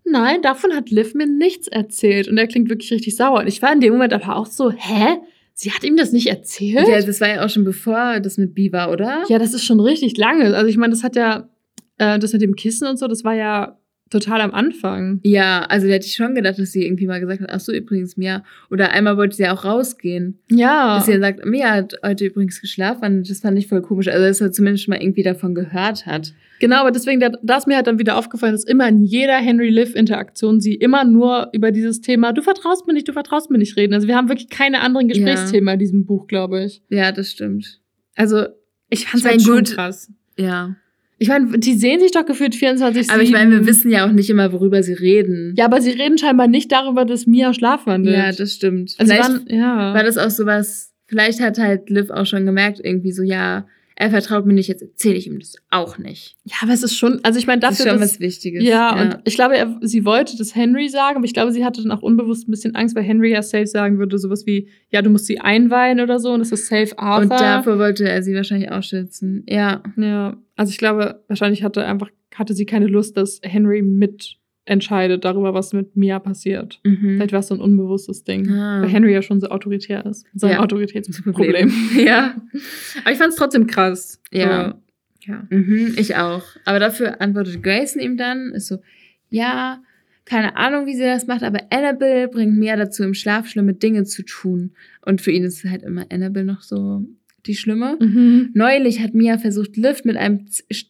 Nein, 0.03 0.41
davon 0.41 0.73
hat 0.73 0.89
Liv 0.89 1.13
mir 1.13 1.27
nichts 1.27 1.67
erzählt. 1.67 2.27
Und 2.27 2.37
er 2.37 2.47
klingt 2.47 2.69
wirklich 2.69 2.91
richtig 2.91 3.15
sauer. 3.15 3.39
Und 3.39 3.47
ich 3.47 3.61
war 3.61 3.71
in 3.71 3.79
dem 3.79 3.93
Moment 3.93 4.13
aber 4.13 4.35
auch 4.35 4.45
so, 4.45 4.71
hä? 4.71 5.17
Sie 5.53 5.71
hat 5.71 5.83
ihm 5.83 5.97
das 5.97 6.11
nicht 6.11 6.27
erzählt? 6.27 6.87
Ja, 6.87 7.01
das 7.01 7.19
war 7.21 7.29
ja 7.29 7.45
auch 7.45 7.49
schon 7.49 7.65
bevor 7.65 8.19
das 8.19 8.37
mit 8.37 8.55
B 8.55 8.71
war, 8.71 8.91
oder? 8.91 9.23
Ja, 9.27 9.39
das 9.39 9.53
ist 9.53 9.65
schon 9.65 9.79
richtig 9.79 10.17
lange. 10.17 10.55
Also 10.55 10.67
ich 10.67 10.77
meine, 10.77 10.91
das 10.91 11.03
hat 11.03 11.15
ja, 11.15 11.49
äh, 11.97 12.17
das 12.19 12.33
mit 12.33 12.41
dem 12.41 12.55
Kissen 12.55 12.87
und 12.87 12.97
so, 12.97 13.07
das 13.07 13.23
war 13.23 13.33
ja 13.33 13.78
total 14.09 14.41
am 14.41 14.51
Anfang. 14.51 15.19
Ja, 15.23 15.65
also 15.69 15.87
da 15.87 15.93
hätte 15.93 16.07
ich 16.07 16.15
schon 16.15 16.35
gedacht, 16.35 16.59
dass 16.59 16.71
sie 16.71 16.85
irgendwie 16.85 17.05
mal 17.07 17.19
gesagt 17.19 17.41
hat, 17.41 17.49
ach 17.51 17.59
so, 17.59 17.71
übrigens, 17.71 18.17
Mia. 18.17 18.43
Oder 18.71 18.91
einmal 18.91 19.17
wollte 19.17 19.35
sie 19.35 19.43
ja 19.43 19.53
auch 19.53 19.65
rausgehen. 19.65 20.39
Ja. 20.49 20.95
Dass 20.97 21.05
sie 21.05 21.13
dann 21.13 21.21
sagt, 21.21 21.45
Mia 21.45 21.69
hat 21.71 21.95
heute 22.03 22.25
übrigens 22.25 22.61
geschlafen. 22.61 23.23
Das 23.23 23.39
fand 23.41 23.57
ich 23.57 23.67
voll 23.67 23.81
komisch. 23.81 24.07
Also, 24.07 24.25
dass 24.25 24.41
er 24.41 24.51
zumindest 24.51 24.87
mal 24.87 25.01
irgendwie 25.01 25.23
davon 25.23 25.55
gehört 25.55 26.05
hat. 26.05 26.33
Genau, 26.59 26.77
aber 26.81 26.91
deswegen, 26.91 27.19
da, 27.21 27.31
da 27.41 27.57
ist 27.57 27.67
mir 27.67 27.77
halt 27.77 27.87
dann 27.87 27.99
wieder 27.99 28.17
aufgefallen, 28.17 28.51
dass 28.51 28.65
immer 28.65 28.87
in 28.87 29.03
jeder 29.03 29.37
Henry-Liv-Interaktion 29.37 30.59
sie 30.59 30.75
immer 30.75 31.05
nur 31.05 31.49
über 31.53 31.71
dieses 31.71 32.01
Thema, 32.01 32.33
du 32.33 32.41
vertraust 32.41 32.85
mir 32.87 32.93
nicht, 32.93 33.07
du 33.07 33.13
vertraust 33.13 33.49
mir 33.49 33.57
nicht 33.57 33.77
reden. 33.77 33.93
Also 33.93 34.07
wir 34.07 34.15
haben 34.17 34.27
wirklich 34.27 34.49
keine 34.49 34.81
anderen 34.81 35.07
Gesprächsthemen 35.07 35.73
in 35.73 35.79
diesem 35.79 36.05
Buch, 36.05 36.27
glaube 36.27 36.63
ich. 36.65 36.81
Ja, 36.89 37.11
das 37.11 37.31
stimmt. 37.31 37.79
Also 38.15 38.45
ich 38.89 39.05
fand's 39.05 39.25
Ich 39.25 39.31
halt 39.31 39.37
mein, 39.37 39.39
schon 39.45 39.57
gut. 39.59 39.75
krass. 39.75 40.11
Ja. 40.37 40.75
Ich 41.19 41.27
meine, 41.27 41.59
die 41.59 41.73
sehen 41.73 41.99
sich 41.99 42.11
doch 42.11 42.25
gefühlt 42.25 42.55
24 42.55 43.11
Aber 43.11 43.21
ich 43.21 43.31
meine, 43.31 43.51
wir 43.51 43.65
wissen 43.65 43.91
ja 43.91 44.07
auch 44.07 44.11
nicht 44.11 44.29
immer, 44.29 44.53
worüber 44.53 44.81
sie 44.83 44.93
reden. 44.93 45.53
Ja, 45.57 45.65
aber 45.65 45.81
sie 45.81 45.91
reden 45.91 46.17
scheinbar 46.17 46.47
nicht 46.47 46.71
darüber, 46.71 47.03
dass 47.03 47.27
Mia 47.27 47.53
schlafwandelt. 47.53 48.15
Ja, 48.15 48.31
das 48.31 48.53
stimmt. 48.53 48.95
also 48.97 49.13
vielleicht 49.13 49.29
waren, 49.29 49.45
ja. 49.49 49.93
war 49.93 50.03
das 50.03 50.17
auch 50.17 50.29
sowas, 50.29 50.93
vielleicht 51.07 51.41
hat 51.41 51.59
halt 51.59 51.89
Liv 51.89 52.09
auch 52.09 52.25
schon 52.25 52.45
gemerkt, 52.45 52.79
irgendwie 52.81 53.11
so, 53.11 53.21
ja, 53.21 53.67
er 53.99 54.09
vertraut 54.11 54.45
mir 54.45 54.53
nicht, 54.53 54.69
jetzt 54.69 54.81
erzähle 54.81 55.15
ich 55.15 55.27
ihm 55.27 55.39
das 55.39 55.57
auch 55.71 55.97
nicht. 55.97 56.37
ja, 56.45 56.55
aber 56.61 56.71
es 56.71 56.83
ist 56.83 56.95
schon, 56.95 57.19
also 57.23 57.37
ich 57.37 57.47
meine, 57.47 57.59
Das 57.59 57.71
ist 57.73 57.79
dafür, 57.81 57.91
schon 57.91 58.01
dass, 58.01 58.13
was 58.13 58.19
Wichtiges. 58.21 58.63
Ja, 58.63 58.99
und 58.99 59.19
ich 59.25 59.35
glaube, 59.35 59.57
er, 59.57 59.77
sie 59.81 60.05
wollte 60.05 60.37
das 60.37 60.55
Henry 60.55 60.87
sagen, 60.87 61.17
aber 61.17 61.25
ich 61.25 61.33
glaube, 61.33 61.51
sie 61.51 61.65
hatte 61.65 61.83
dann 61.83 61.91
auch 61.91 62.01
unbewusst 62.01 62.47
ein 62.47 62.51
bisschen 62.51 62.75
Angst, 62.75 62.95
weil 62.95 63.03
Henry 63.03 63.31
ja 63.31 63.41
safe 63.41 63.67
sagen 63.67 63.99
würde, 63.99 64.17
sowas 64.17 64.45
wie, 64.45 64.69
ja, 64.89 65.01
du 65.01 65.09
musst 65.09 65.25
sie 65.25 65.41
einweihen 65.41 65.99
oder 65.99 66.17
so, 66.17 66.31
und 66.31 66.39
das 66.39 66.53
ist 66.53 66.67
safe 66.67 66.97
Arthur. 66.97 67.23
und 67.23 67.41
davor 67.41 67.77
wollte 67.77 68.07
er 68.07 68.23
sie 68.23 68.33
wahrscheinlich 68.33 68.71
auch 68.71 68.83
schützen. 68.83 69.43
Ja. 69.49 69.83
ja, 69.97 70.37
also 70.55 70.69
ich 70.71 70.77
glaube, 70.77 71.21
wahrscheinlich 71.27 71.63
hatte 71.63 71.83
einfach, 71.83 72.09
hatte 72.33 72.53
sie 72.53 72.65
keine 72.65 72.87
Lust, 72.87 73.17
dass 73.17 73.41
Henry 73.43 73.81
mitentscheidet 74.69 75.25
darüber, 75.25 75.53
was 75.53 75.73
mit 75.73 75.95
Mia 75.95 76.19
passiert. 76.19 76.79
Mhm. 76.83 77.15
Vielleicht 77.15 77.31
war 77.31 77.39
es 77.39 77.47
so 77.47 77.55
ein 77.55 77.61
unbewusstes 77.61 78.23
Ding. 78.23 78.49
Ah. 78.49 78.81
Weil 78.81 78.89
Henry 78.89 79.13
ja 79.13 79.21
schon 79.21 79.41
so 79.41 79.47
autoritär 79.47 80.05
ist. 80.05 80.25
Sein 80.35 80.51
Ja. 80.51 80.59
Autoritätsproblem. 80.59 81.71
Ja. 81.97 82.35
Aber 83.01 83.11
ich 83.11 83.17
fand 83.17 83.31
es 83.31 83.35
trotzdem 83.35 83.67
krass. 83.67 84.21
Ja. 84.31 84.75
So, 85.25 85.31
ja. 85.31 85.47
Mhm, 85.49 85.95
ich 85.97 86.15
auch. 86.15 86.43
Aber 86.65 86.79
dafür 86.79 87.19
antwortet 87.19 87.63
Grayson 87.63 88.01
ihm 88.01 88.15
dann, 88.15 88.51
ist 88.53 88.67
so, 88.67 88.77
ja, 89.29 89.81
keine 90.25 90.55
Ahnung, 90.55 90.85
wie 90.85 90.95
sie 90.95 91.03
das 91.03 91.25
macht, 91.25 91.43
aber 91.43 91.59
Annabelle 91.71 92.27
bringt 92.27 92.57
Mia 92.57 92.75
dazu, 92.75 93.03
im 93.03 93.15
Schlaf 93.15 93.47
schlimme 93.47 93.73
Dinge 93.73 94.03
zu 94.03 94.23
tun. 94.23 94.71
Und 95.03 95.21
für 95.21 95.31
ihn 95.31 95.43
ist 95.43 95.63
halt 95.65 95.81
immer 95.81 96.05
Annabelle 96.11 96.45
noch 96.45 96.61
so 96.61 97.03
die 97.45 97.55
Schlimme. 97.55 97.97
Mhm. 97.99 98.51
Neulich 98.53 99.01
hat 99.01 99.15
Mia 99.15 99.39
versucht, 99.39 99.75
Liv 99.75 100.03
mit 100.05 100.17
einem 100.17 100.47
Z 100.47 100.87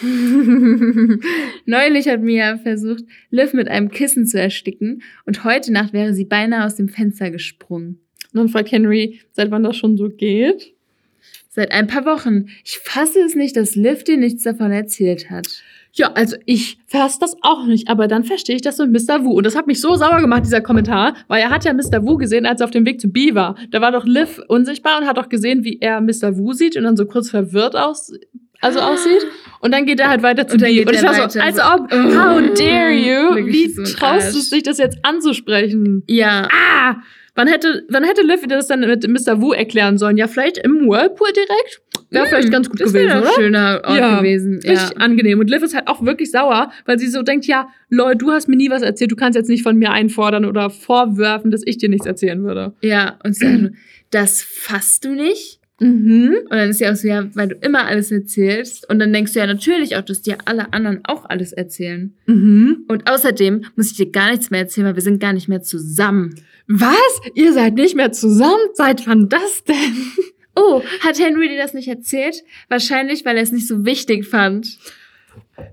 Neulich 1.66 2.08
hat 2.08 2.20
Mia 2.20 2.58
versucht, 2.58 3.04
Liv 3.30 3.52
mit 3.52 3.68
einem 3.68 3.90
Kissen 3.90 4.26
zu 4.26 4.40
ersticken 4.40 5.02
und 5.26 5.44
heute 5.44 5.72
Nacht 5.72 5.92
wäre 5.92 6.14
sie 6.14 6.24
beinahe 6.24 6.64
aus 6.64 6.76
dem 6.76 6.88
Fenster 6.88 7.30
gesprungen. 7.30 8.00
Und 8.32 8.38
dann 8.38 8.48
fragt 8.48 8.72
Henry, 8.72 9.20
seit 9.32 9.50
wann 9.50 9.62
das 9.62 9.76
schon 9.76 9.96
so 9.96 10.08
geht. 10.08 10.74
Seit 11.48 11.72
ein 11.72 11.86
paar 11.86 12.04
Wochen. 12.04 12.46
Ich 12.64 12.78
fasse 12.78 13.20
es 13.20 13.34
nicht, 13.34 13.56
dass 13.56 13.74
Liv 13.74 14.04
dir 14.04 14.16
nichts 14.16 14.44
davon 14.44 14.70
erzählt 14.70 15.30
hat. 15.30 15.62
Ja, 15.92 16.12
also 16.12 16.36
ich 16.44 16.78
fasse 16.86 17.18
das 17.20 17.36
auch 17.42 17.64
nicht, 17.66 17.88
aber 17.88 18.06
dann 18.06 18.22
verstehe 18.22 18.54
ich 18.54 18.62
das 18.62 18.78
mit 18.78 18.92
Mr. 18.92 19.24
Wu. 19.24 19.32
Und 19.32 19.44
das 19.44 19.56
hat 19.56 19.66
mich 19.66 19.80
so 19.80 19.94
sauer 19.96 20.20
gemacht, 20.20 20.44
dieser 20.44 20.60
Kommentar, 20.60 21.16
weil 21.26 21.42
er 21.42 21.50
hat 21.50 21.64
ja 21.64 21.72
Mr. 21.72 22.06
Wu 22.06 22.16
gesehen, 22.16 22.46
als 22.46 22.60
er 22.60 22.66
auf 22.66 22.70
dem 22.70 22.86
Weg 22.86 23.00
zu 23.00 23.08
B 23.08 23.34
war. 23.34 23.56
Da 23.70 23.80
war 23.80 23.90
doch 23.90 24.04
Liv 24.04 24.40
unsichtbar 24.46 25.00
und 25.00 25.06
hat 25.08 25.16
doch 25.16 25.28
gesehen, 25.28 25.64
wie 25.64 25.78
er 25.80 26.00
Mr. 26.00 26.36
Wu 26.36 26.52
sieht 26.52 26.76
und 26.76 26.84
dann 26.84 26.96
so 26.96 27.06
kurz 27.06 27.30
verwirrt 27.30 27.74
aus, 27.74 28.12
also 28.60 28.80
aussieht. 28.80 29.26
Und 29.60 29.72
dann 29.72 29.86
geht 29.86 30.00
er 30.00 30.08
halt 30.08 30.22
weiter 30.22 30.46
zu 30.46 30.54
Und 30.56 30.64
geht 30.64 30.88
Und 30.88 30.94
ich 30.94 31.02
war 31.02 31.28
so, 31.30 31.40
als 31.40 31.58
ob, 31.58 31.92
oh, 31.92 31.96
how 31.96 32.54
dare 32.54 32.92
you? 32.92 33.46
Wie 33.46 33.68
so 33.68 33.82
traust 33.82 34.34
du 34.34 34.54
dich, 34.56 34.62
das 34.62 34.78
jetzt 34.78 34.98
anzusprechen? 35.02 36.02
Ja, 36.08 36.48
Ah! 36.52 36.96
Wann 37.34 37.46
hätte, 37.46 37.84
wann 37.88 38.02
hätte 38.02 38.22
Liv 38.22 38.40
das 38.48 38.66
dann 38.66 38.80
mit 38.80 39.06
Mr. 39.06 39.40
Wu 39.40 39.52
erklären 39.52 39.96
sollen? 39.96 40.16
Ja, 40.16 40.26
vielleicht 40.26 40.58
im 40.58 40.88
Whirlpool 40.88 41.28
direkt? 41.32 41.80
Wäre 42.10 42.26
vielleicht 42.26 42.50
ganz 42.50 42.68
gut 42.68 42.80
das 42.80 42.92
gewesen, 42.92 43.10
wäre 43.10 43.20
oder? 43.20 43.28
ein 43.28 43.34
schöner 43.36 43.80
Ort 43.84 43.96
Ja. 43.96 44.18
gewesen. 44.18 44.58
Ja. 44.64 44.72
Richtig 44.72 45.00
angenehm. 45.00 45.38
Und 45.38 45.48
Liv 45.48 45.62
ist 45.62 45.72
halt 45.72 45.86
auch 45.86 46.04
wirklich 46.04 46.32
sauer, 46.32 46.72
weil 46.84 46.98
sie 46.98 47.06
so 47.06 47.22
denkt, 47.22 47.46
ja, 47.46 47.68
lol, 47.90 48.16
du 48.16 48.32
hast 48.32 48.48
mir 48.48 48.56
nie 48.56 48.70
was 48.70 48.82
erzählt, 48.82 49.12
du 49.12 49.16
kannst 49.16 49.36
jetzt 49.36 49.48
nicht 49.48 49.62
von 49.62 49.76
mir 49.76 49.92
einfordern 49.92 50.46
oder 50.46 50.68
vorwerfen, 50.68 51.52
dass 51.52 51.62
ich 51.64 51.78
dir 51.78 51.88
nichts 51.88 52.06
erzählen 52.06 52.42
würde. 52.42 52.72
ja, 52.80 53.18
und 53.22 53.34
sie 53.36 53.46
sagt 53.46 53.74
das 54.10 54.42
fasst 54.42 55.04
du 55.04 55.10
nicht? 55.10 55.57
Mhm. 55.80 56.38
Und 56.44 56.56
dann 56.56 56.70
ist 56.70 56.78
sie 56.78 56.88
auch 56.88 56.96
so, 56.96 57.06
ja, 57.06 57.28
weil 57.34 57.48
du 57.48 57.54
immer 57.56 57.86
alles 57.86 58.10
erzählst. 58.10 58.88
Und 58.90 58.98
dann 58.98 59.12
denkst 59.12 59.32
du 59.32 59.38
ja 59.38 59.46
natürlich 59.46 59.96
auch, 59.96 60.02
dass 60.02 60.22
dir 60.22 60.38
alle 60.44 60.72
anderen 60.72 61.00
auch 61.04 61.24
alles 61.24 61.52
erzählen. 61.52 62.14
Mhm. 62.26 62.84
Und 62.88 63.10
außerdem 63.10 63.64
muss 63.76 63.92
ich 63.92 63.96
dir 63.96 64.10
gar 64.10 64.30
nichts 64.30 64.50
mehr 64.50 64.60
erzählen, 64.60 64.88
weil 64.88 64.96
wir 64.96 65.02
sind 65.02 65.20
gar 65.20 65.32
nicht 65.32 65.48
mehr 65.48 65.62
zusammen. 65.62 66.34
Was? 66.66 67.20
Ihr 67.34 67.52
seid 67.52 67.74
nicht 67.74 67.94
mehr 67.94 68.12
zusammen? 68.12 68.58
Seit 68.74 69.06
wann 69.06 69.28
das 69.28 69.64
denn? 69.64 69.76
Oh, 70.56 70.82
hat 71.00 71.18
Henry 71.20 71.48
dir 71.48 71.58
das 71.58 71.74
nicht 71.74 71.88
erzählt? 71.88 72.42
Wahrscheinlich, 72.68 73.24
weil 73.24 73.36
er 73.36 73.44
es 73.44 73.52
nicht 73.52 73.68
so 73.68 73.84
wichtig 73.84 74.26
fand. 74.26 74.78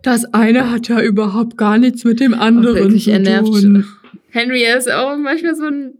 Das 0.03 0.25
eine 0.33 0.69
hat 0.71 0.87
ja 0.87 1.01
überhaupt 1.01 1.57
gar 1.57 1.79
nichts 1.79 2.03
mit 2.03 2.19
dem 2.19 2.33
Oh, 2.33 2.37
anderen 2.37 2.75
wirklich, 2.75 3.05
zu 3.05 3.43
tun. 3.43 3.85
Henry 4.29 4.63
ist 4.65 4.91
auch 4.91 5.17
manchmal 5.17 5.55
so 5.55 5.65
ein 5.65 5.93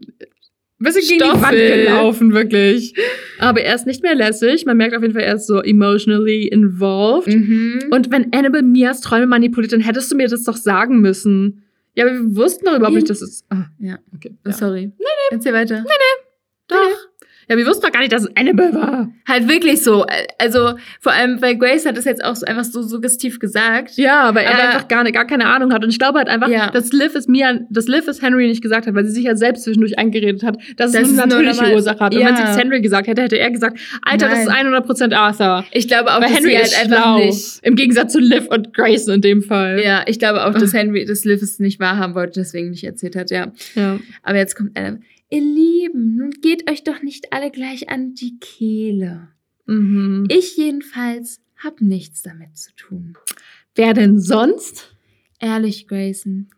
bisschen 0.84 1.18
gegen 1.18 1.32
die 1.32 1.42
Wand 1.42 1.56
gelaufen. 1.56 2.32
wirklich. 2.34 2.94
Aber 3.38 3.60
er 3.62 3.74
ist 3.74 3.86
nicht 3.86 4.02
mehr 4.02 4.14
lässig. 4.14 4.66
Man 4.66 4.76
merkt 4.76 4.94
auf 4.96 5.02
jeden 5.02 5.14
Fall, 5.14 5.22
er 5.22 5.36
ist 5.36 5.46
so 5.46 5.60
emotionally 5.60 6.46
involved. 6.48 7.28
Mhm. 7.34 7.84
Und 7.90 8.10
wenn 8.10 8.32
Annabelle 8.32 8.62
Mias 8.62 9.00
Träume 9.00 9.26
manipuliert, 9.26 9.72
dann 9.72 9.80
hättest 9.80 10.10
du 10.12 10.16
mir 10.16 10.28
das 10.28 10.44
doch 10.44 10.56
sagen 10.56 11.00
müssen. 11.00 11.62
Ja, 11.94 12.04
aber 12.04 12.14
wir 12.14 12.36
wussten 12.36 12.66
doch 12.66 12.76
überhaupt 12.76 12.94
nicht, 12.96 13.08
dass 13.08 13.22
es. 13.22 13.44
Ah, 13.48 13.64
Ja. 13.78 13.98
okay. 14.14 14.32
Oh, 14.44 14.48
Ja. 14.50 14.52
sorry. 14.52 14.86
Nee, 14.86 14.92
nee. 14.98 15.36
Erzähl 15.36 15.52
weiter. 15.54 15.76
Doch. 15.82 15.90
Ja, 17.48 17.56
wir 17.56 17.64
wussten 17.66 17.82
doch 17.82 17.92
gar 17.92 18.00
nicht, 18.00 18.12
dass 18.12 18.24
es 18.24 18.36
Annabelle 18.36 18.74
war. 18.74 19.08
Halt 19.28 19.48
wirklich 19.48 19.82
so. 19.84 20.04
Also, 20.38 20.74
vor 21.00 21.12
allem, 21.12 21.40
weil 21.40 21.56
Grace 21.56 21.86
hat 21.86 21.96
das 21.96 22.04
jetzt 22.04 22.24
auch 22.24 22.34
so 22.34 22.44
einfach 22.44 22.64
so 22.64 22.82
suggestiv 22.82 23.38
gesagt. 23.38 23.92
Ja, 23.96 24.22
aber 24.22 24.42
er 24.42 24.58
einfach 24.68 24.88
gar, 24.88 25.04
gar 25.12 25.26
keine 25.26 25.46
Ahnung 25.46 25.72
hat. 25.72 25.84
Und 25.84 25.90
ich 25.90 25.98
glaube 26.00 26.18
halt 26.18 26.28
einfach, 26.28 26.48
Ja. 26.48 26.70
dass 26.70 26.92
Liv 26.92 27.14
es 27.14 27.28
Mia, 27.28 27.60
dass 27.70 27.86
Liv 27.86 28.08
es 28.08 28.20
Henry 28.20 28.48
nicht 28.48 28.62
gesagt 28.62 28.86
hat, 28.88 28.94
weil 28.94 29.04
sie 29.04 29.12
sich 29.12 29.24
ja 29.24 29.36
selbst 29.36 29.62
zwischendurch 29.62 29.96
eingeredet 29.98 30.42
hat, 30.42 30.56
dass 30.76 30.90
Das 30.92 31.02
es 31.02 31.08
ist 31.12 31.18
eine 31.20 31.28
natürliche 31.28 31.56
normal. 31.60 31.74
Ursache 31.74 32.00
hat. 32.00 32.14
Und 32.14 32.20
Ja. 32.20 32.28
wenn 32.28 32.36
sie 32.36 32.42
es 32.42 32.56
Henry 32.58 32.80
gesagt 32.80 33.06
hätte, 33.06 33.22
hätte 33.22 33.38
er 33.38 33.50
gesagt, 33.52 33.78
Alter, 34.02 34.28
das 34.28 34.44
Nein. 34.46 34.66
ist 34.66 34.74
100% 34.74 35.14
Arthur. 35.14 35.64
Ich 35.70 35.86
glaube 35.86 36.10
auch, 36.10 36.20
Weil 36.20 36.28
dass 36.28 36.38
Henry 36.38 36.50
sie 36.50 36.56
halt 36.56 36.66
ist 36.66 36.82
einfach 36.84 37.02
schlau. 37.02 37.18
nicht. 37.18 37.58
Im 37.62 37.76
Gegensatz 37.76 38.12
zu 38.12 38.18
Liv 38.18 38.46
und 38.48 38.74
Grace 38.74 39.06
in 39.06 39.20
dem 39.20 39.42
Fall. 39.42 39.80
Ja, 39.84 40.02
ich 40.06 40.18
glaube 40.18 40.44
auch, 40.46 40.52
dass 40.54 40.72
Henry 40.74 41.04
das 41.04 41.24
Liv 41.24 41.42
es 41.42 41.60
nicht 41.60 41.78
wahrhaben 41.78 42.14
wollte, 42.16 42.40
deswegen 42.40 42.70
nicht 42.70 42.82
erzählt 42.84 43.14
hat, 43.14 43.30
ja. 43.30 43.52
ja. 43.76 43.98
Aber 44.24 44.36
jetzt 44.38 44.56
kommt 44.56 44.76
einer. 44.76 44.98
Ihr 45.28 45.40
Lieben, 45.40 46.16
nun 46.16 46.30
geht 46.30 46.70
euch 46.70 46.84
doch 46.84 47.02
nicht 47.02 47.32
alle 47.32 47.50
gleich 47.50 47.88
an 47.88 48.14
die 48.14 48.38
Kehle. 48.38 49.28
Mhm. 49.66 50.26
Ich 50.30 50.56
jedenfalls 50.56 51.40
hab 51.56 51.80
nichts 51.80 52.22
damit 52.22 52.56
zu 52.56 52.74
tun. 52.76 53.18
Wer 53.74 53.92
denn 53.92 54.20
sonst? 54.20 54.94
Ehrlich, 55.40 55.88
Grayson, 55.88 56.48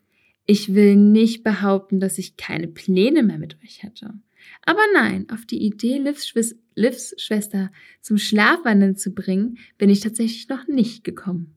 ich 0.44 0.74
will 0.74 0.96
nicht 0.96 1.42
behaupten, 1.44 1.98
dass 1.98 2.18
ich 2.18 2.36
keine 2.36 2.68
Pläne 2.68 3.22
mehr 3.22 3.38
mit 3.38 3.56
euch 3.62 3.82
hätte. 3.82 4.14
Aber 4.62 4.82
nein, 4.92 5.26
auf 5.30 5.46
die 5.46 5.62
Idee, 5.62 5.98
Livs, 5.98 6.28
Schwis 6.28 6.56
Livs 6.74 7.14
Schwester 7.18 7.72
zum 8.02 8.18
Schlafwandeln 8.18 8.96
zu 8.96 9.12
bringen, 9.12 9.58
bin 9.78 9.90
ich 9.90 10.00
tatsächlich 10.00 10.48
noch 10.48 10.68
nicht 10.68 11.04
gekommen. 11.04 11.56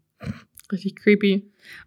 Richtig 0.71 0.95
creepy. 0.95 1.43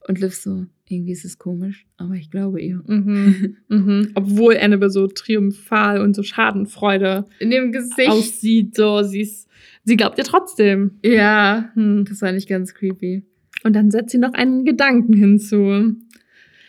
Und 0.07 0.21
Liv 0.21 0.35
so, 0.35 0.67
irgendwie 0.89 1.13
ist 1.13 1.25
es 1.25 1.39
komisch, 1.39 1.87
aber 1.97 2.15
ich 2.15 2.31
glaube 2.31 2.61
ihr. 2.61 2.83
Mhm. 2.87 3.57
mhm. 3.69 4.11
Obwohl 4.15 4.57
Annabelle 4.59 4.91
so 4.91 5.07
triumphal 5.07 6.01
und 6.01 6.15
so 6.15 6.23
Schadenfreude 6.23 7.25
In 7.39 7.51
dem 7.51 7.73
Gesicht. 7.73 8.09
aussieht, 8.09 8.77
so 8.77 9.03
sie 9.03 9.23
ist, 9.23 9.49
sie 9.85 9.97
glaubt 9.97 10.19
ihr 10.19 10.25
trotzdem. 10.25 10.99
ja, 11.03 11.71
Hm. 11.75 12.05
das 12.09 12.21
war 12.23 12.33
nicht 12.33 12.49
ganz 12.49 12.75
creepy. 12.75 13.23
Und 13.63 13.75
dann 13.75 13.91
setzt 13.91 14.11
sie 14.11 14.19
noch 14.19 14.35
einen 14.35 14.65
Gedanken 14.65 15.15
hinzu. 15.15 15.95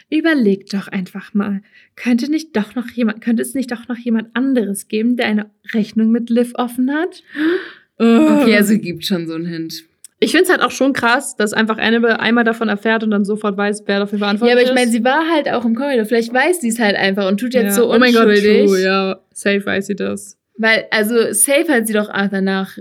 Überleg 0.09 0.67
doch 0.69 0.87
einfach 0.87 1.33
mal, 1.33 1.61
könnte 1.95 2.29
nicht 2.31 2.55
doch 2.55 2.75
noch 2.75 2.89
jemand, 2.91 3.21
könnte 3.21 3.41
es 3.41 3.53
nicht 3.55 3.71
doch 3.71 3.87
noch 3.87 3.97
jemand 3.97 4.35
anderes 4.35 4.87
geben, 4.87 5.17
der 5.17 5.25
eine 5.25 5.49
Rechnung 5.73 6.11
mit 6.11 6.29
Liv 6.29 6.53
offen 6.55 6.91
hat? 6.91 7.23
Okay, 7.97 8.55
also 8.55 8.77
gibt 8.77 9.05
schon 9.05 9.27
so 9.27 9.33
einen 9.33 9.47
Hint. 9.47 9.83
Ich 10.19 10.31
finde 10.31 10.45
es 10.45 10.49
halt 10.49 10.61
auch 10.61 10.71
schon 10.71 10.93
krass, 10.93 11.35
dass 11.35 11.53
einfach 11.53 11.77
Annabelle 11.77 12.19
einmal 12.19 12.43
davon 12.43 12.69
erfährt 12.69 13.03
und 13.03 13.11
dann 13.11 13.25
sofort 13.25 13.57
weiß, 13.57 13.83
wer 13.85 13.99
dafür 13.99 14.17
Ja, 14.17 14.25
verantwortlich 14.25 14.53
aber 14.53 14.63
ist. 14.63 14.69
ich 14.69 14.75
meine, 14.75 14.91
sie 14.91 15.03
war 15.03 15.29
halt 15.29 15.49
auch 15.49 15.65
im 15.65 15.75
Korridor. 15.75 16.05
Vielleicht 16.05 16.33
weiß 16.33 16.61
sie 16.61 16.69
es 16.69 16.79
halt 16.79 16.95
einfach 16.95 17.27
und 17.27 17.39
tut 17.39 17.53
jetzt 17.53 17.77
ja. 17.77 17.83
so 17.83 17.93
oh 17.93 17.97
mein 17.99 18.13
Gott, 18.13 18.27
unschuldig. 18.27 18.65
true, 18.65 18.81
ja, 18.81 19.19
safe 19.33 19.65
weiß 19.65 19.87
sie 19.87 19.95
das. 19.95 20.37
Weil, 20.57 20.85
also, 20.89 21.33
safe 21.33 21.67
hat 21.67 21.85
sie 21.87 21.93
doch 21.93 22.09
Arthur 22.09 22.39
nach 22.39 22.77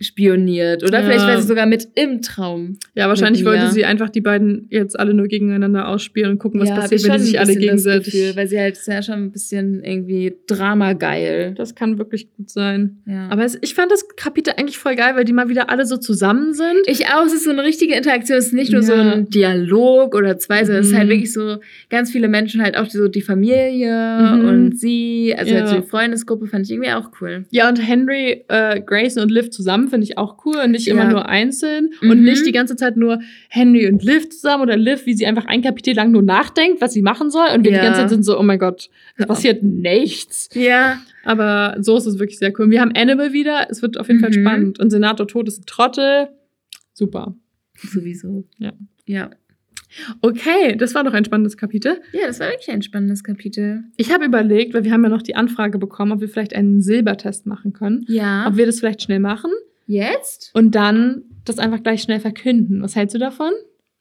spioniert. 0.00 0.82
Oder 0.82 1.00
Ja. 1.00 1.04
vielleicht 1.06 1.26
war 1.26 1.40
sie 1.40 1.46
sogar 1.48 1.66
mit 1.66 1.88
im 1.94 2.20
Traum. 2.20 2.78
Ja, 2.94 3.08
wahrscheinlich 3.08 3.44
wollte 3.44 3.70
sie 3.70 3.84
einfach 3.84 4.10
die 4.10 4.20
beiden 4.20 4.66
jetzt 4.70 4.98
alle 4.98 5.14
nur 5.14 5.28
gegeneinander 5.28 5.88
ausspielen 5.88 6.32
und 6.32 6.38
gucken, 6.38 6.60
was 6.60 6.68
ja, 6.68 6.74
passiert, 6.76 7.04
wenn 7.04 7.12
die 7.12 7.16
schon 7.18 7.26
sich 7.26 7.40
alle 7.40 7.56
gegenseitig. 7.56 8.12
Gefühl, 8.12 8.36
weil 8.36 8.46
sie 8.48 8.58
halt 8.58 8.74
ist 8.76 8.86
ja 8.88 9.02
schon 9.02 9.14
ein 9.14 9.32
bisschen 9.32 9.82
irgendwie 9.84 10.34
dramageil. 10.46 11.54
Das 11.56 11.74
kann 11.74 11.98
wirklich 11.98 12.28
gut 12.36 12.50
sein. 12.50 12.98
Ja. 13.06 13.28
Aber 13.30 13.44
es, 13.44 13.56
ich 13.62 13.74
fand 13.74 13.90
das 13.92 14.06
Kapitel 14.16 14.54
eigentlich 14.56 14.78
voll 14.78 14.96
geil, 14.96 15.12
weil 15.16 15.24
die 15.24 15.32
mal 15.32 15.48
wieder 15.48 15.70
alle 15.70 15.86
so 15.86 15.96
zusammen 15.96 16.52
sind. 16.54 16.64
ich 16.86 17.06
auch, 17.06 17.24
es 17.26 17.32
ist 17.32 17.44
so 17.44 17.50
eine 17.50 17.62
richtige 17.62 17.94
Interaktion, 17.94 18.38
es 18.38 18.46
ist 18.46 18.52
nicht 18.52 18.72
nur 18.72 18.82
so 18.82 18.92
ein 18.94 19.28
Dialog 19.28 20.14
oder 20.14 20.38
zwei, 20.38 20.64
sondern 20.64 20.82
es 20.82 20.88
ist 20.90 20.94
halt 20.96 21.06
Mhm. 21.06 21.10
wirklich 21.12 21.32
so 21.32 21.58
ganz 21.90 22.10
viele 22.10 22.28
Menschen, 22.28 22.62
halt 22.62 22.76
auch 22.76 22.88
so 22.90 23.08
die 23.08 23.22
Familie 23.22 23.92
Mhm. 24.20 24.48
und 24.48 24.78
sie, 24.78 25.34
also 25.36 25.54
halt 25.54 25.68
so 25.68 25.80
die 25.80 25.86
Freundesgruppe 25.86 26.46
fand 26.46 26.66
ich 26.66 26.72
irgendwie 26.72 26.90
auch 26.92 27.10
cool. 27.20 27.44
Ja, 27.50 27.68
und 27.68 27.76
Henry, 27.76 28.44
äh, 28.48 28.80
Grayson 28.80 29.22
und 29.22 29.30
Liv 29.30 29.50
zusammen 29.50 29.83
finde 29.88 30.04
ich 30.04 30.18
auch 30.18 30.44
cool 30.44 30.56
und 30.64 30.70
nicht 30.72 30.88
immer 30.88 31.04
Ja. 31.04 31.10
nur 31.10 31.28
einzeln 31.28 31.90
Mhm. 32.00 32.10
und 32.10 32.22
nicht 32.22 32.44
die 32.46 32.52
ganze 32.52 32.76
Zeit 32.76 32.96
nur 32.96 33.20
Henry 33.48 33.88
und 33.88 34.02
Liv 34.02 34.28
zusammen 34.30 34.62
oder 34.62 34.76
Liv, 34.76 35.06
wie 35.06 35.14
sie 35.14 35.26
einfach 35.26 35.44
ein 35.46 35.62
Kapitel 35.62 35.94
lang 35.94 36.10
nur 36.12 36.22
nachdenkt, 36.22 36.80
was 36.80 36.92
sie 36.92 37.02
machen 37.02 37.30
soll 37.30 37.46
und 37.54 37.64
wir 37.64 37.72
Ja. 37.72 37.78
die 37.78 37.84
ganze 37.84 38.00
Zeit 38.00 38.10
sind 38.10 38.22
so, 38.24 38.38
oh 38.38 38.42
mein 38.42 38.58
Gott, 38.58 38.88
es 39.16 39.20
Ja. 39.20 39.26
passiert 39.26 39.62
nichts. 39.62 40.48
Ja. 40.54 41.00
Aber 41.24 41.76
so 41.80 41.96
ist 41.96 42.06
es 42.06 42.18
wirklich 42.18 42.38
sehr 42.38 42.52
cool. 42.58 42.70
Wir 42.70 42.80
haben 42.80 42.92
Annabelle 42.94 43.32
wieder, 43.32 43.66
es 43.70 43.80
wird 43.82 43.98
auf 43.98 44.08
jeden 44.08 44.20
Fall 44.20 44.30
Mhm. 44.30 44.42
spannend 44.42 44.78
und 44.80 44.90
Senator 44.90 45.26
Tod 45.26 45.48
ist 45.48 45.60
ein 45.62 45.66
Trottel. 45.66 46.28
Super. 46.92 47.34
Sowieso. 47.76 48.44
Ja. 48.58 48.72
Ja. 49.06 49.30
Okay, 50.22 50.76
das 50.76 50.94
war 50.94 51.04
doch 51.04 51.12
ein 51.12 51.24
spannendes 51.24 51.56
Kapitel. 51.56 52.00
Ja, 52.12 52.26
das 52.26 52.40
war 52.40 52.48
wirklich 52.48 52.70
ein 52.70 52.82
spannendes 52.82 53.22
Kapitel. 53.22 53.84
Ich 53.96 54.12
habe 54.12 54.24
überlegt, 54.24 54.74
weil 54.74 54.84
wir 54.84 54.92
haben 54.92 55.04
ja 55.04 55.08
noch 55.08 55.22
die 55.22 55.36
Anfrage 55.36 55.78
bekommen, 55.78 56.12
ob 56.12 56.20
wir 56.20 56.28
vielleicht 56.28 56.54
einen 56.54 56.80
Silbertest 56.82 57.46
machen 57.46 57.72
können. 57.72 58.04
Ja. 58.08 58.46
Ob 58.48 58.56
wir 58.56 58.66
das 58.66 58.80
vielleicht 58.80 59.02
schnell 59.02 59.20
machen 59.20 59.50
Jetzt? 59.86 60.50
und 60.54 60.74
dann 60.74 61.24
das 61.44 61.58
einfach 61.58 61.82
gleich 61.82 62.02
schnell 62.02 62.20
verkünden. 62.20 62.82
Was 62.82 62.96
hältst 62.96 63.14
du 63.14 63.18
davon? 63.18 63.52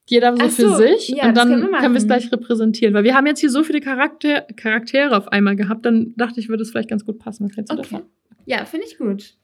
Jeder 0.08 0.36
so 0.36 0.44
Ach 0.44 0.50
für 0.50 0.70
so, 0.70 0.76
sich 0.76 1.10
ja, 1.10 1.28
und 1.28 1.38
dann 1.38 1.50
können 1.50 1.72
wir 1.72 1.80
können 1.80 1.94
wir 1.94 1.98
es 2.00 2.08
gleich 2.08 2.32
repräsentieren. 2.32 2.94
Weil 2.94 3.04
wir 3.06 3.16
haben 3.16 3.26
jetzt 3.26 3.40
hier 3.40 3.50
so 3.50 3.64
viele 3.64 3.80
Charakter 3.82 4.42
Charaktere 4.58 5.16
auf 5.16 5.30
einmal 5.30 5.56
gehabt, 5.56 5.86
dann 5.86 6.14
dachte 6.18 6.40
ich, 6.40 6.50
würde 6.50 6.64
es 6.64 6.72
vielleicht 6.72 6.90
ganz 6.90 7.06
gut 7.06 7.20
passen. 7.20 7.46
Was 7.50 7.56
hältst 7.56 7.72
du 7.72 7.78
Okay. 7.78 7.90
davon? 7.92 8.06
Ja, 8.46 8.66
finde 8.66 8.86
ich 8.88 8.98
gut. 8.98 9.36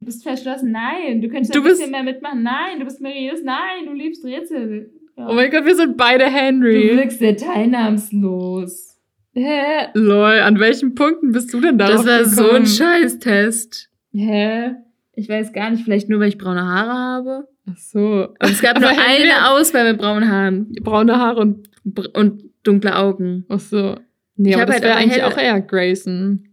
Du 0.00 0.06
bist 0.06 0.22
verschlossen. 0.22 0.72
Nein, 0.72 1.20
du 1.20 1.28
könntest 1.28 1.54
Du 1.54 1.58
ein 1.60 1.64
bisschen 1.64 1.90
mehr 1.90 2.02
mitmachen. 2.02 2.42
Nein, 2.42 2.78
du 2.78 2.84
bist 2.86 2.98
seriös. 2.98 3.42
Nein, 3.44 3.86
du 3.86 3.92
liebst 3.92 4.24
Rätsel. 4.24 4.90
Ja. 5.16 5.28
Oh 5.28 5.34
mein 5.34 5.50
Gott, 5.50 5.64
wir 5.66 5.76
sind 5.76 5.96
beide 5.98 6.24
du 6.24 6.30
Henry. 6.30 6.96
wirkst 6.96 7.18
sehr 7.18 7.36
teilnahmslos. 7.36 8.98
Hä? 9.34 9.88
Lol, 9.94 10.40
an 10.40 10.58
welchen 10.58 10.94
Punkten 10.94 11.32
bist 11.32 11.52
du 11.52 11.60
denn 11.60 11.78
da? 11.78 11.88
Das 11.88 12.06
war 12.06 12.24
so 12.24 12.50
ein 12.50 12.66
Scheißtest. 12.66 13.88
Hä? 14.12 14.72
Ich 15.14 15.28
weiß 15.28 15.52
gar 15.52 15.70
nicht, 15.70 15.84
vielleicht 15.84 16.08
nur, 16.08 16.20
weil 16.20 16.28
ich 16.28 16.38
braune 16.38 16.62
Haare 16.64 16.92
habe. 16.92 17.48
Ach 17.70 17.76
so. 17.76 18.28
Aber 18.38 18.50
es 18.50 18.62
gab 18.62 18.80
nur 18.80 18.90
eine 18.90 19.50
Auswahl 19.50 19.90
mit 19.92 20.00
braunen 20.00 20.28
Haaren 20.30 20.72
Braune 20.82 21.18
Haare 21.18 21.40
und 21.40 21.68
und 22.14 22.42
dunkle 22.62 22.96
Augen. 22.96 23.44
ach 23.48 23.60
so. 23.60 23.96
Nee, 24.36 24.50
Ich 24.50 24.56
aber 24.56 24.66
das 24.66 24.74
halt 24.76 24.84
wäre 24.84 24.94
eigentlich 24.96 25.22
auch 25.24 25.36
eher 25.36 25.60
Grayson. 25.60 26.48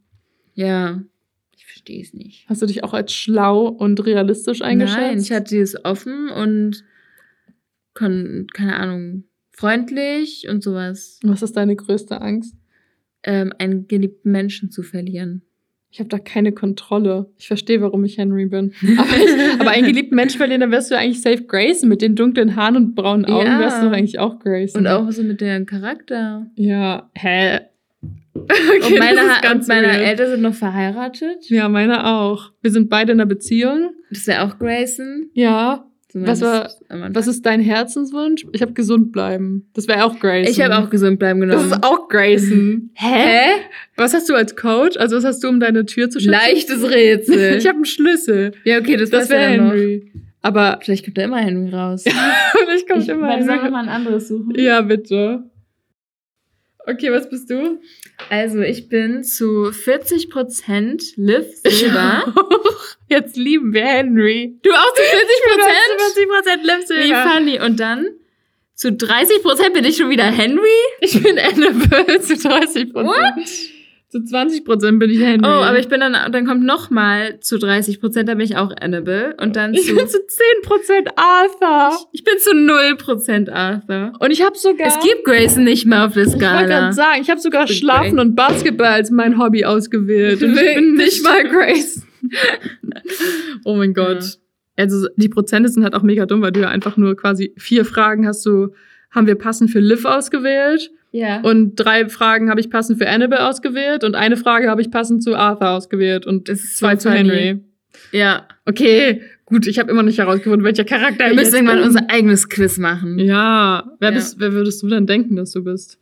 Ja, 0.53 1.01
ich 1.55 1.65
verstehe 1.65 2.01
es 2.01 2.13
nicht. 2.13 2.45
Hast 2.49 2.61
du 2.61 2.65
dich 2.65 2.83
auch 2.83 2.93
als 2.93 3.13
schlau 3.13 3.67
und 3.67 4.05
realistisch 4.05 4.61
eingeschätzt? 4.61 4.99
Nein, 4.99 5.19
ich 5.19 5.31
hatte 5.31 5.57
es 5.57 5.85
offen 5.85 6.29
und 6.29 6.83
kon, 7.93 8.47
keine 8.53 8.75
Ahnung, 8.75 9.23
freundlich 9.51 10.47
und 10.49 10.63
sowas. 10.63 11.19
Was 11.23 11.41
ist 11.41 11.55
deine 11.55 11.75
größte 11.75 12.19
Angst? 12.21 12.55
Ähm, 13.23 13.53
einen 13.59 13.87
geliebten 13.87 14.31
Menschen 14.31 14.71
zu 14.71 14.83
verlieren. 14.83 15.43
Ich 15.91 15.99
habe 15.99 16.09
da 16.09 16.19
keine 16.19 16.51
Kontrolle. 16.51 17.31
Ich 17.37 17.47
verstehe, 17.47 17.81
warum 17.81 18.03
ich 18.05 18.17
Henry 18.19 18.45
bin. 18.45 18.73
Aber, 18.97 19.09
ich, 19.17 19.59
aber 19.61 19.71
einen 19.71 19.87
geliebten 19.87 20.15
Menschen 20.15 20.37
verlieren, 20.37 20.61
dann 20.61 20.71
wärst 20.71 20.91
du 20.91 20.95
eigentlich 20.97 21.21
safe 21.21 21.43
Grayson. 21.45 21.89
Mit 21.89 22.01
den 22.03 22.15
dunklen 22.15 22.55
Haaren 22.55 22.75
und 22.75 22.95
braunen 22.95 23.25
Augen 23.25 23.47
Ja. 23.47 23.59
wärst 23.59 23.81
du 23.81 23.87
doch 23.87 23.93
eigentlich 23.95 24.19
auch 24.19 24.37
Grayson. 24.39 24.81
Und 24.81 24.87
auch 24.87 25.09
so 25.11 25.23
mit 25.23 25.41
deren 25.41 25.65
Charakter. 25.65 26.45
Ja, 26.55 27.09
hä? 27.15 27.61
und 28.33 28.51
Okay, 28.83 28.99
meine, 28.99 29.19
Ha- 29.21 29.41
ganz 29.41 29.67
und 29.67 29.75
meine. 29.75 29.87
Eltern 29.87 30.29
sind 30.29 30.41
noch 30.43 30.53
verheiratet. 30.53 31.49
Ja, 31.49 31.67
meine 31.69 32.05
auch. 32.05 32.51
Wir 32.61 32.69
sind 32.71 32.89
beide 32.89 33.11
in 33.13 33.19
einer 33.19 33.27
Beziehung. 33.27 33.89
Das 34.11 34.27
wäre 34.27 34.43
auch 34.43 34.59
Grayson. 34.59 35.29
Ja. 35.33 35.85
Was 36.13 36.41
war-. 36.41 36.69
Was 36.89 37.27
ist 37.27 37.45
dein 37.45 37.59
Herzenswunsch? 37.61 38.45
Ich 38.51 38.61
habe 38.61 38.73
gesund 38.73 39.11
bleiben. 39.11 39.67
Das 39.73 39.87
wäre 39.87 40.03
auch 40.05 40.19
Grayson. 40.19 40.51
ich 40.51 40.61
habe 40.61 40.77
auch 40.77 40.89
gesund 40.89 41.19
bleiben 41.19 41.39
Das 41.41 41.49
genommen. 41.51 41.71
ist 41.73 41.83
auch 41.83 42.07
Grayson. 42.07 42.89
Hä? 42.95 43.51
Was 43.95 44.13
hast 44.13 44.27
du 44.29 44.33
als 44.35 44.55
Coach? 44.55 44.97
Also 44.97 45.17
was 45.17 45.25
hast 45.25 45.43
du, 45.43 45.49
um 45.49 45.59
deine 45.59 45.85
Tür 45.85 46.09
zu 46.09 46.19
schützen? 46.19 46.31
Leichtes 46.31 46.89
Rätsel. 46.89 47.55
Ich 47.57 47.67
habe 47.67 47.75
einen 47.75 47.85
Schlüssel. 47.85 48.53
ja, 48.63 48.79
okay, 48.79 48.97
das, 48.97 49.09
Das 49.11 49.29
wäre 49.29 49.55
dann 49.57 49.65
noch. 49.67 49.73
Henry. 49.73 50.11
Aber 50.41 50.79
Vielleicht 50.81 51.03
kommt 51.03 51.17
da 51.17 51.23
immer 51.23 51.37
Henry 51.39 51.69
raus. 51.69 52.03
vielleicht 52.63 52.87
kommt 52.89 53.03
ich 53.03 53.09
immer 53.09 53.27
warte, 53.27 53.43
sollen 53.43 53.57
wir 53.57 53.61
Henry. 53.65 53.71
mal 53.71 53.83
ein 53.83 53.89
anderes 53.89 54.27
suchen? 54.29 54.53
Ja, 54.57 54.81
bitte. 54.81 55.43
Okay, 56.89 57.11
was 57.11 57.29
bist 57.29 57.49
du? 57.49 57.79
Also, 58.29 58.61
ich 58.61 58.89
bin 58.89 59.23
zu 59.23 59.69
40% 59.69 61.13
Liv 61.17 61.45
Silber. 61.63 62.33
Jetzt 63.07 63.37
lieben 63.37 63.73
wir 63.73 63.85
Henry. 63.85 64.57
du 64.63 64.71
auch 64.71 64.93
zu 64.93 65.01
40%? 65.01 66.55
40% 66.55 66.63
Liv 66.63 66.89
Wie 66.89 67.29
funny. 67.29 67.59
Und 67.59 67.79
dann 67.79 68.07
zu 68.73 68.89
30% 68.89 69.69
bin 69.73 69.85
ich 69.85 69.97
schon 69.97 70.09
wieder 70.09 70.23
Henry. 70.23 70.67
Ich 71.01 71.21
bin 71.21 71.37
Annabelle 71.37 72.21
zu 72.21 72.33
30%. 72.33 72.93
What? 72.93 73.78
Zu 74.09 74.17
20% 74.17 74.97
bin 74.97 75.11
ich 75.11 75.19
Henry. 75.19 75.47
Oh, 75.47 75.61
aber 75.61 75.77
ich 75.77 75.87
bin 75.87 75.99
dann, 75.99 76.13
dann 76.31 76.47
kommt 76.47 76.63
noch 76.63 76.89
mal 76.89 77.39
zu 77.41 77.57
30%, 77.57 78.23
da 78.23 78.33
bin 78.33 78.43
ich 78.43 78.57
auch 78.57 78.71
Annabelle. 78.81 79.35
Und 79.39 79.55
dann 79.55 79.75
ich 79.75 79.85
zu, 79.85 79.95
bin 79.95 80.07
zu 80.07 80.17
10% 80.17 81.09
Arthur. 81.15 82.07
ich 82.11 82.23
bin 82.23 82.33
zu 82.39 82.49
0% 82.49 83.51
Arthur. 83.51 84.13
Und 84.19 84.31
ich 84.31 84.43
habe 84.43 84.57
sogar... 84.57 84.87
Es 84.87 84.99
gibt 84.99 85.25
Grayson 85.25 85.63
nicht 85.63 85.85
mehr 85.85 86.07
auf 86.07 86.13
der 86.13 86.23
ich 86.23 86.29
wollte 86.29 86.43
Skala. 86.43 86.65
gerade 86.65 86.93
sagen, 86.93 87.21
ich 87.21 87.29
habe 87.29 87.39
sogar 87.39 87.67
Big 87.67 87.75
Schlafen 87.75 88.17
und 88.17 88.35
Basketball 88.35 88.87
als 88.87 89.11
mein 89.11 89.37
Hobby 89.37 89.63
ausgewählt. 89.63 90.41
Und 90.41 90.57
ich 90.57 90.75
bin 90.75 90.95
nicht 90.95 91.23
mal 91.23 91.47
Grace. 91.47 92.01
oh 93.63 93.75
mein 93.75 93.93
Gott. 93.93 94.23
Ja. 94.23 94.85
Also 94.85 95.07
die 95.17 95.29
Prozente 95.29 95.69
sind 95.69 95.83
halt 95.83 95.93
auch 95.93 96.01
mega 96.01 96.25
dumm, 96.25 96.41
weil 96.41 96.51
du 96.51 96.61
ja 96.61 96.69
einfach 96.69 96.97
nur 96.97 97.15
quasi 97.15 97.53
vier 97.57 97.85
Fragen 97.85 98.25
hast 98.25 98.43
du, 98.43 98.69
haben 99.11 99.27
wir 99.27 99.35
passend 99.35 99.69
für 99.69 99.79
Liv 99.79 100.05
ausgewählt 100.05 100.89
Ja. 101.11 101.41
und 101.41 101.75
drei 101.75 102.07
Fragen 102.07 102.49
habe 102.51 102.59
ich 102.59 102.69
passend 102.69 102.99
für 102.99 103.09
Annabelle 103.09 103.47
ausgewählt 103.47 104.03
und 104.03 104.15
eine 104.15 104.37
Frage 104.37 104.69
habe 104.69 104.81
ich 104.81 104.91
passend 104.91 105.23
zu 105.23 105.35
Arthur 105.35 105.69
ausgewählt 105.71 106.25
und 106.27 106.47
zwei 106.47 106.95
so 106.95 107.01
zu 107.03 107.09
funny. 107.09 107.29
Henry. 107.29 107.59
ja. 108.11 108.47
Okay, 108.65 109.21
gut, 109.45 109.65
ich 109.65 109.79
habe 109.79 109.89
immer 109.89 110.03
nicht 110.03 110.19
herausgefunden, 110.19 110.63
welcher 110.63 110.83
Charakter 110.85 111.25
Wir 111.25 111.31
ich 111.31 111.37
müssen 111.37 111.55
irgendwann 111.55 111.77
bin. 111.77 111.87
unser 111.87 112.09
eigenes 112.11 112.47
Quiz 112.49 112.77
machen. 112.77 113.17
Ja, 113.17 113.91
wer, 113.99 114.09
Ja. 114.09 114.15
Bist, 114.15 114.39
wer 114.39 114.53
würdest 114.53 114.83
du 114.83 114.87
denn 114.87 115.07
denken, 115.07 115.35
dass 115.35 115.51
du 115.51 115.63
bist? 115.63 115.97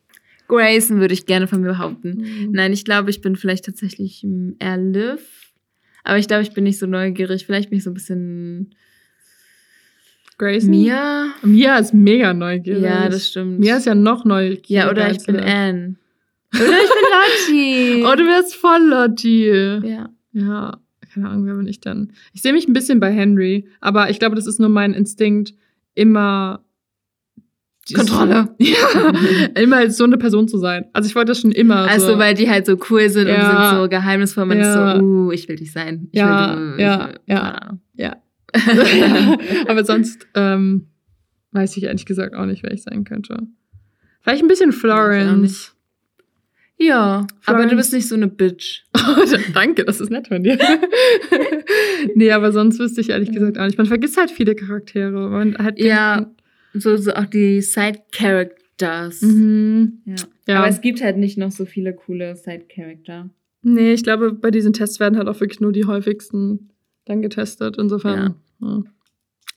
Grayson 0.50 1.00
würde 1.00 1.14
ich 1.14 1.26
gerne 1.26 1.48
von 1.48 1.62
mir 1.62 1.70
behaupten. 1.70 2.50
Nein, 2.52 2.74
ich 2.74 2.84
glaube, 2.86 3.10
ich 3.10 3.22
bin 3.22 3.36
vielleicht 3.38 3.66
tatsächlich 3.66 4.24
ähm, 4.24 4.56
eher 4.60 4.78
Liv. 4.78 5.52
Aber 6.04 6.18
ich 6.18 6.28
glaube, 6.28 6.44
ich 6.44 6.54
bin 6.54 6.64
nicht 6.66 6.80
so 6.80 6.86
neugierig. 6.86 7.46
Vielleicht 7.46 7.70
bin 7.70 7.78
ich 7.78 7.84
so 7.84 7.92
ein 7.92 7.94
bisschen 7.94 8.74
Grayson? 10.38 10.70
Mia. 10.72 11.28
Mia 11.44 11.78
ist 11.78 11.94
mega 11.94 12.34
neugierig. 12.34 12.84
Ja, 12.84 13.10
das 13.10 13.28
stimmt. 13.28 13.60
Mia 13.60 13.78
ist 13.78 13.86
ja 13.86 13.96
noch 13.96 14.24
neugieriger. 14.26 14.66
ja, 14.70 14.90
oder 14.92 15.10
ich 15.12 15.26
bin 15.26 15.36
Liv. 15.36 15.44
Anne. 15.46 15.96
Oder 16.56 16.64
ich 16.64 16.90
bin 16.90 17.56
Lottie. 17.58 18.04
Oh, 18.06 18.16
du 18.16 18.24
wärst 18.26 18.56
voll 18.56 18.82
Lottie. 18.88 19.48
ja. 19.86 20.10
Ja, 20.32 20.78
keine 21.14 21.30
Ahnung, 21.30 21.46
wer 21.48 21.56
bin 21.56 21.68
ich 21.68 21.80
dann? 21.82 22.14
Ich 22.34 22.42
sehe 22.42 22.54
mich 22.54 22.68
ein 22.68 22.74
bisschen 22.74 23.00
bei 23.00 23.12
Henry, 23.12 23.68
aber 23.82 24.10
ich 24.12 24.20
glaube, 24.20 24.36
das 24.36 24.46
ist 24.48 24.60
nur 24.60 24.70
mein 24.70 24.94
Instinkt, 24.94 25.54
immer 25.96 26.64
Kontrolle. 27.94 28.50
Ja. 28.60 28.76
immer 29.60 29.90
so 29.90 30.04
eine 30.04 30.18
Person 30.18 30.48
zu 30.48 30.58
sein. 30.58 30.86
Also 30.94 31.08
ich 31.10 31.16
wollte 31.16 31.32
das 31.32 31.42
schon 31.42 31.52
immer. 31.52 31.88
Also, 31.90 32.14
so. 32.14 32.18
weil 32.20 32.34
die 32.34 32.50
halt 32.50 32.66
so 32.66 32.78
cool 32.90 33.10
sind 33.10 33.28
und 33.28 33.34
Ja. 33.34 33.70
sind 33.72 33.80
so 33.82 33.90
geheimnisvoll. 33.90 34.46
Man 34.46 34.60
Ja. 34.60 34.94
ist 34.94 35.00
so, 35.00 35.04
uh, 35.04 35.32
ich 35.32 35.48
will 35.50 35.56
dich 35.56 35.72
sein. 35.72 36.08
Ich 36.12 36.20
Ja, 36.20 36.56
will 36.58 36.76
ja, 36.80 37.10
ich, 37.26 37.34
ja. 37.34 37.78
Ja. 37.96 38.16
Aber 39.68 39.84
sonst 39.84 40.28
ähm, 40.36 40.88
weiß 41.52 41.78
ich 41.78 41.84
ehrlich 41.84 42.06
gesagt 42.06 42.36
auch 42.36 42.46
nicht, 42.46 42.64
wer 42.64 42.72
ich 42.72 42.84
sein 42.84 43.04
könnte. 43.04 43.38
Vielleicht 44.22 44.42
ein 44.44 44.48
bisschen 44.48 44.72
Florence. 44.72 45.74
Ja, 46.80 47.26
aber 47.46 47.64
du 47.64 47.70
Florence. 47.70 47.76
bist 47.76 47.94
nicht 47.94 48.08
so 48.08 48.16
eine 48.16 48.28
Bitch. 48.28 48.84
Danke, 49.54 49.84
das 49.84 50.00
ist 50.00 50.12
nett 50.12 50.28
von 50.28 50.44
dir. 50.44 50.60
nee, 52.16 52.32
aber 52.32 52.52
sonst 52.52 52.78
wüsste 52.78 53.02
ich 53.02 53.10
ehrlich 53.10 53.32
gesagt 53.32 53.58
auch 53.58 53.66
nicht. 53.66 53.80
Man 53.80 53.88
vergisst 53.88 54.16
halt 54.18 54.30
viele 54.30 54.54
Charaktere. 54.54 55.30
Man 55.30 55.58
hat 55.58 55.80
Ja, 55.80 56.30
so, 56.74 56.96
so 56.98 57.14
auch 57.14 57.26
die 57.26 57.62
Side-Characters. 57.62 59.24
Mhm. 59.24 60.02
Ja. 60.06 60.16
Ja. 60.48 60.60
Aber 60.60 60.68
es 60.68 60.82
gibt 60.82 61.02
halt 61.02 61.18
nicht 61.18 61.38
noch 61.38 61.52
so 61.52 61.66
viele 61.66 61.94
coole 61.94 62.36
Side-Character. 62.36 63.30
Nee, 63.64 63.94
ich 63.94 64.04
glaube, 64.04 64.34
bei 64.34 64.52
diesen 64.52 64.74
Tests 64.74 65.00
werden 65.00 65.18
halt 65.18 65.28
auch 65.28 65.40
wirklich 65.40 65.60
nur 65.60 65.72
die 65.72 65.86
häufigsten 65.86 66.70
dann 67.06 67.24
getestet. 67.24 67.78
Insofern. 67.78 68.20
Ja. 68.20 68.36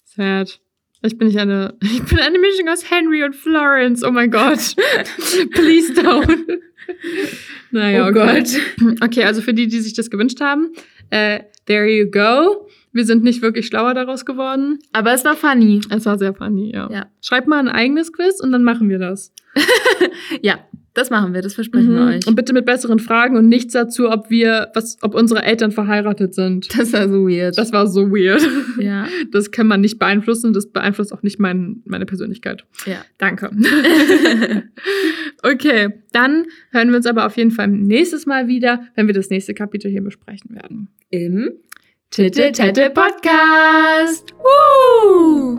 Sad. 0.04 0.60
Ich 1.02 1.16
bin 1.16 1.28
nicht 1.28 1.38
eine. 1.38 1.74
Ich 1.82 2.02
bin 2.04 2.18
eine 2.18 2.38
Mischung 2.38 2.68
aus 2.68 2.90
Henry 2.90 3.24
und 3.24 3.34
Florence. 3.34 4.04
Oh 4.04 4.10
mein 4.10 4.30
Gott. 4.30 4.74
Please 5.52 5.92
don't. 5.92 6.58
Naja, 7.72 8.04
Oh 8.04 8.08
okay. 8.10 8.42
Gott. 8.42 9.00
Okay, 9.00 9.22
also 9.22 9.42
für 9.42 9.54
die, 9.54 9.68
die 9.68 9.78
sich 9.78 9.94
das 9.94 10.10
gewünscht 10.10 10.40
haben, 10.40 10.72
äh, 11.10 11.40
there 11.66 11.86
you 11.86 12.10
go. 12.10 12.68
Wir 12.92 13.04
sind 13.04 13.22
nicht 13.22 13.42
wirklich 13.42 13.68
schlauer 13.68 13.94
daraus 13.94 14.24
geworden. 14.24 14.80
Aber 14.92 15.12
es 15.12 15.24
war 15.24 15.36
funny. 15.36 15.80
Es 15.88 16.04
war 16.04 16.18
sehr 16.18 16.34
funny, 16.34 16.72
ja. 16.72 16.90
Ja. 16.90 17.06
Schreibt 17.22 17.46
mal 17.46 17.60
ein 17.60 17.68
eigenes 17.68 18.12
Quiz 18.12 18.40
und 18.40 18.50
dann 18.50 18.64
machen 18.64 18.88
wir 18.88 18.98
das. 18.98 19.32
Ja, 20.42 20.58
das 21.00 21.08
machen 21.08 21.32
wir, 21.32 21.40
das 21.40 21.54
versprechen 21.54 21.92
mhm. 21.92 21.96
wir 21.96 22.16
euch. 22.16 22.26
Und 22.26 22.34
bitte 22.34 22.52
mit 22.52 22.66
besseren 22.66 22.98
Fragen 22.98 23.38
und 23.38 23.48
nichts 23.48 23.72
dazu, 23.72 24.10
ob 24.10 24.28
wir, 24.28 24.70
was, 24.74 24.98
ob 25.00 25.14
unsere 25.14 25.42
Eltern 25.42 25.72
verheiratet 25.72 26.34
sind. 26.34 26.68
Das 26.78 26.92
war 26.92 27.08
so 27.08 27.26
weird. 27.26 27.56
Das 27.56 27.72
war 27.72 27.86
so 27.86 28.10
weird. 28.10 28.46
Ja. 28.78 29.06
Das 29.32 29.50
kann 29.50 29.66
man 29.66 29.80
nicht 29.80 29.98
beeinflussen. 29.98 30.52
Das 30.52 30.70
beeinflusst 30.70 31.14
auch 31.14 31.22
nicht 31.22 31.38
mein, 31.38 31.80
meine 31.86 32.04
Persönlichkeit. 32.04 32.66
Ja. 32.84 32.98
Danke. 33.16 33.50
okay, 35.42 35.88
dann 36.12 36.44
hören 36.70 36.90
wir 36.90 36.96
uns 36.96 37.06
aber 37.06 37.24
auf 37.24 37.38
jeden 37.38 37.50
Fall 37.50 37.68
nächstes 37.68 38.26
Mal 38.26 38.46
wieder, 38.46 38.84
wenn 38.94 39.06
wir 39.06 39.14
das 39.14 39.30
nächste 39.30 39.54
Kapitel 39.54 39.90
hier 39.90 40.02
besprechen 40.02 40.54
werden. 40.54 40.88
Im 41.08 41.52
Tete 42.10 42.52
Tete 42.52 42.90
Podcast. 42.90 44.34
Woo! 44.36 45.58